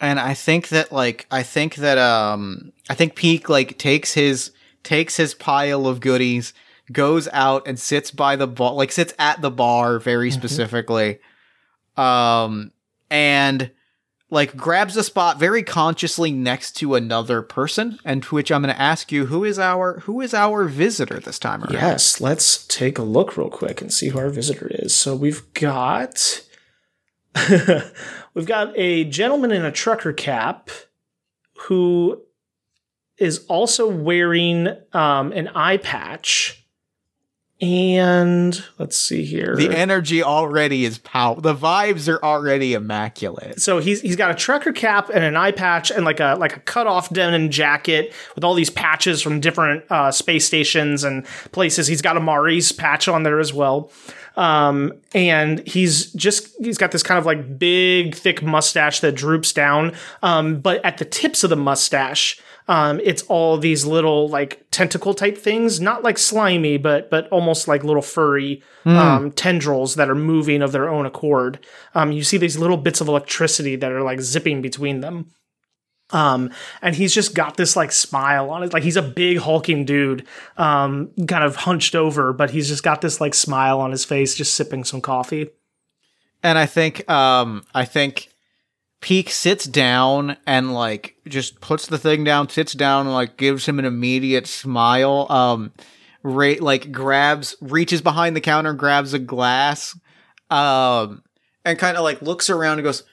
and 0.00 0.18
I 0.18 0.34
think 0.34 0.68
that 0.68 0.90
like 0.92 1.26
I 1.30 1.42
think 1.44 1.76
that 1.76 1.98
um 1.98 2.72
I 2.88 2.94
think 2.94 3.14
Peak 3.14 3.48
like 3.48 3.78
takes 3.78 4.14
his 4.14 4.50
takes 4.82 5.16
his 5.16 5.34
pile 5.34 5.86
of 5.86 6.00
goodies, 6.00 6.52
goes 6.92 7.28
out 7.32 7.66
and 7.66 7.78
sits 7.78 8.10
by 8.10 8.36
the 8.36 8.46
bar 8.46 8.72
like 8.72 8.92
sits 8.92 9.14
at 9.18 9.40
the 9.40 9.50
bar 9.50 9.98
very 9.98 10.30
specifically. 10.30 11.18
Um 11.96 12.72
and 13.10 13.70
like 14.30 14.56
grabs 14.56 14.96
a 14.96 15.02
spot 15.02 15.38
very 15.38 15.62
consciously 15.62 16.30
next 16.30 16.76
to 16.76 16.94
another 16.94 17.42
person 17.42 17.98
and 18.04 18.22
to 18.22 18.34
which 18.34 18.50
I'm 18.52 18.62
going 18.62 18.74
to 18.74 18.80
ask 18.80 19.10
you 19.10 19.26
who 19.26 19.44
is 19.44 19.58
our 19.58 20.00
who 20.00 20.20
is 20.20 20.32
our 20.32 20.64
visitor 20.64 21.18
this 21.18 21.38
time 21.38 21.62
around. 21.64 21.72
Yes, 21.72 22.20
let's 22.20 22.66
take 22.66 22.98
a 22.98 23.02
look 23.02 23.36
real 23.36 23.50
quick 23.50 23.80
and 23.80 23.92
see 23.92 24.08
who 24.08 24.18
our 24.18 24.30
visitor 24.30 24.68
is. 24.70 24.94
So 24.94 25.16
we've 25.16 25.52
got 25.54 26.42
we've 28.34 28.46
got 28.46 28.72
a 28.76 29.04
gentleman 29.04 29.52
in 29.52 29.64
a 29.64 29.72
trucker 29.72 30.12
cap 30.12 30.70
who 31.66 32.22
is 33.18 33.44
also 33.46 33.88
wearing 33.88 34.68
um, 34.92 35.32
an 35.32 35.48
eye 35.48 35.76
patch. 35.76 36.59
And 37.60 38.64
let's 38.78 38.96
see 38.96 39.24
here. 39.24 39.54
The 39.54 39.70
energy 39.76 40.22
already 40.22 40.86
is 40.86 40.96
pow. 40.96 41.34
The 41.34 41.54
vibes 41.54 42.08
are 42.08 42.22
already 42.24 42.72
immaculate. 42.72 43.60
so 43.60 43.80
he's 43.80 44.00
he's 44.00 44.16
got 44.16 44.30
a 44.30 44.34
trucker 44.34 44.72
cap 44.72 45.10
and 45.12 45.22
an 45.22 45.36
eye 45.36 45.52
patch 45.52 45.90
and 45.90 46.04
like 46.04 46.20
a 46.20 46.36
like 46.38 46.56
a 46.56 46.60
cut 46.60 46.86
off 46.86 47.10
denim 47.10 47.50
jacket 47.50 48.14
with 48.34 48.44
all 48.44 48.54
these 48.54 48.70
patches 48.70 49.20
from 49.20 49.40
different 49.40 49.84
uh, 49.90 50.10
space 50.10 50.46
stations 50.46 51.04
and 51.04 51.26
places. 51.52 51.86
He's 51.86 52.00
got 52.00 52.16
a 52.16 52.20
Mari's 52.20 52.72
patch 52.72 53.08
on 53.08 53.24
there 53.24 53.40
as 53.40 53.52
well. 53.52 53.90
Um, 54.36 54.94
and 55.12 55.66
he's 55.66 56.12
just 56.14 56.54
he's 56.64 56.78
got 56.78 56.92
this 56.92 57.02
kind 57.02 57.18
of 57.18 57.26
like 57.26 57.58
big 57.58 58.14
thick 58.14 58.42
mustache 58.42 59.00
that 59.00 59.12
droops 59.12 59.52
down. 59.52 59.92
Um, 60.22 60.60
but 60.60 60.82
at 60.82 60.96
the 60.96 61.04
tips 61.04 61.44
of 61.44 61.50
the 61.50 61.56
mustache, 61.56 62.40
um, 62.70 63.00
it's 63.02 63.22
all 63.22 63.58
these 63.58 63.84
little 63.84 64.28
like 64.28 64.64
tentacle 64.70 65.12
type 65.12 65.36
things, 65.36 65.80
not 65.80 66.04
like 66.04 66.16
slimy, 66.16 66.76
but 66.76 67.10
but 67.10 67.28
almost 67.30 67.66
like 67.66 67.82
little 67.82 68.00
furry 68.00 68.62
um, 68.84 69.32
tendrils 69.32 69.96
that 69.96 70.08
are 70.08 70.14
moving 70.14 70.62
of 70.62 70.70
their 70.70 70.88
own 70.88 71.04
accord. 71.04 71.58
Um, 71.96 72.12
you 72.12 72.22
see 72.22 72.36
these 72.36 72.56
little 72.56 72.76
bits 72.76 73.00
of 73.00 73.08
electricity 73.08 73.74
that 73.74 73.90
are 73.90 74.02
like 74.02 74.20
zipping 74.20 74.62
between 74.62 75.00
them. 75.00 75.32
Um, 76.10 76.50
and 76.80 76.94
he's 76.94 77.12
just 77.12 77.34
got 77.34 77.56
this 77.56 77.74
like 77.74 77.90
smile 77.90 78.50
on 78.50 78.62
it. 78.62 78.72
Like 78.72 78.84
he's 78.84 78.96
a 78.96 79.02
big 79.02 79.38
hulking 79.38 79.84
dude, 79.84 80.24
um, 80.56 81.10
kind 81.26 81.42
of 81.42 81.56
hunched 81.56 81.96
over, 81.96 82.32
but 82.32 82.50
he's 82.50 82.68
just 82.68 82.84
got 82.84 83.00
this 83.00 83.20
like 83.20 83.34
smile 83.34 83.80
on 83.80 83.90
his 83.90 84.04
face, 84.04 84.36
just 84.36 84.54
sipping 84.54 84.84
some 84.84 85.00
coffee. 85.00 85.50
And 86.44 86.56
I 86.56 86.66
think 86.66 87.10
um 87.10 87.64
I 87.74 87.84
think 87.84 88.29
Peak 89.00 89.30
sits 89.30 89.64
down 89.64 90.36
and 90.46 90.74
like 90.74 91.16
just 91.26 91.60
puts 91.60 91.86
the 91.86 91.98
thing 91.98 92.24
down, 92.24 92.48
sits 92.48 92.72
down 92.72 93.06
and 93.06 93.14
like 93.14 93.36
gives 93.36 93.66
him 93.66 93.78
an 93.78 93.84
immediate 93.84 94.46
smile. 94.46 95.26
Um 95.30 95.72
ra- 96.22 96.54
like 96.60 96.92
grabs, 96.92 97.56
reaches 97.60 98.02
behind 98.02 98.36
the 98.36 98.40
counter, 98.40 98.72
grabs 98.72 99.14
a 99.14 99.18
glass, 99.18 99.98
um, 100.50 101.22
and 101.64 101.78
kind 101.78 101.96
of 101.96 102.02
like 102.02 102.22
looks 102.22 102.50
around 102.50 102.78
and 102.78 102.84
goes, 102.84 103.04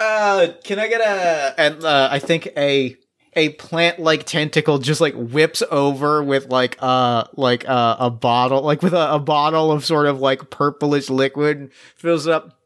"Uh, 0.00 0.48
can 0.64 0.78
I 0.78 0.88
get 0.88 1.00
a?" 1.00 1.54
And 1.58 1.84
uh, 1.84 2.08
I 2.10 2.18
think 2.18 2.48
a 2.56 2.96
a 3.34 3.50
plant 3.50 3.98
like 3.98 4.24
tentacle 4.24 4.78
just 4.78 5.00
like 5.00 5.14
whips 5.14 5.62
over 5.70 6.22
with 6.22 6.46
like 6.46 6.76
uh 6.80 7.24
like 7.36 7.68
uh, 7.68 7.96
a 8.00 8.10
bottle 8.10 8.62
like 8.62 8.82
with 8.82 8.94
a, 8.94 9.14
a 9.14 9.18
bottle 9.18 9.70
of 9.70 9.84
sort 9.84 10.06
of 10.06 10.18
like 10.18 10.50
purplish 10.50 11.10
liquid 11.10 11.70
fills 11.94 12.26
it 12.26 12.32
up 12.32 12.58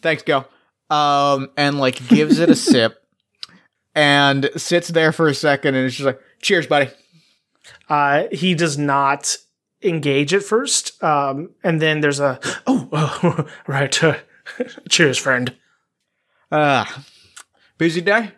thanks 0.00 0.22
go 0.22 0.46
um 0.90 1.50
and 1.56 1.78
like 1.78 2.06
gives 2.08 2.38
it 2.38 2.50
a 2.50 2.54
sip 2.70 3.02
and 3.94 4.50
sits 4.56 4.88
there 4.88 5.12
for 5.12 5.28
a 5.28 5.34
second 5.34 5.74
and 5.74 5.86
it's 5.86 5.96
just 5.96 6.06
like 6.06 6.20
cheers 6.40 6.66
buddy 6.66 6.90
Uh, 7.88 8.24
he 8.32 8.54
does 8.54 8.78
not 8.78 9.36
engage 9.82 10.32
at 10.34 10.42
first, 10.42 11.00
um, 11.04 11.50
and 11.62 11.80
then 11.82 12.00
there's 12.00 12.18
a 12.20 12.38
oh, 12.66 12.88
oh 12.92 13.46
right. 13.66 14.02
Uh, 14.02 14.16
cheers, 14.88 15.18
friend. 15.18 15.54
uh 16.50 16.84
busy 17.76 18.00
day 18.00 18.32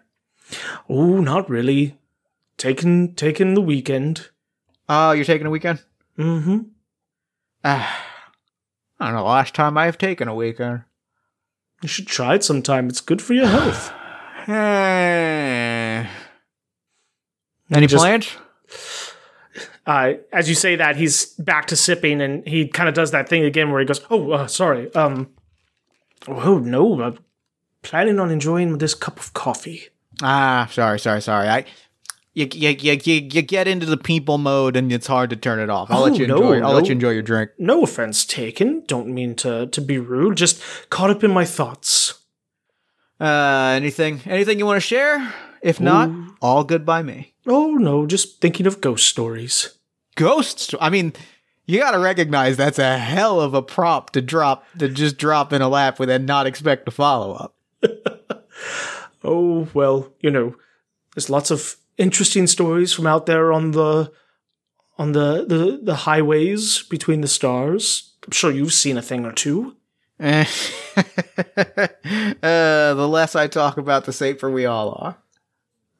Oh, 0.88 1.20
not 1.20 1.48
really. 1.48 1.96
Taking 2.58 3.14
taking 3.14 3.54
the 3.54 3.60
weekend. 3.60 4.28
oh 4.88 5.12
you're 5.12 5.24
taking 5.24 5.46
a 5.46 5.50
weekend 5.50 5.82
Mm-hmm. 6.18 6.58
uh, 7.64 7.86
i 8.98 9.04
don't 9.06 9.14
know 9.14 9.24
last 9.24 9.54
time 9.54 9.78
i've 9.78 9.96
taken 9.96 10.28
a 10.28 10.34
weekend 10.34 10.82
You 11.82 11.88
should 11.88 12.06
try 12.06 12.34
it 12.34 12.44
sometime. 12.44 12.88
It's 12.88 13.00
good 13.00 13.22
for 13.22 13.32
your 13.34 13.46
health. 13.46 13.92
Any 17.72 17.86
Just- 17.86 18.02
plans 18.02 18.36
Uh, 19.86 20.12
as 20.32 20.48
you 20.48 20.54
say 20.54 20.76
that, 20.76 20.96
he's 20.96 21.26
back 21.36 21.66
to 21.66 21.74
sipping, 21.76 22.20
and 22.20 22.46
he 22.46 22.68
kind 22.68 22.88
of 22.88 22.94
does 22.94 23.10
that 23.10 23.28
thing 23.28 23.44
again 23.44 23.70
where 23.70 23.80
he 23.80 23.86
goes, 23.86 24.00
"Oh, 24.10 24.30
uh, 24.32 24.46
sorry. 24.46 24.92
Um, 24.94 25.30
oh 26.28 26.58
no, 26.58 27.02
I'm 27.02 27.18
planning 27.82 28.20
on 28.20 28.30
enjoying 28.30 28.78
this 28.78 28.94
cup 28.94 29.18
of 29.18 29.32
coffee." 29.32 29.88
Ah, 30.22 30.68
sorry, 30.70 31.00
sorry, 31.00 31.22
sorry. 31.22 31.48
I 31.48 31.64
you 32.32 32.48
you, 32.52 32.70
you, 32.70 32.92
you, 33.04 33.42
get 33.42 33.66
into 33.68 33.86
the 33.86 33.96
people 33.96 34.38
mode 34.38 34.76
and 34.76 34.92
it's 34.92 35.06
hard 35.06 35.30
to 35.30 35.36
turn 35.36 35.58
it 35.58 35.68
off. 35.70 35.90
I'll 35.90 36.00
Oh, 36.00 36.04
let 36.04 36.18
you 36.18 36.26
no, 36.26 36.36
enjoy. 36.36 36.66
I'll 36.66 36.74
let 36.74 36.86
you 36.86 36.92
enjoy 36.92 37.10
your 37.10 37.22
drink. 37.22 37.50
No 37.58 37.82
offense 37.82 38.24
taken. 38.24 38.84
Don't 38.86 39.08
mean 39.08 39.34
to 39.36 39.66
to 39.66 39.80
be 39.80 39.98
rude. 39.98 40.36
Just 40.36 40.62
caught 40.90 41.10
up 41.10 41.24
in 41.24 41.30
my 41.32 41.44
thoughts. 41.44 42.20
Uh, 43.20 43.72
anything 43.74 44.20
anything 44.26 44.58
you 44.58 44.66
want 44.66 44.76
to 44.76 44.80
share? 44.86 45.34
If 45.62 45.78
not, 45.80 46.10
all 46.40 46.64
good 46.64 46.86
by 46.86 47.02
me. 47.02 47.34
Oh 47.46 47.74
no, 47.74 48.06
just 48.06 48.40
thinking 48.40 48.66
of 48.66 48.80
ghost 48.80 49.06
stories. 49.06 49.76
Ghosts. 50.14 50.74
I 50.80 50.88
mean, 50.88 51.12
you 51.66 51.80
got 51.80 51.90
to 51.90 51.98
recognize 51.98 52.56
that's 52.56 52.78
a 52.78 52.96
hell 52.98 53.40
of 53.40 53.52
a 53.54 53.60
prop 53.62 54.10
to 54.10 54.22
drop 54.22 54.64
to 54.78 54.88
just 54.88 55.18
drop 55.18 55.52
in 55.52 55.60
a 55.62 55.68
lap 55.68 55.98
with 55.98 56.08
and 56.08 56.26
not 56.26 56.46
expect 56.46 56.88
a 56.88 56.90
follow 56.90 57.34
up. 57.34 57.54
Oh 59.22 59.68
well, 59.74 60.12
you 60.20 60.30
know, 60.30 60.56
there's 61.14 61.28
lots 61.28 61.50
of 61.50 61.76
interesting 62.00 62.46
stories 62.46 62.92
from 62.92 63.06
out 63.06 63.26
there 63.26 63.52
on 63.52 63.72
the 63.72 64.10
on 64.98 65.12
the 65.12 65.44
the, 65.46 65.80
the 65.82 65.94
highways 65.94 66.82
between 66.84 67.20
the 67.20 67.28
stars. 67.28 68.14
I'm 68.24 68.32
sure 68.32 68.50
you've 68.50 68.72
seen 68.72 68.96
a 68.96 69.02
thing 69.02 69.24
or 69.24 69.32
two. 69.32 69.76
Eh. 70.18 70.44
uh, 70.96 72.94
the 72.94 73.08
less 73.08 73.34
I 73.36 73.46
talk 73.46 73.78
about, 73.78 74.04
the 74.04 74.12
safer 74.12 74.50
we 74.50 74.66
all 74.66 74.92
are. 74.98 75.16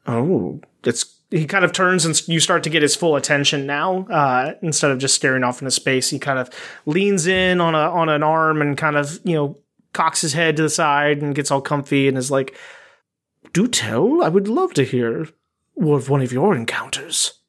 Oh, 0.07 0.61
it's 0.85 1.17
he 1.31 1.47
kind 1.47 1.65
of 1.65 1.73
turns 1.73 2.05
and 2.05 2.29
you 2.29 2.41
start 2.41 2.65
to 2.65 2.71
get 2.71 2.83
his 2.83 2.97
full 2.97 3.15
attention 3.15 3.65
now. 3.67 4.07
Uh, 4.09 4.55
instead 4.63 4.91
of 4.91 4.99
just 4.99 5.15
staring 5.15 5.45
off 5.45 5.63
into 5.63 5.71
space, 5.71 6.11
he 6.11 6.19
kind 6.19 6.39
of 6.39 6.51
leans 6.87 7.27
in 7.27 7.61
on 7.61 7.75
a 7.75 7.79
on 7.79 8.09
an 8.09 8.23
arm 8.23 8.61
and 8.61 8.77
kind 8.77 8.97
of 8.97 9.21
you 9.25 9.35
know 9.35 9.59
cocks 9.93 10.21
his 10.21 10.33
head 10.33 10.57
to 10.57 10.63
the 10.63 10.71
side 10.71 11.23
and 11.23 11.35
gets 11.35 11.51
all 11.51 11.61
comfy 11.61 12.09
and 12.09 12.19
is 12.19 12.31
like, 12.31 12.57
"Do 13.53 13.69
tell, 13.69 14.23
I 14.23 14.29
would 14.29 14.49
love 14.49 14.75
to 14.75 14.85
hear 14.85 15.29
of 15.81 16.09
one 16.09 16.23
of 16.23 16.33
your 16.33 16.55
encounters." 16.55 17.41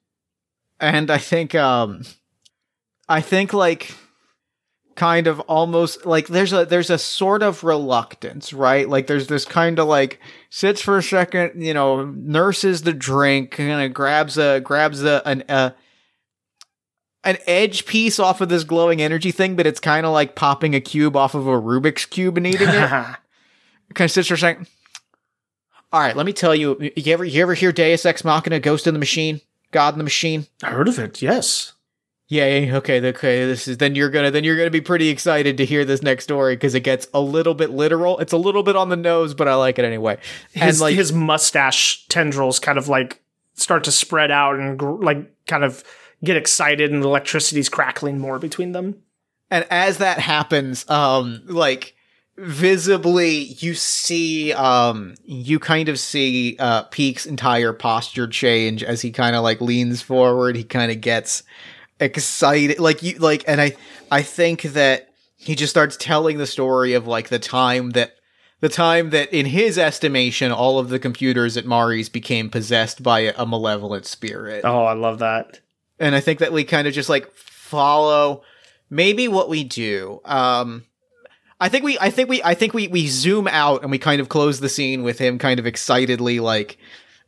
and 0.82 1.12
I 1.12 1.20
think 1.20 1.56
um 1.56 2.02
I 3.08 3.22
think 3.22 3.54
like 3.54 3.94
kind 4.96 5.28
of 5.28 5.40
almost 5.42 6.06
like 6.06 6.28
there's 6.28 6.52
a 6.52 6.66
there's 6.66 6.90
a 6.90 6.98
sort 6.98 7.44
of 7.44 7.64
reluctance, 7.64 8.52
right? 8.52 8.90
Like 8.90 9.08
there's 9.08 9.28
this 9.28 9.46
kind 9.46 9.80
of 9.80 9.88
like 9.88 10.20
sits 10.50 10.82
for 10.82 10.98
a 10.98 11.04
second, 11.04 11.64
you 11.64 11.74
know, 11.74 12.06
nurses 12.06 12.82
the 12.82 12.94
drink, 12.94 13.52
kind 13.52 13.82
of 13.82 13.94
grabs 13.94 14.38
a 14.38 14.60
grabs 14.60 15.04
a 15.04 15.22
an 15.26 15.44
a 15.48 15.74
an 17.24 17.38
edge 17.46 17.86
piece 17.86 18.20
off 18.20 18.42
of 18.42 18.50
this 18.50 18.64
glowing 18.64 19.02
energy 19.02 19.32
thing, 19.32 19.56
but 19.56 19.68
it's 19.68 19.80
kind 19.80 20.08
of 20.08 20.12
like 20.12 20.36
popping 20.36 20.74
a 20.74 20.82
cube 20.82 21.16
off 21.16 21.36
of 21.36 21.46
a 21.46 21.52
Rubik's 21.52 22.08
cube 22.08 22.38
and 22.38 22.48
eating 22.48 22.68
it. 22.68 22.90
kind 23.94 24.06
of 24.06 24.12
sits 24.12 24.28
for 24.28 24.34
a 24.34 24.38
second. 24.38 24.68
All 25.94 26.00
right, 26.00 26.16
let 26.16 26.26
me 26.26 26.34
tell 26.34 26.56
you. 26.56 26.92
You 26.96 27.14
ever 27.14 27.26
you 27.26 27.42
ever 27.42 27.54
hear 27.54 27.72
Deus 27.72 28.06
Ex 28.06 28.24
Machina, 28.24 28.60
Ghost 28.60 28.88
in 28.88 28.94
the 28.94 29.00
Machine, 29.00 29.42
God 29.72 29.94
in 29.94 29.98
the 29.98 30.04
Machine? 30.04 30.48
I 30.64 30.72
heard 30.72 30.88
of 30.88 30.98
it. 31.00 31.22
Yes. 31.22 31.74
Yeah, 32.28 32.46
yeah, 32.46 32.78
okay, 32.78 33.06
okay. 33.10 33.46
This 33.46 33.68
is 33.68 33.78
then 33.78 33.94
you're 33.94 34.10
gonna 34.10 34.32
then 34.32 34.46
you're 34.46 34.56
gonna 34.56 34.70
be 34.70 34.80
pretty 34.80 35.10
excited 35.10 35.58
to 35.58 35.66
hear 35.66 35.84
this 35.84 36.02
next 36.02 36.24
story 36.24 36.56
because 36.56 36.74
it 36.76 36.80
gets 36.80 37.08
a 37.14 37.20
little 37.20 37.54
bit 37.54 37.72
literal. 37.72 38.20
It's 38.20 38.32
a 38.32 38.38
little 38.38 38.64
bit 38.64 38.78
on 38.78 38.88
the 38.88 38.96
nose, 38.96 39.34
but 39.34 39.50
I 39.50 39.56
like 39.56 39.78
it 39.80 39.84
anyway. 39.84 40.18
His 40.54 40.62
and 40.62 40.80
like, 40.80 40.96
his 40.96 41.12
mustache 41.12 42.08
tendrils 42.08 42.58
kind 42.58 42.78
of 42.78 42.88
like 42.88 43.22
start 43.56 43.84
to 43.84 43.92
spread 43.92 44.32
out 44.32 44.56
and 44.58 44.80
gr- 44.80 45.04
like 45.04 45.46
kind 45.46 45.66
of 45.66 45.84
get 46.24 46.38
excited, 46.38 46.90
and 46.90 47.04
the 47.04 47.08
electricity's 47.08 47.68
crackling 47.68 48.18
more 48.18 48.40
between 48.40 48.72
them. 48.72 49.02
and 49.50 49.66
as 49.70 49.98
that 49.98 50.20
happens, 50.20 50.90
um, 50.90 51.42
like 51.48 51.96
visibly 52.38 53.30
you 53.60 53.74
see, 53.74 54.54
um, 54.54 55.16
you 55.24 55.60
kind 55.60 55.90
of 55.90 56.00
see 56.00 56.56
uh 56.60 56.84
Peak's 56.84 57.26
entire 57.26 57.74
posture 57.74 58.28
change 58.28 58.84
as 58.84 59.02
he 59.02 59.12
kind 59.12 59.36
of 59.36 59.44
like 59.44 59.62
leans 59.62 60.02
forward. 60.02 60.56
He 60.56 60.64
kind 60.64 60.92
of 60.92 61.02
gets 61.02 61.44
excited, 62.00 62.80
like 62.80 63.04
you 63.04 63.18
like, 63.20 63.44
and 63.48 63.62
I 63.62 63.76
I 64.10 64.22
think 64.22 64.64
that 64.64 65.10
he 65.38 65.56
just 65.56 65.72
starts 65.72 65.98
telling 65.98 66.38
the 66.38 66.48
story 66.48 66.94
of 66.94 67.08
like 67.08 67.30
the 67.30 67.40
time 67.40 67.92
that 67.92 68.16
the 68.60 68.70
time 68.70 69.10
that 69.10 69.34
in 69.34 69.48
his 69.48 69.78
estimation 69.78 70.52
all 70.52 70.78
of 70.78 70.90
the 70.90 71.00
computers 71.00 71.58
at 71.58 71.66
Mari's 71.66 72.10
became 72.10 72.50
possessed 72.50 73.02
by 73.02 73.22
a, 73.22 73.34
a 73.38 73.46
malevolent 73.46 74.06
spirit. 74.06 74.62
Oh, 74.64 74.84
I 74.84 74.94
love 74.94 75.20
that. 75.20 75.60
And 76.00 76.16
I 76.16 76.20
think 76.20 76.40
that 76.40 76.54
we 76.54 76.64
kind 76.64 76.88
of 76.88 76.94
just 76.94 77.10
like 77.10 77.32
follow 77.32 78.44
maybe 78.90 79.28
what 79.28 79.50
we 79.50 79.64
do. 79.64 80.22
Um 80.26 80.86
I 81.62 81.70
think 81.70 81.86
we 81.86 81.98
I 82.00 82.10
think 82.10 82.28
we 82.28 82.42
I 82.44 82.54
think 82.56 82.74
we 82.74 82.88
we 82.88 83.08
zoom 83.08 83.48
out 83.48 83.84
and 83.84 83.92
we 83.92 83.98
kind 84.00 84.20
of 84.20 84.28
close 84.30 84.60
the 84.60 84.68
scene 84.68 85.04
with 85.04 85.20
him 85.20 85.38
kind 85.38 85.60
of 85.60 85.66
excitedly 85.66 86.40
like 86.40 86.78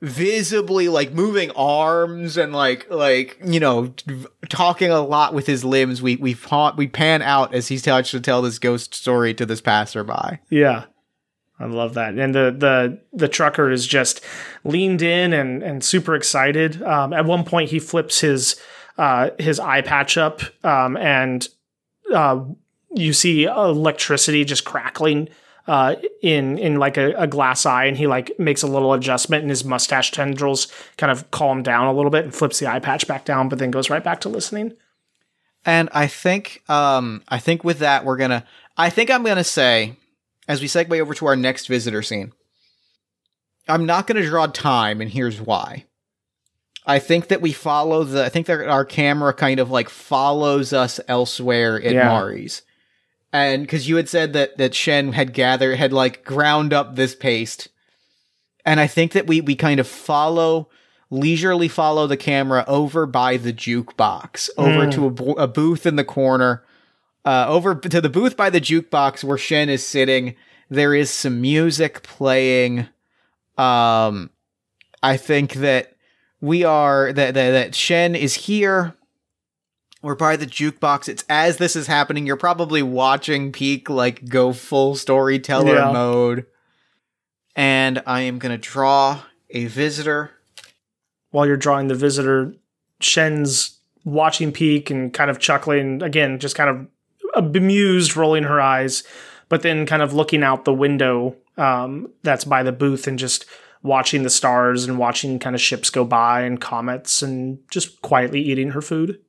visibly 0.01 0.89
like 0.89 1.13
moving 1.13 1.49
arms 1.51 2.35
and 2.35 2.51
like 2.51 2.89
like 2.89 3.37
you 3.45 3.59
know 3.59 3.93
talking 4.49 4.89
a 4.91 4.99
lot 4.99 5.33
with 5.33 5.45
his 5.47 5.63
limbs 5.63 6.01
we 6.01 6.17
we 6.17 6.35
pa- 6.35 6.73
we 6.75 6.87
pan 6.87 7.21
out 7.21 7.53
as 7.53 7.69
he's 7.69 7.83
touched 7.83 8.11
to 8.11 8.19
tell 8.19 8.41
this 8.41 8.59
ghost 8.59 8.93
story 8.93 9.33
to 9.33 9.45
this 9.45 9.61
passerby 9.61 10.39
Yeah. 10.49 10.85
I 11.59 11.65
love 11.67 11.93
that. 11.93 12.15
And 12.15 12.33
the 12.33 12.53
the 12.57 12.99
the 13.13 13.29
trucker 13.29 13.69
is 13.71 13.85
just 13.87 14.19
leaned 14.65 15.01
in 15.03 15.31
and 15.31 15.61
and 15.61 15.83
super 15.83 16.15
excited. 16.15 16.81
Um, 16.81 17.13
at 17.13 17.25
one 17.25 17.45
point 17.45 17.69
he 17.69 17.79
flips 17.79 18.19
his 18.19 18.59
uh, 18.97 19.29
his 19.37 19.59
eye 19.59 19.81
patch 19.81 20.17
up 20.17 20.41
um, 20.65 20.97
and 20.97 21.47
uh, 22.13 22.43
you 22.95 23.13
see 23.13 23.45
electricity 23.45 24.45
just 24.45 24.65
crackling 24.65 25.29
uh, 25.67 25.95
in 26.21 26.57
in 26.57 26.75
like 26.77 26.97
a, 26.97 27.13
a 27.13 27.27
glass 27.27 27.65
eye 27.65 27.85
and 27.85 27.95
he 27.95 28.05
like 28.07 28.37
makes 28.37 28.63
a 28.63 28.67
little 28.67 28.93
adjustment 28.93 29.43
and 29.43 29.49
his 29.49 29.63
mustache 29.63 30.11
tendrils 30.11 30.67
kind 30.97 31.11
of 31.11 31.29
calm 31.31 31.63
down 31.63 31.87
a 31.87 31.93
little 31.93 32.11
bit 32.11 32.25
and 32.25 32.35
flips 32.35 32.59
the 32.59 32.67
eye 32.67 32.79
patch 32.79 33.07
back 33.07 33.23
down 33.23 33.47
but 33.49 33.59
then 33.59 33.71
goes 33.71 33.89
right 33.89 34.03
back 34.03 34.19
to 34.21 34.29
listening. 34.29 34.73
And 35.65 35.89
I 35.93 36.07
think 36.07 36.63
um 36.67 37.23
I 37.29 37.39
think 37.39 37.63
with 37.63 37.79
that 37.79 38.03
we're 38.03 38.17
gonna 38.17 38.45
I 38.75 38.89
think 38.89 39.09
I'm 39.09 39.23
gonna 39.23 39.43
say, 39.43 39.95
as 40.47 40.61
we 40.61 40.67
segue 40.67 40.99
over 40.99 41.13
to 41.13 41.25
our 41.27 41.35
next 41.35 41.67
visitor 41.67 42.01
scene, 42.01 42.33
I'm 43.67 43.85
not 43.85 44.07
gonna 44.07 44.25
draw 44.25 44.47
time, 44.47 44.99
and 44.99 45.09
here's 45.09 45.39
why. 45.39 45.85
I 46.85 46.99
think 46.99 47.29
that 47.29 47.39
we 47.39 47.53
follow 47.53 48.03
the 48.03 48.25
I 48.25 48.29
think 48.29 48.47
that 48.47 48.67
our 48.67 48.83
camera 48.83 49.33
kind 49.33 49.61
of 49.61 49.71
like 49.71 49.87
follows 49.89 50.73
us 50.73 50.99
elsewhere 51.07 51.77
in 51.77 51.93
Yeah. 51.93 52.09
Mari's. 52.09 52.63
And 53.33 53.63
because 53.63 53.89
you 53.89 53.95
had 53.97 54.07
said 54.07 54.33
that 54.33 54.57
that 54.57 54.75
Shen 54.75 55.13
had 55.13 55.33
gathered 55.33 55.75
had 55.77 55.91
like 55.91 56.23
ground 56.23 56.71
up 56.71 56.95
this 56.95 57.15
paste. 57.15 57.67
And 58.63 58.79
I 58.79 58.87
think 58.87 59.11
that 59.13 59.27
we 59.27 59.41
we 59.41 59.55
kind 59.55 59.79
of 59.79 59.87
follow 59.87 60.69
leisurely 61.09 61.67
follow 61.67 62.07
the 62.07 62.17
camera 62.17 62.63
over 62.67 63.05
by 63.05 63.37
the 63.37 63.53
jukebox, 63.53 64.49
over 64.57 64.87
Mm. 64.87 64.91
to 64.93 65.05
a, 65.07 65.09
bo- 65.11 65.33
a 65.33 65.47
booth 65.47 65.85
in 65.85 65.95
the 65.95 66.03
corner, 66.03 66.63
uh, 67.25 67.45
over 67.47 67.75
to 67.75 68.01
the 68.01 68.09
booth 68.09 68.35
by 68.37 68.49
the 68.49 68.61
jukebox 68.61 69.23
where 69.23 69.37
Shen 69.37 69.69
is 69.69 69.85
sitting. 69.85 70.35
There 70.69 70.95
is 70.95 71.11
some 71.11 71.39
music 71.41 72.01
playing. 72.03 72.87
Um, 73.57 74.29
I 75.03 75.17
think 75.17 75.53
that 75.55 75.93
we 76.41 76.63
are 76.63 77.11
that 77.13 77.33
that, 77.33 77.51
that 77.51 77.75
Shen 77.75 78.15
is 78.15 78.33
here. 78.35 78.95
We're 80.03 80.15
by 80.15 80.35
the 80.35 80.45
jukebox. 80.45 81.07
It's 81.07 81.23
as 81.29 81.57
this 81.57 81.77
is 81.77 81.87
happening, 81.87 82.27
you're 82.27 82.35
probably 82.35 82.83
watching 82.83 83.53
Peak 83.53 83.89
like 83.89 84.27
go 84.27 84.51
full 84.51 84.95
storyteller 84.95 85.75
Yeah. 85.75 85.91
mode. 85.93 86.45
And 87.55 88.03
I 88.05 88.21
am 88.21 88.37
gonna 88.37 88.57
draw 88.57 89.21
a 89.49 89.65
visitor. 89.65 90.31
While 91.31 91.47
you're 91.47 91.55
drawing 91.55 91.87
the 91.87 91.95
visitor, 91.95 92.53
Shen's 92.99 93.79
watching 94.03 94.51
Peak 94.51 94.89
and 94.89 95.13
kind 95.13 95.31
of 95.31 95.39
chuckling 95.39 96.03
again, 96.03 96.37
just 96.37 96.55
kind 96.55 96.89
of 97.35 97.51
bemused, 97.53 98.17
rolling 98.17 98.43
her 98.43 98.59
eyes, 98.59 99.03
but 99.47 99.61
then 99.61 99.85
kind 99.85 100.01
of 100.01 100.13
looking 100.13 100.43
out 100.43 100.65
the 100.65 100.73
window 100.73 101.35
um, 101.57 102.09
that's 102.23 102.43
by 102.43 102.61
the 102.61 102.71
booth 102.73 103.07
and 103.07 103.17
just 103.17 103.45
watching 103.83 104.23
the 104.23 104.29
stars 104.29 104.83
and 104.83 104.97
watching 104.97 105.39
kind 105.39 105.55
of 105.55 105.61
ships 105.61 105.89
go 105.89 106.03
by 106.03 106.41
and 106.41 106.59
comets 106.59 107.21
and 107.21 107.59
just 107.71 108.01
quietly 108.01 108.41
eating 108.41 108.71
her 108.71 108.81
food. 108.81 109.19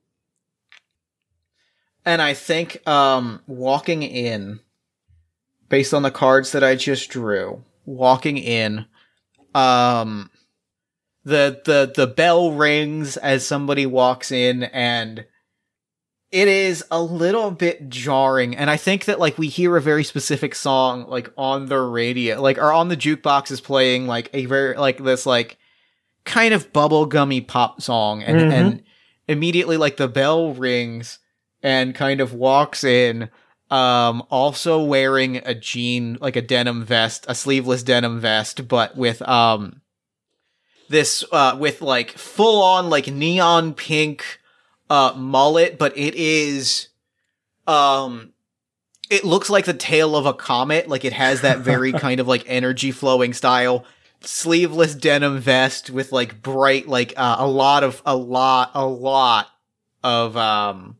And 2.05 2.21
I 2.21 2.33
think 2.33 2.87
um 2.87 3.41
walking 3.47 4.03
in 4.03 4.59
based 5.69 5.93
on 5.93 6.03
the 6.03 6.11
cards 6.11 6.51
that 6.51 6.63
I 6.63 6.75
just 6.75 7.09
drew, 7.09 7.63
walking 7.85 8.37
in 8.37 8.85
um 9.53 10.29
the 11.23 11.61
the 11.65 11.91
the 11.95 12.07
bell 12.07 12.51
rings 12.51 13.17
as 13.17 13.45
somebody 13.45 13.85
walks 13.85 14.31
in 14.31 14.63
and 14.63 15.25
it 16.31 16.47
is 16.49 16.83
a 16.91 17.01
little 17.01 17.49
bit 17.51 17.87
jarring 17.89 18.55
and 18.55 18.69
I 18.69 18.77
think 18.77 19.05
that 19.05 19.19
like 19.19 19.37
we 19.37 19.47
hear 19.47 19.77
a 19.77 19.81
very 19.81 20.03
specific 20.03 20.53
song 20.53 21.07
like 21.07 21.31
on 21.37 21.67
the 21.67 21.79
radio 21.79 22.41
like 22.41 22.57
or 22.57 22.71
on 22.73 22.89
the 22.89 22.97
jukebox 22.97 23.49
is 23.51 23.61
playing 23.61 24.05
like 24.05 24.29
a 24.33 24.45
very 24.45 24.75
like 24.77 24.97
this 25.03 25.25
like 25.25 25.57
kind 26.25 26.53
of 26.53 26.73
bubblegummy 26.73 27.47
pop 27.47 27.81
song 27.81 28.21
and 28.21 28.37
Mhm. 28.41 28.51
and 28.51 28.83
immediately 29.27 29.77
like 29.77 29.97
the 29.97 30.07
bell 30.09 30.53
rings 30.53 31.19
and 31.65 31.95
kind 31.95 32.21
of 32.21 32.31
walks 32.31 32.83
in 32.83 33.27
um 33.71 34.21
also 34.29 34.83
wearing 34.83 35.37
a 35.37 35.55
jean 35.55 36.15
like 36.21 36.35
a 36.35 36.41
denim 36.41 36.85
vest 36.85 37.25
a 37.27 37.33
sleeveless 37.33 37.81
denim 37.81 38.19
vest 38.19 38.67
but 38.67 38.95
with 38.95 39.21
um 39.23 39.81
this 40.89 41.25
uh 41.31 41.57
with 41.59 41.81
like 41.81 42.11
full 42.11 42.61
on 42.61 42.87
like 42.91 43.07
neon 43.07 43.73
pink 43.73 44.39
uh 44.91 45.11
mullet 45.17 45.79
but 45.79 45.97
it 45.97 46.13
is 46.13 46.89
um 47.65 48.31
it 49.09 49.23
looks 49.23 49.49
like 49.49 49.65
the 49.65 49.73
tail 49.73 50.15
of 50.15 50.25
a 50.25 50.33
comet. 50.33 50.87
Like 50.87 51.05
it 51.05 51.13
has 51.13 51.41
that 51.41 51.59
very 51.59 51.91
kind 52.05 52.19
of 52.19 52.27
like 52.27 52.43
energy 52.47 52.91
flowing 52.91 53.33
style. 53.33 53.85
Sleeveless 54.21 54.95
denim 54.95 55.39
vest 55.39 55.91
with 55.91 56.11
like 56.11 56.41
bright 56.41 56.87
like 56.87 57.13
uh, 57.15 57.35
a 57.37 57.47
lot 57.47 57.83
of 57.83 58.01
a 58.03 58.15
lot 58.15 58.71
a 58.73 58.85
lot 58.85 59.47
of 60.03 60.35
um 60.35 60.97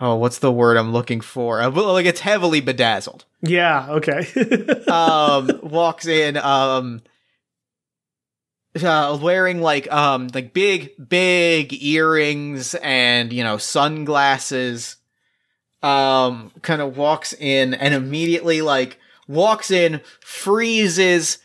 oh 0.00 0.14
what's 0.14 0.38
the 0.38 0.52
word 0.52 0.76
i'm 0.76 0.92
looking 0.92 1.20
for? 1.20 1.60
Uh, 1.60 1.70
like 1.70 2.06
it's 2.06 2.20
heavily 2.20 2.60
bedazzled. 2.60 3.24
Yeah, 3.42 3.86
okay. 3.90 4.84
um 4.88 5.60
walks 5.62 6.06
in 6.06 6.36
um 6.36 7.02
uh, 8.82 9.18
wearing 9.20 9.60
like 9.60 9.90
um 9.92 10.28
like 10.34 10.52
big 10.52 10.90
big 11.08 11.72
earrings 11.82 12.74
and 12.76 13.32
you 13.32 13.42
know 13.44 13.58
sunglasses. 13.58 14.96
Um 15.82 16.52
kind 16.62 16.82
of 16.82 16.96
walks 16.96 17.32
in 17.32 17.74
and 17.74 17.94
immediately 17.94 18.62
like 18.62 18.98
walks 19.28 19.70
in 19.70 20.00
freezes 20.20 21.38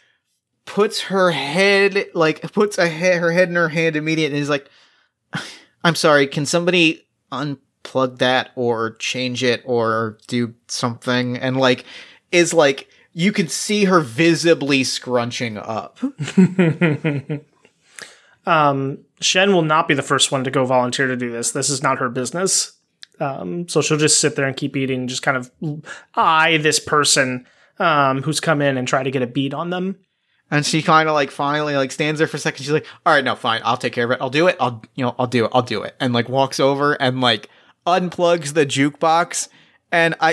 puts 0.66 1.02
her 1.02 1.32
head 1.32 2.06
like 2.14 2.42
puts 2.54 2.78
a 2.78 2.88
he- 2.88 3.18
her 3.18 3.32
head 3.32 3.50
in 3.50 3.56
her 3.56 3.70
hand 3.70 3.96
immediately 3.96 4.36
and 4.38 4.44
is 4.44 4.50
like 4.50 4.70
i'm 5.84 5.96
sorry 5.96 6.28
can 6.28 6.46
somebody 6.46 7.06
unplug 7.84 8.18
that 8.20 8.52
or 8.56 8.92
change 8.92 9.44
it 9.44 9.62
or 9.66 10.18
do 10.28 10.54
something. 10.68 11.38
And 11.38 11.58
like 11.58 11.86
is 12.32 12.54
like 12.54 12.88
you 13.14 13.32
can 13.32 13.48
see 13.48 13.86
her 13.86 14.00
visibly 14.02 14.84
scrunching 14.84 15.58
up. 15.58 16.00
Um, 18.46 19.00
Shen 19.20 19.54
will 19.54 19.62
not 19.62 19.88
be 19.88 19.94
the 19.94 20.02
first 20.02 20.32
one 20.32 20.44
to 20.46 20.52
go 20.52 20.66
volunteer 20.66 21.06
to 21.06 21.16
do 21.16 21.32
this. 21.32 21.52
This 21.52 21.70
is 21.70 21.84
not 21.84 22.00
her 22.00 22.10
business. 22.10 22.74
Um, 23.20 23.68
so 23.70 23.82
she'll 23.82 24.00
just 24.00 24.20
sit 24.20 24.36
there 24.36 24.48
and 24.48 24.58
keep 24.58 24.76
eating, 24.76 25.08
just 25.08 25.22
kind 25.22 25.38
of 25.38 25.52
eye 26.16 26.58
this 26.58 26.80
person 26.80 27.46
um, 27.78 28.24
who's 28.24 28.40
come 28.40 28.62
in 28.64 28.78
and 28.78 28.88
try 28.88 29.04
to 29.04 29.12
get 29.12 29.22
a 29.22 29.28
beat 29.28 29.54
on 29.54 29.70
them. 29.70 30.00
and 30.50 30.66
she 30.66 30.82
kind 30.82 31.08
of 31.08 31.14
like 31.14 31.30
finally 31.30 31.76
like 31.76 31.92
stands 31.92 32.18
there 32.18 32.28
for 32.28 32.38
a 32.38 32.40
second. 32.40 32.64
She's 32.64 32.74
like 32.74 32.88
all 33.06 33.14
right 33.14 33.24
no 33.24 33.36
fine. 33.36 33.62
I'll 33.64 33.78
take 33.78 33.94
care 33.94 34.06
of 34.06 34.12
it. 34.12 34.18
I'll 34.20 34.32
do 34.32 34.48
it. 34.48 34.58
I'll 34.60 34.82
you 34.96 35.06
know 35.06 35.14
i'll 35.20 35.28
do 35.28 35.46
it. 35.46 35.52
I'll 35.54 35.62
do 35.62 35.84
it. 35.84 35.96
And 36.00 36.12
like 36.12 36.28
walks 36.28 36.60
over 36.60 36.94
and 36.94 37.22
like 37.22 37.48
unplugs 37.88 38.54
the 38.54 38.66
jukebox 38.66 39.48
and 39.92 40.14
i 40.20 40.32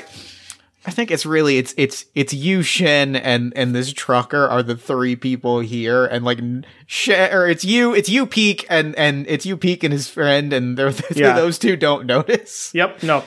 i 0.86 0.90
think 0.90 1.10
it's 1.10 1.24
really 1.26 1.58
it's 1.58 1.74
it's 1.76 2.04
it's 2.14 2.32
you 2.34 2.62
shen 2.62 3.16
and 3.16 3.52
and 3.56 3.74
this 3.74 3.92
trucker 3.92 4.46
are 4.46 4.62
the 4.62 4.76
three 4.76 5.16
people 5.16 5.60
here 5.60 6.04
and 6.04 6.24
like 6.24 6.38
shen 6.86 7.32
or 7.32 7.46
it's 7.46 7.64
you 7.64 7.94
it's 7.94 8.08
you 8.08 8.26
Peak 8.26 8.66
and 8.68 8.94
and 8.96 9.26
it's 9.28 9.46
you 9.46 9.56
Peak 9.56 9.82
and 9.82 9.92
his 9.92 10.08
friend 10.08 10.52
and 10.52 10.76
they're, 10.76 10.92
Yeah. 11.14 11.34
those 11.34 11.58
two 11.58 11.76
don't 11.76 12.06
notice 12.06 12.70
Yep, 12.74 13.02
no. 13.02 13.24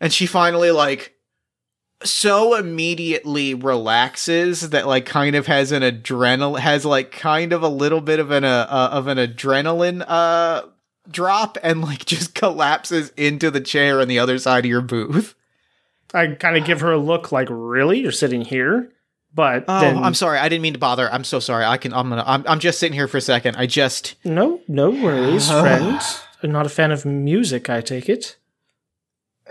and 0.00 0.12
she 0.12 0.26
finally 0.26 0.70
like 0.70 1.12
so 2.02 2.54
immediately 2.54 3.54
relaxes 3.54 4.68
that 4.70 4.86
like 4.86 5.06
kind 5.06 5.34
of 5.36 5.46
has 5.46 5.72
an 5.72 5.82
adrenaline 5.82 6.58
has 6.58 6.84
like 6.84 7.10
kind 7.12 7.52
of 7.54 7.62
a 7.62 7.68
little 7.68 8.02
bit 8.02 8.18
of 8.20 8.30
an 8.30 8.44
uh, 8.44 8.66
uh, 8.68 8.88
of 8.92 9.06
an 9.06 9.16
adrenaline 9.16 10.04
uh 10.06 10.62
drop 11.10 11.58
and 11.62 11.80
like 11.82 12.04
just 12.04 12.34
collapses 12.34 13.10
into 13.16 13.50
the 13.50 13.60
chair 13.60 14.00
on 14.00 14.08
the 14.08 14.18
other 14.18 14.38
side 14.38 14.64
of 14.64 14.68
your 14.68 14.80
booth. 14.80 15.34
I 16.12 16.28
kind 16.28 16.56
of 16.56 16.64
give 16.64 16.80
her 16.80 16.92
a 16.92 16.98
look 16.98 17.32
like, 17.32 17.48
really? 17.50 18.00
You're 18.00 18.12
sitting 18.12 18.42
here? 18.42 18.92
But 19.34 19.64
Oh, 19.66 19.80
then, 19.80 19.98
I'm 19.98 20.14
sorry. 20.14 20.38
I 20.38 20.48
didn't 20.48 20.62
mean 20.62 20.74
to 20.74 20.78
bother. 20.78 21.12
I'm 21.12 21.24
so 21.24 21.40
sorry. 21.40 21.64
I 21.64 21.76
can 21.76 21.92
I'm 21.92 22.10
to 22.10 22.28
I'm 22.28 22.44
I'm 22.46 22.60
just 22.60 22.78
sitting 22.78 22.94
here 22.94 23.08
for 23.08 23.16
a 23.16 23.20
second. 23.20 23.56
I 23.56 23.66
just 23.66 24.14
no, 24.24 24.60
no 24.68 24.90
worries, 24.90 25.50
oh. 25.50 25.60
friend. 25.60 26.00
I'm 26.42 26.52
not 26.52 26.66
a 26.66 26.68
fan 26.70 26.92
of 26.92 27.04
music, 27.04 27.68
I 27.68 27.80
take 27.80 28.08
it. 28.08 28.36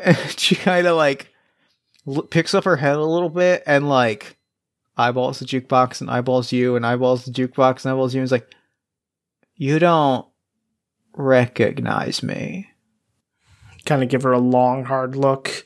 she 0.37 0.55
kind 0.55 0.87
of 0.87 0.95
like 0.95 1.33
l- 2.07 2.21
picks 2.21 2.53
up 2.53 2.63
her 2.63 2.77
head 2.77 2.95
a 2.95 3.03
little 3.03 3.29
bit 3.29 3.63
and 3.65 3.89
like 3.89 4.37
eyeballs 4.95 5.39
the 5.39 5.45
jukebox 5.45 6.01
and 6.01 6.09
eyeballs 6.09 6.51
you 6.51 6.75
and 6.75 6.85
eyeballs 6.85 7.25
the 7.25 7.31
jukebox 7.31 7.83
and 7.83 7.91
eyeballs 7.93 8.13
you 8.13 8.21
and 8.21 8.25
is 8.25 8.31
like, 8.31 8.47
you 9.55 9.79
don't 9.79 10.25
recognize 11.13 12.23
me. 12.23 12.69
Kind 13.85 14.03
of 14.03 14.09
give 14.09 14.23
her 14.23 14.31
a 14.31 14.39
long, 14.39 14.85
hard 14.85 15.15
look. 15.15 15.65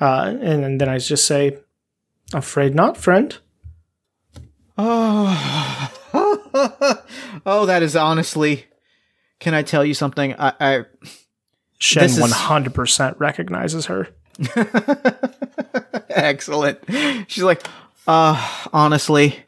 Uh, 0.00 0.36
and 0.40 0.80
then 0.80 0.88
I 0.88 0.98
just 0.98 1.24
say, 1.24 1.58
afraid 2.32 2.74
not, 2.74 2.96
friend. 2.96 3.36
Oh, 4.76 5.90
oh, 7.46 7.66
that 7.66 7.82
is 7.82 7.96
honestly. 7.96 8.66
Can 9.40 9.54
I 9.54 9.62
tell 9.62 9.84
you 9.84 9.94
something? 9.94 10.34
I, 10.38 10.52
I 10.60 10.84
Shen 11.78 12.02
This 12.04 12.18
100% 12.18 13.14
recognizes 13.18 13.86
her. 13.86 14.08
excellent. 16.10 16.80
She's 17.28 17.44
like, 17.44 17.64
uh, 18.06 18.66
honestly, 18.72 19.44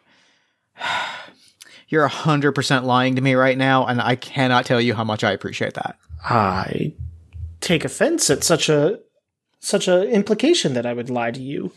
you're 1.90 2.04
a 2.04 2.08
hundred 2.08 2.52
percent 2.52 2.86
lying 2.86 3.16
to 3.16 3.20
me 3.20 3.34
right 3.34 3.58
now, 3.58 3.86
and 3.86 4.00
I 4.00 4.16
cannot 4.16 4.64
tell 4.64 4.80
you 4.80 4.94
how 4.94 5.04
much 5.04 5.22
I 5.22 5.32
appreciate 5.32 5.74
that. 5.74 5.98
I 6.24 6.94
take 7.60 7.84
offense 7.84 8.30
at 8.30 8.42
such 8.42 8.68
a 8.68 9.00
such 9.58 9.88
a 9.88 10.08
implication 10.08 10.72
that 10.74 10.86
I 10.86 10.94
would 10.94 11.10
lie 11.10 11.32
to 11.32 11.42
you. 11.42 11.72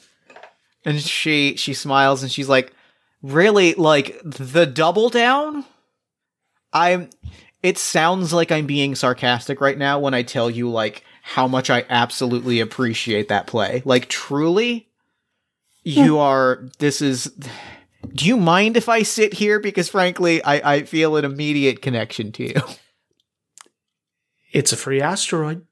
And 0.86 1.02
she 1.02 1.56
she 1.58 1.74
smiles 1.74 2.24
and 2.24 2.32
she's 2.32 2.48
like, 2.48 2.74
"Really? 3.22 3.74
Like 3.74 4.20
the 4.24 4.66
double 4.66 5.10
down? 5.10 5.66
I'm. 6.72 7.10
It 7.64 7.78
sounds 7.78 8.34
like 8.34 8.52
I'm 8.52 8.66
being 8.66 8.94
sarcastic 8.94 9.62
right 9.62 9.78
now 9.78 9.98
when 9.98 10.14
I 10.14 10.22
tell 10.22 10.50
you 10.50 10.70
like 10.70 11.04
how 11.22 11.48
much 11.48 11.70
I 11.70 11.86
absolutely 11.90 12.60
appreciate 12.60 13.30
that 13.30 13.48
play. 13.48 13.82
Like 13.86 14.10
truly, 14.10 14.90
you 15.84 16.14
hmm. 16.14 16.20
are. 16.20 16.70
This 16.80 17.02
is. 17.02 17.32
Do 18.10 18.26
you 18.26 18.38
mind 18.38 18.78
if 18.78 18.90
I 18.90 19.04
sit 19.04 19.34
here? 19.34 19.60
Because 19.60 19.90
frankly, 19.90 20.44
I 20.44 20.76
I 20.76 20.84
feel 20.84 21.16
an 21.16 21.26
immediate 21.26 21.82
connection 21.82 22.32
to 22.34 22.44
you. 22.44 22.62
It's 24.54 24.72
a 24.72 24.78
free 24.78 25.02
asteroid. 25.02 25.66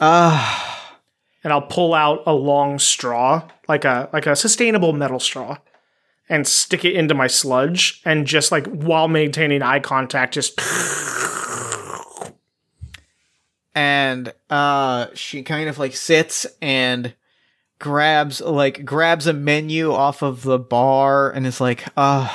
Ah. 0.00 0.94
And 1.42 1.52
I'll 1.52 1.62
pull 1.62 1.94
out 1.94 2.22
a 2.26 2.32
long 2.32 2.78
straw, 2.78 3.48
like 3.66 3.84
a 3.84 4.08
like 4.12 4.26
a 4.26 4.36
sustainable 4.36 4.92
metal 4.92 5.18
straw, 5.18 5.58
and 6.28 6.46
stick 6.46 6.84
it 6.84 6.94
into 6.94 7.14
my 7.14 7.26
sludge 7.26 8.00
and 8.04 8.24
just 8.24 8.52
like 8.52 8.66
while 8.68 9.08
maintaining 9.08 9.62
eye 9.62 9.80
contact, 9.80 10.34
just 10.34 10.60
and 13.74 14.32
uh 14.50 15.06
she 15.14 15.42
kind 15.42 15.68
of 15.68 15.78
like 15.78 15.94
sits 15.94 16.46
and 16.62 17.14
grabs 17.78 18.40
like 18.40 18.84
grabs 18.84 19.26
a 19.26 19.32
menu 19.32 19.92
off 19.92 20.22
of 20.22 20.42
the 20.42 20.58
bar 20.58 21.30
and 21.30 21.46
is 21.46 21.60
like 21.60 21.84
uh 21.96 22.28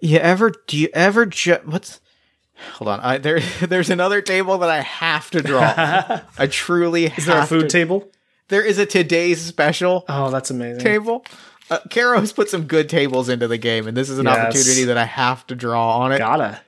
you 0.00 0.18
ever 0.18 0.52
do 0.66 0.76
you 0.76 0.88
ever 0.92 1.26
ju- 1.26 1.58
what's 1.64 2.00
Hold 2.72 2.88
on. 2.88 2.98
I, 3.00 3.18
there, 3.18 3.38
there's 3.60 3.88
another 3.88 4.20
table 4.20 4.58
that 4.58 4.68
I 4.68 4.80
have 4.80 5.30
to 5.30 5.40
draw. 5.42 5.62
I 6.38 6.46
truly 6.48 7.04
Is 7.06 7.26
there 7.26 7.40
a 7.40 7.46
food 7.46 7.62
to- 7.62 7.68
table? 7.68 8.10
There 8.48 8.64
is 8.64 8.78
a 8.78 8.86
today's 8.86 9.40
special 9.40 10.04
Oh, 10.08 10.30
that's 10.30 10.50
amazing. 10.50 10.82
table. 10.82 11.24
Uh, 11.70 11.78
Caro 11.90 12.18
has 12.18 12.32
put 12.32 12.48
some 12.50 12.64
good 12.64 12.88
tables 12.88 13.28
into 13.28 13.46
the 13.46 13.58
game, 13.58 13.86
and 13.86 13.96
this 13.96 14.10
is 14.10 14.18
an 14.18 14.24
Yes. 14.26 14.38
opportunity 14.38 14.84
that 14.84 14.96
I 14.98 15.04
have 15.04 15.46
to 15.48 15.54
draw 15.54 15.98
on 16.00 16.10
it. 16.10 16.18
Gotta. 16.18 16.60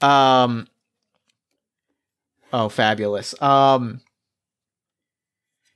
Um. 0.00 0.68
Oh, 2.52 2.68
fabulous. 2.68 3.34
Um. 3.42 4.02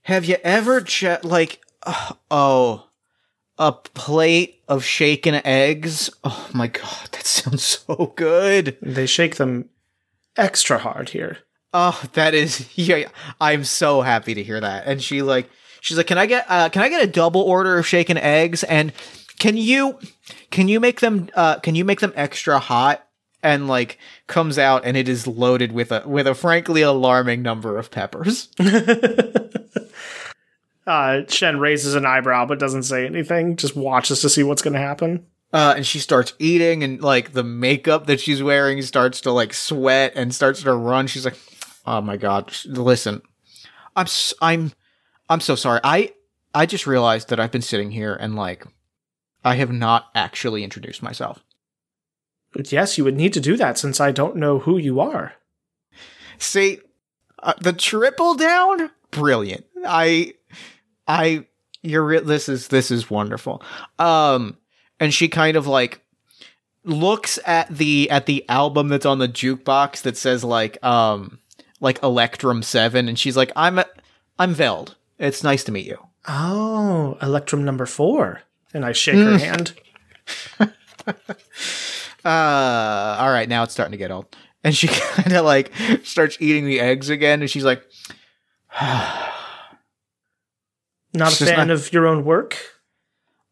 Have 0.07 0.25
you 0.25 0.37
ever 0.45 0.83
che- 0.83 1.19
like 1.25 1.61
uh, 1.83 2.13
oh 2.31 2.87
a 3.59 3.73
plate 3.73 4.63
of 4.69 4.85
shaken 4.85 5.35
eggs? 5.45 6.11
Oh 6.23 6.49
my 6.55 6.69
god, 6.69 7.09
that 7.11 7.27
sounds 7.27 7.65
so 7.89 8.13
good. 8.15 8.77
They 8.81 9.07
shake 9.07 9.35
them 9.35 9.69
extra 10.37 10.79
hard 10.79 11.09
here. 11.09 11.39
Oh, 11.75 12.01
that 12.13 12.35
is 12.35 12.69
yeah. 12.79 13.09
I'm 13.41 13.65
so 13.65 14.01
happy 14.03 14.35
to 14.35 14.45
hear 14.45 14.61
that. 14.61 14.87
And 14.87 15.03
she 15.03 15.23
like 15.23 15.51
she's 15.81 15.97
like, 15.97 16.07
"Can 16.07 16.19
I 16.19 16.27
get 16.27 16.47
uh 16.49 16.69
can 16.69 16.83
I 16.83 16.89
get 16.89 17.03
a 17.03 17.09
double 17.09 17.43
order 17.43 17.77
of 17.77 17.85
shaken 17.85 18.17
eggs 18.17 18.63
and 18.63 18.93
can 19.41 19.57
you 19.57 19.99
can 20.53 20.69
you 20.69 20.79
make 20.79 21.01
them 21.01 21.31
uh 21.35 21.59
can 21.59 21.75
you 21.75 21.85
make 21.85 21.99
them 21.99 22.13
extra 22.15 22.61
hot?" 22.61 23.06
And 23.47 23.69
like 23.69 23.99
comes 24.27 24.59
out 24.59 24.85
and 24.85 24.97
it 24.97 25.09
is 25.09 25.27
loaded 25.27 25.71
with 25.71 25.93
a 25.93 26.03
with 26.05 26.27
a 26.27 26.35
frankly 26.35 26.83
alarming 26.83 27.43
number 27.43 27.79
of 27.79 27.91
peppers. 27.93 28.49
Uh, 30.87 31.23
Shen 31.29 31.59
raises 31.59 31.97
an 31.97 32.07
eyebrow 32.07 32.47
but 32.47 32.61
doesn't 32.61 32.85
say 32.85 33.05
anything, 33.07 33.57
just 33.57 33.75
watches 33.75 34.21
to 34.21 34.29
see 34.29 34.45
what's 34.45 34.63
going 34.63 34.75
to 34.75 34.79
happen. 34.79 35.27
Uh, 35.53 35.75
and 35.77 35.85
she 35.87 35.99
starts 35.99 36.33
eating, 36.39 36.85
and 36.85 37.01
like 37.03 37.33
the 37.33 37.43
makeup 37.43 38.07
that 38.07 38.21
she's 38.21 38.41
wearing 38.41 38.81
starts 38.83 39.21
to 39.23 39.33
like 39.33 39.53
sweat 39.53 40.13
and 40.15 40.33
starts 40.33 40.63
to 40.63 40.73
run. 40.73 41.09
She's 41.09 41.25
like, 41.25 41.37
"Oh 41.87 42.01
my 42.01 42.17
god, 42.17 42.55
listen, 42.67 43.21
I'm 43.97 44.05
s- 44.07 44.35
I'm 44.41 44.73
I'm 45.29 45.41
so 45.41 45.57
sorry. 45.57 45.81
I 45.83 46.13
I 46.55 46.67
just 46.67 46.87
realized 46.87 47.31
that 47.31 47.41
I've 47.41 47.51
been 47.53 47.63
sitting 47.63 47.91
here 47.91 48.15
and 48.15 48.37
like 48.37 48.65
I 49.45 49.57
have 49.57 49.73
not 49.73 50.07
actually 50.15 50.63
introduced 50.63 51.03
myself. 51.03 51.43
But 52.57 52.73
yes, 52.73 52.97
you 52.97 53.05
would 53.05 53.17
need 53.17 53.35
to 53.35 53.41
do 53.41 53.59
that 53.59 53.77
since 53.77 54.01
I 54.01 54.13
don't 54.13 54.37
know 54.37 54.61
who 54.61 54.79
you 54.79 54.99
are. 54.99 55.35
See, 56.39 56.79
uh, 57.43 57.53
the 57.61 57.75
triple 57.75 58.35
down, 58.35 58.91
brilliant. 59.11 59.67
I 59.87 60.33
I 61.07 61.47
you're 61.83 62.05
re- 62.05 62.21
this 62.21 62.49
is 62.49 62.69
this 62.69 62.91
is 62.91 63.11
wonderful. 63.11 63.63
Um, 63.99 64.57
and 64.99 65.13
she 65.13 65.29
kind 65.29 65.59
of 65.59 65.67
like 65.67 66.01
looks 66.83 67.39
at 67.45 67.69
the 67.69 68.11
at 68.11 68.25
the 68.25 68.43
album 68.49 68.89
that's 68.89 69.05
on 69.05 69.19
the 69.19 69.29
jukebox 69.29 70.01
that 70.03 70.17
says 70.17 70.43
like 70.43 70.83
um 70.83 71.39
like 71.81 72.03
Electrum 72.03 72.63
Seven, 72.63 73.07
and 73.07 73.19
she's 73.19 73.37
like, 73.37 73.53
I'm 73.55 73.81
I'm 74.39 74.55
Veld. 74.55 74.97
It's 75.19 75.45
nice 75.45 75.63
to 75.65 75.73
meet 75.73 75.87
you. 75.87 75.99
Oh, 76.27 77.19
Electrum 77.21 77.67
number 77.67 77.85
four. 77.85 78.41
And 78.73 78.83
I 78.83 78.93
shake 78.93 79.17
her 79.17 79.37
hand. 79.37 79.75
Uh, 82.27 83.17
all 83.21 83.31
right, 83.31 83.49
now 83.49 83.63
it's 83.63 83.73
starting 83.73 83.93
to 83.93 83.99
get 83.99 84.11
old. 84.11 84.27
And 84.65 84.77
she 84.77 84.89
kind 84.93 85.33
of 85.33 85.45
like 85.45 85.73
starts 86.03 86.37
eating 86.41 86.67
the 86.67 86.81
eggs 86.81 87.09
again, 87.09 87.41
and 87.41 87.49
she's 87.49 87.65
like, 87.65 87.85
Not 91.15 91.41
a 91.41 91.47
fan 91.47 91.69
not- 91.69 91.71
of 91.71 91.93
your 91.93 92.07
own 92.07 92.25
work? 92.25 92.59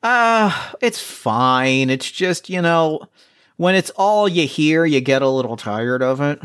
Uh, 0.03 0.73
it's 0.83 1.01
fine. 1.01 1.89
It's 1.89 2.11
just, 2.11 2.51
you 2.51 2.61
know, 2.61 3.09
when 3.57 3.75
it's 3.75 3.91
all 3.91 4.29
you 4.29 4.47
hear, 4.47 4.85
you 4.85 5.01
get 5.01 5.23
a 5.23 5.29
little 5.29 5.57
tired 5.57 6.03
of 6.03 6.21
it. 6.21 6.43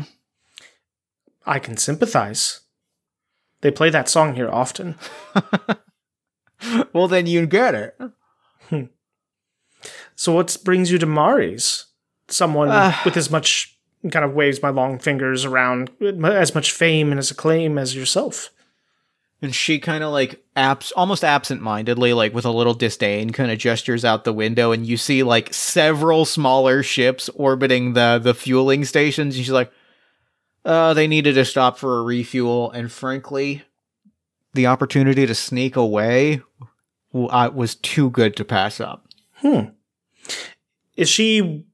I 1.44 1.58
can 1.58 1.76
sympathize. 1.76 2.60
They 3.60 3.70
play 3.70 3.90
that 3.90 4.08
song 4.08 4.34
here 4.34 4.48
often. 4.48 4.94
well, 6.94 7.08
then 7.08 7.26
you 7.26 7.44
get 7.44 7.74
it. 7.74 8.00
So 10.14 10.32
what 10.32 10.56
brings 10.64 10.90
you 10.90 10.98
to 10.98 11.06
Mari's? 11.06 11.86
Someone 12.30 12.68
Uh. 12.68 12.94
with 13.04 13.16
as 13.16 13.30
much 13.30 13.76
kind 14.10 14.24
of 14.24 14.32
waves 14.32 14.62
my 14.62 14.70
long 14.70 14.98
fingers 14.98 15.44
around 15.44 15.90
as 16.24 16.54
much 16.54 16.72
fame 16.72 17.10
and 17.10 17.18
as 17.18 17.30
acclaim 17.30 17.76
as 17.76 17.94
yourself. 17.94 18.50
And 19.42 19.54
she 19.54 19.78
kind 19.78 20.04
of 20.04 20.12
like 20.12 20.42
abs- 20.54 20.92
almost 20.92 21.24
absent-mindedly, 21.24 22.12
like 22.12 22.34
with 22.34 22.44
a 22.44 22.50
little 22.50 22.74
disdain, 22.74 23.30
kind 23.30 23.50
of 23.50 23.58
gestures 23.58 24.04
out 24.04 24.24
the 24.24 24.32
window, 24.34 24.70
and 24.72 24.86
you 24.86 24.96
see 24.96 25.22
like 25.22 25.52
several 25.54 26.24
smaller 26.24 26.82
ships 26.82 27.28
orbiting 27.34 27.94
the 27.94 28.18
the 28.22 28.34
fueling 28.34 28.84
stations. 28.84 29.34
And 29.36 29.44
she's 29.44 29.52
like, 29.52 29.72
"Uh, 30.64 30.92
they 30.94 31.06
needed 31.06 31.34
to 31.34 31.44
stop 31.46 31.78
for 31.78 31.98
a 31.98 32.02
refuel." 32.02 32.70
And 32.70 32.92
frankly, 32.92 33.62
the 34.52 34.66
opportunity 34.66 35.26
to 35.26 35.34
sneak 35.34 35.74
away 35.74 36.42
w- 37.12 37.30
uh, 37.30 37.50
was 37.54 37.74
too 37.76 38.10
good 38.10 38.36
to 38.36 38.44
pass 38.44 38.78
up. 38.78 39.06
Hmm. 39.36 39.70
Is 40.96 41.08
she 41.08 41.64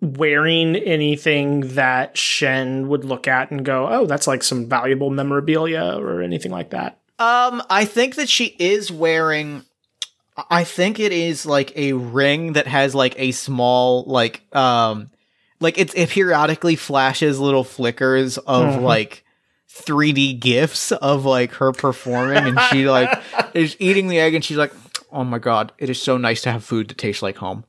wearing 0.00 0.76
anything 0.76 1.60
that 1.74 2.16
Shen 2.16 2.88
would 2.88 3.04
look 3.04 3.26
at 3.28 3.50
and 3.50 3.64
go, 3.64 3.88
"Oh, 3.88 4.06
that's 4.06 4.26
like 4.26 4.42
some 4.42 4.68
valuable 4.68 5.10
memorabilia" 5.10 5.96
or 5.98 6.22
anything 6.22 6.52
like 6.52 6.70
that? 6.70 6.98
Um, 7.18 7.62
I 7.70 7.84
think 7.86 8.16
that 8.16 8.28
she 8.28 8.54
is 8.58 8.90
wearing. 8.92 9.64
I 10.50 10.64
think 10.64 11.00
it 11.00 11.12
is 11.12 11.46
like 11.46 11.74
a 11.78 11.94
ring 11.94 12.52
that 12.52 12.66
has 12.66 12.94
like 12.94 13.14
a 13.18 13.32
small 13.32 14.04
like 14.04 14.42
um 14.54 15.08
like 15.60 15.78
it's 15.78 15.94
it 15.94 16.10
periodically 16.10 16.76
flashes 16.76 17.40
little 17.40 17.64
flickers 17.64 18.36
of 18.36 18.74
Mhm. 18.74 18.82
like 18.82 19.24
3D 19.70 20.34
gifs 20.38 20.92
of 20.92 21.24
like 21.24 21.52
her 21.52 21.72
performing 21.72 22.36
and 22.44 22.60
she 22.70 22.86
like 22.90 23.08
is 23.54 23.76
eating 23.78 24.08
the 24.08 24.18
egg 24.20 24.34
and 24.34 24.44
she's 24.44 24.58
like 24.58 24.72
oh 25.10 25.24
my 25.24 25.38
god 25.38 25.72
it 25.78 25.88
is 25.88 26.00
so 26.02 26.18
nice 26.18 26.42
to 26.42 26.52
have 26.52 26.62
food 26.62 26.88
that 26.88 26.98
tastes 26.98 27.22
like 27.22 27.38
home. 27.38 27.64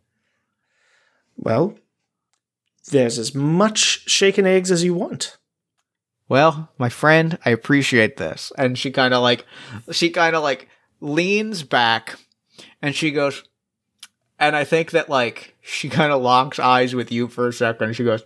Well, 1.38 1.74
there's 2.92 3.20
as 3.20 3.36
much 3.36 4.10
shaken 4.10 4.46
eggs 4.46 4.72
as 4.72 4.84
you 4.84 4.94
want. 4.94 5.38
Well, 6.30 6.70
my 6.78 6.90
friend, 6.90 7.38
I 7.46 7.52
appreciate 7.52 8.18
this. 8.18 8.52
And 8.58 8.78
she 8.78 8.92
kind 8.92 9.14
of 9.14 9.22
like, 9.22 9.46
she 9.92 10.10
kind 10.10 10.36
of 10.36 10.44
like 10.44 10.68
leans 11.00 11.64
back 11.64 12.20
and 12.82 12.94
she 12.96 13.12
goes, 13.12 13.44
and 14.40 14.56
I 14.56 14.64
think 14.64 14.92
that 14.92 15.10
like, 15.10 15.56
she 15.62 15.90
kind 15.90 16.12
of 16.12 16.22
locks 16.22 16.60
eyes 16.60 16.94
with 16.94 17.12
you 17.12 17.28
for 17.28 17.48
a 17.48 17.54
second. 17.54 17.96
She 17.96 18.04
goes, 18.04 18.24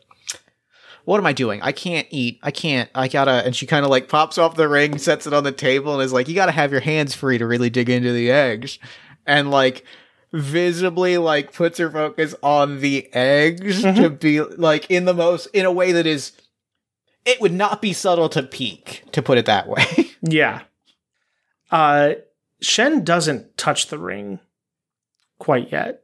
what 1.05 1.17
am 1.17 1.25
I 1.25 1.33
doing? 1.33 1.61
I 1.61 1.71
can't 1.71 2.07
eat. 2.11 2.39
I 2.43 2.51
can't. 2.51 2.89
I 2.93 3.07
gotta. 3.07 3.43
And 3.45 3.55
she 3.55 3.65
kind 3.65 3.83
of 3.83 3.89
like 3.89 4.07
pops 4.07 4.37
off 4.37 4.55
the 4.55 4.69
ring, 4.69 4.97
sets 4.99 5.25
it 5.25 5.33
on 5.33 5.43
the 5.43 5.51
table, 5.51 5.93
and 5.93 6.03
is 6.03 6.13
like, 6.13 6.27
you 6.27 6.35
gotta 6.35 6.51
have 6.51 6.71
your 6.71 6.81
hands 6.81 7.15
free 7.15 7.39
to 7.39 7.47
really 7.47 7.71
dig 7.71 7.89
into 7.89 8.13
the 8.13 8.31
eggs. 8.31 8.77
And 9.25 9.49
like, 9.49 9.83
visibly 10.33 11.17
like 11.17 11.53
puts 11.53 11.77
her 11.77 11.91
focus 11.91 12.33
on 12.41 12.79
the 12.79 13.09
eggs 13.13 13.81
to 13.81 14.09
be 14.09 14.41
like 14.41 14.89
in 14.89 15.05
the 15.05 15.13
most, 15.13 15.47
in 15.47 15.65
a 15.65 15.71
way 15.71 15.91
that 15.91 16.05
is 16.05 16.33
it 17.25 17.39
would 17.41 17.53
not 17.53 17.81
be 17.81 17.93
subtle 17.93 18.29
to 18.29 18.43
Peak, 18.43 19.03
to 19.11 19.21
put 19.21 19.37
it 19.37 19.45
that 19.45 19.67
way. 19.67 19.85
Yeah. 20.23 20.61
Uh, 21.71 22.13
Shen 22.61 23.03
doesn't 23.03 23.57
touch 23.57 23.87
the 23.87 23.97
ring 23.97 24.39
quite 25.39 25.71
yet. 25.71 26.03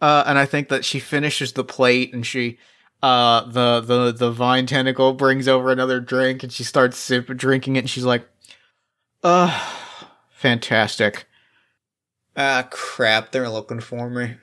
Uh, 0.00 0.22
and 0.24 0.38
I 0.38 0.46
think 0.46 0.68
that 0.68 0.84
she 0.84 1.00
finishes 1.00 1.52
the 1.54 1.64
plate 1.64 2.14
and 2.14 2.24
she, 2.24 2.58
uh, 3.02 3.40
the, 3.50 3.80
the, 3.80 4.12
the 4.12 4.30
vine 4.30 4.66
tentacle 4.66 5.14
brings 5.14 5.48
over 5.48 5.72
another 5.72 5.98
drink 5.98 6.44
and 6.44 6.52
she 6.52 6.62
starts 6.62 6.96
sip 6.96 7.26
drinking 7.26 7.74
it 7.74 7.80
and 7.80 7.90
she's 7.90 8.04
like, 8.04 8.24
uh, 9.24 9.50
fantastic. 10.30 11.26
Ah, 12.36 12.66
crap. 12.70 13.32
They're 13.32 13.48
looking 13.48 13.80
for 13.80 14.10
me. 14.10 14.34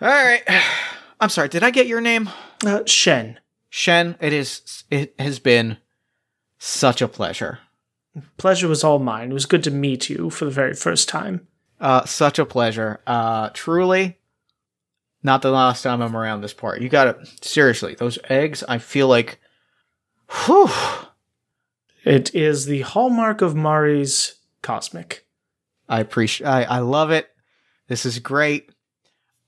All 0.00 0.08
right. 0.08 0.42
I'm 1.20 1.28
sorry. 1.28 1.48
Did 1.48 1.62
I 1.62 1.70
get 1.70 1.86
your 1.86 2.00
name? 2.00 2.30
Uh, 2.66 2.84
Shen, 2.86 3.38
Shen, 3.70 4.16
it 4.20 4.32
is, 4.32 4.84
it 4.90 5.14
has 5.18 5.38
been 5.38 5.76
such 6.58 7.00
a 7.00 7.08
pleasure. 7.08 7.60
pleasure 8.36 8.66
was 8.68 8.82
all 8.82 8.98
mine. 8.98 9.30
It 9.30 9.34
was 9.34 9.46
good 9.46 9.64
to 9.64 9.70
meet 9.70 10.08
you 10.10 10.30
for 10.30 10.44
the 10.44 10.50
very 10.50 10.74
first 10.74 11.08
time. 11.08 11.46
Uh, 11.80 12.04
such 12.04 12.38
a 12.38 12.46
pleasure. 12.46 13.00
Uh, 13.06 13.50
truly, 13.52 14.18
not 15.22 15.42
the 15.42 15.50
last 15.50 15.82
time 15.82 16.02
I'm 16.02 16.16
around 16.16 16.40
this 16.40 16.52
part. 16.52 16.80
You 16.80 16.88
got 16.88 17.04
to 17.04 17.46
seriously. 17.46 17.94
Those 17.94 18.18
eggs, 18.28 18.64
I 18.68 18.78
feel 18.78 19.08
like, 19.08 19.40
whew. 20.46 20.70
It 22.04 22.34
is 22.34 22.66
the 22.66 22.80
hallmark 22.80 23.42
of 23.42 23.54
Mari's 23.54 24.36
cosmic. 24.60 25.24
I 25.92 26.00
appreciate. 26.00 26.46
I, 26.46 26.62
I 26.64 26.78
love 26.78 27.10
it. 27.10 27.28
This 27.88 28.06
is 28.06 28.18
great. 28.18 28.70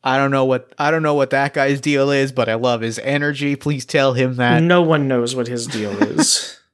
I 0.02 0.18
don't 0.18 0.30
know 0.30 0.44
what 0.44 0.72
I 0.78 0.90
don't 0.90 1.02
know 1.02 1.14
what 1.14 1.30
that 1.30 1.54
guy's 1.54 1.80
deal 1.80 2.10
is, 2.10 2.30
but 2.32 2.50
I 2.50 2.54
love 2.54 2.82
his 2.82 2.98
energy. 2.98 3.56
Please 3.56 3.86
tell 3.86 4.12
him 4.12 4.36
that. 4.36 4.62
no 4.62 4.82
one 4.82 5.08
knows 5.08 5.34
what 5.34 5.46
his 5.48 5.66
deal 5.66 5.90
is. 6.02 6.60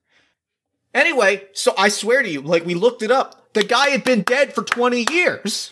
Anyway, 0.92 1.46
so 1.52 1.72
I 1.78 1.88
swear 1.88 2.20
to 2.20 2.28
you, 2.28 2.40
like 2.40 2.66
we 2.66 2.74
looked 2.74 3.02
it 3.02 3.12
up. 3.12 3.52
The 3.54 3.62
guy 3.62 3.90
had 3.90 4.02
been 4.02 4.22
dead 4.22 4.52
for 4.52 4.64
20 4.64 5.06
years. 5.12 5.70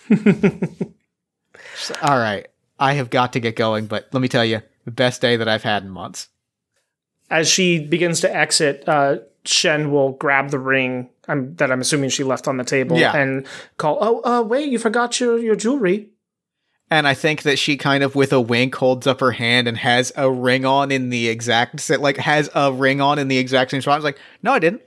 So- 1.74 1.94
all 2.02 2.18
right. 2.18 2.46
I 2.78 2.92
have 2.92 3.10
got 3.10 3.32
to 3.32 3.40
get 3.40 3.56
going, 3.56 3.86
but 3.86 4.08
let 4.12 4.20
me 4.20 4.28
tell 4.28 4.44
you, 4.44 4.62
The 4.84 4.92
best 4.92 5.20
day 5.20 5.36
that 5.36 5.48
I've 5.48 5.64
had 5.64 5.82
in 5.82 5.90
months. 5.90 6.28
As 7.30 7.48
she 7.48 7.80
begins 7.84 8.20
to 8.20 8.32
exit, 8.32 8.84
uh, 8.86 9.16
Shen 9.48 9.90
will 9.90 10.12
grab 10.12 10.50
the 10.50 10.58
ring 10.58 11.10
um, 11.26 11.54
that 11.56 11.70
I'm 11.72 11.80
assuming 11.80 12.10
she 12.10 12.22
left 12.24 12.46
on 12.46 12.56
the 12.56 12.64
table 12.64 12.98
Yeah. 12.98 13.16
and 13.16 13.46
call, 13.76 13.98
"Oh, 14.00 14.20
uh, 14.24 14.42
wait, 14.42 14.68
you 14.68 14.78
forgot 14.78 15.18
your 15.20 15.38
your 15.38 15.56
jewelry." 15.56 16.10
And 16.90 17.06
I 17.06 17.12
think 17.12 17.42
that 17.42 17.58
she 17.58 17.76
kind 17.76 18.02
of, 18.02 18.14
with 18.14 18.32
a 18.32 18.40
wink, 18.40 18.74
holds 18.76 19.06
up 19.06 19.20
her 19.20 19.32
hand 19.32 19.68
and 19.68 19.76
has 19.76 20.10
a 20.16 20.30
ring 20.30 20.64
on 20.64 20.90
in 20.90 21.10
the 21.10 21.28
exact, 21.28 21.80
sa- 21.80 21.96
like, 22.00 22.16
has 22.16 22.48
a 22.54 22.72
ring 22.72 23.02
on 23.02 23.18
in 23.18 23.28
the 23.28 23.36
exact 23.36 23.72
same 23.72 23.82
spot. 23.82 23.92
I 23.92 23.96
was 23.98 24.04
like, 24.04 24.18
no, 24.42 24.52
I 24.52 24.58
didn't. 24.58 24.80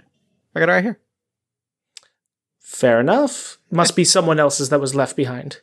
I 0.55 0.59
got 0.61 0.69
it 0.69 0.71
right 0.71 0.83
here. 0.83 0.99
Fair 2.59 2.99
enough. 2.99 3.59
Must 3.69 3.95
be 3.95 4.03
someone 4.03 4.39
else's 4.39 4.69
that 4.69 4.79
was 4.81 4.95
left 4.95 5.15
behind. 5.15 5.61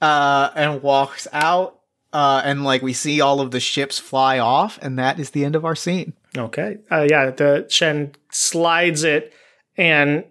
Uh, 0.00 0.50
and 0.54 0.80
walks 0.80 1.26
out. 1.32 1.79
Uh, 2.12 2.42
and 2.44 2.64
like 2.64 2.82
we 2.82 2.92
see 2.92 3.20
all 3.20 3.40
of 3.40 3.50
the 3.50 3.60
ships 3.60 3.98
fly 3.98 4.38
off, 4.38 4.78
and 4.82 4.98
that 4.98 5.20
is 5.20 5.30
the 5.30 5.44
end 5.44 5.54
of 5.54 5.64
our 5.64 5.76
scene. 5.76 6.12
Okay. 6.36 6.78
Uh, 6.90 7.06
yeah, 7.08 7.30
the 7.30 7.66
Shen 7.68 8.12
slides 8.30 9.04
it 9.04 9.32
and 9.76 10.24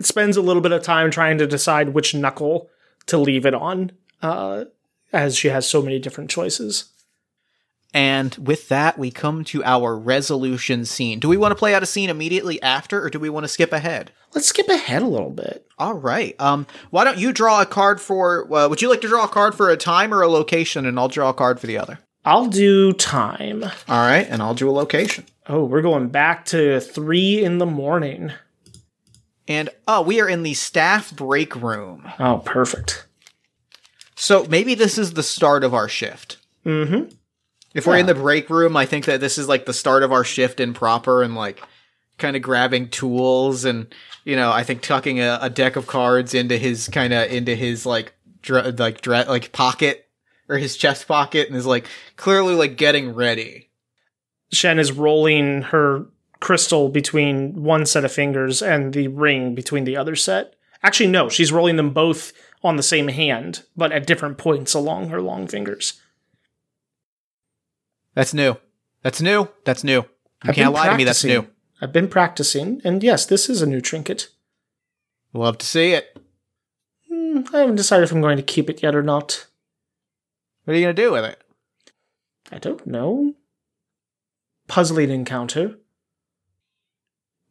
spends 0.00 0.36
a 0.36 0.42
little 0.42 0.62
bit 0.62 0.72
of 0.72 0.82
time 0.82 1.10
trying 1.10 1.38
to 1.38 1.46
decide 1.46 1.90
which 1.90 2.14
knuckle 2.14 2.70
to 3.06 3.18
leave 3.18 3.46
it 3.46 3.54
on, 3.54 3.92
uh, 4.22 4.64
as 5.12 5.36
she 5.36 5.48
has 5.48 5.68
so 5.68 5.82
many 5.82 5.98
different 5.98 6.30
choices. 6.30 6.90
And 7.96 8.36
with 8.36 8.68
that, 8.68 8.98
we 8.98 9.10
come 9.10 9.42
to 9.44 9.64
our 9.64 9.96
resolution 9.96 10.84
scene. 10.84 11.18
Do 11.18 11.30
we 11.30 11.38
want 11.38 11.52
to 11.52 11.56
play 11.56 11.74
out 11.74 11.82
a 11.82 11.86
scene 11.86 12.10
immediately 12.10 12.60
after, 12.60 13.02
or 13.02 13.08
do 13.08 13.18
we 13.18 13.30
want 13.30 13.44
to 13.44 13.48
skip 13.48 13.72
ahead? 13.72 14.12
Let's 14.34 14.48
skip 14.48 14.68
ahead 14.68 15.00
a 15.00 15.06
little 15.06 15.30
bit. 15.30 15.66
All 15.78 15.94
right. 15.94 16.38
Um, 16.38 16.66
why 16.90 17.04
don't 17.04 17.16
you 17.16 17.32
draw 17.32 17.62
a 17.62 17.64
card 17.64 17.98
for? 17.98 18.52
Uh, 18.54 18.68
would 18.68 18.82
you 18.82 18.90
like 18.90 19.00
to 19.00 19.08
draw 19.08 19.24
a 19.24 19.28
card 19.28 19.54
for 19.54 19.70
a 19.70 19.78
time 19.78 20.12
or 20.12 20.20
a 20.20 20.28
location, 20.28 20.84
and 20.84 20.98
I'll 20.98 21.08
draw 21.08 21.30
a 21.30 21.32
card 21.32 21.58
for 21.58 21.66
the 21.66 21.78
other. 21.78 21.98
I'll 22.22 22.48
do 22.48 22.92
time. 22.92 23.64
All 23.64 24.06
right, 24.06 24.26
and 24.28 24.42
I'll 24.42 24.52
do 24.52 24.68
a 24.68 24.72
location. 24.72 25.24
Oh, 25.48 25.64
we're 25.64 25.80
going 25.80 26.08
back 26.08 26.44
to 26.46 26.80
three 26.80 27.42
in 27.42 27.56
the 27.56 27.64
morning. 27.64 28.30
And 29.48 29.70
oh, 29.88 30.02
we 30.02 30.20
are 30.20 30.28
in 30.28 30.42
the 30.42 30.52
staff 30.52 31.16
break 31.16 31.56
room. 31.56 32.06
Oh, 32.18 32.42
perfect. 32.44 33.06
So 34.16 34.44
maybe 34.50 34.74
this 34.74 34.98
is 34.98 35.14
the 35.14 35.22
start 35.22 35.64
of 35.64 35.72
our 35.72 35.88
shift. 35.88 36.36
Mm-hmm. 36.66 37.14
If 37.76 37.86
we're 37.86 37.98
in 37.98 38.06
the 38.06 38.14
break 38.14 38.48
room, 38.48 38.76
I 38.76 38.86
think 38.86 39.04
that 39.04 39.20
this 39.20 39.36
is 39.36 39.48
like 39.48 39.66
the 39.66 39.74
start 39.74 40.02
of 40.02 40.10
our 40.10 40.24
shift 40.24 40.60
in 40.60 40.72
proper 40.72 41.22
and 41.22 41.34
like 41.34 41.62
kind 42.18 42.34
of 42.34 42.42
grabbing 42.42 42.88
tools 42.88 43.64
and 43.64 43.94
you 44.24 44.34
know, 44.34 44.50
I 44.50 44.64
think 44.64 44.82
tucking 44.82 45.20
a, 45.20 45.38
a 45.42 45.50
deck 45.50 45.76
of 45.76 45.86
cards 45.86 46.34
into 46.34 46.56
his 46.56 46.88
kind 46.88 47.12
of 47.12 47.30
into 47.30 47.54
his 47.54 47.84
like 47.84 48.14
dre- 48.42 48.72
like 48.72 49.02
dre- 49.02 49.26
like 49.26 49.52
pocket 49.52 50.08
or 50.48 50.58
his 50.58 50.76
chest 50.76 51.06
pocket 51.06 51.48
and 51.48 51.56
is 51.56 51.66
like 51.66 51.86
clearly 52.16 52.54
like 52.54 52.76
getting 52.76 53.14
ready. 53.14 53.70
Shen 54.52 54.78
is 54.78 54.92
rolling 54.92 55.62
her 55.62 56.06
crystal 56.40 56.88
between 56.88 57.62
one 57.62 57.84
set 57.84 58.04
of 58.04 58.12
fingers 58.12 58.62
and 58.62 58.94
the 58.94 59.08
ring 59.08 59.54
between 59.54 59.84
the 59.84 59.96
other 59.96 60.16
set. 60.16 60.54
Actually, 60.82 61.08
no, 61.08 61.28
she's 61.28 61.52
rolling 61.52 61.76
them 61.76 61.90
both 61.90 62.32
on 62.62 62.76
the 62.76 62.82
same 62.82 63.08
hand, 63.08 63.64
but 63.76 63.92
at 63.92 64.06
different 64.06 64.38
points 64.38 64.72
along 64.72 65.08
her 65.08 65.20
long 65.20 65.46
fingers. 65.46 66.00
That's 68.16 68.32
new. 68.32 68.56
That's 69.02 69.20
new. 69.20 69.48
That's 69.64 69.84
new. 69.84 69.98
You 69.98 70.06
I've 70.42 70.54
can't 70.54 70.72
lie 70.72 70.88
to 70.88 70.96
me. 70.96 71.04
That's 71.04 71.22
new. 71.22 71.46
I've 71.80 71.92
been 71.92 72.08
practicing, 72.08 72.80
and 72.82 73.02
yes, 73.02 73.26
this 73.26 73.50
is 73.50 73.60
a 73.60 73.66
new 73.66 73.82
trinket. 73.82 74.30
Love 75.34 75.58
to 75.58 75.66
see 75.66 75.92
it. 75.92 76.18
Hmm, 77.08 77.42
I 77.52 77.58
haven't 77.58 77.76
decided 77.76 78.04
if 78.04 78.12
I'm 78.12 78.22
going 78.22 78.38
to 78.38 78.42
keep 78.42 78.70
it 78.70 78.82
yet 78.82 78.96
or 78.96 79.02
not. 79.02 79.46
What 80.64 80.74
are 80.74 80.78
you 80.78 80.84
gonna 80.84 80.94
do 80.94 81.12
with 81.12 81.24
it? 81.24 81.42
I 82.50 82.58
don't 82.58 82.86
know. 82.86 83.34
Puzzling 84.66 85.10
encounter. 85.10 85.76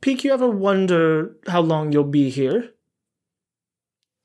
Peak, 0.02 0.24
you 0.24 0.34
ever 0.34 0.50
wonder 0.50 1.36
how 1.48 1.62
long 1.62 1.92
you'll 1.92 2.04
be 2.04 2.30
here? 2.32 2.72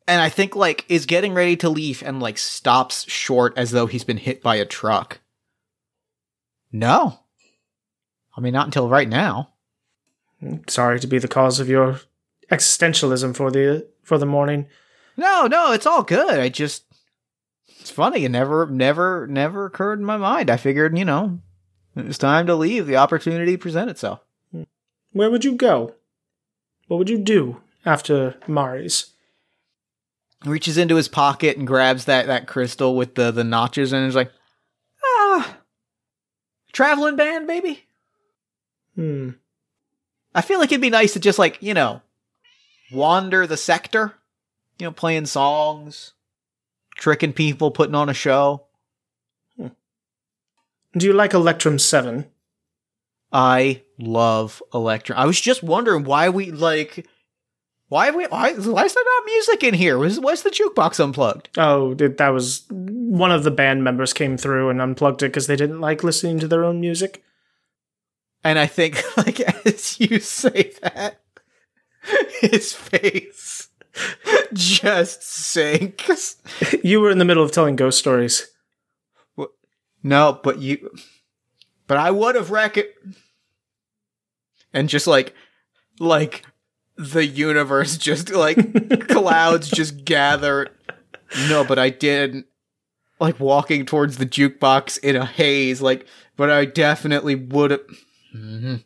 And 0.08 0.20
I 0.20 0.30
think 0.30 0.56
like 0.56 0.86
is 0.88 1.06
getting 1.06 1.34
ready 1.34 1.56
to 1.58 1.68
leave 1.68 2.02
and 2.02 2.20
like 2.20 2.38
stops 2.38 3.08
short 3.10 3.52
as 3.58 3.70
though 3.70 3.86
he's 3.86 4.04
been 4.04 4.16
hit 4.16 4.42
by 4.42 4.56
a 4.56 4.64
truck. 4.64 5.19
No. 6.72 7.20
I 8.36 8.40
mean 8.40 8.52
not 8.52 8.66
until 8.66 8.88
right 8.88 9.09
now. 9.09 9.51
Sorry 10.68 10.98
to 11.01 11.06
be 11.06 11.18
the 11.18 11.28
cause 11.28 11.60
of 11.60 11.68
your 11.68 12.01
existentialism 12.51 13.36
for 13.36 13.51
the 13.51 13.86
for 14.02 14.18
the 14.18 14.26
morning. 14.26 14.66
No, 15.16 15.47
no, 15.47 15.72
it's 15.72 15.86
all 15.86 16.02
good. 16.02 16.38
I 16.38 16.48
just 16.48 16.84
it's 17.80 17.90
funny. 17.90 18.24
It 18.24 18.30
never 18.30 18.66
never 18.66 19.26
never 19.26 19.66
occurred 19.66 19.98
in 19.98 20.05
my 20.05 20.16
mind. 20.16 20.51
I 20.51 20.56
figured, 20.56 20.97
you 20.97 21.05
know, 21.05 21.40
it 21.97 22.06
was 22.06 22.18
time 22.18 22.47
to 22.47 22.55
leave. 22.55 22.86
The 22.86 22.97
opportunity 22.97 23.56
present 23.56 23.90
itself. 23.90 24.20
Where 25.12 25.30
would 25.30 25.44
you 25.44 25.56
go? 25.56 25.94
What 26.86 26.98
would 26.98 27.10
you 27.10 27.18
do 27.18 27.60
after 27.84 28.36
Mari's? 28.47 29.12
Reaches 30.44 30.78
into 30.78 30.97
his 30.97 31.09
pocket 31.09 31.56
and 31.56 31.66
grabs 31.66 32.06
that 32.06 32.26
that 32.26 32.47
crystal 32.47 32.97
with 32.97 33.14
the 33.14 33.30
the 33.30 33.44
notches 33.44 33.92
and 33.92 34.06
is 34.06 34.14
like, 34.14 34.32
traveling 36.72 37.16
band, 37.16 37.47
baby. 37.47 37.84
Hmm. 38.94 39.30
I 40.34 40.42
feel 40.42 40.59
like 40.59 40.70
it'd 40.70 40.80
be 40.80 40.90
nice 40.90 41.12
to 41.14 41.20
just 41.20 41.38
like, 41.38 41.59
you 41.60 41.74
know, 41.74 42.02
wander 42.92 43.47
the 43.47 43.56
sector, 43.56 44.14
you 44.78 44.86
know, 44.86 44.92
playing 44.92 45.26
songs, 45.26 46.12
tricking 46.97 47.32
people, 47.32 47.70
putting 47.70 47.94
on 47.94 48.09
a 48.09 48.14
show. 48.14 48.66
Do 50.92 51.06
you 51.06 51.12
like 51.12 51.34
Electrum 51.34 51.78
7? 51.78 52.26
I 53.32 53.82
love 53.98 54.60
Electrum. 54.74 55.18
I 55.18 55.26
was 55.26 55.40
just 55.40 55.62
wondering 55.62 56.02
why 56.02 56.28
we 56.30 56.51
like 56.51 57.06
why 57.90 58.06
have 58.06 58.14
we 58.14 58.24
why, 58.26 58.52
why 58.52 58.84
is 58.84 58.94
there 58.94 59.04
not 59.04 59.26
music 59.26 59.64
in 59.64 59.74
here? 59.74 59.98
Was 59.98 60.20
why's 60.20 60.44
the 60.44 60.50
jukebox 60.50 61.02
unplugged? 61.02 61.48
Oh, 61.58 61.92
th- 61.92 62.18
that 62.18 62.28
was 62.28 62.64
one 62.70 63.32
of 63.32 63.42
the 63.42 63.50
band 63.50 63.82
members 63.82 64.12
came 64.12 64.36
through 64.36 64.70
and 64.70 64.80
unplugged 64.80 65.24
it 65.24 65.26
because 65.26 65.48
they 65.48 65.56
didn't 65.56 65.80
like 65.80 66.04
listening 66.04 66.38
to 66.38 66.46
their 66.46 66.64
own 66.64 66.80
music. 66.80 67.24
And 68.44 68.60
I 68.60 68.66
think 68.66 69.02
like 69.16 69.40
as 69.66 69.98
you 69.98 70.20
say 70.20 70.72
that 70.82 71.20
his 72.40 72.72
face 72.72 73.70
just 74.52 75.24
sinks. 75.24 76.36
You 76.84 77.00
were 77.00 77.10
in 77.10 77.18
the 77.18 77.24
middle 77.24 77.42
of 77.42 77.50
telling 77.50 77.74
ghost 77.74 77.98
stories. 77.98 78.52
No, 80.04 80.38
but 80.44 80.60
you, 80.60 80.90
but 81.88 81.98
I 81.98 82.12
would 82.12 82.36
have 82.36 82.52
reckon, 82.52 82.84
and 84.72 84.88
just 84.88 85.08
like, 85.08 85.34
like 85.98 86.44
the 87.01 87.27
universe 87.27 87.97
just 87.97 88.31
like 88.31 89.09
clouds 89.09 89.68
just 89.74 90.05
gather. 90.05 90.68
No, 91.48 91.64
but 91.64 91.78
I 91.78 91.90
didn't. 91.90 92.47
Like 93.18 93.39
walking 93.40 93.85
towards 93.85 94.16
the 94.16 94.27
jukebox 94.27 94.98
in 95.01 95.14
a 95.16 95.27
haze, 95.27 95.82
like, 95.82 96.06
but 96.36 96.51
I 96.51 96.64
definitely 96.64 97.35
would 97.35 97.70
have. 97.72 97.81
hmm 98.32 98.77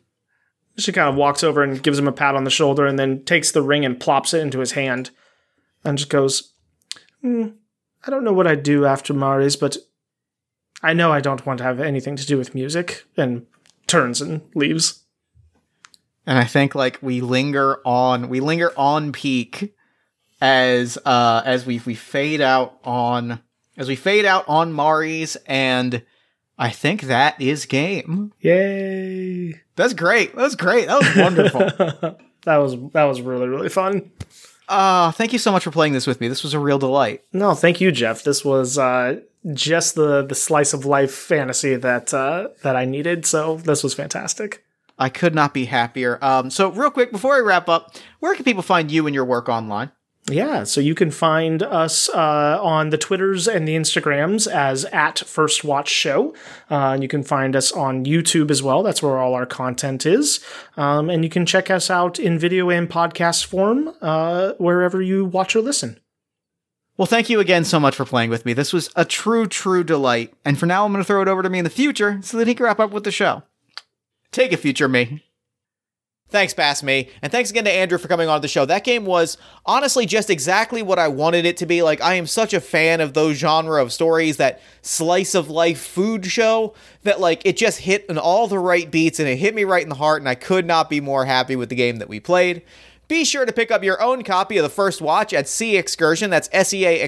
She 0.77 0.91
kind 0.91 1.07
of 1.09 1.15
walks 1.15 1.43
over 1.43 1.63
and 1.63 1.81
gives 1.81 1.97
him 1.97 2.07
a 2.07 2.11
pat 2.11 2.35
on 2.35 2.43
the 2.43 2.49
shoulder 2.49 2.85
and 2.85 2.99
then 2.99 3.23
takes 3.23 3.51
the 3.51 3.61
ring 3.61 3.85
and 3.85 3.99
plops 3.99 4.33
it 4.33 4.41
into 4.41 4.59
his 4.59 4.73
hand 4.73 5.11
and 5.85 5.97
just 5.97 6.09
goes, 6.09 6.53
"Hmm, 7.21 7.47
I 8.05 8.11
don't 8.11 8.23
know 8.25 8.33
what 8.33 8.47
I'd 8.47 8.63
do 8.63 8.85
after 8.85 9.13
Mari's, 9.13 9.55
but 9.55 9.77
I 10.83 10.93
know 10.93 11.11
I 11.13 11.21
don't 11.21 11.45
want 11.45 11.59
to 11.59 11.63
have 11.63 11.79
anything 11.79 12.15
to 12.17 12.25
do 12.25 12.37
with 12.37 12.53
music. 12.53 13.05
And 13.15 13.45
turns 13.87 14.19
and 14.21 14.41
leaves. 14.53 15.04
And 16.27 16.37
I 16.37 16.43
think 16.45 16.75
like 16.75 16.99
we 17.01 17.21
linger 17.21 17.79
on 17.85 18.29
we 18.29 18.39
linger 18.39 18.71
on 18.77 19.11
Peak 19.11 19.75
as 20.41 20.97
uh 21.05 21.41
as 21.45 21.65
we 21.65 21.81
we 21.85 21.95
fade 21.95 22.41
out 22.41 22.79
on 22.83 23.41
as 23.77 23.87
we 23.87 23.95
fade 23.95 24.25
out 24.25 24.47
on 24.47 24.73
Mari's 24.73 25.35
and 25.47 26.03
I 26.57 26.69
think 26.69 27.03
that 27.03 27.39
is 27.41 27.65
game. 27.65 28.31
Yay. 28.39 29.61
That's 29.75 29.93
great. 29.93 30.35
That 30.35 30.43
was 30.43 30.55
great. 30.55 30.87
That 30.87 30.99
was 30.99 31.15
wonderful. 31.15 31.59
that 32.45 32.57
was 32.57 32.75
that 32.93 33.03
was 33.03 33.21
really, 33.21 33.47
really 33.47 33.69
fun. 33.69 34.11
uh 34.67 35.11
thank 35.11 35.33
you 35.33 35.39
so 35.39 35.51
much 35.51 35.63
for 35.63 35.71
playing 35.71 35.93
this 35.93 36.07
with 36.07 36.21
me. 36.21 36.27
This 36.27 36.43
was 36.43 36.53
a 36.53 36.59
real 36.59 36.79
delight. 36.79 37.23
No, 37.33 37.53
thank 37.53 37.81
you, 37.81 37.91
Jeff. 37.91 38.23
This 38.23 38.43
was 38.45 38.77
uh, 38.77 39.19
just 39.53 39.95
the 39.95 40.25
the 40.25 40.35
slice 40.35 40.73
of 40.73 40.85
life 40.85 41.13
fantasy 41.13 41.75
that 41.75 42.13
uh, 42.13 42.49
that 42.63 42.75
I 42.75 42.85
needed. 42.85 43.25
So 43.25 43.57
this 43.57 43.83
was 43.83 43.93
fantastic. 43.93 44.63
I 44.97 45.09
could 45.09 45.35
not 45.35 45.53
be 45.53 45.65
happier. 45.65 46.17
Um 46.21 46.49
so 46.49 46.69
real 46.69 46.91
quick 46.91 47.11
before 47.11 47.35
I 47.35 47.39
wrap 47.39 47.69
up, 47.69 47.95
where 48.19 48.35
can 48.35 48.45
people 48.45 48.63
find 48.63 48.91
you 48.91 49.05
and 49.07 49.13
your 49.13 49.25
work 49.25 49.49
online? 49.49 49.91
Yeah, 50.27 50.63
so 50.63 50.81
you 50.81 50.95
can 50.95 51.11
find 51.11 51.61
us 51.61 52.09
uh, 52.09 52.57
on 52.59 52.89
the 52.89 52.97
Twitters 52.97 53.47
and 53.47 53.67
the 53.67 53.75
Instagrams 53.75 54.47
as 54.51 54.83
at 54.85 55.19
First 55.19 55.63
Watch 55.63 55.87
Show. 55.87 56.33
Uh, 56.69 56.93
and 56.93 57.03
you 57.03 57.07
can 57.07 57.21
find 57.21 57.55
us 57.55 57.71
on 57.71 58.05
YouTube 58.05 58.49
as 58.49 58.63
well. 58.63 58.81
That's 58.81 59.03
where 59.03 59.19
all 59.19 59.35
our 59.35 59.45
content 59.45 60.03
is. 60.03 60.43
Um, 60.77 61.11
and 61.11 61.23
you 61.23 61.29
can 61.29 61.45
check 61.45 61.69
us 61.69 61.91
out 61.91 62.17
in 62.17 62.39
video 62.39 62.71
and 62.71 62.89
podcast 62.89 63.45
form 63.45 63.93
uh, 64.01 64.53
wherever 64.53 64.99
you 64.99 65.25
watch 65.25 65.55
or 65.55 65.61
listen. 65.61 65.99
Well, 66.97 67.05
thank 67.05 67.29
you 67.29 67.39
again 67.39 67.63
so 67.63 67.79
much 67.79 67.95
for 67.95 68.05
playing 68.05 68.31
with 68.31 68.47
me. 68.47 68.53
This 68.53 68.73
was 68.73 68.89
a 68.95 69.05
true, 69.05 69.45
true 69.45 69.83
delight. 69.83 70.33
And 70.43 70.57
for 70.57 70.65
now, 70.65 70.85
I'm 70.85 70.91
going 70.91 71.03
to 71.03 71.07
throw 71.07 71.21
it 71.21 71.27
over 71.27 71.43
to 71.43 71.49
me 71.51 71.59
in 71.59 71.65
the 71.65 71.69
future 71.69 72.19
so 72.23 72.37
that 72.37 72.47
he 72.47 72.55
can 72.55 72.65
wrap 72.65 72.79
up 72.79 72.89
with 72.89 73.03
the 73.03 73.11
show. 73.11 73.43
Take 74.35 74.51
a 74.51 74.57
future 74.57 74.89
me. 74.89 75.23
Thanks, 76.27 76.53
Bass 76.53 76.83
Me. 76.83 77.09
And 77.21 77.31
thanks 77.31 77.51
again 77.51 77.63
to 77.63 77.71
Andrew 77.71 77.97
for 77.97 78.09
coming 78.09 78.27
on 78.27 78.41
the 78.41 78.49
show. 78.49 78.65
That 78.65 78.83
game 78.83 79.05
was 79.05 79.37
honestly 79.65 80.05
just 80.05 80.29
exactly 80.29 80.81
what 80.81 80.99
I 80.99 81.07
wanted 81.07 81.45
it 81.45 81.55
to 81.57 81.65
be. 81.65 81.81
Like, 81.81 82.01
I 82.01 82.15
am 82.15 82.27
such 82.27 82.53
a 82.53 82.59
fan 82.59 82.99
of 82.99 83.13
those 83.13 83.37
genre 83.37 83.81
of 83.81 83.93
stories, 83.93 84.35
that 84.35 84.59
slice 84.81 85.35
of 85.35 85.49
life 85.49 85.79
food 85.79 86.25
show, 86.25 86.73
that, 87.03 87.21
like, 87.21 87.45
it 87.45 87.55
just 87.55 87.79
hit 87.79 88.09
on 88.09 88.17
all 88.17 88.49
the 88.49 88.59
right 88.59 88.91
beats 88.91 89.21
and 89.21 89.29
it 89.29 89.37
hit 89.37 89.55
me 89.55 89.63
right 89.63 89.83
in 89.83 89.87
the 89.87 89.95
heart. 89.95 90.21
And 90.21 90.27
I 90.27 90.35
could 90.35 90.65
not 90.65 90.89
be 90.89 90.99
more 90.99 91.23
happy 91.23 91.55
with 91.55 91.69
the 91.69 91.75
game 91.75 91.99
that 91.99 92.09
we 92.09 92.19
played. 92.19 92.61
Be 93.07 93.23
sure 93.23 93.45
to 93.45 93.53
pick 93.53 93.69
up 93.69 93.83
your 93.83 94.01
own 94.01 94.23
copy 94.23 94.57
of 94.57 94.63
the 94.63 94.69
first 94.69 94.99
watch 95.01 95.31
at 95.33 95.47
Sea 95.47 95.77
Excursion. 95.77 96.31
That's 96.31 96.49
S-E-A 96.51 97.07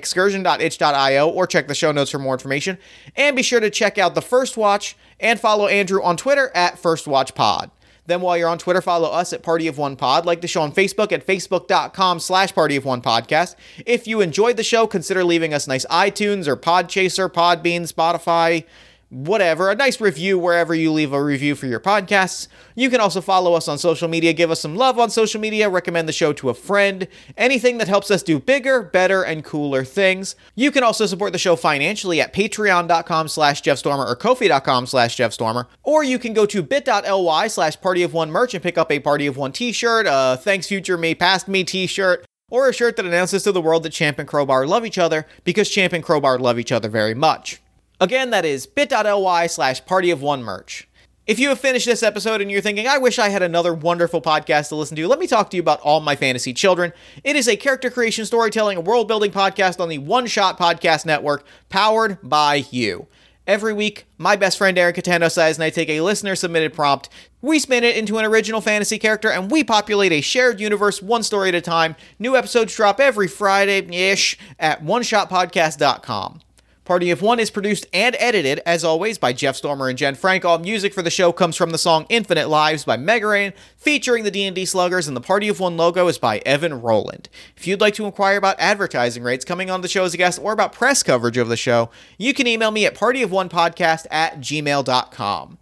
or 1.29 1.47
check 1.47 1.67
the 1.67 1.75
show 1.75 1.91
notes 1.91 2.11
for 2.11 2.19
more 2.19 2.33
information. 2.33 2.77
And 3.15 3.35
be 3.35 3.41
sure 3.41 3.59
to 3.59 3.69
check 3.69 3.97
out 3.97 4.13
the 4.13 4.21
first 4.21 4.57
watch 4.57 4.95
and 5.19 5.39
follow 5.39 5.67
Andrew 5.67 6.03
on 6.03 6.15
Twitter 6.15 6.51
at 6.53 6.77
First 6.77 7.07
Watch 7.07 7.33
Pod. 7.33 7.71
Then 8.05 8.21
while 8.21 8.37
you're 8.37 8.47
on 8.47 8.57
Twitter, 8.57 8.81
follow 8.81 9.09
us 9.09 9.33
at 9.33 9.43
Party 9.43 9.67
of 9.67 9.77
One 9.77 9.97
Pod. 9.97 10.25
Like 10.25 10.41
the 10.41 10.47
show 10.47 10.61
on 10.61 10.71
Facebook 10.71 11.11
at 11.11 11.27
facebook.com 11.27 12.19
slash 12.19 12.53
Party 12.55 12.77
of 12.77 12.85
One 12.85 13.01
Podcast. 13.01 13.55
If 13.85 14.07
you 14.07 14.21
enjoyed 14.21 14.55
the 14.55 14.63
show, 14.63 14.87
consider 14.87 15.25
leaving 15.25 15.53
us 15.53 15.67
nice 15.67 15.85
iTunes 15.87 16.47
or 16.47 16.55
Podchaser, 16.55 17.29
Podbean, 17.29 17.91
Spotify, 17.91 18.63
whatever, 19.09 19.71
a 19.71 19.75
nice 19.75 20.01
review 20.01 20.37
wherever 20.37 20.75
you 20.75 20.91
leave 20.91 21.13
a 21.13 21.23
review 21.23 21.55
for 21.55 21.65
your 21.65 21.79
podcasts. 21.79 22.47
You 22.75 22.89
can 22.89 22.99
also 22.99 23.21
follow 23.21 23.53
us 23.53 23.67
on 23.67 23.77
social 23.77 24.07
media, 24.07 24.33
give 24.33 24.51
us 24.51 24.59
some 24.59 24.75
love 24.75 24.99
on 24.99 25.09
social 25.09 25.39
media, 25.39 25.69
recommend 25.69 26.07
the 26.07 26.13
show 26.13 26.33
to 26.33 26.49
a 26.49 26.53
friend, 26.53 27.07
anything 27.37 27.77
that 27.77 27.87
helps 27.87 28.11
us 28.11 28.23
do 28.23 28.39
bigger, 28.39 28.83
better, 28.83 29.23
and 29.23 29.43
cooler 29.43 29.85
things. 29.85 30.35
You 30.55 30.71
can 30.71 30.83
also 30.83 31.05
support 31.05 31.31
the 31.31 31.39
show 31.39 31.55
financially 31.55 32.19
at 32.19 32.33
patreon.com 32.33 33.27
slash 33.29 33.61
jeffstormer 33.61 34.05
or 34.05 34.15
kofi.com 34.15 34.87
slash 34.87 35.15
jeffstormer, 35.15 35.67
or 35.83 36.03
you 36.03 36.19
can 36.19 36.33
go 36.33 36.45
to 36.45 36.61
bit.ly 36.61 37.47
slash 37.47 37.79
party 37.79 38.03
of 38.03 38.13
one 38.13 38.31
merch 38.31 38.53
and 38.53 38.63
pick 38.63 38.77
up 38.77 38.91
a 38.91 38.99
party 38.99 39.27
of 39.27 39.37
one 39.37 39.51
t-shirt, 39.51 40.05
a 40.09 40.37
thanks 40.41 40.67
future 40.67 40.97
me, 40.97 41.15
past 41.15 41.47
me 41.47 41.63
t-shirt, 41.63 42.25
or 42.49 42.69
a 42.69 42.73
shirt 42.73 42.95
that 42.95 43.05
announces 43.05 43.43
to 43.43 43.51
the 43.51 43.61
world 43.61 43.83
that 43.83 43.91
Champ 43.91 44.19
and 44.19 44.27
Crowbar 44.27 44.67
love 44.67 44.85
each 44.85 44.97
other 44.97 45.25
because 45.43 45.69
Champ 45.69 45.93
and 45.93 46.03
Crowbar 46.03 46.39
love 46.39 46.59
each 46.59 46.71
other 46.71 46.89
very 46.89 47.13
much. 47.13 47.61
Again, 47.99 48.29
that 48.29 48.45
is 48.45 48.67
bit.ly 48.67 49.47
slash 49.47 49.85
party 49.85 50.11
of 50.11 50.21
one 50.21 50.43
merch. 50.43 50.87
If 51.25 51.39
you 51.39 51.49
have 51.49 51.59
finished 51.59 51.85
this 51.85 52.03
episode 52.03 52.41
and 52.41 52.49
you're 52.49 52.61
thinking, 52.61 52.87
I 52.87 52.99
wish 52.99 53.19
I 53.19 53.29
had 53.29 53.41
another 53.41 53.73
wonderful 53.73 54.21
podcast 54.21 54.69
to 54.69 54.75
listen 54.75 54.95
to, 54.95 55.07
let 55.07 55.19
me 55.19 55.27
talk 55.27 55.49
to 55.49 55.57
you 55.57 55.61
about 55.61 55.81
All 55.81 55.99
My 55.99 56.15
Fantasy 56.15 56.53
Children. 56.53 56.93
It 57.23 57.35
is 57.35 57.49
a 57.49 57.57
character 57.57 57.89
creation, 57.89 58.25
storytelling, 58.25 58.77
and 58.77 58.87
world 58.87 59.09
building 59.09 59.31
podcast 59.31 59.81
on 59.81 59.89
the 59.89 59.97
One 59.97 60.27
Shot 60.27 60.57
Podcast 60.57 61.05
Network, 61.05 61.45
powered 61.67 62.17
by 62.23 62.65
you. 62.71 63.07
Every 63.45 63.73
week, 63.73 64.05
my 64.17 64.35
best 64.35 64.57
friend 64.57 64.77
Eric 64.77 64.97
Catano 64.97 65.31
says, 65.31 65.57
and 65.57 65.63
I 65.63 65.69
take 65.69 65.89
a 65.89 66.01
listener 66.01 66.35
submitted 66.35 66.73
prompt. 66.73 67.09
We 67.41 67.59
spin 67.59 67.83
it 67.83 67.97
into 67.97 68.19
an 68.19 68.25
original 68.25 68.61
fantasy 68.61 68.97
character 68.97 69.29
and 69.29 69.49
we 69.49 69.63
populate 69.63 70.11
a 70.11 70.21
shared 70.21 70.59
universe 70.59 71.01
one 71.01 71.23
story 71.23 71.49
at 71.49 71.55
a 71.55 71.61
time. 71.61 71.95
New 72.19 72.35
episodes 72.35 72.75
drop 72.75 72.99
every 72.99 73.27
Friday 73.27 73.79
ish 73.91 74.37
at 74.59 74.83
oneshotpodcast.com. 74.83 76.41
Party 76.87 77.11
of 77.11 77.21
One 77.21 77.37
is 77.37 77.51
produced 77.51 77.85
and 77.91 78.15
edited, 78.17 78.61
as 78.65 78.85
always, 78.85 79.17
by 79.17 79.33
Jeff 79.33 79.57
Stormer 79.57 79.89
and 79.89 79.97
Jen 79.97 80.15
Frank. 80.15 80.45
All 80.45 80.57
music 80.57 80.93
for 80.93 81.01
the 81.01 81.09
show 81.09 81.33
comes 81.33 81.57
from 81.57 81.71
the 81.71 81.77
song 81.77 82.05
Infinite 82.07 82.47
Lives 82.47 82.85
by 82.85 82.95
Mega 82.95 83.27
Ran, 83.27 83.51
featuring 83.75 84.23
the 84.23 84.31
D&D 84.31 84.65
Sluggers, 84.65 85.05
and 85.05 85.15
the 85.15 85.19
Party 85.19 85.49
of 85.49 85.59
One 85.59 85.75
logo 85.75 86.07
is 86.07 86.17
by 86.17 86.37
Evan 86.45 86.81
Rowland. 86.81 87.27
If 87.57 87.67
you'd 87.67 87.81
like 87.81 87.93
to 87.95 88.05
inquire 88.05 88.37
about 88.37 88.55
advertising 88.57 89.21
rates 89.21 89.43
coming 89.43 89.69
on 89.69 89.81
the 89.81 89.89
show 89.89 90.05
as 90.05 90.13
a 90.13 90.17
guest 90.17 90.39
or 90.41 90.53
about 90.53 90.71
press 90.71 91.03
coverage 91.03 91.37
of 91.37 91.49
the 91.49 91.57
show, 91.57 91.89
you 92.17 92.33
can 92.33 92.47
email 92.47 92.71
me 92.71 92.85
at 92.85 92.95
partyofonepodcast 92.95 94.07
at 94.09 94.39
gmail.com. 94.39 95.57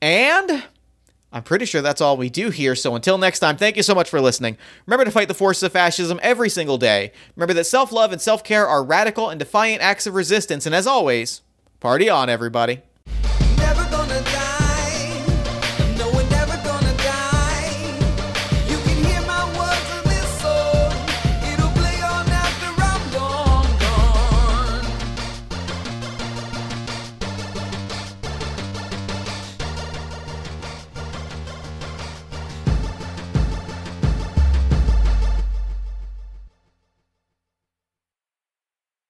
And 0.00 0.64
I'm 1.30 1.42
pretty 1.42 1.66
sure 1.66 1.82
that's 1.82 2.00
all 2.00 2.16
we 2.16 2.30
do 2.30 2.50
here. 2.50 2.74
So 2.74 2.94
until 2.94 3.18
next 3.18 3.40
time, 3.40 3.56
thank 3.56 3.76
you 3.76 3.82
so 3.82 3.94
much 3.94 4.08
for 4.08 4.20
listening. 4.20 4.56
Remember 4.86 5.04
to 5.04 5.10
fight 5.10 5.28
the 5.28 5.34
forces 5.34 5.62
of 5.62 5.72
fascism 5.72 6.18
every 6.22 6.48
single 6.48 6.78
day. 6.78 7.12
Remember 7.36 7.52
that 7.54 7.64
self 7.64 7.92
love 7.92 8.12
and 8.12 8.20
self 8.20 8.42
care 8.42 8.66
are 8.66 8.82
radical 8.82 9.28
and 9.28 9.38
defiant 9.38 9.82
acts 9.82 10.06
of 10.06 10.14
resistance. 10.14 10.64
And 10.64 10.74
as 10.74 10.86
always, 10.86 11.42
party 11.80 12.08
on, 12.08 12.30
everybody. 12.30 12.80